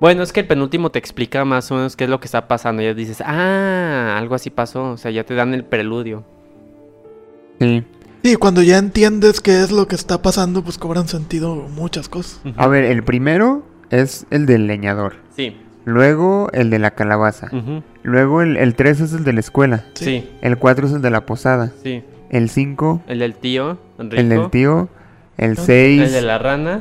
Bueno, 0.00 0.22
es 0.22 0.32
que 0.32 0.40
el 0.40 0.46
penúltimo 0.46 0.90
te 0.90 0.98
explica 1.00 1.44
más 1.44 1.70
o 1.72 1.76
menos 1.76 1.96
qué 1.96 2.04
es 2.04 2.10
lo 2.10 2.20
que 2.20 2.26
está 2.26 2.46
pasando. 2.46 2.82
Ya 2.82 2.94
dices, 2.94 3.20
ah, 3.24 4.14
algo 4.18 4.34
así 4.36 4.50
pasó. 4.50 4.92
O 4.92 4.96
sea, 4.98 5.10
ya 5.10 5.24
te 5.24 5.34
dan 5.34 5.54
el 5.54 5.64
preludio. 5.64 6.24
Sí. 7.58 7.82
Sí, 8.22 8.36
cuando 8.36 8.62
ya 8.62 8.78
entiendes 8.78 9.40
qué 9.40 9.62
es 9.62 9.70
lo 9.70 9.86
que 9.88 9.94
está 9.96 10.22
pasando, 10.22 10.62
pues 10.62 10.78
cobran 10.78 11.08
sentido 11.08 11.54
muchas 11.56 12.08
cosas. 12.08 12.40
A 12.56 12.66
ver, 12.68 12.84
el 12.84 13.02
primero 13.04 13.64
es 13.90 14.26
el 14.30 14.46
del 14.46 14.66
leñador. 14.66 15.16
Sí. 15.36 15.56
Luego 15.84 16.48
el 16.52 16.70
de 16.70 16.78
la 16.78 16.92
calabaza. 16.92 17.50
Luego 18.02 18.42
el, 18.42 18.56
el 18.56 18.74
3 18.74 19.00
es 19.00 19.12
el 19.12 19.24
de 19.24 19.32
la 19.34 19.40
escuela. 19.40 19.84
Sí. 19.94 20.28
El 20.40 20.56
4 20.58 20.86
es 20.86 20.92
el 20.94 21.02
de 21.02 21.10
la 21.10 21.26
posada. 21.26 21.72
sí. 21.82 22.02
El 22.30 22.48
5, 22.50 23.02
El 23.06 23.20
del 23.20 23.34
tío, 23.36 23.78
el 23.98 24.28
del 24.28 24.50
tío. 24.50 24.88
El 25.36 25.56
6. 25.56 26.02
El 26.02 26.12
de 26.12 26.22
las 26.22 26.42
ranas. 26.42 26.80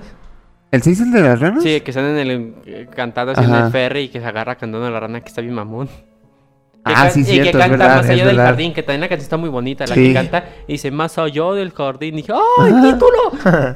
¿El 0.72 0.82
6 0.82 1.00
es 1.02 1.06
el 1.06 1.12
de 1.14 1.22
las 1.22 1.40
ranas? 1.40 1.62
Sí, 1.62 1.82
que 1.82 1.92
están 1.92 2.06
en 2.06 2.18
el 2.18 2.54
eh, 2.66 2.88
cantando 2.96 3.34
Ajá. 3.34 3.66
el 3.68 3.72
ferry 3.72 4.00
y 4.04 4.10
que 4.10 4.20
se 4.20 4.26
agarra 4.26 4.56
cantando 4.56 4.88
a 4.88 4.90
la 4.90 5.00
rana 5.00 5.22
que 5.22 5.28
está 5.28 5.42
bien 5.42 5.54
mamón. 5.54 5.88
Que 5.88 6.94
Ah, 6.96 7.08
sí, 7.12 7.20
Y 7.20 7.24
cierto, 7.26 7.44
que 7.44 7.50
es 7.50 7.56
canta 7.58 7.78
verdad, 7.78 7.96
más 7.98 8.10
allá 8.10 8.26
del 8.26 8.36
verdad. 8.38 8.50
jardín, 8.52 8.74
que 8.74 8.82
también 8.82 9.02
la 9.02 9.10
canción 9.10 9.24
está 9.26 9.38
muy 9.38 9.50
bonita. 9.50 9.86
La 9.86 9.94
Sí. 9.94 10.08
que 10.08 10.14
canta 10.14 10.46
y 10.68 10.72
dice 10.74 10.90
más 10.90 11.18
allá 11.20 11.52
del 11.52 11.72
jardín. 11.72 12.16
Y 12.16 12.18
dije, 12.24 12.34
¡ay, 12.60 12.74
título! 12.82 13.76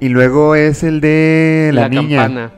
Y 0.00 0.08
luego 0.10 0.54
es 0.54 0.82
el 0.82 1.00
de 1.00 1.70
la, 1.72 1.88
niña. 1.88 2.24
campana. 2.26 2.50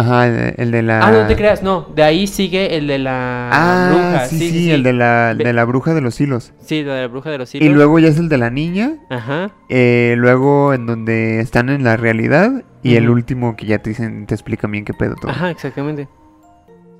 Ajá, 0.00 0.28
el, 0.28 0.70
de 0.70 0.82
la. 0.82 1.00
Ah, 1.04 1.10
no 1.10 1.26
te 1.26 1.34
creas, 1.34 1.62
no. 1.64 1.88
De 1.94 2.04
ahí 2.04 2.28
sigue 2.28 2.76
el 2.76 2.86
de 2.86 2.98
la 3.00 3.50
Ah, 3.52 3.88
bruja. 3.90 4.26
sí, 4.26 4.38
sí, 4.50 4.70
el 4.70 4.84
de 4.84 4.92
la, 4.92 5.34
de 5.34 5.52
la 5.52 5.64
bruja 5.64 5.92
de 5.92 6.00
los 6.00 6.20
hilos. 6.20 6.52
Sí, 6.60 6.84
de 6.84 7.00
la 7.02 7.08
bruja 7.08 7.30
de 7.30 7.38
los 7.38 7.52
hilos. 7.52 7.66
Y 7.66 7.72
luego 7.72 7.98
ya 7.98 8.06
es 8.06 8.16
el 8.18 8.28
de 8.28 8.38
la 8.38 8.48
niña. 8.50 8.92
Ajá. 9.10 9.50
eh, 9.68 10.14
luego 10.16 10.72
en 10.72 10.86
donde 10.86 11.40
están 11.40 11.68
en 11.68 11.82
la 11.82 11.96
realidad. 11.96 12.62
Y 12.84 12.94
el 12.94 13.10
último 13.10 13.56
que 13.56 13.66
ya 13.66 13.80
te 13.80 13.90
dicen, 13.90 14.24
te 14.26 14.34
explican 14.34 14.70
bien 14.70 14.84
qué 14.84 14.94
pedo 14.94 15.16
todo. 15.20 15.32
Ajá, 15.32 15.50
exactamente. 15.50 16.08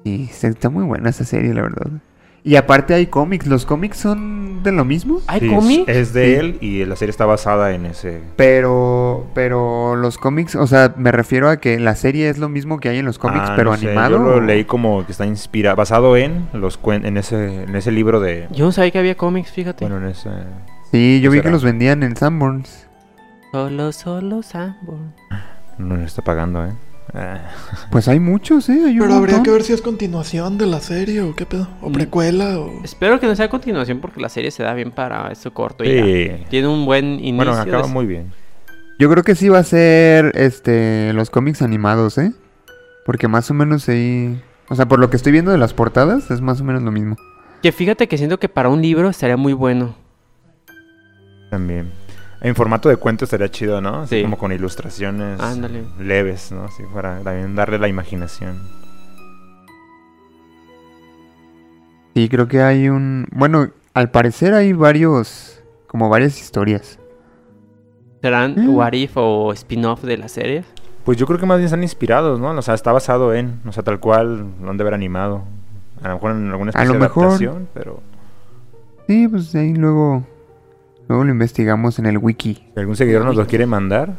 Y 0.02 0.28
está 0.42 0.68
muy 0.68 0.84
buena 0.84 1.10
esa 1.10 1.24
serie, 1.24 1.54
la 1.54 1.62
verdad. 1.62 1.86
Y 2.48 2.56
aparte 2.56 2.94
hay 2.94 3.08
cómics. 3.08 3.46
¿Los 3.46 3.66
cómics 3.66 3.98
son 3.98 4.62
de 4.62 4.72
lo 4.72 4.84
mismo? 4.86 5.20
¿Hay 5.26 5.40
Sí, 5.40 5.48
cómics? 5.48 5.84
Es, 5.86 6.14
de 6.14 6.24
Sí. 6.24 6.32
él 6.34 6.58
y 6.62 6.84
la 6.86 6.96
serie 6.96 7.10
está 7.10 7.26
basada 7.26 7.72
en 7.74 7.84
ese. 7.84 8.22
Pero, 8.36 9.26
pero 9.34 9.96
los 9.96 10.16
cómics, 10.16 10.54
o 10.54 10.66
sea, 10.66 10.94
me 10.96 11.12
refiero 11.12 11.50
a 11.50 11.58
que 11.58 11.78
la 11.78 11.94
serie 11.94 12.30
es 12.30 12.38
lo 12.38 12.48
mismo 12.48 12.80
que 12.80 12.88
hay 12.88 12.98
en 13.00 13.04
los 13.04 13.18
cómics, 13.18 13.44
Ah, 13.50 13.52
pero 13.54 13.72
no 13.72 13.76
sé, 13.76 13.86
animado. 13.88 14.16
Yo 14.16 14.22
lo 14.24 14.40
leí 14.40 14.64
como 14.64 15.04
que 15.04 15.12
está 15.12 15.26
inspirado, 15.26 15.76
basado 15.76 16.16
en 16.16 16.48
los 16.54 16.80
cuen- 16.80 17.04
en 17.04 17.18
ese 17.18 17.64
en 17.64 17.76
ese 17.76 17.92
libro 17.92 18.18
de. 18.18 18.46
Yo 18.50 18.64
no 18.64 18.72
sabía 18.72 18.92
que 18.92 18.98
había 18.98 19.16
cómics, 19.16 19.50
fíjate. 19.52 19.84
Bueno, 19.84 19.98
en 20.02 20.10
ese. 20.10 20.30
Sí, 20.90 21.20
yo 21.20 21.30
vi 21.30 21.42
que 21.42 21.50
los 21.50 21.62
vendían 21.62 22.02
en 22.02 22.16
Sanborns. 22.16 22.86
Solo, 23.52 23.92
solo 23.92 24.42
Sanborn. 24.42 25.12
No 25.76 25.96
le 25.98 26.04
está 26.04 26.22
pagando, 26.22 26.64
¿eh? 26.64 26.72
Ah. 27.14 27.40
Pues 27.90 28.06
hay 28.08 28.20
muchos, 28.20 28.68
¿eh? 28.68 28.82
Hay 28.86 29.00
un 29.00 29.06
Pero 29.06 29.14
habría 29.14 29.42
que 29.42 29.50
ver 29.50 29.62
si 29.62 29.72
es 29.72 29.80
continuación 29.80 30.58
de 30.58 30.66
la 30.66 30.80
serie 30.80 31.22
o 31.22 31.34
qué 31.34 31.46
pedo. 31.46 31.66
O 31.80 31.88
Mm. 31.88 31.92
precuela 31.92 32.58
o... 32.58 32.84
Espero 32.84 33.18
que 33.18 33.26
no 33.26 33.34
sea 33.34 33.48
continuación 33.48 34.00
porque 34.00 34.20
la 34.20 34.28
serie 34.28 34.50
se 34.50 34.62
da 34.62 34.74
bien 34.74 34.90
para 34.90 35.32
eso 35.32 35.52
corto. 35.54 35.84
y 35.84 36.28
ya. 36.28 36.48
Tiene 36.48 36.68
un 36.68 36.84
buen 36.84 37.14
inicio. 37.14 37.36
Bueno, 37.36 37.52
acaba 37.54 37.86
de- 37.86 37.92
muy 37.92 38.06
bien. 38.06 38.32
Yo 38.98 39.08
creo 39.10 39.22
que 39.22 39.34
sí 39.34 39.48
va 39.48 39.58
a 39.60 39.64
ser 39.64 40.32
este 40.34 41.12
los 41.14 41.30
cómics 41.30 41.62
animados, 41.62 42.18
¿eh? 42.18 42.32
Porque 43.06 43.26
más 43.28 43.50
o 43.50 43.54
menos 43.54 43.88
ahí... 43.88 44.42
O 44.68 44.74
sea, 44.74 44.86
por 44.86 44.98
lo 44.98 45.08
que 45.08 45.16
estoy 45.16 45.32
viendo 45.32 45.50
de 45.50 45.56
las 45.58 45.72
portadas, 45.72 46.30
es 46.30 46.40
más 46.42 46.60
o 46.60 46.64
menos 46.64 46.82
lo 46.82 46.90
mismo. 46.92 47.16
Que 47.62 47.72
fíjate 47.72 48.06
que 48.06 48.18
siento 48.18 48.38
que 48.38 48.48
para 48.50 48.68
un 48.68 48.82
libro 48.82 49.08
estaría 49.08 49.36
muy 49.38 49.54
bueno. 49.54 49.94
También. 51.50 51.90
En 52.40 52.54
formato 52.54 52.88
de 52.88 52.96
cuento 52.96 53.24
estaría 53.24 53.50
chido, 53.50 53.80
¿no? 53.80 54.02
Así 54.02 54.16
Sí. 54.16 54.22
como 54.22 54.38
con 54.38 54.52
ilustraciones 54.52 55.40
Ándale. 55.40 55.82
leves, 55.98 56.52
¿no? 56.52 56.64
Así 56.64 56.84
para 56.94 57.18
también 57.20 57.54
darle 57.56 57.78
la 57.78 57.88
imaginación. 57.88 58.60
Sí, 62.14 62.28
creo 62.28 62.48
que 62.48 62.62
hay 62.62 62.88
un... 62.88 63.26
Bueno, 63.32 63.68
al 63.94 64.10
parecer 64.10 64.54
hay 64.54 64.72
varios... 64.72 65.60
Como 65.86 66.08
varias 66.08 66.38
historias. 66.40 66.98
¿Serán 68.20 68.54
Mm. 68.56 68.74
What 68.74 68.92
If 68.92 69.12
o 69.16 69.52
spin-off 69.52 70.02
de 70.02 70.18
las 70.18 70.32
series? 70.32 70.66
Pues 71.04 71.16
yo 71.16 71.26
creo 71.26 71.38
que 71.38 71.46
más 71.46 71.56
bien 71.58 71.66
están 71.66 71.82
inspirados, 71.82 72.38
¿no? 72.38 72.50
O 72.50 72.62
sea, 72.62 72.74
está 72.74 72.92
basado 72.92 73.32
en, 73.32 73.60
o 73.66 73.72
sea, 73.72 73.82
tal 73.82 73.98
cual 73.98 74.44
lo 74.62 74.70
han 74.70 74.76
de 74.76 74.82
haber 74.82 74.94
animado. 74.94 75.44
A 76.02 76.08
lo 76.08 76.14
mejor 76.14 76.32
en 76.32 76.50
alguna 76.50 76.68
A 76.68 76.70
especie 76.70 76.86
lo 76.88 76.92
de 76.94 76.98
mejor. 77.00 77.24
adaptación, 77.24 77.68
pero 77.72 78.00
Sí, 79.06 79.26
pues 79.28 79.54
ahí 79.54 79.72
luego... 79.74 80.26
Luego 81.08 81.24
lo 81.24 81.30
investigamos 81.30 81.98
en 81.98 82.06
el 82.06 82.18
wiki. 82.18 82.54
si 82.74 82.80
algún 82.80 82.96
seguidor 82.96 83.24
nos 83.24 83.36
lo 83.36 83.46
quiere 83.46 83.66
mandar, 83.66 84.14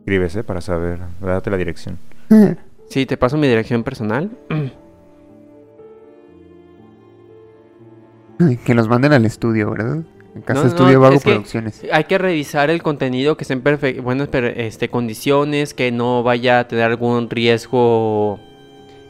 escríbese 0.00 0.44
para 0.44 0.60
saber, 0.60 0.98
date 1.20 1.50
la 1.50 1.56
dirección. 1.56 1.98
Sí, 2.90 3.04
te 3.04 3.18
paso 3.18 3.36
mi 3.36 3.46
dirección 3.46 3.84
personal. 3.84 4.30
que 8.64 8.74
los 8.74 8.88
manden 8.88 9.12
al 9.12 9.26
estudio, 9.26 9.70
¿verdad? 9.70 9.98
En 10.34 10.40
casa 10.42 10.60
No, 10.60 10.64
no, 10.64 10.68
Estudio 10.70 11.00
Vago 11.00 11.16
es 11.16 11.24
que- 11.24 11.30
Producciones. 11.32 11.82
Hay 11.92 12.04
que 12.04 12.16
revisar 12.16 12.70
el 12.70 12.82
contenido 12.82 13.36
que 13.36 13.44
esté 13.44 13.52
en 13.54 13.62
perfe- 13.62 14.00
buenas 14.00 14.28
per- 14.28 14.58
este, 14.58 14.88
condiciones, 14.88 15.74
que 15.74 15.90
no 15.92 16.22
vaya 16.22 16.60
a 16.60 16.68
tener 16.68 16.84
algún 16.84 17.28
riesgo 17.28 18.38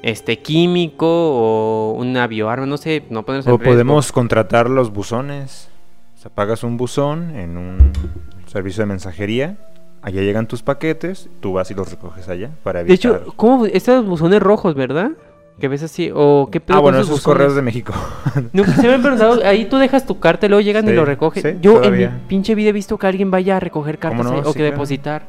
este 0.02 0.40
químico 0.40 1.06
o 1.06 1.92
una 1.92 2.26
bioarma, 2.26 2.66
no 2.66 2.78
sé, 2.78 3.04
no 3.10 3.24
en 3.28 3.48
O 3.48 3.58
podemos 3.58 4.10
contratar 4.10 4.68
los 4.70 4.92
buzones. 4.92 5.67
O 6.18 6.20
sea, 6.20 6.32
pagas 6.34 6.64
un 6.64 6.76
buzón 6.76 7.36
en 7.36 7.56
un 7.56 7.92
servicio 8.46 8.82
de 8.82 8.86
mensajería. 8.86 9.56
Allá 10.02 10.20
llegan 10.22 10.48
tus 10.48 10.62
paquetes, 10.62 11.28
tú 11.40 11.52
vas 11.52 11.70
y 11.70 11.74
los 11.74 11.90
recoges 11.90 12.28
allá 12.28 12.50
para 12.62 12.82
De 12.82 12.92
evitar... 12.92 13.20
hecho, 13.22 13.32
¿cómo? 13.36 13.66
Estos 13.66 14.04
buzones 14.04 14.40
rojos, 14.40 14.74
¿verdad? 14.74 15.12
Que 15.60 15.66
ves 15.66 15.82
así, 15.82 16.10
o 16.14 16.48
qué 16.52 16.60
pedo 16.60 16.76
ah, 16.78 16.80
bueno, 16.80 16.98
esos 16.98 17.10
buzones? 17.10 17.24
correos 17.24 17.54
de 17.56 17.62
México. 17.62 17.92
No, 18.52 18.64
se 18.64 18.82
me 18.86 18.94
han 18.94 19.02
preguntado, 19.02 19.40
ahí 19.44 19.64
tú 19.64 19.76
dejas 19.78 20.06
tu 20.06 20.18
carta 20.20 20.46
y 20.46 20.48
luego 20.48 20.60
llegan 20.60 20.88
y 20.88 20.92
lo 20.92 21.04
recogen. 21.04 21.42
sí, 21.42 21.58
Yo 21.60 21.74
todavía. 21.80 22.08
en 22.08 22.14
mi 22.14 22.20
pinche 22.28 22.54
vida 22.54 22.68
he 22.70 22.72
visto 22.72 22.96
que 22.96 23.06
alguien 23.08 23.30
vaya 23.32 23.56
a 23.56 23.60
recoger 23.60 23.98
¿Cómo 23.98 24.12
cartas 24.22 24.26
no? 24.32 24.38
ahí, 24.38 24.42
o 24.44 24.52
que 24.52 24.58
claro. 24.60 24.70
depositar. 24.72 25.26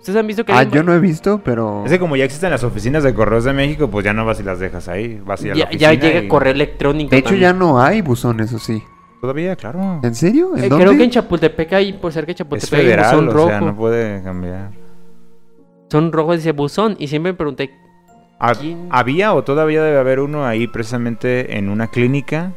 ¿Ustedes 0.00 0.18
han 0.18 0.26
visto 0.26 0.44
que 0.44 0.52
Ah, 0.52 0.58
alguien 0.58 0.74
yo 0.76 0.82
no 0.84 0.94
he 0.94 1.00
visto, 1.00 1.40
pero... 1.42 1.82
Es 1.86 1.90
que 1.90 1.98
como 1.98 2.14
ya 2.16 2.24
existen 2.24 2.50
las 2.50 2.62
oficinas 2.62 3.02
de 3.02 3.12
correos 3.14 3.44
de 3.44 3.52
México, 3.54 3.88
pues 3.88 4.04
ya 4.04 4.12
no 4.12 4.24
vas 4.26 4.38
y 4.38 4.42
las 4.42 4.58
dejas 4.58 4.86
ahí. 4.88 5.20
Vas 5.24 5.42
y 5.44 5.48
a 5.50 5.54
la 5.54 5.58
ya, 5.60 5.64
oficina 5.64 5.92
ya 5.94 6.00
llega 6.00 6.20
y- 6.24 6.28
correo 6.28 6.52
electrónico. 6.52 7.10
De 7.10 7.16
hecho, 7.18 7.30
también. 7.30 7.42
ya 7.52 7.52
no 7.58 7.80
hay 7.80 8.02
buzones, 8.02 8.52
¿o 8.52 8.58
sí? 8.58 8.82
Todavía, 9.20 9.56
claro. 9.56 10.00
¿En 10.02 10.14
serio? 10.14 10.56
¿En 10.56 10.64
Eh, 10.64 10.68
dónde? 10.68 10.84
creo 10.84 10.96
que 10.96 11.04
en 11.04 11.10
Chapultepec 11.10 11.72
hay, 11.72 11.92
por 11.94 12.12
de 12.12 12.20
Es 12.32 12.36
Chapultepec, 12.36 12.72
hay 12.72 12.80
un 12.80 12.86
federal, 12.86 13.14
buzón 13.16 13.28
o 13.28 13.32
rojo. 13.32 13.48
sea, 13.48 13.60
no 13.60 13.76
puede 13.76 14.22
cambiar. 14.22 14.70
Son 15.90 16.12
rojos, 16.12 16.36
dice 16.36 16.52
buzón. 16.52 16.94
Y 16.98 17.08
siempre 17.08 17.32
me 17.32 17.36
pregunté, 17.36 17.70
Ha- 18.40 18.54
¿Quién? 18.54 18.86
Había 18.90 19.34
o 19.34 19.42
todavía 19.42 19.82
debe 19.82 19.98
haber 19.98 20.20
uno 20.20 20.46
ahí 20.46 20.68
precisamente 20.68 21.58
en 21.58 21.68
una 21.68 21.88
clínica, 21.88 22.52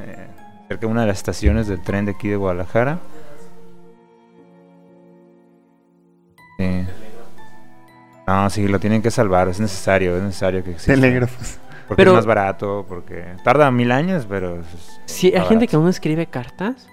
eh, 0.00 0.28
cerca 0.68 0.82
de 0.82 0.92
una 0.92 1.00
de 1.00 1.08
las 1.08 1.16
estaciones 1.16 1.66
del 1.66 1.82
tren 1.82 2.04
de 2.04 2.12
aquí 2.12 2.28
de 2.28 2.36
Guadalajara. 2.36 3.00
Sí. 6.58 6.84
No, 8.28 8.50
sí, 8.50 8.68
lo 8.68 8.78
tienen 8.78 9.02
que 9.02 9.10
salvar, 9.10 9.48
es 9.48 9.58
necesario, 9.58 10.16
es 10.16 10.22
necesario 10.22 10.62
que 10.62 10.70
exista. 10.72 10.92
Telégrafos. 10.94 11.58
Porque 11.88 12.02
Pero- 12.02 12.10
es 12.12 12.16
más 12.16 12.26
barato, 12.26 12.84
porque 12.88 13.24
tarda 13.42 13.70
mil 13.70 13.90
años, 13.90 14.26
pero... 14.28 14.60
es- 14.60 15.00
si 15.06 15.34
hay 15.34 15.44
gente 15.46 15.66
que 15.66 15.76
aún 15.76 15.88
escribe 15.88 16.26
cartas. 16.26 16.86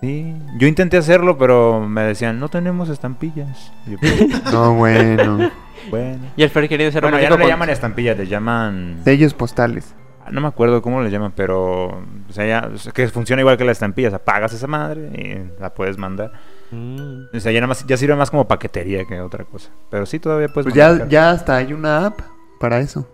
Sí, 0.00 0.34
yo 0.58 0.66
intenté 0.68 0.96
hacerlo, 0.96 1.36
pero 1.38 1.80
me 1.80 2.02
decían, 2.02 2.38
no 2.40 2.48
tenemos 2.48 2.88
estampillas. 2.88 3.72
Yo, 3.86 3.98
pues, 3.98 4.44
No, 4.52 4.74
bueno. 4.74 5.50
bueno. 5.90 6.18
Y 6.36 6.42
el 6.44 6.50
Fer 6.50 6.68
quería 6.68 6.90
ser 6.92 7.02
Bueno, 7.02 7.18
ya 7.20 7.28
no 7.28 7.36
le 7.36 7.42
con- 7.42 7.50
llaman 7.50 7.68
estampillas, 7.70 8.16
le 8.16 8.26
llaman... 8.26 9.00
Sellos 9.04 9.34
postales. 9.34 9.94
No 10.30 10.40
me 10.42 10.48
acuerdo 10.48 10.82
cómo 10.82 11.00
le 11.02 11.10
llaman, 11.10 11.32
pero 11.34 11.86
o 11.86 12.32
sea, 12.32 12.46
ya, 12.46 12.68
o 12.72 12.76
sea, 12.76 12.92
que 12.92 13.08
funciona 13.08 13.40
igual 13.40 13.56
que 13.56 13.64
la 13.64 13.72
estampilla, 13.72 14.08
o 14.08 14.10
sea, 14.10 14.18
pagas 14.22 14.52
esa 14.52 14.66
madre 14.66 15.08
y 15.14 15.60
la 15.60 15.72
puedes 15.72 15.96
mandar. 15.96 16.32
Mm. 16.70 17.34
O 17.34 17.40
sea, 17.40 17.50
ya 17.50 17.60
nada 17.60 17.68
más 17.68 17.86
ya 17.86 17.96
sirve 17.96 18.14
más 18.14 18.30
como 18.30 18.46
paquetería 18.46 19.06
que 19.06 19.20
otra 19.22 19.44
cosa. 19.44 19.70
Pero 19.90 20.04
sí 20.04 20.18
todavía 20.18 20.48
puedes 20.48 20.66
Pues 20.66 20.74
ya, 20.74 21.06
ya 21.08 21.30
hasta 21.30 21.56
hay 21.56 21.72
una 21.72 22.04
app 22.06 22.20
para 22.60 22.78
eso. 22.78 23.08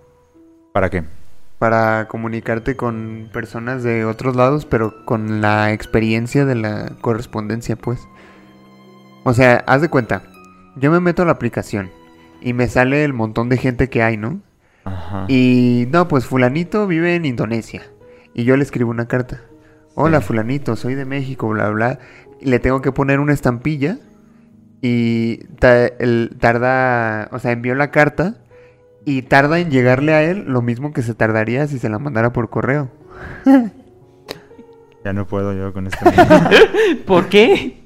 ¿Para 0.73 0.91
qué? 0.91 1.05
Para 1.59 2.09
comunicarte 2.09 2.77
con 2.77 3.31
personas 3.33 3.83
de 3.83 4.05
otros 4.05 4.37
lados, 4.37 4.67
pero 4.67 5.05
con 5.05 5.41
la 5.41 5.73
experiencia 5.73 6.45
de 6.45 6.57
la 6.57 6.93
correspondencia, 7.01 7.77
pues. 7.77 8.07
O 9.23 9.33
sea, 9.33 9.65
haz 9.67 9.81
de 9.81 9.89
cuenta. 9.89 10.23
Yo 10.77 10.91
me 10.91 11.01
meto 11.01 11.23
a 11.23 11.27
la 11.27 11.33
aplicación 11.33 11.91
y 12.43 12.53
me 12.53 12.69
sale 12.69 13.05
el 13.05 13.13
montón 13.13 13.49
de 13.49 13.57
gente 13.57 13.89
que 13.89 14.03
hay, 14.03 14.17
¿no? 14.17 14.41
Ajá. 14.85 15.25
Y 15.29 15.87
no, 15.91 16.09
pues 16.09 16.27
fulanito 16.27 16.87
vive 16.87 17.15
en 17.15 17.25
Indonesia. 17.25 17.83
Y 18.35 18.45
yo 18.45 18.57
le 18.57 18.65
escribo 18.65 18.91
una 18.91 19.07
carta. 19.07 19.41
Hola 19.95 20.21
Sí. 20.21 20.27
fulanito, 20.27 20.77
soy 20.77 20.95
de 20.97 21.05
México, 21.05 21.49
bla, 21.49 21.71
bla. 21.71 21.99
Y 22.41 22.51
le 22.51 22.59
tengo 22.59 22.83
que 22.83 22.93
poner 22.93 23.21
una 23.21 23.33
estampilla. 23.33 23.99
Y 24.83 25.39
ta- 25.61 25.87
el- 25.87 26.37
tarda, 26.39 27.29
o 27.33 27.39
sea, 27.39 27.53
envió 27.53 27.75
la 27.77 27.91
carta. 27.93 28.35
Y 29.05 29.23
tarda 29.23 29.59
en 29.59 29.71
llegarle 29.71 30.15
a 30.15 30.23
él 30.23 30.45
lo 30.47 30.63
mismo 30.63 30.93
que 30.93 31.03
se 31.03 31.15
tardaría 31.15 31.67
si 31.67 31.79
se 31.79 31.89
la 31.89 31.99
mandara 31.99 32.33
por 32.33 32.49
correo. 32.51 32.89
Ya 35.05 35.13
no 35.13 35.27
puedo 35.27 35.53
yo 35.53 35.71
con 35.75 35.87
este. 35.87 35.99
¿Por 37.07 37.27
qué? 37.29 37.83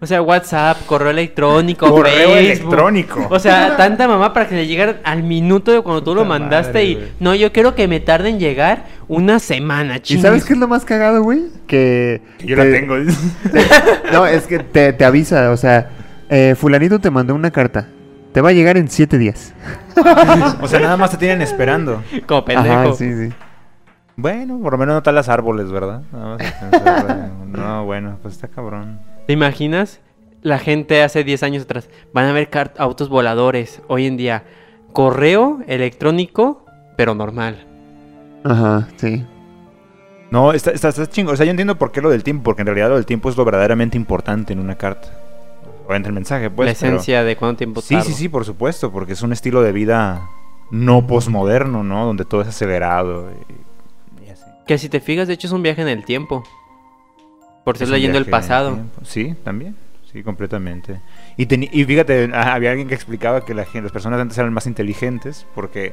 O 0.00 0.06
sea, 0.06 0.22
WhatsApp, 0.22 0.78
correo 0.86 1.10
electrónico, 1.10 1.90
Correo 1.90 2.30
Facebook. 2.30 2.38
electrónico. 2.38 3.26
O 3.28 3.40
sea, 3.40 3.76
tanta 3.76 4.06
mamá 4.06 4.32
para 4.32 4.48
que 4.48 4.54
le 4.54 4.68
llegara 4.68 5.00
al 5.02 5.24
minuto 5.24 5.72
de 5.72 5.80
cuando 5.82 6.02
tú 6.04 6.14
lo 6.14 6.24
mandaste 6.24 6.72
madre, 6.78 6.84
y 6.84 7.12
no, 7.18 7.34
yo 7.34 7.52
quiero 7.52 7.74
que 7.74 7.88
me 7.88 7.98
tarde 7.98 8.28
en 8.28 8.38
llegar 8.38 8.86
una 9.08 9.40
semana, 9.40 9.96
¿Y 9.96 10.00
chingues. 10.00 10.22
sabes 10.22 10.44
qué 10.44 10.52
es 10.52 10.60
lo 10.60 10.68
más 10.68 10.84
cagado, 10.84 11.24
güey? 11.24 11.40
Que... 11.66 12.22
yo 12.44 12.54
la 12.54 12.62
te- 12.62 12.70
tengo. 12.72 12.94
No, 14.12 14.26
es 14.26 14.46
que 14.46 14.60
te, 14.60 14.92
te 14.92 15.04
avisa, 15.04 15.50
o 15.50 15.56
sea, 15.56 15.90
eh, 16.28 16.54
fulanito 16.56 17.00
te 17.00 17.10
mandó 17.10 17.34
una 17.34 17.50
carta. 17.50 17.88
Te 18.32 18.40
va 18.40 18.50
a 18.50 18.52
llegar 18.52 18.76
en 18.76 18.88
siete 18.88 19.18
días. 19.18 19.52
o 20.60 20.68
sea, 20.68 20.80
nada 20.80 20.96
más 20.96 21.10
te 21.10 21.16
tienen 21.16 21.42
esperando. 21.42 22.02
Como 22.26 22.44
pendejo. 22.44 22.74
Ajá, 22.74 22.92
sí, 22.94 23.12
sí. 23.12 23.34
Bueno, 24.16 24.60
por 24.60 24.72
lo 24.72 24.78
menos 24.78 24.94
no 24.94 25.02
talas 25.02 25.28
árboles, 25.28 25.70
¿verdad? 25.72 26.02
Nada 26.12 26.36
más 26.36 26.52
pensar, 26.52 27.30
no, 27.46 27.84
bueno, 27.86 28.18
pues 28.22 28.34
está 28.34 28.48
cabrón. 28.48 29.00
¿Te 29.26 29.32
imaginas? 29.32 30.00
La 30.42 30.58
gente 30.58 31.02
hace 31.02 31.24
10 31.24 31.42
años 31.42 31.62
atrás. 31.64 31.88
Van 32.12 32.26
a 32.26 32.32
ver 32.32 32.48
autos 32.78 33.08
voladores. 33.08 33.82
Hoy 33.88 34.06
en 34.06 34.16
día, 34.16 34.44
correo 34.92 35.60
electrónico, 35.66 36.64
pero 36.96 37.14
normal. 37.14 37.66
Ajá, 38.44 38.88
sí. 38.96 39.24
No, 40.30 40.52
está, 40.52 40.70
está, 40.70 40.90
está 40.90 41.06
chingo. 41.08 41.32
O 41.32 41.36
sea, 41.36 41.44
yo 41.44 41.50
entiendo 41.50 41.76
por 41.76 41.90
qué 41.90 42.00
lo 42.00 42.10
del 42.10 42.22
tiempo, 42.22 42.44
porque 42.44 42.62
en 42.62 42.66
realidad 42.66 42.88
lo 42.88 42.96
del 42.96 43.06
tiempo 43.06 43.28
es 43.28 43.36
lo 43.36 43.44
verdaderamente 43.44 43.96
importante 43.96 44.52
en 44.52 44.60
una 44.60 44.76
carta. 44.76 45.08
Obviamente 45.90 46.08
el 46.08 46.14
mensaje, 46.14 46.50
pues. 46.50 46.66
la 46.68 46.74
pero- 46.74 46.94
esencia 46.96 47.22
de 47.24 47.36
cuánto 47.36 47.58
tiempo 47.58 47.80
Sí, 47.82 47.94
tardo. 47.94 48.06
sí, 48.08 48.14
sí, 48.14 48.28
por 48.28 48.44
supuesto, 48.44 48.90
porque 48.92 49.12
es 49.14 49.22
un 49.22 49.32
estilo 49.32 49.60
de 49.62 49.72
vida 49.72 50.28
no 50.70 51.06
posmoderno, 51.06 51.82
¿no? 51.82 52.06
Donde 52.06 52.24
todo 52.24 52.42
es 52.42 52.48
acelerado 52.48 53.28
y, 54.20 54.26
y 54.26 54.30
así. 54.30 54.44
Que 54.66 54.78
si 54.78 54.88
te 54.88 55.00
fijas, 55.00 55.26
de 55.28 55.34
hecho 55.34 55.48
es 55.48 55.52
un 55.52 55.62
viaje 55.62 55.82
en 55.82 55.88
el 55.88 56.04
tiempo. 56.04 56.44
Por 57.64 57.76
ser 57.76 57.88
leyendo 57.88 58.18
el 58.18 58.26
pasado. 58.26 58.78
Sí, 59.02 59.34
también. 59.44 59.76
Sí, 60.12 60.22
completamente. 60.22 61.00
Y, 61.36 61.52
y 61.78 61.84
fíjate, 61.84 62.30
había 62.34 62.70
alguien 62.70 62.88
que 62.88 62.94
explicaba 62.94 63.44
que 63.44 63.54
la 63.54 63.64
gente, 63.64 63.82
las 63.82 63.92
personas 63.92 64.20
antes 64.20 64.36
eran 64.38 64.52
más 64.52 64.66
inteligentes 64.66 65.46
porque 65.54 65.92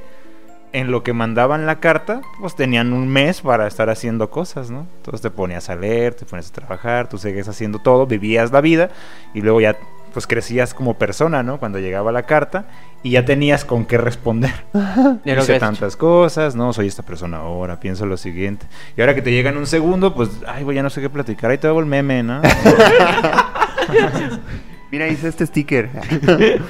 en 0.73 0.91
lo 0.91 1.01
que 1.03 1.13
mandaban 1.13 1.65
la 1.65 1.79
carta, 1.79 2.21
pues 2.39 2.55
tenían 2.55 2.93
un 2.93 3.07
mes 3.07 3.41
para 3.41 3.67
estar 3.67 3.89
haciendo 3.89 4.29
cosas, 4.29 4.69
¿no? 4.69 4.85
Entonces 4.97 5.21
te 5.21 5.29
ponías 5.29 5.69
a 5.69 5.75
leer, 5.75 6.13
te 6.13 6.25
ponías 6.25 6.49
a 6.49 6.53
trabajar, 6.53 7.07
tú 7.09 7.17
seguías 7.17 7.47
haciendo 7.47 7.79
todo, 7.79 8.05
vivías 8.05 8.51
la 8.51 8.61
vida 8.61 8.89
y 9.33 9.41
luego 9.41 9.61
ya 9.61 9.77
pues 10.13 10.25
crecías 10.25 10.73
como 10.73 10.95
persona, 10.95 11.43
¿no? 11.43 11.59
Cuando 11.59 11.77
llegaba 11.79 12.11
la 12.11 12.23
carta 12.23 12.65
y 13.03 13.11
ya 13.11 13.23
tenías 13.23 13.65
con 13.65 13.85
qué 13.85 13.97
responder. 13.99 14.51
Hice 15.25 15.53
que- 15.53 15.59
tantas 15.59 15.95
cosas, 15.95 16.55
no, 16.55 16.73
soy 16.73 16.87
esta 16.87 17.03
persona 17.03 17.37
ahora, 17.37 17.79
pienso 17.79 18.05
lo 18.07 18.17
siguiente. 18.17 18.65
Y 18.95 19.01
ahora 19.01 19.13
que 19.15 19.21
te 19.21 19.31
llega 19.31 19.51
en 19.51 19.57
un 19.57 19.67
segundo, 19.67 20.15
pues, 20.15 20.29
ay, 20.47 20.63
güey, 20.63 20.75
ya 20.75 20.83
no 20.83 20.89
sé 20.89 21.01
qué 21.01 21.09
platicar, 21.09 21.51
ahí 21.51 21.57
te 21.59 21.67
hago 21.67 21.79
el 21.79 21.85
meme, 21.85 22.23
¿no? 22.23 22.41
Mira, 24.91 25.07
hice 25.07 25.27
este 25.27 25.45
sticker. 25.45 25.89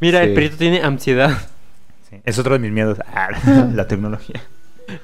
Mira, 0.00 0.20
Sí. 0.20 0.26
el 0.28 0.34
perrito 0.34 0.56
tiene 0.56 0.82
ansiedad. 0.82 1.30
Sí, 2.12 2.20
Es 2.24 2.38
otro 2.38 2.52
de 2.52 2.58
mis 2.58 2.72
miedos, 2.72 2.98
Ah, 3.14 3.28
la 3.74 3.86
tecnología. 3.88 4.40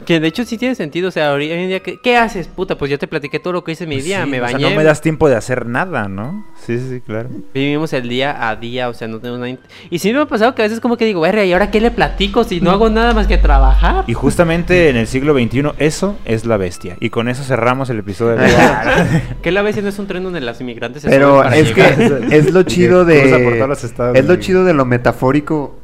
Que 0.05 0.19
de 0.21 0.27
hecho 0.27 0.45
sí 0.45 0.59
tiene 0.59 0.75
sentido. 0.75 1.09
O 1.09 1.11
sea, 1.13 1.33
hoy 1.33 1.51
en 1.51 1.69
día, 1.69 1.81
¿qué, 1.81 1.99
qué 2.03 2.17
haces, 2.17 2.49
puta? 2.49 2.77
Pues 2.77 2.91
yo 2.91 2.99
te 2.99 3.07
platiqué 3.07 3.39
todo 3.39 3.53
lo 3.55 3.65
que 3.65 3.73
hice 3.73 3.85
en 3.85 3.91
mi 3.91 3.97
Pues 3.97 4.05
día. 4.05 4.25
sí, 4.25 4.31
me 4.31 4.41
o 4.43 4.47
sea, 4.47 4.59
bañé. 4.59 4.69
no 4.71 4.77
me 4.77 4.85
das 4.85 5.01
tiempo 5.01 5.29
de 5.31 5.37
hacer 5.37 5.67
nada, 5.67 6.09
¿no? 6.09 6.45
Sí, 6.67 6.79
sí, 6.79 6.89
sí, 6.91 7.01
claro. 7.01 7.31
Vivimos 7.55 7.93
el 7.95 8.07
día 8.09 8.49
a 8.51 8.57
día, 8.57 8.89
o 8.91 8.93
sea, 8.93 9.09
no 9.09 9.19
tenemos 9.19 9.39
nada. 9.41 9.57
Y 9.89 9.99
sí 10.01 10.13
me 10.13 10.21
ha 10.21 10.27
pasado 10.27 10.55
que 10.55 10.63
a 10.63 10.65
veces 10.67 10.81
como 10.81 10.97
que 10.99 11.07
digo, 11.07 11.21
verga, 11.21 11.45
¿y 11.45 11.53
ahora 11.53 11.71
qué 11.71 11.81
le 11.81 11.91
platico 11.93 12.45
si 12.45 12.61
no 12.61 12.73
hago 12.73 12.91
nada 12.91 13.15
más 13.15 13.29
que 13.29 13.39
trabajar? 13.39 14.05
Y 14.09 14.15
justamente 14.15 14.91
en 14.91 14.97
el 14.97 15.07
siglo 15.07 15.33
XXI, 15.33 15.63
eso 15.79 16.19
es 16.27 16.45
la 16.45 16.57
bestia. 16.59 16.97
Y 17.01 17.09
con 17.11 17.29
eso 17.29 17.43
cerramos 17.45 17.89
el 17.89 18.01
episodio 18.01 18.37
de 18.37 18.49
Que 19.43 19.53
la 19.53 19.63
vez 19.63 19.81
no 19.83 19.89
es 19.89 19.99
un 19.99 20.09
tren 20.09 20.25
donde 20.25 20.41
las 20.41 20.61
inmigrantes 20.61 21.03
se 21.03 21.09
Pero 21.09 21.45
es 21.45 21.73
que 21.73 22.27
es 22.33 22.53
lo 22.53 22.65
chido 22.65 23.05
de. 23.05 23.23
Es 24.15 24.27
lo 24.27 24.37
chido 24.37 24.65
de 24.65 24.75
lo 24.75 24.85
metafórico. 24.85 25.79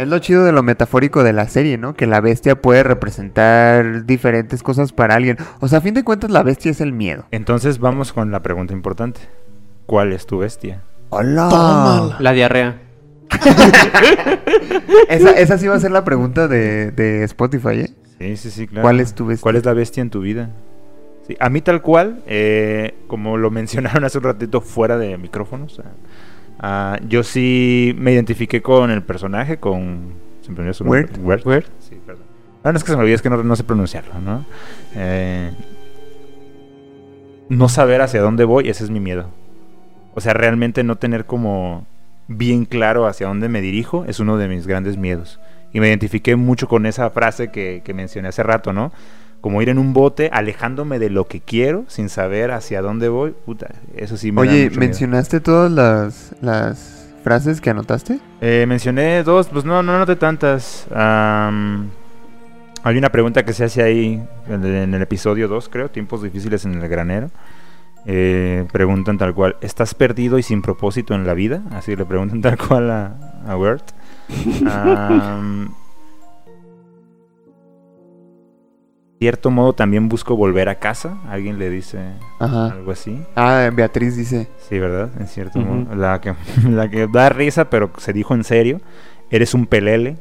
Es 0.00 0.08
lo 0.08 0.18
chido 0.18 0.46
de 0.46 0.52
lo 0.52 0.62
metafórico 0.62 1.22
de 1.22 1.34
la 1.34 1.46
serie, 1.46 1.76
¿no? 1.76 1.92
Que 1.92 2.06
la 2.06 2.22
bestia 2.22 2.62
puede 2.62 2.82
representar 2.82 4.06
diferentes 4.06 4.62
cosas 4.62 4.94
para 4.94 5.14
alguien. 5.14 5.36
O 5.60 5.68
sea, 5.68 5.80
a 5.80 5.82
fin 5.82 5.92
de 5.92 6.04
cuentas, 6.04 6.30
la 6.30 6.42
bestia 6.42 6.70
es 6.70 6.80
el 6.80 6.94
miedo. 6.94 7.26
Entonces 7.32 7.78
vamos 7.80 8.14
con 8.14 8.30
la 8.30 8.40
pregunta 8.40 8.72
importante. 8.72 9.20
¿Cuál 9.84 10.14
es 10.14 10.24
tu 10.24 10.38
bestia? 10.38 10.80
¡Hola! 11.10 11.50
Tómala. 11.50 12.16
La 12.18 12.32
diarrea. 12.32 12.80
Esa, 15.10 15.32
esa 15.32 15.58
sí 15.58 15.66
va 15.66 15.74
a 15.74 15.80
ser 15.80 15.90
la 15.90 16.02
pregunta 16.02 16.48
de, 16.48 16.92
de 16.92 17.22
Spotify, 17.24 17.80
¿eh? 17.80 17.94
Sí, 18.18 18.36
sí, 18.38 18.50
sí, 18.50 18.66
claro. 18.66 18.82
¿Cuál 18.82 19.00
es 19.00 19.14
tu 19.14 19.26
bestia? 19.26 19.42
¿Cuál 19.42 19.56
es 19.56 19.66
la 19.66 19.74
bestia 19.74 20.00
en 20.00 20.08
tu 20.08 20.20
vida? 20.20 20.48
Sí, 21.26 21.36
a 21.38 21.50
mí 21.50 21.60
tal 21.60 21.82
cual, 21.82 22.22
eh, 22.26 22.94
como 23.06 23.36
lo 23.36 23.50
mencionaron 23.50 24.04
hace 24.04 24.16
un 24.16 24.24
ratito 24.24 24.62
fuera 24.62 24.96
de 24.96 25.18
micrófonos, 25.18 25.82
ah, 26.60 26.98
yo 27.08 27.22
sí 27.22 27.94
me 27.98 28.12
identifiqué 28.12 28.62
con 28.62 28.90
el 28.90 29.02
personaje, 29.02 29.58
con... 29.58 30.14
¿Se 30.42 30.50
me 30.52 30.58
olvidó 30.60 30.74
su 30.74 30.84
nombre? 30.84 31.08
Weird. 31.20 31.46
Weird. 31.46 31.66
Sí, 31.80 31.98
perdón. 32.04 32.24
Ah, 32.62 32.72
no 32.72 32.78
es 32.78 32.84
que 32.84 32.90
se 32.90 32.96
me 32.96 33.02
olvide, 33.02 33.14
es 33.14 33.22
que 33.22 33.30
no, 33.30 33.42
no 33.42 33.56
sé 33.56 33.64
pronunciarlo, 33.64 34.20
¿no? 34.20 34.44
Eh, 34.94 35.50
no 37.48 37.68
saber 37.68 38.02
hacia 38.02 38.20
dónde 38.20 38.44
voy, 38.44 38.68
ese 38.68 38.84
es 38.84 38.90
mi 38.90 39.00
miedo. 39.00 39.30
O 40.14 40.20
sea, 40.20 40.34
realmente 40.34 40.84
no 40.84 40.96
tener 40.96 41.24
como 41.24 41.86
bien 42.28 42.64
claro 42.64 43.06
hacia 43.06 43.26
dónde 43.26 43.48
me 43.48 43.60
dirijo 43.60 44.04
es 44.06 44.20
uno 44.20 44.36
de 44.36 44.48
mis 44.48 44.66
grandes 44.66 44.96
miedos. 44.96 45.40
Y 45.72 45.80
me 45.80 45.88
identifiqué 45.88 46.36
mucho 46.36 46.68
con 46.68 46.86
esa 46.86 47.10
frase 47.10 47.50
que, 47.50 47.82
que 47.84 47.94
mencioné 47.94 48.28
hace 48.28 48.42
rato, 48.42 48.72
¿no? 48.72 48.92
Como 49.40 49.62
ir 49.62 49.68
en 49.68 49.78
un 49.78 49.92
bote 49.92 50.28
alejándome 50.32 50.98
de 50.98 51.10
lo 51.10 51.26
que 51.26 51.40
quiero 51.40 51.84
sin 51.88 52.08
saber 52.08 52.50
hacia 52.50 52.82
dónde 52.82 53.08
voy. 53.08 53.34
Puta, 53.46 53.68
eso 53.96 54.16
sí 54.16 54.32
me 54.32 54.36
da 54.36 54.42
Oye, 54.42 54.64
mucho 54.64 54.70
miedo. 54.70 54.80
¿mencionaste 54.80 55.40
todas 55.40 55.72
las, 55.72 56.34
las 56.42 57.10
frases 57.24 57.60
que 57.60 57.70
anotaste? 57.70 58.20
Eh, 58.40 58.66
mencioné 58.68 59.22
dos, 59.22 59.48
pues 59.48 59.64
no, 59.64 59.82
no 59.82 59.98
noté 59.98 60.16
tantas. 60.16 60.86
Hay 62.82 62.96
una 62.96 63.10
pregunta 63.10 63.44
que 63.44 63.52
se 63.52 63.64
hace 63.64 63.82
ahí 63.82 64.22
en 64.48 64.94
el, 64.94 65.02
episodio 65.02 65.48
2, 65.48 65.68
creo, 65.68 65.90
Tiempos 65.90 66.22
difíciles 66.22 66.64
en 66.64 66.74
el 66.74 66.88
granero. 66.88 67.30
Eh, 68.06 68.66
preguntan 68.72 69.18
tal 69.18 69.34
cual, 69.34 69.56
¿estás 69.60 69.94
perdido 69.94 70.38
y 70.38 70.42
sin 70.42 70.62
propósito 70.62 71.14
en 71.14 71.26
la 71.26 71.34
vida? 71.34 71.62
Así 71.72 71.94
le 71.94 72.06
preguntan 72.06 72.40
tal 72.42 72.56
cual 72.56 72.90
a, 72.90 73.16
a. 73.46 73.56
Am, 74.66 75.74
cierto 79.20 79.50
modo 79.50 79.74
también 79.74 80.08
busco 80.08 80.34
volver 80.34 80.70
a 80.70 80.76
casa. 80.76 81.18
Alguien 81.28 81.58
le 81.58 81.68
dice 81.68 81.98
Ajá. 82.38 82.68
algo 82.72 82.90
así. 82.90 83.22
Ah, 83.36 83.68
Beatriz 83.70 84.16
dice. 84.16 84.48
Sí, 84.66 84.78
¿verdad? 84.78 85.10
En 85.20 85.28
cierto 85.28 85.58
modo. 85.58 85.94
La 85.94 86.22
que, 86.22 86.34
la 86.70 86.88
que 86.88 87.06
da 87.06 87.28
risa, 87.28 87.68
pero 87.68 87.90
se 87.98 88.14
dijo 88.14 88.34
en 88.34 88.44
serio. 88.44 88.80
Eres 89.30 89.52
un 89.52 89.66
pelele. 89.66 90.16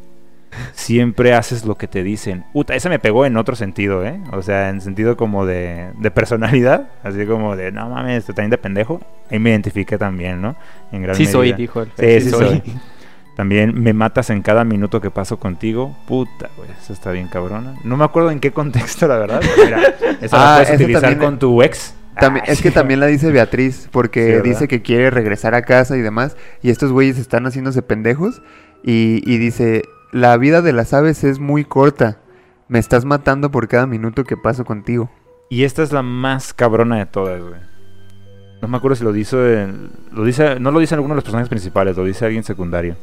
Siempre 0.73 1.33
haces 1.33 1.63
lo 1.63 1.75
que 1.75 1.87
te 1.87 2.03
dicen. 2.03 2.43
Puta, 2.51 2.75
esa 2.75 2.89
me 2.89 2.99
pegó 2.99 3.25
en 3.25 3.37
otro 3.37 3.55
sentido, 3.55 4.05
¿eh? 4.05 4.19
O 4.33 4.41
sea, 4.41 4.67
en 4.67 4.81
sentido 4.81 5.15
como 5.15 5.45
de, 5.45 5.91
de 5.97 6.11
personalidad. 6.11 6.89
Así 7.01 7.25
como 7.25 7.55
de, 7.55 7.71
no 7.71 7.87
mames, 7.87 8.25
te 8.25 8.33
también 8.33 8.51
de 8.51 8.57
pendejo. 8.57 8.99
Ahí 9.31 9.39
me 9.39 9.51
identifiqué 9.51 9.97
también, 9.97 10.41
¿no? 10.41 10.57
En 10.91 11.03
gran 11.03 11.15
Sí 11.15 11.25
soy, 11.25 11.53
dijo 11.53 11.83
él. 11.83 11.91
Sí, 11.97 12.19
sí 12.19 12.29
soy. 12.31 12.61
También 13.39 13.81
me 13.81 13.93
matas 13.93 14.29
en 14.31 14.41
cada 14.41 14.65
minuto 14.65 14.99
que 14.99 15.11
paso 15.11 15.39
contigo. 15.39 15.95
Puta, 16.09 16.49
güey, 16.57 16.69
eso 16.77 16.91
está 16.91 17.11
bien 17.11 17.29
cabrona. 17.29 17.75
No 17.85 17.95
me 17.95 18.03
acuerdo 18.03 18.31
en 18.31 18.41
qué 18.41 18.51
contexto, 18.51 19.07
la 19.07 19.17
verdad. 19.17 19.39
Mira, 19.63 19.79
esa 20.21 20.35
la 20.37 20.43
Ah, 20.43 20.55
puedes 20.57 20.69
ese 20.71 20.83
utilizar 20.83 21.01
también- 21.03 21.19
con 21.25 21.39
tu 21.39 21.63
ex. 21.63 21.95
También, 22.19 22.43
Ah, 22.45 22.51
es 22.51 22.61
que 22.61 22.69
también 22.69 22.99
la 22.99 23.05
dice 23.05 23.31
Beatriz, 23.31 23.87
porque 23.93 24.41
dice 24.41 24.67
que 24.67 24.81
quiere 24.81 25.09
regresar 25.09 25.55
a 25.55 25.61
casa 25.61 25.95
y 25.95 26.01
demás, 26.01 26.35
y 26.61 26.69
estos 26.69 26.91
güeyes 26.91 27.17
están 27.17 27.45
haciéndose 27.45 27.81
pendejos, 27.81 28.41
y, 28.83 29.21
y 29.25 29.37
dice, 29.37 29.83
la 30.11 30.35
vida 30.35 30.61
de 30.61 30.73
las 30.73 30.93
aves 30.93 31.23
es 31.23 31.39
muy 31.39 31.63
corta, 31.63 32.17
me 32.67 32.77
estás 32.77 33.05
matando 33.05 33.51
por 33.51 33.69
cada 33.69 33.87
minuto 33.87 34.25
que 34.25 34.35
paso 34.35 34.65
contigo. 34.65 35.09
Y 35.49 35.63
esta 35.63 35.81
es 35.81 35.93
la 35.93 36.01
más 36.01 36.53
cabrona 36.53 36.97
de 36.97 37.05
todas, 37.05 37.39
güey. 37.41 37.61
No 38.61 38.67
me 38.67 38.75
acuerdo 38.75 38.97
si 38.97 39.05
lo 39.05 39.13
dice, 39.13 39.69
lo 40.11 40.25
dice, 40.25 40.59
no 40.59 40.71
lo 40.71 40.81
dice 40.81 40.93
alguno 40.95 41.13
de 41.13 41.19
los 41.19 41.23
personajes 41.23 41.47
principales, 41.47 41.95
lo 41.95 42.03
dice 42.03 42.25
alguien 42.25 42.43
secundario. 42.43 42.97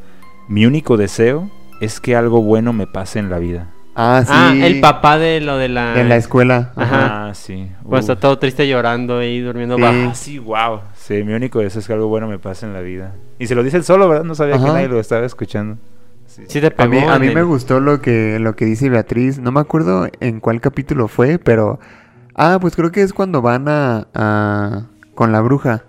Mi 0.49 0.67
único 0.67 0.97
deseo 0.97 1.51
es 1.81 2.01
que 2.01 2.17
algo 2.17 2.43
bueno 2.43 2.73
me 2.73 2.87
pase 2.87 3.19
en 3.19 3.31
la 3.31 3.39
vida. 3.39 3.69
Ah, 3.99 4.23
sí. 4.27 4.33
Ah, 4.35 4.55
el 4.67 4.81
papá 4.81 5.19
de 5.19 5.41
lo 5.41 5.57
de 5.57 5.69
la... 5.69 5.99
En 5.99 6.09
la 6.11 6.17
escuela. 6.17 6.73
Ajá. 6.77 7.29
Ah, 7.29 7.35
sí. 7.35 7.71
Cuando 7.83 7.99
está 8.13 8.17
todo 8.21 8.39
triste 8.39 8.69
llorando 8.69 9.23
y 9.23 9.41
durmiendo 9.41 9.77
Sí. 9.77 9.83
bajo. 9.83 9.97
Ah, 10.11 10.15
sí, 10.15 10.39
wow. 10.39 10.81
Sí, 10.95 11.23
mi 11.25 11.33
único 11.33 11.61
deseo 11.61 11.81
es 11.81 11.87
que 11.87 11.95
algo 11.95 12.07
bueno 12.09 12.29
me 12.29 12.39
pase 12.39 12.67
en 12.67 12.75
la 12.75 12.81
vida. 12.81 13.15
Y 13.39 13.47
se 13.47 13.55
lo 13.55 13.63
dice 13.63 13.79
él 13.79 13.85
solo, 13.85 14.07
¿verdad? 14.09 14.25
No 14.25 14.35
sabía 14.35 14.57
que 14.59 14.65
nadie 14.65 14.89
lo 14.89 15.01
estaba 15.01 15.25
escuchando. 15.25 15.79
Sí. 16.27 16.43
Sí 16.47 16.61
te 16.61 16.67
A 16.77 16.87
mí, 16.87 16.99
pegó 16.99 17.11
a 17.11 17.19
mí 17.19 17.29
el- 17.29 17.35
me 17.35 17.43
gustó 17.43 17.81
lo 17.81 18.01
que, 18.03 18.39
lo 18.39 18.55
que 18.55 18.67
dice 18.67 18.91
Beatriz. 18.91 19.39
No 19.39 19.51
me 19.51 19.61
acuerdo 19.61 20.09
en 20.21 20.41
cuál 20.41 20.61
capítulo 20.61 21.09
fue, 21.09 21.39
pero... 21.39 21.81
Ah, 22.35 22.59
pues 22.61 22.77
creo 22.77 22.93
que 22.93 23.01
es 23.01 23.15
cuando 23.15 23.41
van 23.41 23.67
a... 23.69 24.09
a- 24.15 24.83
con 25.17 25.33
la 25.33 25.41
bruja. 25.41 25.83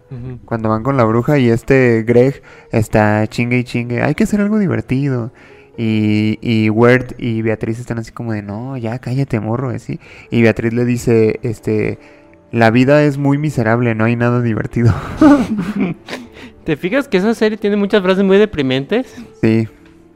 Cuando 0.45 0.70
van 0.70 0.82
con 0.82 0.98
la 0.98 1.04
bruja 1.04 1.38
y 1.38 1.49
este 1.49 2.02
Greg 2.02 2.41
está 2.72 3.28
chingue 3.28 3.60
y 3.60 3.64
chingue. 3.64 4.02
Hay 4.02 4.16
que 4.16 4.24
hacer 4.24 4.41
algo 4.41 4.58
divertido. 4.58 5.32
Y, 5.78 6.40
y 6.41 6.72
Word 6.72 7.14
y 7.20 7.44
Beatriz 7.44 7.78
están 7.78 7.99
así 7.99 8.12
como 8.12 8.34
de, 8.34 8.41
no, 8.41 8.78
ya 8.78 8.98
cállate, 8.98 9.40
morro, 9.40 9.70
así. 9.70 9.99
Y 10.32 10.41
Beatriz 10.41 10.74
le 10.74 10.86
dice, 10.86 11.40
este... 11.44 11.99
La 12.49 12.72
vida 12.72 13.04
es 13.04 13.18
muy 13.18 13.38
miserable, 13.38 13.94
no 13.94 14.06
hay 14.06 14.16
nada 14.16 14.41
divertido. 14.41 14.94
¿Te 16.64 16.78
fijas 16.78 17.10
que 17.10 17.18
esa 17.18 17.36
serie 17.36 17.58
tiene 17.58 17.76
muchas 17.76 18.02
frases 18.02 18.24
muy 18.24 18.38
deprimentes? 18.38 19.14
sí. 19.41 19.68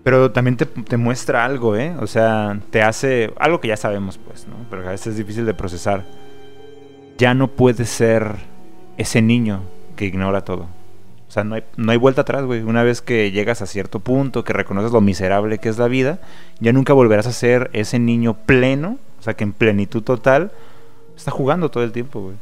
Pero 0.04 0.32
también 0.32 0.58
te, 0.58 0.66
te 0.66 0.98
muestra 0.98 1.46
algo, 1.46 1.76
¿eh? 1.76 1.94
O 2.00 2.08
sea, 2.08 2.60
te 2.72 2.82
hace 2.82 3.32
algo 3.38 3.62
que 3.62 3.68
ya 3.68 3.78
sabemos, 3.78 4.18
pues, 4.18 4.48
¿no? 4.48 4.56
Pero 4.68 4.88
a 4.88 4.90
veces 4.90 5.08
es 5.08 5.18
difícil 5.18 5.46
de 5.46 5.54
procesar. 5.54 6.06
Ya 7.20 7.36
no 7.36 7.50
puedes 7.50 7.88
ser 7.88 8.51
ese 9.02 9.22
niño 9.22 9.62
que 9.96 10.06
ignora 10.06 10.42
todo. 10.44 10.68
O 11.28 11.32
sea, 11.34 11.44
no 11.46 11.56
hay, 11.56 11.64
no 11.78 11.92
hay 11.92 11.98
vuelta 11.98 12.22
atrás, 12.22 12.44
güey. 12.44 12.62
Una 12.62 12.84
vez 12.84 13.02
que 13.02 13.32
llegas 13.32 13.62
a 13.62 13.66
cierto 13.66 14.00
punto, 14.00 14.44
que 14.44 14.52
reconoces 14.54 14.92
lo 14.92 15.00
miserable 15.02 15.60
que 15.60 15.70
es 15.70 15.78
la 15.78 15.88
vida, 15.88 16.20
ya 16.60 16.74
nunca 16.74 16.92
volverás 16.94 17.26
a 17.28 17.32
ser 17.32 17.70
ese 17.74 18.00
niño 18.00 18.34
pleno, 18.46 18.98
o 19.20 19.24
sea, 19.24 19.34
que 19.36 19.44
en 19.46 19.54
plenitud 19.54 20.04
total 20.04 20.52
está 21.16 21.32
jugando 21.32 21.70
todo 21.72 21.84
el 21.84 21.92
tiempo, 21.94 22.22
güey. 22.22 22.36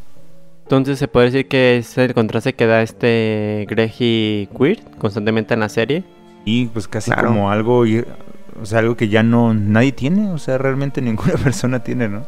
Entonces 0.64 0.98
se 1.00 1.08
puede 1.08 1.28
decir 1.28 1.48
que 1.48 1.78
es 1.78 1.98
el 1.98 2.14
contraste 2.14 2.54
que 2.54 2.66
da 2.68 2.82
este 2.82 3.66
Greg 3.70 3.94
y 4.00 4.48
Queer 4.58 4.82
constantemente 4.98 5.54
en 5.54 5.60
la 5.62 5.70
serie. 5.70 6.04
Y 6.46 6.66
pues 6.68 6.88
casi 6.88 7.12
Claro. 7.12 7.30
como 7.30 7.52
algo, 7.52 7.80
o 7.82 8.66
sea, 8.66 8.80
algo 8.80 8.96
que 8.96 9.08
ya 9.08 9.22
no 9.24 9.54
nadie 9.54 9.92
tiene, 9.92 10.32
o 10.32 10.38
sea, 10.40 10.58
realmente 10.58 11.02
ninguna 11.02 11.34
persona 11.44 11.84
tiene, 11.84 12.08
¿no? 12.10 12.24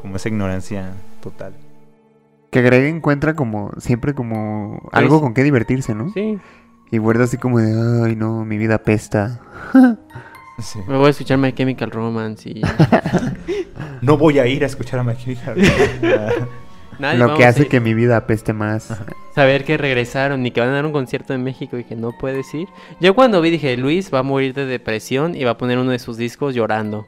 Como 0.00 0.16
esa 0.16 0.28
ignorancia 0.28 0.92
total. 1.22 1.52
Que 2.50 2.62
Greg 2.62 2.84
encuentra 2.84 3.34
como, 3.34 3.72
siempre 3.78 4.14
como 4.14 4.88
algo 4.92 5.20
con 5.20 5.34
qué 5.34 5.42
divertirse, 5.44 5.94
¿no? 5.94 6.10
Sí. 6.10 6.38
Y 6.90 6.98
Word 6.98 7.20
así 7.20 7.36
como 7.36 7.58
de, 7.58 8.06
ay 8.06 8.16
no, 8.16 8.44
mi 8.44 8.56
vida 8.56 8.78
pesta. 8.78 9.40
Sí. 10.58 10.80
Me 10.88 10.96
voy 10.96 11.06
a 11.06 11.10
escuchar 11.10 11.38
My 11.38 11.52
Chemical 11.52 11.90
Romance 11.90 12.48
y... 12.48 12.62
No 14.02 14.16
voy 14.16 14.38
a 14.38 14.46
ir 14.46 14.64
a 14.64 14.66
escuchar 14.66 14.98
a 14.98 15.04
My 15.04 15.16
Chemical 15.16 15.54
Romance. 15.54 16.46
Nadie 16.98 17.18
Lo 17.18 17.36
que 17.36 17.44
hace 17.44 17.62
ir. 17.62 17.68
que 17.68 17.80
mi 17.80 17.94
vida 17.94 18.16
apeste 18.16 18.52
más. 18.52 18.92
Saber 19.34 19.64
que 19.64 19.76
regresaron 19.76 20.44
y 20.44 20.50
que 20.50 20.60
van 20.60 20.70
a 20.70 20.72
dar 20.72 20.86
un 20.86 20.92
concierto 20.92 21.32
en 21.32 21.44
México 21.44 21.78
y 21.78 21.84
que 21.84 21.94
no 21.94 22.10
puedes 22.10 22.52
ir. 22.54 22.68
Yo 23.00 23.14
cuando 23.14 23.40
vi 23.40 23.50
dije, 23.50 23.76
Luis 23.76 24.12
va 24.12 24.20
a 24.20 24.24
morir 24.24 24.52
de 24.52 24.66
depresión 24.66 25.36
y 25.36 25.44
va 25.44 25.52
a 25.52 25.58
poner 25.58 25.78
uno 25.78 25.92
de 25.92 26.00
sus 26.00 26.16
discos 26.16 26.54
llorando. 26.54 27.06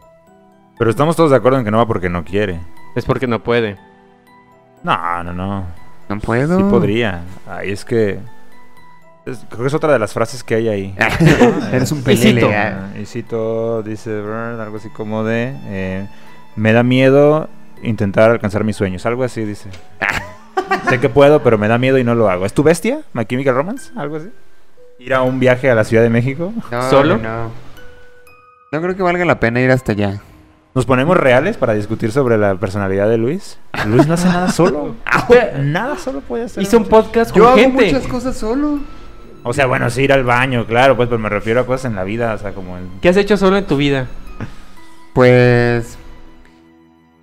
Pero 0.79 0.91
estamos 0.91 1.17
todos 1.17 1.31
de 1.31 1.37
acuerdo 1.37 1.59
en 1.59 1.65
que 1.65 1.71
no 1.71 1.79
va 1.79 1.87
porque 1.87 2.09
no 2.09 2.25
quiere. 2.25 2.61
Es 2.95 3.05
porque 3.05 3.27
no 3.27 3.43
puede. 3.43 3.77
No, 4.83 5.23
no, 5.25 5.33
no. 5.33 5.65
No 6.09 6.19
puedo. 6.21 6.57
Sí 6.57 6.65
podría. 6.65 7.21
Ay, 7.49 7.71
es 7.71 7.85
que... 7.85 8.19
es- 9.27 9.45
creo 9.49 9.61
que 9.63 9.67
es 9.69 9.75
otra 9.75 9.93
de 9.93 9.99
las 9.99 10.13
frases 10.13 10.43
que 10.43 10.55
hay 10.57 10.69
ahí. 10.69 10.95
Eres 11.73 11.93
un 11.93 12.03
pelele. 12.03 12.55
ah. 12.55 12.89
Ah, 12.95 12.99
Y 12.99 13.07
cito, 13.07 13.83
dice 13.83 14.11
Bern, 14.11 14.61
algo 14.61 14.79
así 14.79 14.89
como 14.91 15.23
de... 15.25 15.55
eh, 15.67 16.09
me 16.57 16.73
da 16.73 16.83
miedo 16.83 17.49
intentar 17.83 18.31
alcanzar 18.31 18.65
mis 18.65 18.77
sueños. 18.77 19.07
Algo 19.07 19.23
así 19.25 19.45
dice. 19.45 19.71
sé 20.89 20.99
que 21.01 21.09
puedo, 21.09 21.43
pero 21.43 21.59
me 21.59 21.69
da 21.69 21.79
miedo 21.79 21.99
y 21.99 22.05
no 22.05 22.15
lo 22.15 22.29
hago. 22.29 22.45
¿Es 22.47 22.53
tu 22.55 22.63
bestia? 22.63 23.01
¿My 23.13 23.25
Chemical 23.27 23.55
Romance? 23.55 23.93
¿Algo 23.97 24.17
así? 24.17 24.31
¿Ir 24.99 25.15
a 25.15 25.23
un 25.23 25.39
viaje 25.41 25.71
a 25.71 25.75
la 25.75 25.85
Ciudad 25.85 26.03
de 26.03 26.11
México? 26.11 26.53
No, 26.71 26.91
¿Solo? 26.91 27.17
No. 27.19 27.51
No 28.73 28.81
creo 28.83 28.95
que 28.97 29.03
valga 29.03 29.25
la 29.25 29.41
pena 29.41 29.61
ir 29.61 29.71
hasta 29.71 29.93
allá. 29.93 30.21
¿Nos 30.75 30.87
ponemos 30.87 31.17
reales 31.17 31.57
para 31.57 31.75
discutir 31.75 32.13
sobre 32.13 32.39
la 32.39 32.55
personalidad 32.55 33.09
de 33.09 33.19
Luis? 33.19 33.59
Luis 33.87 34.07
no 34.07 34.15
hace 34.15 34.29
nada 34.29 34.49
solo. 34.53 34.95
nada 35.59 35.99
solo 35.99 36.21
puede 36.21 36.45
hacer. 36.45 36.63
Hizo 36.63 36.77
un 36.79 36.85
podcast 36.85 37.33
con 37.33 37.43
Yo 37.43 37.49
hago 37.49 37.69
muchas 37.71 38.07
cosas 38.07 38.37
solo. 38.37 38.79
O 39.43 39.53
sea, 39.53 39.67
bueno, 39.67 39.89
sí 39.91 40.03
ir 40.03 40.13
al 40.13 40.23
baño, 40.23 40.67
claro, 40.67 40.97
pues, 40.97 41.09
pero 41.09 41.19
me 41.19 41.29
refiero 41.29 41.61
a 41.61 41.67
cosas 41.67 41.87
en 41.87 41.97
la 41.97 42.05
vida, 42.05 42.35
o 42.35 42.39
sea, 42.39 42.53
como 42.53 42.77
el... 42.77 42.85
¿Qué 43.01 43.09
has 43.09 43.17
hecho 43.17 43.37
solo 43.37 43.57
en 43.57 43.67
tu 43.67 43.77
vida? 43.79 44.07
Pues. 45.15 45.97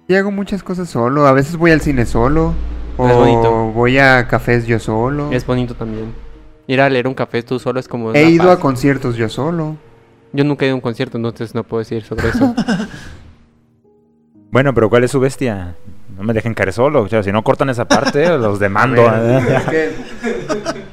Sí, 0.07 0.15
hago 0.15 0.31
muchas 0.31 0.63
cosas 0.63 0.89
solo. 0.89 1.27
A 1.27 1.31
veces 1.31 1.55
voy 1.57 1.71
al 1.71 1.79
cine 1.81 2.05
solo. 2.05 2.53
O 2.97 3.07
Es 3.07 3.15
bonito. 3.15 3.51
voy 3.71 3.97
a 3.99 4.27
cafés 4.27 4.65
yo 4.65 4.79
solo. 4.79 5.31
Es 5.31 5.45
bonito 5.45 5.75
también. 5.75 6.13
Ir 6.65 6.81
a 6.81 6.89
leer 6.89 7.07
un 7.07 7.13
café 7.13 7.43
tú 7.43 7.59
solo 7.59 7.79
es 7.79 7.87
como... 7.87 8.13
He 8.13 8.29
ido 8.29 8.45
paz. 8.45 8.57
a 8.57 8.59
conciertos 8.59 9.15
yo 9.15 9.29
solo. 9.29 9.77
Yo 10.33 10.43
nunca 10.43 10.65
he 10.65 10.67
ido 10.67 10.73
a 10.73 10.75
un 10.75 10.81
concierto, 10.81 11.17
entonces 11.17 11.53
no 11.55 11.63
puedo 11.63 11.79
decir 11.79 12.03
sobre 12.03 12.29
eso. 12.29 12.53
Bueno, 14.51 14.73
pero 14.73 14.89
¿cuál 14.89 15.03
es 15.03 15.11
su 15.11 15.19
bestia? 15.19 15.75
No 16.17 16.23
me 16.23 16.33
dejen 16.33 16.53
caer 16.53 16.73
solo, 16.73 17.01
o 17.03 17.07
sea, 17.09 17.21
si 17.23 17.31
no 17.31 17.43
cortan 17.43 17.69
esa 17.69 17.85
parte, 17.85 18.27
los 18.37 18.59
demando. 18.59 19.03
Ver, 19.03 19.61
que- 19.69 19.91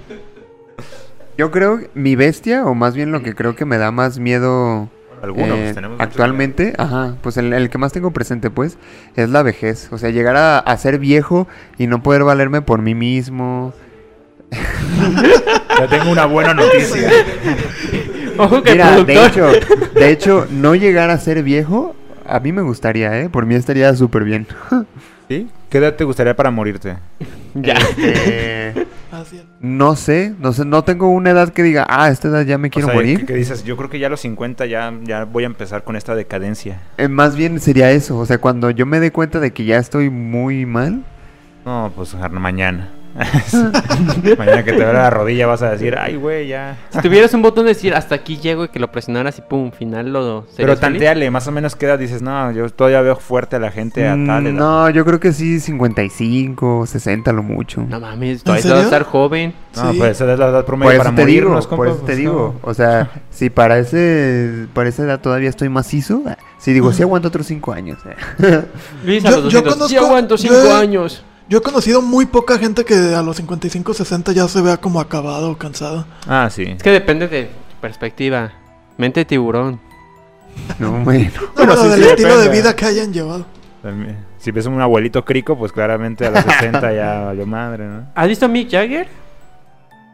Yo 1.37 1.51
creo 1.51 1.79
que 1.79 1.91
mi 1.95 2.15
bestia, 2.15 2.65
o 2.65 2.75
más 2.75 2.95
bien 2.95 3.11
lo 3.11 3.23
que 3.23 3.35
creo 3.35 3.57
que 3.57 3.65
me 3.65 3.77
da 3.77 3.91
más 3.91 4.21
miedo 4.21 4.89
Algunos, 5.21 5.59
eh, 5.59 5.73
tenemos 5.75 5.99
actualmente, 6.01 6.75
ajá, 6.79 7.17
pues 7.23 7.37
el, 7.39 7.53
el 7.53 7.71
que 7.71 7.79
más 7.79 7.93
tengo 7.93 8.13
presente, 8.13 8.51
pues, 8.51 8.79
es 9.17 9.31
la 9.31 9.43
vejez. 9.43 9.89
O 9.91 9.99
sea, 9.99 10.11
llegar 10.11 10.37
a, 10.37 10.59
a 10.61 10.77
ser 10.77 11.01
viejo 11.01 11.49
y 11.77 11.89
no 11.89 12.05
poder 12.05 12.23
valerme 12.23 12.63
por 12.63 12.83
mí 12.83 12.95
mismo. 12.95 13.73
Ya 15.77 15.89
tengo 15.89 16.13
una 16.13 16.27
buena 16.27 16.55
noticia. 16.55 17.11
Ojo 18.39 18.63
que 18.63 18.73
Mira, 18.73 19.03
de 19.03 19.27
hecho, 19.27 19.49
de 19.93 20.11
hecho, 20.11 20.47
no 20.49 20.77
llegar 20.77 21.11
a 21.11 21.19
ser 21.19 21.43
viejo, 21.43 21.97
a 22.27 22.41
mí 22.41 22.53
me 22.53 22.63
gustaría, 22.63 23.21
¿eh? 23.21 23.29
Por 23.29 23.47
mí 23.47 23.55
estaría 23.55 23.95
súper 23.95 24.25
bien. 24.25 24.47
¿Sí? 25.29 25.49
¿Qué 25.71 25.79
edad 25.79 25.95
te 25.95 26.05
gustaría 26.05 26.37
para 26.37 26.51
morirte? 26.51 26.97
Ya. 27.55 27.75
Este, 27.75 28.87
no 29.61 29.97
sé, 29.97 30.35
no 30.39 30.53
sé, 30.53 30.65
no 30.65 30.85
tengo 30.85 31.09
una 31.09 31.31
edad 31.31 31.51
que 31.51 31.63
diga, 31.63 31.87
ah, 31.89 32.05
a 32.05 32.11
esta 32.11 32.29
edad 32.29 32.45
ya 32.45 32.59
me 32.59 32.69
quiero 32.69 32.89
O 32.89 32.91
sea, 32.91 32.97
morir. 32.97 33.21
¿qué, 33.21 33.27
qué 33.27 33.35
dices? 33.35 33.65
Yo 33.65 33.77
creo 33.77 33.89
que 33.89 33.99
ya 33.99 34.09
a 34.09 34.11
los 34.11 34.21
50 34.21 34.67
ya, 34.67 34.93
ya 35.05 35.25
voy 35.25 35.45
a 35.45 35.47
empezar 35.47 35.85
con 35.85 35.97
esta 35.97 36.15
decadencia. 36.15 36.81
Eh, 36.99 37.09
más 37.09 37.37
bien 37.37 37.61
sería 37.61 37.91
eso, 37.91 38.19
o 38.19 38.27
sea, 38.27 38.39
cuando 38.39 38.71
yo 38.71 38.87
me 38.87 39.01
dé 39.01 39.13
cuenta 39.13 39.41
de 39.41 39.53
que 39.53 39.65
ya 39.65 39.79
estoy 39.79 40.11
muy 40.11 40.67
mal, 40.67 41.05
No, 41.65 41.93
pues 41.97 42.15
mañana. 42.31 42.91
mañana 44.39 44.65
que 44.65 44.73
te 44.73 44.79
vea 44.79 44.93
la 44.93 45.11
rodilla 45.11 45.47
vas 45.47 45.63
a 45.63 45.71
decir, 45.71 45.97
ay, 45.99 46.17
güey, 46.17 46.49
ya. 46.49 46.77
Si 46.91 47.01
tuvieras 47.01 47.33
un 47.35 47.43
botón 47.43 47.65
de 47.65 47.71
decir 47.75 47.95
hasta 47.95 48.15
aquí 48.15 48.39
llego 48.39 48.65
y 48.65 48.69
que 48.69 48.79
lo 48.81 48.91
presionaras 48.91 49.39
y 49.39 49.43
pum, 49.43 49.71
final 49.71 50.13
lo 50.13 50.21
Pero 50.21 50.57
serías 50.57 50.81
feliz? 50.81 50.81
tanteale, 50.81 51.31
más 51.31 51.47
o 51.47 51.53
menos 51.53 51.77
qué 51.77 51.87
edad 51.87 51.99
dices, 51.99 52.23
no, 52.23 52.51
yo 52.53 52.69
todavía 52.71 53.01
veo 53.03 53.17
fuerte 53.17 53.57
a 53.57 53.59
la 53.61 53.71
gente 53.71 54.07
a 54.09 54.13
tal 54.13 54.43
Mm, 54.43 54.47
edad. 54.47 54.53
no, 54.55 54.91
yo 54.91 55.05
creo 55.05 55.21
que 55.21 55.33
sí, 55.33 55.61
55, 55.61 56.87
60 56.87 57.33
lo 57.33 57.43
mucho. 57.43 57.83
No 57.89 58.01
mames, 58.01 58.43
todavía 58.43 58.71
vas 58.73 58.81
a 58.81 58.85
estar 58.85 59.03
joven. 59.05 59.55
No, 59.77 59.93
Sí. 59.93 59.99
pues 59.99 60.13
esa 60.13 60.33
es 60.33 60.39
la 60.39 60.49
edad 60.49 60.65
promedio 60.65 60.89
Por 60.91 60.95
eso 60.95 61.05
para 61.05 61.17
te 61.17 61.27
digo, 61.27 61.61
por 61.77 61.87
eso 61.89 61.97
te 61.99 62.05
pues, 62.05 62.17
digo, 62.19 62.55
no. 62.63 62.69
o 62.71 62.75
sea, 62.75 63.11
si 63.31 63.51
para 63.51 63.79
ese, 63.79 64.67
para 64.73 64.89
esa 64.89 65.03
edad 65.05 65.21
todavía 65.21 65.49
estoy 65.51 65.69
macizo, 65.69 66.23
si 66.59 66.73
digo, 66.73 66.93
sí 66.93 67.03
aguanto 67.03 67.29
otros 67.29 67.47
5 67.47 67.73
años. 67.73 67.99
eh. 68.07 68.63
Luis, 69.05 69.25
a 69.25 69.31
Yo- 69.31 69.41
los 69.41 69.53
yo 69.53 69.63
200, 69.63 69.89
sí 69.89 69.95
conozco- 69.97 70.07
aguanto 70.07 70.37
yo 70.37 70.43
5 70.53 70.55
he- 70.55 70.73
años. 70.73 71.25
Yo 71.49 71.59
he 71.59 71.63
conocido 71.63 72.01
muy 72.01 72.27
poca 72.27 72.59
gente 72.59 72.85
que 72.85 72.95
a 72.95 73.23
los 73.23 73.37
55, 73.37 73.93
60 73.95 74.33
ya 74.33 74.49
se 74.49 74.63
vea 74.63 74.79
como 74.79 74.99
acabado 75.01 75.51
o 75.51 75.59
cansado. 75.59 76.07
Ah, 76.27 76.49
sí. 76.51 76.63
Es 76.63 76.83
que 76.83 76.91
depende 76.91 77.29
de 77.29 77.45
tu 77.45 77.81
perspectiva. 77.81 78.53
Mente 78.97 79.21
de 79.21 79.25
tiburón. 79.27 79.79
No, 80.79 80.93
bueno. 81.05 81.31
No, 81.35 81.67
Bueno, 81.67 81.77
sí, 81.77 81.89
del 81.89 82.03
sí, 82.03 82.09
estilo 82.11 82.39
de 82.39 82.49
vida 82.49 82.75
que 82.75 82.87
hayan 82.87 83.13
llevado. 83.13 83.45
También. 83.83 84.17
Si 84.39 84.51
ves 84.53 84.67
un 84.67 84.81
abuelito 84.81 85.25
crico, 85.25 85.59
pues 85.59 85.73
claramente 85.73 86.27
a 86.27 86.31
los 86.31 86.43
60 86.45 86.93
ya 86.95 87.21
valió 87.21 87.47
madre, 87.47 87.87
¿no? 87.87 88.07
¿Has 88.15 88.29
visto 88.29 88.47
a 88.47 88.49
Mick 88.49 88.71
Jagger? 88.71 89.07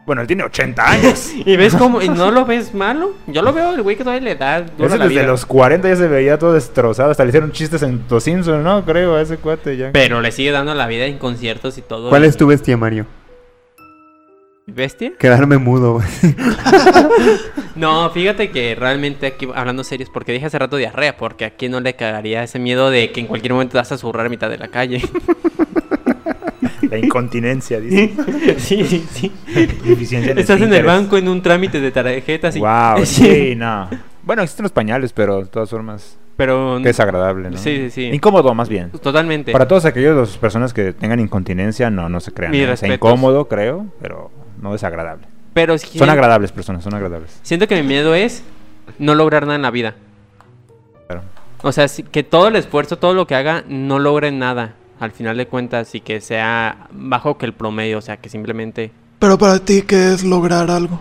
Bueno, 0.05 0.21
él 0.21 0.27
tiene 0.27 0.43
80 0.43 0.89
años. 0.89 1.31
¿Y 1.45 1.55
ves 1.57 1.75
cómo? 1.75 2.01
¿Y 2.01 2.09
no 2.09 2.31
lo 2.31 2.43
ves 2.45 2.73
malo? 2.73 3.13
Yo 3.27 3.41
lo 3.41 3.53
veo 3.53 3.73
el 3.75 3.81
güey 3.83 3.95
que 3.95 4.03
todavía 4.03 4.23
le 4.29 4.35
da 4.35 4.61
duro 4.61 4.87
Ese 4.87 4.97
la 4.97 5.05
desde 5.05 5.19
vida. 5.21 5.27
los 5.31 5.45
40 5.45 5.87
ya 5.89 5.95
se 5.95 6.07
veía 6.07 6.37
todo 6.39 6.53
destrozado. 6.53 7.11
Hasta 7.11 7.23
le 7.23 7.29
hicieron 7.29 7.51
chistes 7.51 7.81
en 7.83 8.03
Los 8.09 8.23
Simpsons, 8.23 8.63
¿no? 8.63 8.83
Creo, 8.83 9.15
a 9.15 9.21
ese 9.21 9.37
cuate 9.37 9.77
ya. 9.77 9.91
Pero 9.93 10.19
le 10.21 10.31
sigue 10.31 10.51
dando 10.51 10.73
la 10.73 10.87
vida 10.87 11.05
en 11.05 11.17
conciertos 11.19 11.77
y 11.77 11.81
todo. 11.83 12.09
¿Cuál 12.09 12.25
y- 12.25 12.27
es 12.27 12.35
tu 12.37 12.47
bestia, 12.47 12.75
Mario? 12.77 13.05
¿Bestia? 14.67 15.13
Quedarme 15.19 15.57
mudo. 15.57 15.93
güey. 15.93 16.07
No, 17.75 18.09
fíjate 18.11 18.51
que 18.51 18.75
realmente 18.75 19.25
aquí, 19.27 19.47
hablando 19.55 19.83
serios, 19.85 20.09
porque 20.09 20.33
dije 20.33 20.45
hace 20.45 20.59
rato 20.59 20.75
diarrea, 20.75 21.15
porque 21.15 21.45
a 21.45 21.51
quién 21.51 21.71
no 21.71 21.79
le 21.79 21.95
cagaría 21.95 22.43
ese 22.43 22.59
miedo 22.59 22.89
de 22.89 23.11
que 23.11 23.21
en 23.21 23.27
cualquier 23.27 23.53
momento 23.53 23.71
te 23.71 23.77
vas 23.77 23.91
a 23.93 23.97
zurrar 23.97 24.25
a 24.25 24.29
mitad 24.29 24.49
de 24.49 24.57
la 24.57 24.67
calle. 24.67 25.01
La 26.89 26.97
incontinencia, 26.97 27.79
dice. 27.79 28.13
sí, 28.57 28.83
sí, 28.83 29.05
sí. 29.11 29.31
Estás 30.35 30.61
en 30.61 30.73
el 30.73 30.85
banco 30.85 31.17
en 31.17 31.27
un 31.27 31.41
trámite 31.41 31.79
de 31.79 31.91
tarjetas 31.91 32.55
y... 32.55 32.59
Wow, 32.59 32.97
sí, 33.05 33.55
no. 33.55 33.89
Bueno, 34.23 34.43
existen 34.43 34.63
los 34.63 34.71
pañales, 34.71 35.13
pero 35.13 35.39
de 35.39 35.45
todas 35.45 35.69
formas 35.69 36.17
Pero... 36.37 36.77
es 36.79 36.99
agradable, 36.99 37.49
¿no? 37.49 37.57
Sí, 37.57 37.77
sí, 37.77 37.89
sí. 37.89 38.03
Incómodo, 38.05 38.53
más 38.53 38.69
bien. 38.69 38.91
Totalmente. 38.91 39.51
Para 39.51 39.67
todos 39.67 39.85
aquellos 39.85 40.15
las 40.15 40.37
personas 40.37 40.73
que 40.73 40.93
tengan 40.93 41.19
incontinencia, 41.19 41.89
no, 41.89 42.09
no 42.09 42.19
se 42.19 42.31
crean. 42.31 42.51
Mis 42.51 42.61
¿eh? 42.61 42.71
O 42.71 42.77
sea, 42.77 42.93
incómodo, 42.93 43.47
creo, 43.47 43.87
pero 43.99 44.31
no 44.61 44.71
desagradable. 44.71 45.27
Pero 45.53 45.77
sí- 45.77 45.97
Son 45.97 46.09
agradables 46.09 46.51
personas, 46.51 46.83
son 46.83 46.93
agradables. 46.93 47.39
Siento 47.43 47.67
que 47.67 47.75
mi 47.81 47.87
miedo 47.87 48.15
es 48.15 48.43
no 48.99 49.15
lograr 49.15 49.43
nada 49.43 49.55
en 49.55 49.61
la 49.63 49.71
vida. 49.71 49.95
Claro. 51.07 51.23
O 51.63 51.71
sea, 51.71 51.87
que 52.11 52.23
todo 52.23 52.47
el 52.47 52.55
esfuerzo, 52.55 52.97
todo 52.97 53.13
lo 53.13 53.27
que 53.27 53.35
haga, 53.35 53.63
no 53.67 53.99
logre 53.99 54.31
nada. 54.31 54.75
Al 55.01 55.11
final 55.11 55.35
de 55.35 55.47
cuentas, 55.47 55.93
y 55.95 55.99
que 55.99 56.21
sea 56.21 56.87
bajo 56.91 57.37
que 57.37 57.45
el 57.45 57.53
promedio. 57.53 57.97
O 57.97 58.01
sea, 58.01 58.17
que 58.17 58.29
simplemente... 58.29 58.91
Pero 59.19 59.37
para 59.37 59.59
ti, 59.59 59.81
¿qué 59.81 60.13
es 60.13 60.23
lograr 60.23 60.71
algo? 60.71 60.99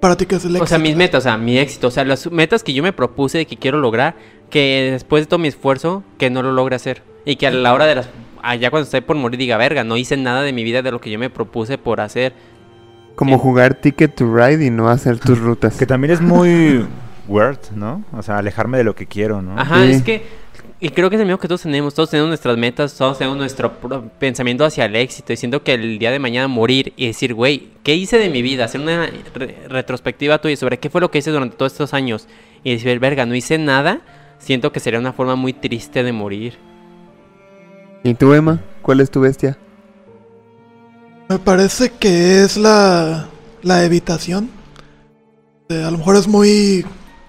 Para 0.00 0.16
ti, 0.16 0.26
¿qué 0.26 0.34
es 0.34 0.44
el 0.44 0.50
éxito? 0.50 0.64
O 0.64 0.66
sea, 0.66 0.78
mis 0.78 0.96
metas, 0.96 1.20
o 1.20 1.22
sea, 1.22 1.38
mi 1.38 1.56
éxito. 1.56 1.86
O 1.88 1.90
sea, 1.90 2.04
las 2.04 2.30
metas 2.30 2.62
que 2.62 2.72
yo 2.74 2.82
me 2.82 2.92
propuse 2.92 3.38
de 3.38 3.46
que 3.46 3.56
quiero 3.56 3.78
lograr, 3.78 4.16
que 4.50 4.90
después 4.92 5.22
de 5.22 5.26
todo 5.28 5.38
mi 5.38 5.48
esfuerzo, 5.48 6.02
que 6.18 6.28
no 6.28 6.42
lo 6.42 6.52
logre 6.52 6.76
hacer. 6.76 7.02
Y 7.24 7.36
que 7.36 7.46
a 7.46 7.50
la 7.50 7.72
hora 7.72 7.86
de 7.86 7.94
las... 7.94 8.08
Allá 8.42 8.70
cuando 8.70 8.84
estoy 8.84 9.00
por 9.00 9.16
morir 9.16 9.38
diga, 9.38 9.56
verga, 9.56 9.84
no 9.84 9.96
hice 9.96 10.16
nada 10.18 10.42
de 10.42 10.52
mi 10.52 10.64
vida 10.64 10.82
de 10.82 10.90
lo 10.90 11.00
que 11.00 11.10
yo 11.10 11.18
me 11.18 11.30
propuse 11.30 11.78
por 11.78 12.00
hacer. 12.02 12.34
Como 13.14 13.36
Sí. 13.36 13.42
jugar 13.42 13.74
Ticket 13.76 14.14
to 14.16 14.26
Ride 14.36 14.66
y 14.66 14.70
no 14.70 14.88
hacer 14.90 15.18
tus 15.18 15.38
rutas. 15.38 15.76
Que 15.76 15.86
también 15.86 16.12
es 16.12 16.20
muy 16.20 16.84
word, 17.28 17.58
¿no? 17.74 18.04
O 18.12 18.22
sea, 18.22 18.38
alejarme 18.38 18.76
de 18.78 18.84
lo 18.84 18.94
que 18.94 19.06
quiero, 19.06 19.40
¿no? 19.40 19.58
Ajá, 19.58 19.82
Sí. 19.84 19.92
es 19.92 20.02
que... 20.02 20.43
Y 20.84 20.90
creo 20.90 21.08
que 21.08 21.16
es 21.16 21.20
el 21.20 21.24
miedo 21.26 21.38
que 21.38 21.48
todos 21.48 21.62
tenemos. 21.62 21.94
Todos 21.94 22.10
tenemos 22.10 22.28
nuestras 22.28 22.58
metas, 22.58 22.94
todos 22.94 23.16
tenemos 23.16 23.38
nuestro 23.38 23.72
pensamiento 24.18 24.66
hacia 24.66 24.84
el 24.84 24.94
éxito. 24.96 25.32
Y 25.32 25.38
siento 25.38 25.62
que 25.62 25.72
el 25.72 25.98
día 25.98 26.10
de 26.10 26.18
mañana 26.18 26.46
morir 26.46 26.92
y 26.96 27.06
decir, 27.06 27.32
güey, 27.32 27.70
¿qué 27.82 27.94
hice 27.94 28.18
de 28.18 28.28
mi 28.28 28.42
vida? 28.42 28.66
Hacer 28.66 28.82
una 28.82 29.06
re- 29.34 29.66
retrospectiva 29.66 30.42
tuya 30.42 30.58
sobre 30.58 30.78
qué 30.78 30.90
fue 30.90 31.00
lo 31.00 31.10
que 31.10 31.20
hice 31.20 31.30
durante 31.30 31.56
todos 31.56 31.72
estos 31.72 31.94
años. 31.94 32.28
Y 32.64 32.72
decir, 32.72 32.98
verga, 32.98 33.24
no 33.24 33.34
hice 33.34 33.56
nada. 33.56 34.02
Siento 34.38 34.72
que 34.72 34.80
sería 34.80 35.00
una 35.00 35.14
forma 35.14 35.36
muy 35.36 35.54
triste 35.54 36.02
de 36.02 36.12
morir. 36.12 36.58
¿Y 38.02 38.12
tú, 38.12 38.34
Emma? 38.34 38.60
¿Cuál 38.82 39.00
es 39.00 39.10
tu 39.10 39.20
bestia? 39.20 39.56
Me 41.30 41.38
parece 41.38 41.92
que 41.92 42.42
es 42.42 42.58
la, 42.58 43.30
la 43.62 43.84
evitación. 43.86 44.50
Eh, 45.70 45.82
a 45.82 45.90
lo 45.90 45.96
mejor 45.96 46.16
es 46.16 46.28
muy 46.28 46.84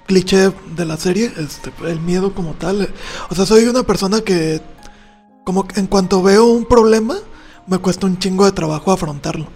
cliché 0.05 0.51
de 0.75 0.85
la 0.85 0.97
serie, 0.97 1.31
este, 1.37 1.71
el 1.87 1.99
miedo 1.99 2.33
como 2.33 2.53
tal. 2.53 2.89
O 3.29 3.35
sea, 3.35 3.45
soy 3.45 3.65
una 3.65 3.83
persona 3.83 4.21
que, 4.21 4.61
como 5.43 5.67
en 5.75 5.87
cuanto 5.87 6.21
veo 6.21 6.45
un 6.45 6.65
problema, 6.65 7.15
me 7.67 7.77
cuesta 7.79 8.05
un 8.05 8.19
chingo 8.19 8.45
de 8.45 8.51
trabajo 8.51 8.91
afrontarlo. 8.91 9.47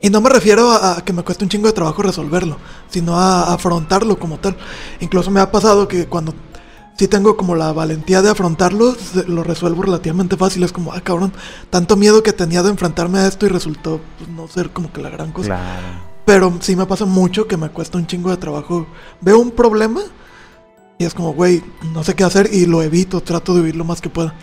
Y 0.00 0.10
no 0.10 0.20
me 0.20 0.28
refiero 0.28 0.70
a, 0.70 1.02
que 1.02 1.12
me 1.12 1.22
cueste 1.22 1.44
un 1.44 1.50
chingo 1.50 1.66
de 1.66 1.72
trabajo 1.72 2.02
resolverlo, 2.02 2.58
sino 2.90 3.18
a, 3.18 3.54
afrontarlo 3.54 4.18
como 4.18 4.38
tal. 4.38 4.56
Incluso 5.00 5.30
me 5.30 5.40
ha 5.40 5.50
pasado 5.50 5.88
que 5.88 6.06
cuando 6.06 6.34
sí 6.98 7.08
tengo 7.08 7.36
como 7.36 7.54
la 7.54 7.72
valentía 7.72 8.20
de 8.20 8.28
afrontarlo, 8.28 8.94
lo 9.26 9.42
resuelvo 9.42 9.82
relativamente 9.82 10.36
fácil. 10.36 10.62
Es 10.62 10.72
como, 10.72 10.92
ah, 10.92 11.00
cabrón, 11.00 11.32
tanto 11.70 11.96
miedo 11.96 12.22
que 12.22 12.34
tenía 12.34 12.62
de 12.62 12.70
enfrentarme 12.70 13.20
a 13.20 13.26
esto 13.26 13.46
y 13.46 13.48
resultó 13.48 14.00
pues, 14.18 14.28
no 14.28 14.46
ser 14.46 14.70
como 14.70 14.92
que 14.92 15.00
la 15.00 15.08
gran 15.08 15.32
cosa. 15.32 15.48
Claro. 15.48 16.13
Pero 16.24 16.52
sí 16.60 16.74
me 16.76 16.86
pasa 16.86 17.04
mucho 17.04 17.46
que 17.46 17.56
me 17.56 17.68
cuesta 17.68 17.98
un 17.98 18.06
chingo 18.06 18.30
de 18.30 18.36
trabajo. 18.38 18.86
Veo 19.20 19.38
un 19.38 19.50
problema 19.50 20.00
y 20.98 21.04
es 21.04 21.12
como, 21.14 21.34
güey, 21.34 21.62
no 21.92 22.02
sé 22.02 22.14
qué 22.14 22.24
hacer 22.24 22.48
y 22.52 22.66
lo 22.66 22.82
evito, 22.82 23.20
trato 23.20 23.54
de 23.54 23.60
huir 23.60 23.76
lo 23.76 23.84
más 23.84 24.00
que 24.00 24.08
pueda. 24.08 24.34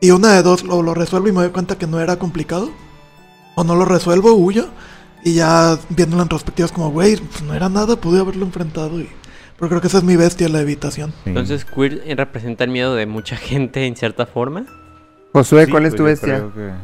Y 0.00 0.10
una 0.10 0.32
de 0.32 0.42
dos, 0.42 0.64
lo, 0.64 0.82
lo 0.82 0.92
resuelvo 0.94 1.28
y 1.28 1.32
me 1.32 1.40
doy 1.42 1.50
cuenta 1.50 1.78
que 1.78 1.86
no 1.86 2.00
era 2.00 2.16
complicado. 2.18 2.70
O 3.54 3.62
no 3.62 3.76
lo 3.76 3.84
resuelvo, 3.84 4.32
huyo. 4.34 4.66
Y 5.24 5.34
ya 5.34 5.78
viendo 5.90 6.16
en 6.16 6.22
retrospectiva 6.24 6.66
es 6.66 6.72
como, 6.72 6.90
güey, 6.90 7.16
pues 7.16 7.42
no 7.42 7.54
era 7.54 7.68
nada, 7.68 7.96
pude 7.96 8.18
haberlo 8.20 8.44
enfrentado. 8.44 9.00
Y... 9.00 9.08
Pero 9.56 9.68
creo 9.68 9.80
que 9.80 9.86
esa 9.86 9.98
es 9.98 10.04
mi 10.04 10.16
bestia, 10.16 10.48
la 10.48 10.60
evitación. 10.60 11.12
Sí. 11.22 11.30
Entonces, 11.30 11.64
queer 11.64 12.02
representa 12.16 12.64
el 12.64 12.70
miedo 12.70 12.94
de 12.96 13.06
mucha 13.06 13.36
gente 13.36 13.86
en 13.86 13.94
cierta 13.96 14.26
forma. 14.26 14.66
Josué, 15.32 15.66
Sí, 15.66 15.70
¿cuál 15.70 15.86
es 15.86 15.94
pues 15.94 15.96
tu 15.96 16.02
yo 16.02 16.06
bestia? 16.06 16.50
creo 16.50 16.74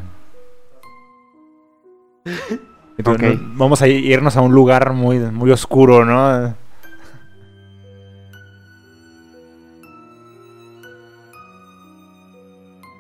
que- 2.25 2.61
Entonces, 3.01 3.35
Ok. 3.37 3.41
no- 3.43 3.59
vamos 3.59 3.83
a 3.83 3.89
irnos 3.89 4.37
a 4.37 4.41
un 4.41 4.53
lugar 4.53 4.93
muy, 4.93 5.19
muy 5.19 5.51
oscuro, 5.51 6.05
¿no? 6.05 6.55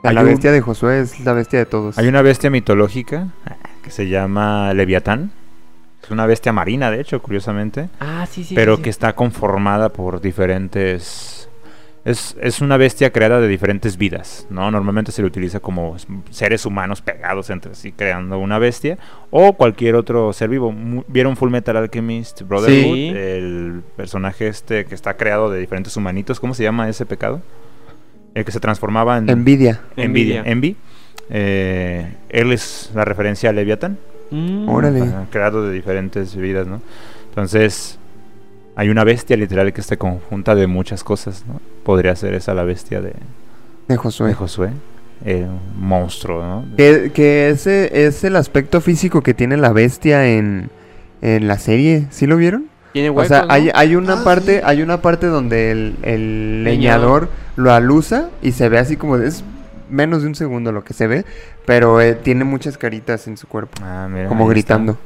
La 0.02 0.20
un- 0.22 0.26
bestia 0.28 0.50
de 0.52 0.60
Josué 0.60 1.00
es 1.00 1.20
la 1.20 1.32
bestia 1.34 1.58
de 1.58 1.66
todos. 1.66 1.98
Hay 1.98 2.08
una 2.08 2.22
bestia 2.22 2.48
mitológica 2.50 3.28
que 3.82 3.90
se 3.90 4.08
llama 4.08 4.72
Leviatán. 4.72 5.30
Es 6.02 6.10
una 6.10 6.24
bestia 6.24 6.52
marina, 6.52 6.90
de 6.90 7.00
hecho, 7.00 7.20
curiosamente. 7.20 7.90
Ah, 8.00 8.26
sí, 8.30 8.42
sí. 8.42 8.54
pero 8.54 8.76
sí, 8.76 8.82
que 8.82 8.86
sí. 8.86 8.90
está 8.90 9.14
conformada 9.14 9.90
por 9.90 10.20
diferentes... 10.22 11.39
Es, 12.02 12.34
es 12.40 12.62
una 12.62 12.78
bestia 12.78 13.12
creada 13.12 13.40
de 13.40 13.48
diferentes 13.48 13.98
vidas, 13.98 14.46
¿no? 14.48 14.70
Normalmente 14.70 15.12
se 15.12 15.20
le 15.20 15.28
utiliza 15.28 15.60
como 15.60 15.96
seres 16.30 16.64
humanos 16.64 17.02
pegados 17.02 17.50
entre 17.50 17.74
sí 17.74 17.92
creando 17.92 18.38
una 18.38 18.58
bestia 18.58 18.96
o 19.30 19.52
cualquier 19.52 19.96
otro 19.96 20.32
ser 20.32 20.48
vivo. 20.48 20.74
¿Vieron 21.08 21.36
Full 21.36 21.50
Metal 21.50 21.76
Alchemist 21.76 22.40
Brotherhood? 22.42 22.94
Sí. 22.94 23.12
El 23.14 23.82
personaje 23.96 24.48
este 24.48 24.86
que 24.86 24.94
está 24.94 25.18
creado 25.18 25.50
de 25.50 25.60
diferentes 25.60 25.94
humanitos. 25.94 26.40
¿Cómo 26.40 26.54
se 26.54 26.62
llama 26.62 26.88
ese 26.88 27.04
pecado? 27.04 27.42
El 28.34 28.46
que 28.46 28.52
se 28.52 28.60
transformaba 28.60 29.18
en... 29.18 29.28
Envidia. 29.28 29.80
Envidia. 29.96 30.40
Envidia. 30.40 30.52
Envy. 30.52 30.76
Eh, 31.28 32.14
él 32.30 32.52
es 32.52 32.90
la 32.94 33.04
referencia 33.04 33.50
a 33.50 33.52
Leviatán. 33.52 33.98
Mm. 34.30 34.68
Órale. 34.68 35.02
Ajá, 35.02 35.26
creado 35.30 35.68
de 35.68 35.74
diferentes 35.74 36.34
vidas, 36.34 36.66
¿no? 36.66 36.80
Entonces, 37.28 37.99
hay 38.76 38.88
una 38.88 39.04
bestia 39.04 39.36
literal 39.36 39.72
que 39.72 39.80
está 39.80 39.96
conjunta 39.96 40.54
de 40.54 40.66
muchas 40.66 41.04
cosas, 41.04 41.44
¿no? 41.46 41.60
Podría 41.84 42.14
ser 42.16 42.34
esa 42.34 42.54
la 42.54 42.64
bestia 42.64 43.00
de, 43.00 43.14
De 43.88 43.96
Josué. 43.96 44.28
de 44.28 44.34
Josué. 44.34 44.70
eh, 45.24 45.46
monstruo, 45.78 46.42
¿no? 46.44 46.64
Que, 46.76 47.10
que 47.12 47.50
ese 47.50 48.06
es 48.06 48.24
el 48.24 48.36
aspecto 48.36 48.80
físico 48.80 49.22
que 49.22 49.34
tiene 49.34 49.56
la 49.56 49.72
bestia 49.72 50.26
en, 50.26 50.70
en 51.20 51.46
la 51.48 51.58
serie. 51.58 52.06
¿Sí 52.10 52.26
lo 52.26 52.36
vieron? 52.36 52.66
Tiene 52.92 53.10
O 53.10 53.12
huecos, 53.12 53.28
sea, 53.28 53.42
¿no? 53.42 53.52
hay, 53.52 53.70
hay 53.74 53.96
una 53.96 54.14
Ah, 54.20 54.24
parte, 54.24 54.56
sí. 54.58 54.62
hay 54.64 54.82
una 54.82 55.00
parte 55.02 55.26
donde 55.26 55.70
el, 55.72 55.96
el 56.02 56.64
Leñador. 56.64 57.22
leñador 57.24 57.28
lo 57.56 57.72
alusa 57.72 58.30
y 58.42 58.52
se 58.52 58.68
ve 58.68 58.78
así 58.78 58.96
como 58.96 59.16
es 59.16 59.44
menos 59.90 60.22
de 60.22 60.28
un 60.28 60.34
segundo 60.34 60.72
lo 60.72 60.82
que 60.84 60.94
se 60.94 61.06
ve, 61.06 61.24
pero 61.66 62.00
eh, 62.00 62.14
tiene 62.14 62.44
muchas 62.44 62.78
caritas 62.78 63.26
en 63.28 63.36
su 63.36 63.46
cuerpo, 63.46 63.80
Ah, 63.84 64.08
mira, 64.10 64.28
como 64.28 64.46
gritando. 64.48 64.92
está. 64.92 65.04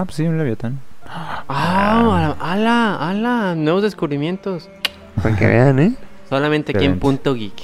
Ah, 0.00 0.04
pues 0.04 0.16
sí, 0.16 0.26
un 0.26 0.36
Leviatán. 0.36 0.80
Ah, 1.08 2.36
ala, 2.40 2.96
ala, 2.96 3.54
nuevos 3.54 3.82
descubrimientos. 3.82 4.68
Para 5.22 5.36
que 5.36 5.46
vean, 5.46 5.78
¿eh? 5.78 5.94
Solamente 6.28 6.76
aquí 6.76 6.84
en. 6.84 6.98
Punto 6.98 7.34
Geek. 7.34 7.56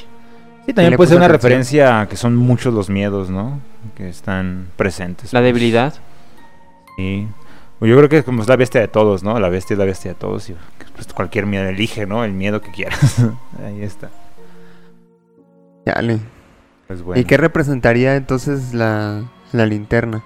Sí, 0.66 0.72
también 0.72 0.96
puede 0.96 1.08
ser 1.08 1.18
una 1.18 1.26
atención. 1.26 1.50
referencia 1.50 2.00
a 2.00 2.08
que 2.08 2.16
son 2.16 2.36
muchos 2.36 2.72
los 2.72 2.88
miedos, 2.88 3.28
¿no? 3.28 3.60
Que 3.94 4.08
están 4.08 4.68
presentes. 4.76 5.32
La 5.32 5.40
pues. 5.40 5.52
debilidad. 5.52 5.94
Sí. 6.96 7.28
Pues 7.78 7.90
Yo 7.90 7.96
creo 7.96 8.08
que 8.08 8.18
es 8.18 8.24
como 8.24 8.40
es 8.40 8.48
la 8.48 8.56
bestia 8.56 8.80
de 8.80 8.88
todos, 8.88 9.22
¿no? 9.22 9.38
La 9.38 9.50
bestia 9.50 9.74
es 9.74 9.78
la 9.78 9.84
bestia 9.84 10.12
de 10.12 10.14
todos 10.14 10.48
y 10.48 10.56
pues, 10.94 11.12
cualquier 11.12 11.44
miedo 11.44 11.68
elige, 11.68 12.06
¿no? 12.06 12.24
El 12.24 12.32
miedo 12.32 12.62
que 12.62 12.70
quieras. 12.70 13.16
Ahí 13.64 13.82
está. 13.82 14.10
Pues 16.86 17.02
bueno. 17.02 17.20
¿Y 17.20 17.24
qué 17.24 17.36
representaría 17.36 18.16
entonces 18.16 18.72
la, 18.72 19.24
la 19.52 19.66
linterna? 19.66 20.24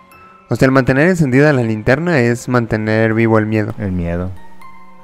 O 0.51 0.57
sea, 0.57 0.67
el 0.67 0.73
mantener 0.73 1.09
encendida 1.09 1.53
la 1.53 1.63
linterna 1.63 2.21
es 2.21 2.49
mantener 2.49 3.13
vivo 3.15 3.39
el 3.39 3.47
miedo. 3.47 3.75
El 3.79 3.93
miedo. 3.93 4.31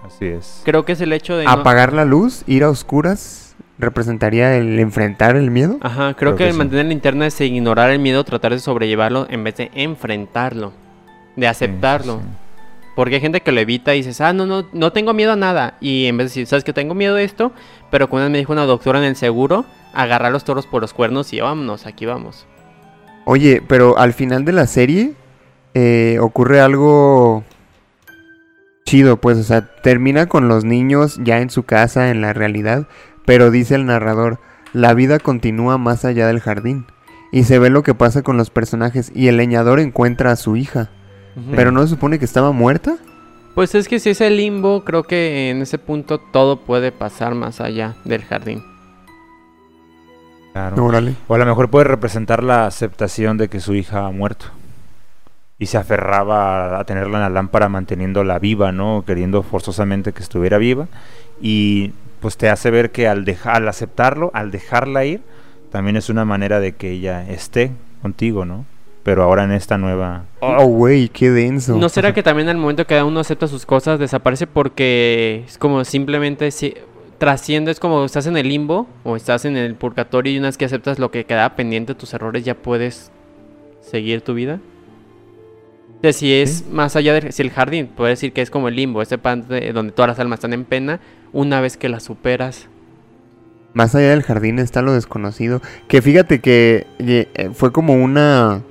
Así 0.06 0.26
es. 0.26 0.62
Creo 0.64 0.84
que 0.84 0.92
es 0.92 1.00
el 1.00 1.12
hecho 1.12 1.36
de. 1.36 1.44
no- 1.44 1.50
Apagar 1.50 1.92
la 1.92 2.04
luz, 2.04 2.44
ir 2.46 2.64
a 2.64 2.70
oscuras, 2.70 3.54
representaría 3.78 4.56
el 4.56 4.78
enfrentar 4.78 5.36
el 5.36 5.50
miedo. 5.50 5.78
Ajá, 5.82 6.14
creo, 6.14 6.16
Creo 6.16 6.32
que, 6.32 6.38
que 6.44 6.46
el 6.48 6.52
sí. 6.52 6.58
mantener 6.58 6.84
la 6.86 6.90
linterna 6.90 7.26
es 7.26 7.40
ignorar 7.40 7.90
el 7.90 7.98
miedo, 7.98 8.24
tratar 8.24 8.52
de 8.52 8.58
sobrellevarlo 8.58 9.26
en 9.30 9.44
vez 9.44 9.56
de 9.56 9.70
enfrentarlo. 9.74 10.72
De 11.36 11.46
aceptarlo. 11.48 12.18
Sí, 12.18 12.20
sí, 12.22 12.88
Porque 12.96 13.16
hay 13.16 13.20
gente 13.20 13.40
que 13.40 13.52
lo 13.52 13.60
evita 13.60 13.94
y 13.94 13.98
dices, 13.98 14.20
ah, 14.20 14.32
no, 14.32 14.46
no, 14.46 14.66
no 14.72 14.92
tengo 14.92 15.12
miedo 15.12 15.32
a 15.32 15.36
nada. 15.36 15.74
Y 15.80 16.06
en 16.06 16.16
vez 16.16 16.26
de 16.26 16.28
decir, 16.30 16.46
¿sabes 16.46 16.64
que 16.64 16.72
tengo 16.72 16.94
miedo 16.94 17.16
de 17.16 17.24
esto? 17.24 17.52
Pero 17.90 18.08
como 18.08 18.26
me 18.30 18.38
dijo 18.38 18.52
una 18.52 18.64
doctora 18.66 18.98
en 19.00 19.04
el 19.04 19.16
seguro, 19.16 19.64
agarrar 19.92 20.32
los 20.32 20.44
toros 20.44 20.66
por 20.66 20.80
los 20.80 20.94
cuernos 20.94 21.32
y 21.32 21.40
vámonos, 21.40 21.86
aquí 21.86 22.06
vamos. 22.06 22.46
Oye, 23.26 23.62
pero 23.66 23.98
al 23.98 24.12
final 24.12 24.44
de 24.44 24.52
la 24.52 24.66
serie 24.66 25.14
eh, 25.74 26.18
ocurre 26.20 26.60
algo 26.60 27.44
chido, 28.84 29.20
pues, 29.20 29.38
o 29.38 29.42
sea, 29.42 29.74
termina 29.82 30.26
con 30.26 30.48
los 30.48 30.64
niños 30.64 31.18
ya 31.22 31.40
en 31.40 31.51
su 31.51 31.64
casa, 31.64 32.10
en 32.10 32.20
la 32.20 32.32
realidad, 32.32 32.86
pero 33.24 33.51
dice 33.51 33.74
el 33.74 33.86
narrador, 33.86 34.38
la 34.72 34.94
vida 34.94 35.18
continúa 35.18 35.78
más 35.78 36.05
allá 36.05 36.26
del 36.26 36.40
jardín. 36.40 36.86
Y 37.32 37.44
se 37.44 37.59
ve 37.59 37.70
lo 37.70 37.82
que 37.82 37.94
pasa 37.94 38.22
con 38.22 38.36
los 38.36 38.51
personajes 38.51 39.10
y 39.12 39.26
el 39.26 39.36
leñador 39.36 39.80
encuentra 39.80 40.30
a 40.30 40.36
su 40.36 40.56
hija. 40.56 40.90
Pero 41.56 41.72
no 41.72 41.82
se 41.82 41.88
supone 41.88 42.20
que 42.20 42.24
estaba 42.24 42.52
muerta. 42.52 42.96
Pues 43.56 43.74
es 43.74 43.88
que 43.88 43.98
si 43.98 44.10
es 44.10 44.20
el 44.20 44.36
limbo, 44.36 44.84
creo 44.84 45.02
que 45.02 45.51
en 45.51 45.60
ese 45.62 45.78
punto 45.78 46.18
todo 46.18 46.60
puede 46.60 46.92
pasar 46.92 47.34
más 47.34 47.60
allá 47.60 47.96
del 48.05 48.22
jardín. 48.22 48.62
Claro. 50.52 50.84
Órale. 50.84 51.16
O 51.26 51.34
a 51.34 51.38
lo 51.38 51.46
mejor 51.46 51.70
puede 51.70 51.86
representar 51.86 52.44
la 52.44 52.66
aceptación 52.66 53.36
de 53.36 53.48
que 53.48 53.59
su 53.59 53.74
hija 53.74 54.06
ha 54.06 54.10
muerto. 54.12 54.46
Y 55.64 55.66
se 55.66 55.78
aferraba 55.78 56.78
a 56.78 56.84
tenerla 56.84 57.16
en 57.16 57.22
la 57.22 57.30
lámpara 57.30 57.70
manteniéndola 57.70 58.38
viva, 58.38 58.70
¿no? 58.70 59.02
Queriendo 59.06 59.42
forzosamente 59.42 60.12
que 60.12 60.22
estuviera 60.22 60.58
viva. 60.58 60.88
Y 61.40 61.92
pues 62.20 62.36
te 62.36 62.50
hace 62.50 62.70
ver 62.70 62.90
que 62.90 63.08
al, 63.08 63.24
dejar, 63.24 63.56
al 63.56 63.68
aceptarlo, 63.68 64.30
al 64.34 64.50
dejarla 64.50 65.06
ir, 65.06 65.22
también 65.72 65.96
es 65.96 66.10
una 66.10 66.26
manera 66.26 66.60
de 66.60 66.72
que 66.72 66.90
ella 66.90 67.26
esté 67.30 67.70
contigo, 68.02 68.44
¿no? 68.44 68.66
Pero 69.04 69.22
ahora 69.22 69.44
en 69.44 69.52
esta 69.52 69.78
nueva... 69.78 70.24
Oh, 70.40 70.66
güey, 70.66 71.08
qué 71.08 71.30
denso. 71.30 71.78
¿No 71.78 71.88
será 71.88 72.12
que 72.14 72.22
también 72.22 72.50
al 72.50 72.58
momento 72.58 72.84
que 72.84 72.88
cada 72.88 73.06
uno 73.06 73.20
acepta 73.20 73.48
sus 73.48 73.64
cosas 73.64 73.98
desaparece 73.98 74.46
porque 74.46 75.44
es 75.46 75.56
como 75.56 75.82
simplemente 75.86 76.50
si 76.50 76.74
trasciende, 77.16 77.70
es 77.70 77.80
como 77.80 78.04
estás 78.04 78.26
en 78.26 78.36
el 78.36 78.50
limbo 78.50 78.86
o 79.02 79.16
estás 79.16 79.46
en 79.46 79.56
el 79.56 79.76
purgatorio 79.76 80.30
y 80.30 80.36
una 80.36 80.48
vez 80.48 80.58
que 80.58 80.66
aceptas 80.66 80.98
lo 80.98 81.10
que 81.10 81.24
queda 81.24 81.56
pendiente, 81.56 81.94
tus 81.94 82.12
errores, 82.12 82.44
ya 82.44 82.54
puedes 82.54 83.10
seguir 83.80 84.20
tu 84.20 84.34
vida? 84.34 84.60
O 85.98 86.00
sea, 86.02 86.12
si 86.12 86.34
es 86.34 86.68
más 86.68 86.96
allá 86.96 87.14
del 87.14 87.32
si 87.32 87.42
el 87.42 87.50
jardín, 87.50 87.86
puede 87.86 88.10
decir 88.10 88.32
que 88.32 88.42
es 88.42 88.50
como 88.50 88.68
el 88.68 88.76
limbo, 88.76 89.00
ese 89.00 89.18
parte 89.18 89.72
donde 89.72 89.92
todas 89.92 90.08
las 90.10 90.18
almas 90.18 90.38
están 90.38 90.52
en 90.52 90.64
pena, 90.64 91.00
una 91.32 91.60
vez 91.60 91.76
que 91.76 91.88
la 91.88 92.00
superas. 92.00 92.68
Más 93.74 93.94
allá 93.96 94.10
del 94.10 94.22
jardín 94.22 94.60
está 94.60 94.82
lo 94.82 94.94
desconocido. 94.94 95.60
Que 95.88 96.00
fíjate 96.00 96.40
que 96.40 96.86
eh, 97.00 97.50
fue 97.52 97.72
como 97.72 97.94
una, 97.94 98.62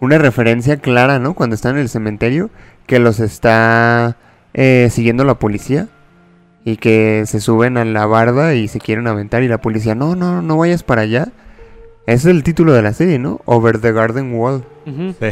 una 0.00 0.18
referencia 0.18 0.76
clara, 0.76 1.18
¿no? 1.18 1.34
Cuando 1.34 1.54
están 1.54 1.74
en 1.74 1.82
el 1.82 1.88
cementerio, 1.88 2.50
que 2.86 3.00
los 3.00 3.18
está 3.18 4.16
eh, 4.54 4.88
siguiendo 4.90 5.24
la 5.24 5.38
policía. 5.38 5.88
Y 6.64 6.78
que 6.78 7.24
se 7.26 7.40
suben 7.40 7.76
a 7.76 7.84
la 7.84 8.06
barda 8.06 8.54
y 8.54 8.66
se 8.68 8.80
quieren 8.80 9.06
aventar. 9.06 9.42
Y 9.42 9.48
la 9.48 9.60
policía, 9.60 9.94
no, 9.94 10.14
no, 10.14 10.42
no 10.42 10.56
vayas 10.56 10.82
para 10.82 11.02
allá. 11.02 11.28
Ese 12.06 12.30
es 12.30 12.36
el 12.36 12.42
título 12.44 12.72
de 12.72 12.82
la 12.82 12.92
serie, 12.92 13.18
¿no? 13.18 13.40
Over 13.46 13.80
the 13.80 13.92
Garden 13.92 14.32
Wall. 14.32 14.64
Sí. 14.84 15.28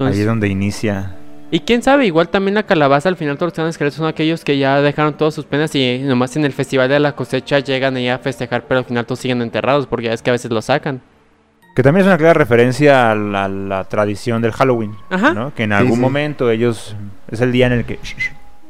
Entonces- 0.00 0.16
Ahí 0.16 0.20
es 0.22 0.26
donde 0.26 0.48
inicia. 0.48 1.14
Y 1.50 1.60
quién 1.60 1.82
sabe, 1.82 2.06
igual 2.06 2.28
también 2.28 2.54
la 2.54 2.62
calabaza 2.62 3.08
al 3.08 3.16
final 3.16 3.36
todos 3.36 3.56
los 3.58 3.76
que 3.76 3.90
son 3.90 4.06
aquellos 4.06 4.44
que 4.44 4.56
ya 4.56 4.80
dejaron 4.80 5.14
todas 5.14 5.34
sus 5.34 5.44
penas 5.44 5.74
y 5.74 5.98
nomás 5.98 6.36
en 6.36 6.44
el 6.44 6.52
festival 6.52 6.88
de 6.88 7.00
la 7.00 7.12
cosecha 7.16 7.58
llegan 7.58 7.96
ahí 7.96 8.08
a 8.08 8.18
festejar, 8.18 8.64
pero 8.68 8.78
al 8.78 8.84
final 8.86 9.04
todos 9.04 9.18
siguen 9.18 9.42
enterrados 9.42 9.86
porque 9.86 10.06
ya 10.06 10.12
es 10.14 10.22
que 10.22 10.30
a 10.30 10.32
veces 10.32 10.50
lo 10.50 10.62
sacan. 10.62 11.02
Que 11.74 11.82
también 11.82 12.02
es 12.02 12.06
una 12.06 12.18
clara 12.18 12.34
referencia 12.34 13.10
a 13.10 13.14
la, 13.14 13.48
la 13.48 13.84
tradición 13.84 14.40
del 14.42 14.52
Halloween, 14.52 14.94
Ajá. 15.10 15.34
¿no? 15.34 15.54
Que 15.54 15.64
en 15.64 15.72
algún 15.72 15.96
sí. 15.96 16.00
momento 16.00 16.50
ellos... 16.50 16.96
Es 17.30 17.40
el 17.40 17.52
día 17.52 17.66
en 17.66 17.72
el 17.72 17.84
que 17.84 17.98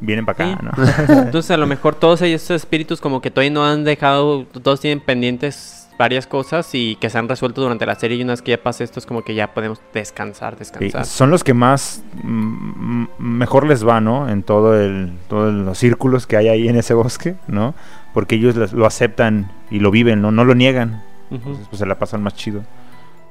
vienen 0.00 0.24
para 0.26 0.52
acá, 0.52 0.58
Sí. 0.74 1.06
¿no? 1.12 1.18
Entonces 1.22 1.50
a 1.50 1.56
lo 1.58 1.66
mejor 1.66 1.94
todos 1.94 2.22
esos 2.22 2.50
espíritus 2.50 3.00
como 3.00 3.20
que 3.20 3.30
todavía 3.30 3.52
no 3.52 3.64
han 3.66 3.84
dejado, 3.84 4.44
todos 4.46 4.80
tienen 4.80 5.00
pendientes 5.00 5.79
varias 6.00 6.26
cosas 6.26 6.74
y 6.74 6.96
que 6.96 7.10
se 7.10 7.18
han 7.18 7.28
resuelto 7.28 7.60
durante 7.60 7.84
la 7.84 7.94
serie 7.94 8.16
y 8.16 8.22
una 8.22 8.32
vez 8.32 8.40
que 8.40 8.52
ya 8.52 8.62
pasa 8.62 8.82
esto 8.82 8.98
es 8.98 9.04
como 9.04 9.22
que 9.22 9.34
ya 9.34 9.52
podemos 9.52 9.82
descansar, 9.92 10.54
Sí, 10.54 10.60
descansar. 10.60 11.04
son 11.04 11.30
los 11.30 11.44
que 11.44 11.52
más 11.52 12.02
mm, 12.22 12.28
mm, 12.30 13.08
mejor 13.18 13.66
les 13.66 13.86
va, 13.86 14.00
¿no? 14.00 14.30
En 14.30 14.42
todo 14.42 14.80
el, 14.80 15.12
todos 15.28 15.52
los 15.52 15.76
círculos 15.76 16.26
que 16.26 16.38
hay 16.38 16.48
ahí 16.48 16.68
en 16.68 16.76
ese 16.76 16.94
bosque, 16.94 17.36
¿no? 17.48 17.74
Porque 18.14 18.36
ellos 18.36 18.72
lo 18.72 18.86
aceptan 18.86 19.52
y 19.70 19.80
lo 19.80 19.90
viven, 19.90 20.22
¿no? 20.22 20.30
No 20.32 20.46
lo 20.46 20.54
niegan. 20.54 21.02
Entonces, 21.30 21.66
pues 21.68 21.78
se 21.78 21.86
la 21.86 21.98
pasan 21.98 22.22
más 22.22 22.34
chido. 22.34 22.62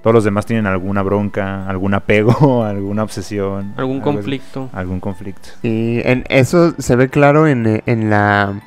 Todos 0.04 0.14
los 0.14 0.24
demás 0.24 0.46
tienen 0.46 0.68
alguna 0.68 1.02
bronca, 1.02 1.68
algún 1.68 1.96
apego, 1.96 2.64
alguna 2.64 3.02
obsesión. 3.02 3.74
Algún 3.78 3.98
así. 3.98 4.04
conflicto. 4.06 4.70
Algún 4.74 5.00
conflicto. 5.00 5.50
Y 5.64 6.02
en 6.08 6.24
eso 6.30 6.76
se 6.78 6.96
ve 6.96 7.10
claro 7.10 7.48
en, 7.48 7.66
eh, 7.66 7.84
en 7.88 8.10
la 8.12 8.62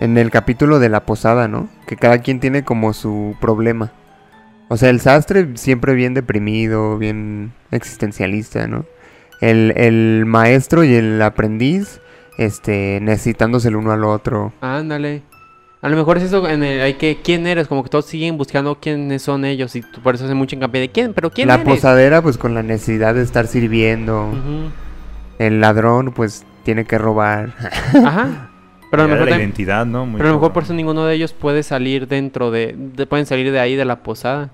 en 0.00 0.16
el 0.18 0.30
capítulo 0.30 0.78
de 0.78 0.88
la 0.88 1.04
posada, 1.04 1.46
¿no? 1.46 1.68
Que 1.86 1.96
cada 1.96 2.18
quien 2.18 2.40
tiene 2.40 2.64
como 2.64 2.92
su 2.94 3.36
problema. 3.40 3.92
O 4.68 4.76
sea, 4.76 4.88
el 4.90 5.00
sastre 5.00 5.48
siempre 5.56 5.94
bien 5.94 6.14
deprimido, 6.14 6.96
bien 6.96 7.52
existencialista, 7.70 8.66
¿no? 8.66 8.86
El, 9.40 9.72
el 9.76 10.24
maestro 10.26 10.84
y 10.84 10.94
el 10.94 11.20
aprendiz, 11.22 12.00
este, 12.38 12.98
necesitándose 13.02 13.68
el 13.68 13.76
uno 13.76 13.92
al 13.92 14.04
otro. 14.04 14.52
Ándale. 14.60 15.22
A 15.82 15.88
lo 15.88 15.96
mejor 15.96 16.18
es 16.18 16.24
eso 16.24 16.46
en 16.46 16.62
el, 16.62 16.82
hay 16.82 16.94
que 16.94 17.18
quién 17.22 17.46
eres, 17.46 17.66
como 17.66 17.82
que 17.82 17.88
todos 17.88 18.04
siguen 18.04 18.36
buscando 18.36 18.78
quiénes 18.80 19.22
son 19.22 19.46
ellos 19.46 19.74
y 19.76 19.82
por 19.82 20.14
eso 20.14 20.26
hace 20.26 20.34
mucho 20.34 20.54
hincapié 20.54 20.82
de 20.82 20.90
quién, 20.90 21.14
pero 21.14 21.30
quién 21.30 21.48
la 21.48 21.54
eres. 21.54 21.66
posadera, 21.66 22.20
pues 22.20 22.36
con 22.36 22.54
la 22.54 22.62
necesidad 22.62 23.14
de 23.14 23.22
estar 23.22 23.46
sirviendo. 23.46 24.28
Ujú. 24.28 24.70
El 25.38 25.60
ladrón, 25.60 26.12
pues 26.12 26.44
tiene 26.64 26.84
que 26.84 26.98
robar. 26.98 27.54
Ajá. 28.04 28.46
Pero 28.90 29.04
a 29.04 29.06
lo 29.06 29.12
mejor 29.12 29.30
la 29.30 29.36
identidad, 29.38 29.86
¿no? 29.86 30.04
Muy 30.06 30.18
Pero 30.18 30.30
a 30.30 30.32
lo 30.32 30.38
mejor 30.38 30.52
por 30.52 30.64
eso 30.64 30.74
ninguno 30.74 31.04
de 31.04 31.14
ellos 31.14 31.32
puede 31.32 31.62
salir 31.62 32.08
dentro 32.08 32.50
de, 32.50 32.74
de- 32.76 33.06
pueden 33.06 33.24
salir 33.26 33.52
de 33.52 33.60
ahí 33.60 33.76
de 33.76 33.84
la 33.84 34.02
posada. 34.02 34.50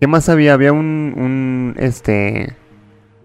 ¿Qué 0.00 0.06
más 0.06 0.28
había? 0.28 0.52
Había 0.54 0.72
un, 0.72 1.14
un, 1.16 1.74
este, 1.78 2.54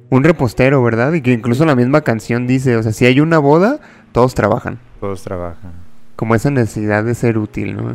un 0.09 0.23
repostero, 0.23 0.81
¿verdad? 0.81 1.13
Y 1.13 1.21
que 1.21 1.31
incluso 1.33 1.65
la 1.65 1.75
misma 1.75 2.01
canción 2.01 2.47
dice, 2.47 2.77
o 2.77 2.83
sea, 2.83 2.93
si 2.93 3.05
hay 3.05 3.19
una 3.19 3.37
boda, 3.37 3.79
todos 4.11 4.33
trabajan. 4.33 4.79
Todos 4.99 5.21
trabajan. 5.23 5.73
Como 6.15 6.35
esa 6.35 6.49
necesidad 6.49 7.03
de 7.03 7.15
ser 7.15 7.37
útil, 7.37 7.75
¿no? 7.75 7.91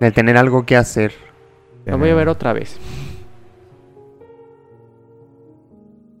De 0.00 0.10
tener 0.12 0.36
algo 0.36 0.64
que 0.64 0.76
hacer. 0.76 1.12
La 1.84 1.96
voy 1.96 2.10
a 2.10 2.14
ver 2.14 2.28
otra 2.28 2.52
vez. 2.52 2.78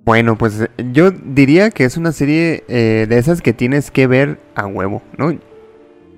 Bueno, 0.08 0.38
pues 0.38 0.58
eh, 0.62 0.70
yo 0.90 1.10
diría 1.10 1.70
que 1.70 1.84
es 1.84 1.98
una 1.98 2.12
serie 2.12 2.64
eh, 2.68 3.04
de 3.06 3.18
esas 3.18 3.42
que 3.42 3.52
tienes 3.52 3.90
que 3.90 4.06
ver 4.06 4.40
a 4.54 4.66
huevo, 4.66 5.02
¿no? 5.18 5.36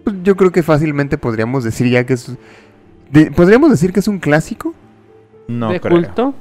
Pues 0.05 0.15
yo 0.23 0.37
creo 0.37 0.53
que 0.53 0.63
fácilmente 0.63 1.19
podríamos 1.19 1.65
decir 1.65 1.89
ya 1.91 2.07
que 2.07 2.13
es... 2.13 2.31
de- 3.11 3.33
¿Podríamos 3.33 3.69
decir 3.69 3.93
que 3.93 3.99
es 3.99 4.07
un 4.07 4.21
clásico? 4.21 4.75
No 5.49 5.73
¿De 5.73 5.81
creo. 5.81 5.97
culto? 5.97 6.35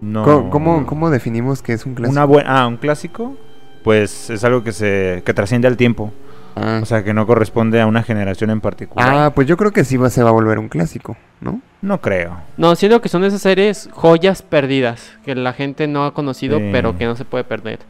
No. 0.00 0.22
Co- 0.22 0.50
¿Cómo, 0.50 0.86
cómo 0.86 1.10
definimos 1.10 1.62
que 1.62 1.72
es 1.72 1.84
un 1.84 1.94
clásico? 1.94 2.12
Una 2.12 2.26
buena, 2.26 2.62
ah, 2.62 2.66
un 2.68 2.76
clásico, 2.76 3.36
pues 3.82 4.30
es 4.30 4.44
algo 4.44 4.62
que 4.62 4.70
se 4.70 5.24
que 5.26 5.34
trasciende 5.34 5.66
al 5.66 5.76
tiempo, 5.76 6.12
Ah. 6.54 6.80
o 6.82 6.86
sea, 6.86 7.02
que 7.04 7.14
no 7.14 7.26
corresponde 7.26 7.80
a 7.80 7.86
una 7.86 8.02
generación 8.02 8.50
en 8.50 8.60
particular. 8.60 9.08
Ah, 9.14 9.32
pues 9.34 9.46
yo 9.48 9.56
creo 9.56 9.70
que 9.72 9.84
sí 9.84 9.96
va, 9.96 10.10
se 10.10 10.22
va 10.22 10.28
a 10.30 10.32
volver 10.32 10.58
un 10.58 10.68
clásico, 10.68 11.16
¿no? 11.40 11.60
No 11.80 12.00
creo. 12.00 12.36
No, 12.56 12.74
siento 12.76 13.00
que 13.00 13.08
son 13.08 13.24
esas 13.24 13.40
series 13.42 13.88
joyas 13.92 14.42
perdidas 14.42 15.12
que 15.24 15.34
la 15.34 15.52
gente 15.52 15.86
no 15.86 16.04
ha 16.04 16.14
conocido, 16.14 16.58
Sí. 16.58 16.68
pero 16.72 16.96
que 16.98 17.06
no 17.06 17.16
se 17.16 17.24
puede 17.24 17.44
perder. 17.44 17.80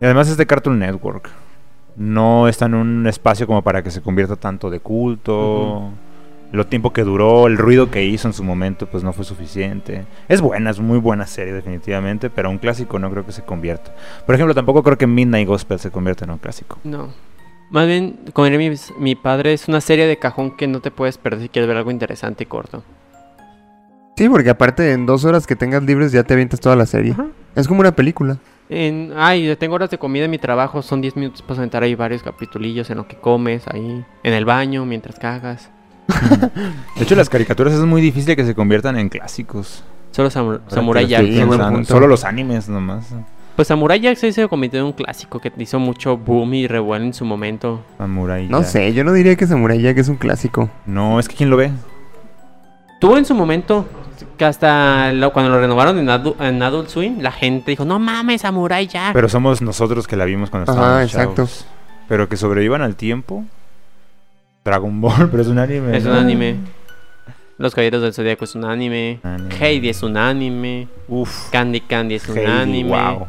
Y 0.00 0.04
además 0.04 0.28
es 0.28 0.36
de 0.36 0.46
Cartoon 0.46 0.78
Network. 0.78 1.30
No 1.96 2.46
está 2.48 2.66
en 2.66 2.74
un 2.74 3.06
espacio 3.06 3.46
como 3.46 3.62
para 3.62 3.82
que 3.82 3.90
se 3.90 4.02
convierta 4.02 4.36
tanto 4.36 4.68
de 4.70 4.80
culto. 4.80 5.90
Lo 6.52 6.66
tiempo 6.66 6.92
que 6.92 7.02
duró, 7.02 7.48
el 7.48 7.58
ruido 7.58 7.90
que 7.90 8.04
hizo 8.04 8.28
en 8.28 8.34
su 8.34 8.44
momento, 8.44 8.86
pues 8.86 9.02
no 9.02 9.12
fue 9.12 9.24
suficiente. 9.24 10.04
Es 10.28 10.40
buena, 10.40 10.70
es 10.70 10.78
muy 10.78 10.98
buena 10.98 11.26
serie 11.26 11.52
definitivamente, 11.52 12.30
pero 12.30 12.50
un 12.50 12.58
clásico 12.58 12.98
no 12.98 13.10
creo 13.10 13.26
que 13.26 13.32
se 13.32 13.42
convierta. 13.42 13.92
Por 14.24 14.34
ejemplo, 14.34 14.54
tampoco 14.54 14.82
creo 14.82 14.96
que 14.96 15.06
Midnight 15.06 15.48
Gospel 15.48 15.78
se 15.80 15.90
convierta 15.90 16.24
en 16.24 16.30
un 16.30 16.38
clásico. 16.38 16.78
No. 16.84 17.08
Más 17.70 17.86
bien, 17.86 18.18
como 18.32 18.46
diría 18.46 18.70
mi, 18.70 18.76
mi 18.98 19.14
padre, 19.14 19.52
es 19.52 19.68
una 19.68 19.80
serie 19.80 20.06
de 20.06 20.18
cajón 20.18 20.56
que 20.56 20.66
no 20.66 20.80
te 20.80 20.90
puedes 20.90 21.18
perder 21.18 21.42
si 21.42 21.48
quieres 21.48 21.68
ver 21.68 21.76
algo 21.76 21.90
interesante 21.90 22.44
y 22.44 22.46
corto. 22.46 22.82
Sí, 24.16 24.28
porque 24.28 24.50
aparte 24.50 24.92
en 24.92 25.04
dos 25.04 25.24
horas 25.24 25.46
que 25.46 25.56
tengas 25.56 25.82
libres 25.82 26.12
ya 26.12 26.22
te 26.22 26.34
avientas 26.34 26.60
toda 26.60 26.76
la 26.76 26.86
serie. 26.86 27.12
Ajá. 27.12 27.26
Es 27.56 27.66
como 27.66 27.80
una 27.80 27.96
película. 27.96 28.38
En, 28.68 29.12
ay, 29.16 29.56
tengo 29.56 29.74
horas 29.74 29.90
de 29.90 29.98
comida 29.98 30.24
en 30.26 30.30
mi 30.30 30.38
trabajo, 30.38 30.82
son 30.82 31.00
10 31.00 31.16
minutos 31.16 31.42
para 31.42 31.60
sentar 31.60 31.82
ahí 31.82 31.94
varios 31.94 32.22
capitulillos 32.22 32.90
en 32.90 32.98
lo 32.98 33.08
que 33.08 33.16
comes, 33.16 33.66
ahí, 33.68 34.04
en 34.22 34.32
el 34.32 34.44
baño, 34.44 34.84
mientras 34.84 35.18
cagas. 35.18 35.70
De 36.96 37.02
hecho, 37.02 37.14
las 37.14 37.28
caricaturas 37.28 37.74
es 37.74 37.80
muy 37.80 38.02
difícil 38.02 38.36
que 38.36 38.44
se 38.44 38.54
conviertan 38.54 38.98
en 38.98 39.08
clásicos. 39.08 39.84
Solo 40.10 40.30
Samurai 40.30 41.06
Jack. 41.06 41.26
Sí. 41.26 41.84
Solo 41.84 42.06
los 42.06 42.24
animes 42.24 42.68
nomás. 42.68 43.12
Pues 43.56 43.68
Samurai 43.68 43.98
Jack 43.98 44.18
se 44.18 44.48
convirtió 44.48 44.80
en 44.80 44.86
un 44.86 44.92
clásico 44.92 45.40
que 45.40 45.50
hizo 45.58 45.78
mucho 45.78 46.18
boom 46.18 46.52
y 46.54 46.66
revuelo 46.66 47.04
en 47.06 47.14
su 47.14 47.24
momento. 47.24 47.82
Samurai 47.96 48.46
No 48.48 48.60
Jack. 48.60 48.68
sé, 48.68 48.92
yo 48.92 49.02
no 49.02 49.12
diría 49.14 49.34
que 49.34 49.46
Samurai 49.46 49.80
Jack 49.80 49.96
es 49.98 50.08
un 50.08 50.16
clásico. 50.16 50.68
No, 50.84 51.18
es 51.18 51.26
que 51.28 51.36
¿quién 51.36 51.48
lo 51.48 51.56
ve? 51.56 51.70
Tuvo 53.00 53.16
en 53.16 53.24
su 53.24 53.34
momento 53.34 53.86
que 54.36 54.44
hasta 54.44 55.10
lo- 55.12 55.32
cuando 55.32 55.50
lo 55.50 55.58
renovaron 55.60 55.98
en, 55.98 56.06
Adu- 56.08 56.36
en 56.38 56.62
Adult 56.62 56.88
Swim, 56.90 57.20
la 57.20 57.32
gente 57.32 57.70
dijo, 57.70 57.86
no 57.86 57.98
mames, 57.98 58.42
Samurai 58.42 58.86
Jack. 58.86 59.14
Pero 59.14 59.28
somos 59.30 59.62
nosotros 59.62 60.06
que 60.06 60.16
la 60.16 60.26
vimos 60.26 60.50
cuando 60.50 60.70
estábamos 60.70 61.04
exacto. 61.04 61.34
chavos. 61.36 61.66
Pero 62.08 62.28
que 62.28 62.36
sobrevivan 62.36 62.82
al 62.82 62.94
tiempo. 62.94 63.44
Dragon 64.64 65.00
Ball, 65.00 65.28
pero 65.30 65.42
es 65.42 65.48
un 65.48 65.58
anime. 65.58 65.96
es 65.96 66.04
un 66.04 66.12
¿no? 66.12 66.18
anime. 66.18 66.56
Los 67.58 67.74
Caballeros 67.74 68.02
del 68.02 68.12
Zodíaco 68.12 68.44
es 68.44 68.54
un 68.54 68.66
anime. 68.66 69.18
Anime. 69.22 69.54
Heidi 69.58 69.88
es 69.88 70.02
un 70.02 70.18
anime. 70.18 70.88
Uf. 71.08 71.48
Candy 71.50 71.80
Candy 71.80 72.16
es 72.16 72.28
un 72.28 72.36
Heidi, 72.36 72.50
anime. 72.50 72.90
wow. 72.90 73.26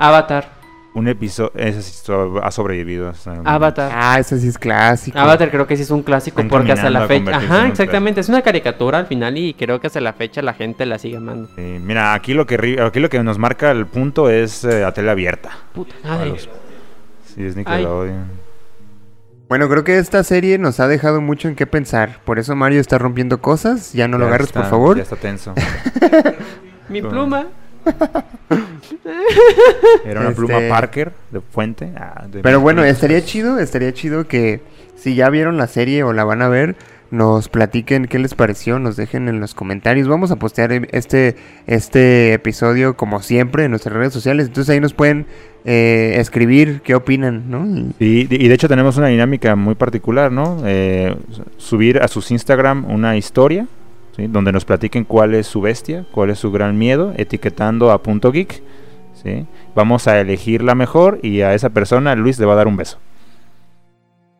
Avatar. 0.00 0.58
Un 0.92 1.06
episodio. 1.06 1.52
Ese 1.54 1.82
sí 1.82 2.12
ha 2.42 2.50
sobrevivido. 2.50 3.12
Avatar. 3.44 3.92
Ah, 3.94 4.18
ese 4.18 4.40
sí 4.40 4.48
es 4.48 4.58
clásico. 4.58 5.16
Avatar 5.16 5.50
creo 5.50 5.66
que 5.66 5.76
sí 5.76 5.82
es 5.82 5.90
un 5.90 6.02
clásico 6.02 6.42
porque 6.48 6.72
hasta 6.72 6.90
la 6.90 7.06
fecha... 7.06 7.36
Ajá, 7.36 7.60
un 7.60 7.66
exactamente. 7.66 8.20
Es 8.20 8.28
una 8.28 8.42
caricatura 8.42 8.98
al 8.98 9.06
final 9.06 9.36
y 9.38 9.54
creo 9.54 9.80
que 9.80 9.86
hasta 9.86 10.00
la 10.00 10.14
fecha 10.14 10.42
la 10.42 10.54
gente 10.54 10.86
la 10.86 10.98
sigue 10.98 11.18
amando. 11.18 11.48
Mira, 11.56 12.12
aquí 12.14 12.34
lo 12.34 12.44
que 12.46 12.58
ri- 12.58 12.84
aquí 12.84 12.98
lo 12.98 13.08
que 13.08 13.22
nos 13.22 13.38
marca 13.38 13.70
el 13.70 13.86
punto 13.86 14.30
es 14.30 14.64
eh, 14.64 14.82
a 14.84 14.92
tele 14.92 15.10
abierta. 15.10 15.50
Puta 15.74 15.94
madre. 16.02 16.30
los- 16.30 16.48
Sí, 17.34 17.44
es 17.44 17.54
Nickelodeon. 17.54 18.24
Bueno, 19.48 19.68
creo 19.68 19.84
que 19.84 19.98
esta 19.98 20.24
serie 20.24 20.58
nos 20.58 20.80
ha 20.80 20.88
dejado 20.88 21.20
mucho 21.20 21.46
en 21.46 21.54
qué 21.54 21.66
pensar. 21.66 22.18
Por 22.24 22.38
eso 22.40 22.56
Mario 22.56 22.80
está 22.80 22.98
rompiendo 22.98 23.40
cosas. 23.40 23.92
Ya 23.92 24.08
no 24.08 24.18
lo 24.18 24.26
agarres, 24.26 24.48
está- 24.48 24.62
por 24.62 24.70
favor. 24.70 24.96
Ya 24.96 25.02
está 25.04 25.16
tenso. 25.16 25.54
Mi 26.88 27.00
pluma. 27.00 27.46
Era 30.04 30.20
una 30.20 30.30
Este- 30.30 30.36
pluma 30.40 30.58
Parker 30.68 31.12
de 31.30 31.40
fuente. 31.40 31.90
Ah, 31.96 32.26
de 32.30 32.40
Pero 32.42 32.60
bueno, 32.60 32.84
estaría 32.84 33.22
chido, 33.24 33.58
estaría 33.58 33.92
chido 33.92 34.26
que 34.26 34.60
si 34.96 35.14
ya 35.14 35.30
vieron 35.30 35.56
la 35.56 35.66
serie 35.66 36.02
o 36.02 36.12
la 36.12 36.24
van 36.24 36.42
a 36.42 36.48
ver, 36.48 36.76
nos 37.10 37.48
platiquen 37.48 38.06
qué 38.06 38.18
les 38.20 38.34
pareció, 38.34 38.78
nos 38.78 38.96
dejen 38.96 39.28
en 39.28 39.40
los 39.40 39.54
comentarios. 39.54 40.06
Vamos 40.06 40.30
a 40.30 40.36
postear 40.36 40.70
este, 40.92 41.34
este 41.66 42.32
episodio 42.34 42.94
como 42.96 43.20
siempre 43.20 43.64
en 43.64 43.70
nuestras 43.72 43.96
redes 43.96 44.12
sociales. 44.12 44.46
Entonces 44.46 44.72
ahí 44.72 44.80
nos 44.80 44.94
pueden 44.94 45.26
eh, 45.64 46.14
escribir 46.18 46.80
qué 46.84 46.94
opinan, 46.94 47.50
¿no? 47.50 47.66
Y- 47.98 48.26
Y, 48.30 48.44
y 48.44 48.48
de 48.48 48.54
hecho 48.54 48.68
tenemos 48.68 48.96
una 48.96 49.08
dinámica 49.08 49.56
muy 49.56 49.74
particular, 49.74 50.30
¿no? 50.30 50.62
Eh, 50.64 51.16
subir 51.56 52.00
a 52.00 52.06
sus 52.08 52.30
Instagram 52.30 52.84
una 52.88 53.16
historia, 53.16 53.66
¿sí? 54.16 54.26
Donde 54.26 54.52
nos 54.52 54.64
platiquen 54.64 55.04
cuál 55.04 55.34
es 55.34 55.46
su 55.46 55.60
bestia, 55.60 56.06
cuál 56.12 56.30
es 56.30 56.38
su 56.38 56.50
gran 56.52 56.78
miedo, 56.78 57.12
etiquetando 57.16 57.90
a 57.90 58.02
punto 58.02 58.32
geek, 58.32 58.62
¿sí? 59.22 59.46
Vamos 59.74 60.06
a 60.08 60.20
elegir 60.20 60.62
la 60.62 60.74
mejor 60.74 61.18
y 61.22 61.40
a 61.42 61.54
esa 61.54 61.70
persona 61.70 62.14
Luis 62.16 62.38
le 62.38 62.46
va 62.46 62.54
a 62.54 62.56
dar 62.56 62.68
un 62.68 62.76
beso. 62.76 62.98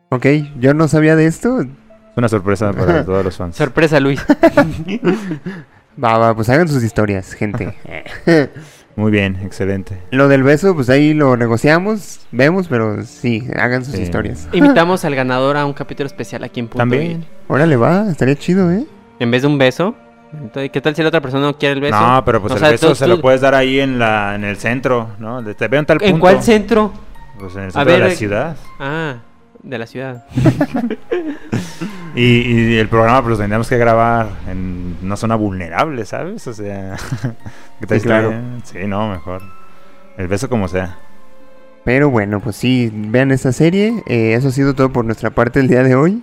Ok, 0.09 0.25
yo 0.59 0.73
no 0.73 0.87
sabía 0.87 1.15
de 1.15 1.25
esto. 1.25 1.61
Es 1.61 1.67
una 2.17 2.27
sorpresa 2.27 2.73
para 2.73 3.05
todos 3.05 3.23
los 3.23 3.37
fans. 3.37 3.55
Sorpresa, 3.55 3.99
Luis. 3.99 4.23
Va, 6.01 6.17
va, 6.17 6.33
pues 6.33 6.47
hagan 6.49 6.69
sus 6.69 6.83
historias, 6.83 7.33
gente. 7.33 7.73
Muy 8.95 9.11
bien, 9.11 9.37
excelente. 9.43 9.97
Lo 10.11 10.29
del 10.29 10.41
beso, 10.41 10.73
pues 10.73 10.89
ahí 10.89 11.13
lo 11.13 11.35
negociamos, 11.35 12.21
vemos, 12.31 12.67
pero 12.69 13.03
sí, 13.03 13.45
hagan 13.57 13.83
sus 13.83 13.95
Sí. 13.95 14.01
historias. 14.03 14.47
Invitamos 14.53 15.03
al 15.05 15.15
ganador 15.15 15.57
a 15.57 15.65
un 15.65 15.73
capítulo 15.73 16.07
especial 16.07 16.43
aquí 16.45 16.61
en 16.61 16.67
Punto 16.67 16.77
También. 16.77 17.25
Órale, 17.47 17.75
va, 17.75 18.09
estaría 18.09 18.35
chido, 18.35 18.71
¿eh? 18.71 18.85
En 19.21 19.29
vez 19.31 19.41
de 19.43 19.47
un 19.47 19.57
beso. 19.57 19.93
Entonces, 20.33 20.71
¿qué 20.71 20.81
tal 20.81 20.95
si 20.95 21.01
la 21.01 21.09
otra 21.09 21.21
persona 21.21 21.43
no 21.45 21.57
quiere 21.57 21.73
el 21.75 21.81
beso? 21.81 21.99
No, 21.99 22.23
pero 22.25 22.41
pues 22.41 22.53
O 22.53 22.55
el 22.55 22.59
sea, 22.61 22.69
beso 22.71 22.89
tú- 22.89 22.95
se 22.95 23.05
tú- 23.05 23.11
lo 23.11 23.21
puedes 23.21 23.41
dar 23.41 23.53
ahí 23.53 23.79
en 23.79 23.99
la 23.99 24.33
en 24.35 24.43
el 24.45 24.57
centro, 24.57 25.09
¿no? 25.19 25.43
Te 25.43 25.67
veo 25.67 25.79
en 25.79 25.85
tal 25.85 25.97
punto. 25.97 26.09
¿En 26.13 26.19
cuál 26.19 26.41
centro? 26.41 26.91
Pues 27.39 27.55
en 27.55 27.63
el 27.63 27.71
centro 27.71 27.91
de 27.93 27.99
la 27.99 28.07
eh, 28.07 28.15
ciudad. 28.15 28.55
Ah, 28.79 29.15
de 29.61 29.77
la 29.77 29.85
ciudad. 29.87 30.25
Y, 32.13 32.23
y 32.23 32.77
el 32.77 32.89
programa 32.89 33.21
pues 33.21 33.31
lo 33.31 33.37
tendríamos 33.37 33.69
que 33.69 33.77
grabar 33.77 34.27
en 34.49 34.97
una 35.01 35.15
zona 35.15 35.35
vulnerable, 35.35 36.03
¿sabes? 36.05 36.45
O 36.45 36.53
sea, 36.53 36.97
¿qué 37.79 37.87
tal 37.87 37.99
Sí, 38.01 38.05
claro. 38.05 38.33
Sí, 38.63 38.79
no, 38.85 39.07
mejor. 39.09 39.41
El 40.17 40.27
beso 40.27 40.49
como 40.49 40.67
sea. 40.67 40.97
Pero 41.85 42.09
bueno, 42.09 42.41
pues 42.41 42.57
sí, 42.57 42.91
vean 42.93 43.31
esta 43.31 43.53
serie. 43.53 44.03
Eh, 44.07 44.33
eso 44.33 44.49
ha 44.49 44.51
sido 44.51 44.73
todo 44.73 44.91
por 44.91 45.05
nuestra 45.05 45.29
parte 45.29 45.61
el 45.61 45.69
día 45.69 45.83
de 45.83 45.95
hoy. 45.95 46.21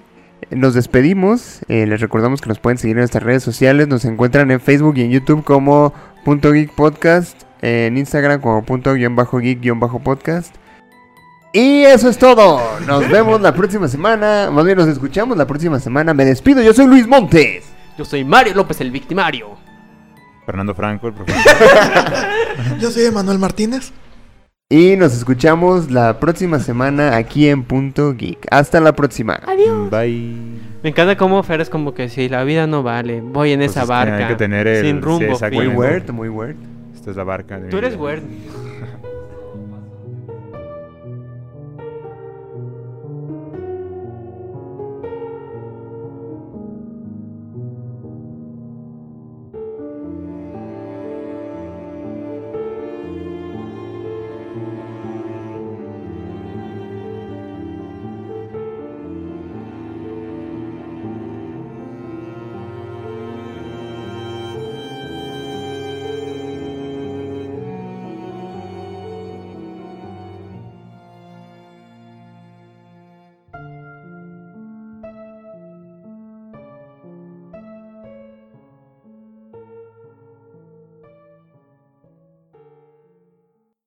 Nos 0.51 0.75
despedimos. 0.75 1.61
eh, 1.69 1.87
les 1.87 2.01
recordamos 2.01 2.41
que 2.41 2.49
nos 2.49 2.59
pueden 2.59 2.79
seguir 2.79 2.97
en 2.97 3.01
nuestras 3.01 3.23
redes 3.23 3.43
sociales. 3.43 3.89
Nos 3.89 4.05
encuentran 4.05 4.51
en 4.51 4.61
Facebook 4.61 4.97
y 4.97 5.03
en 5.03 5.11
YouTube 5.11 5.45
como 5.45 5.93
Punto 6.25 6.53
Geek 6.53 6.73
Podcast. 6.75 7.43
En 7.61 7.99
Instagram 7.99 8.41
como 8.41 8.65
punto 8.65 8.95
guion 8.95 9.17
bajo 9.17 9.39
geek 9.39 9.61
guion 9.61 9.81
bajo 9.81 9.99
podcast. 9.99 10.55
Y 11.53 11.83
eso 11.83 12.09
es 12.09 12.19
todo. 12.19 12.61
Nos 12.87 13.09
vemos 13.11 13.41
la 13.41 13.53
próxima 13.53 13.89
semana. 13.89 14.49
Más 14.53 14.65
bien 14.65 14.79
nos 14.79 14.87
escuchamos 14.89 15.37
la 15.37 15.47
próxima 15.47 15.81
semana. 15.81 16.15
Me 16.15 16.25
despido. 16.25 16.63
Yo 16.63 16.73
soy 16.73 16.87
Luis 16.87 17.07
Montes. 17.07 17.65
Yo 17.97 18.05
soy 18.05 18.25
Mario 18.25 18.55
López, 18.55 18.81
el 18.81 18.93
victimario. 18.93 19.57
Fernando 20.47 20.75
Franco, 20.75 21.09
el 21.09 21.15
profesor. 21.15 21.53
Yo 22.81 22.91
soy 22.91 23.07
Emanuel 23.07 23.39
Martínez. 23.39 23.93
Y 24.71 24.97
nos 24.97 25.17
escuchamos 25.17 25.91
la 25.91 26.21
próxima 26.21 26.59
semana 26.59 27.17
aquí 27.17 27.49
en 27.49 27.63
Punto 27.65 28.13
Geek. 28.15 28.47
Hasta 28.51 28.81
la 28.81 28.93
próxima. 28.93 29.41
Bye. 29.91 30.35
Me 30.83 30.91
encanta 30.91 31.17
cómo 31.17 31.43
Fer 31.43 31.63
es 31.63 31.71
como 31.71 31.95
que 31.95 32.11
si 32.11 32.29
la 32.29 32.45
vida 32.45 32.67
no 32.67 32.83
vale, 32.83 33.23
voy 33.23 33.53
en 33.53 33.61
Pues 33.61 33.71
esa 33.71 33.81
es 33.81 33.87
que 33.87 33.91
barca. 33.91 34.17
hay 34.19 34.27
que 34.29 34.35
tener 34.35 34.67
el- 34.67 34.85
sin 34.85 34.97
sí, 34.97 35.01
rumbo. 35.01 35.25
exacto. 35.25 35.57
Muy 35.57 35.69
weird, 35.69 36.11
muy 36.11 36.29
weird. 36.29 36.57
Esta 36.95 37.11
es 37.13 37.17
la 37.17 37.25
barca. 37.25 37.59
de 37.59 37.71
Tú 37.71 37.79
eres 37.79 37.97
weird. 37.97 38.23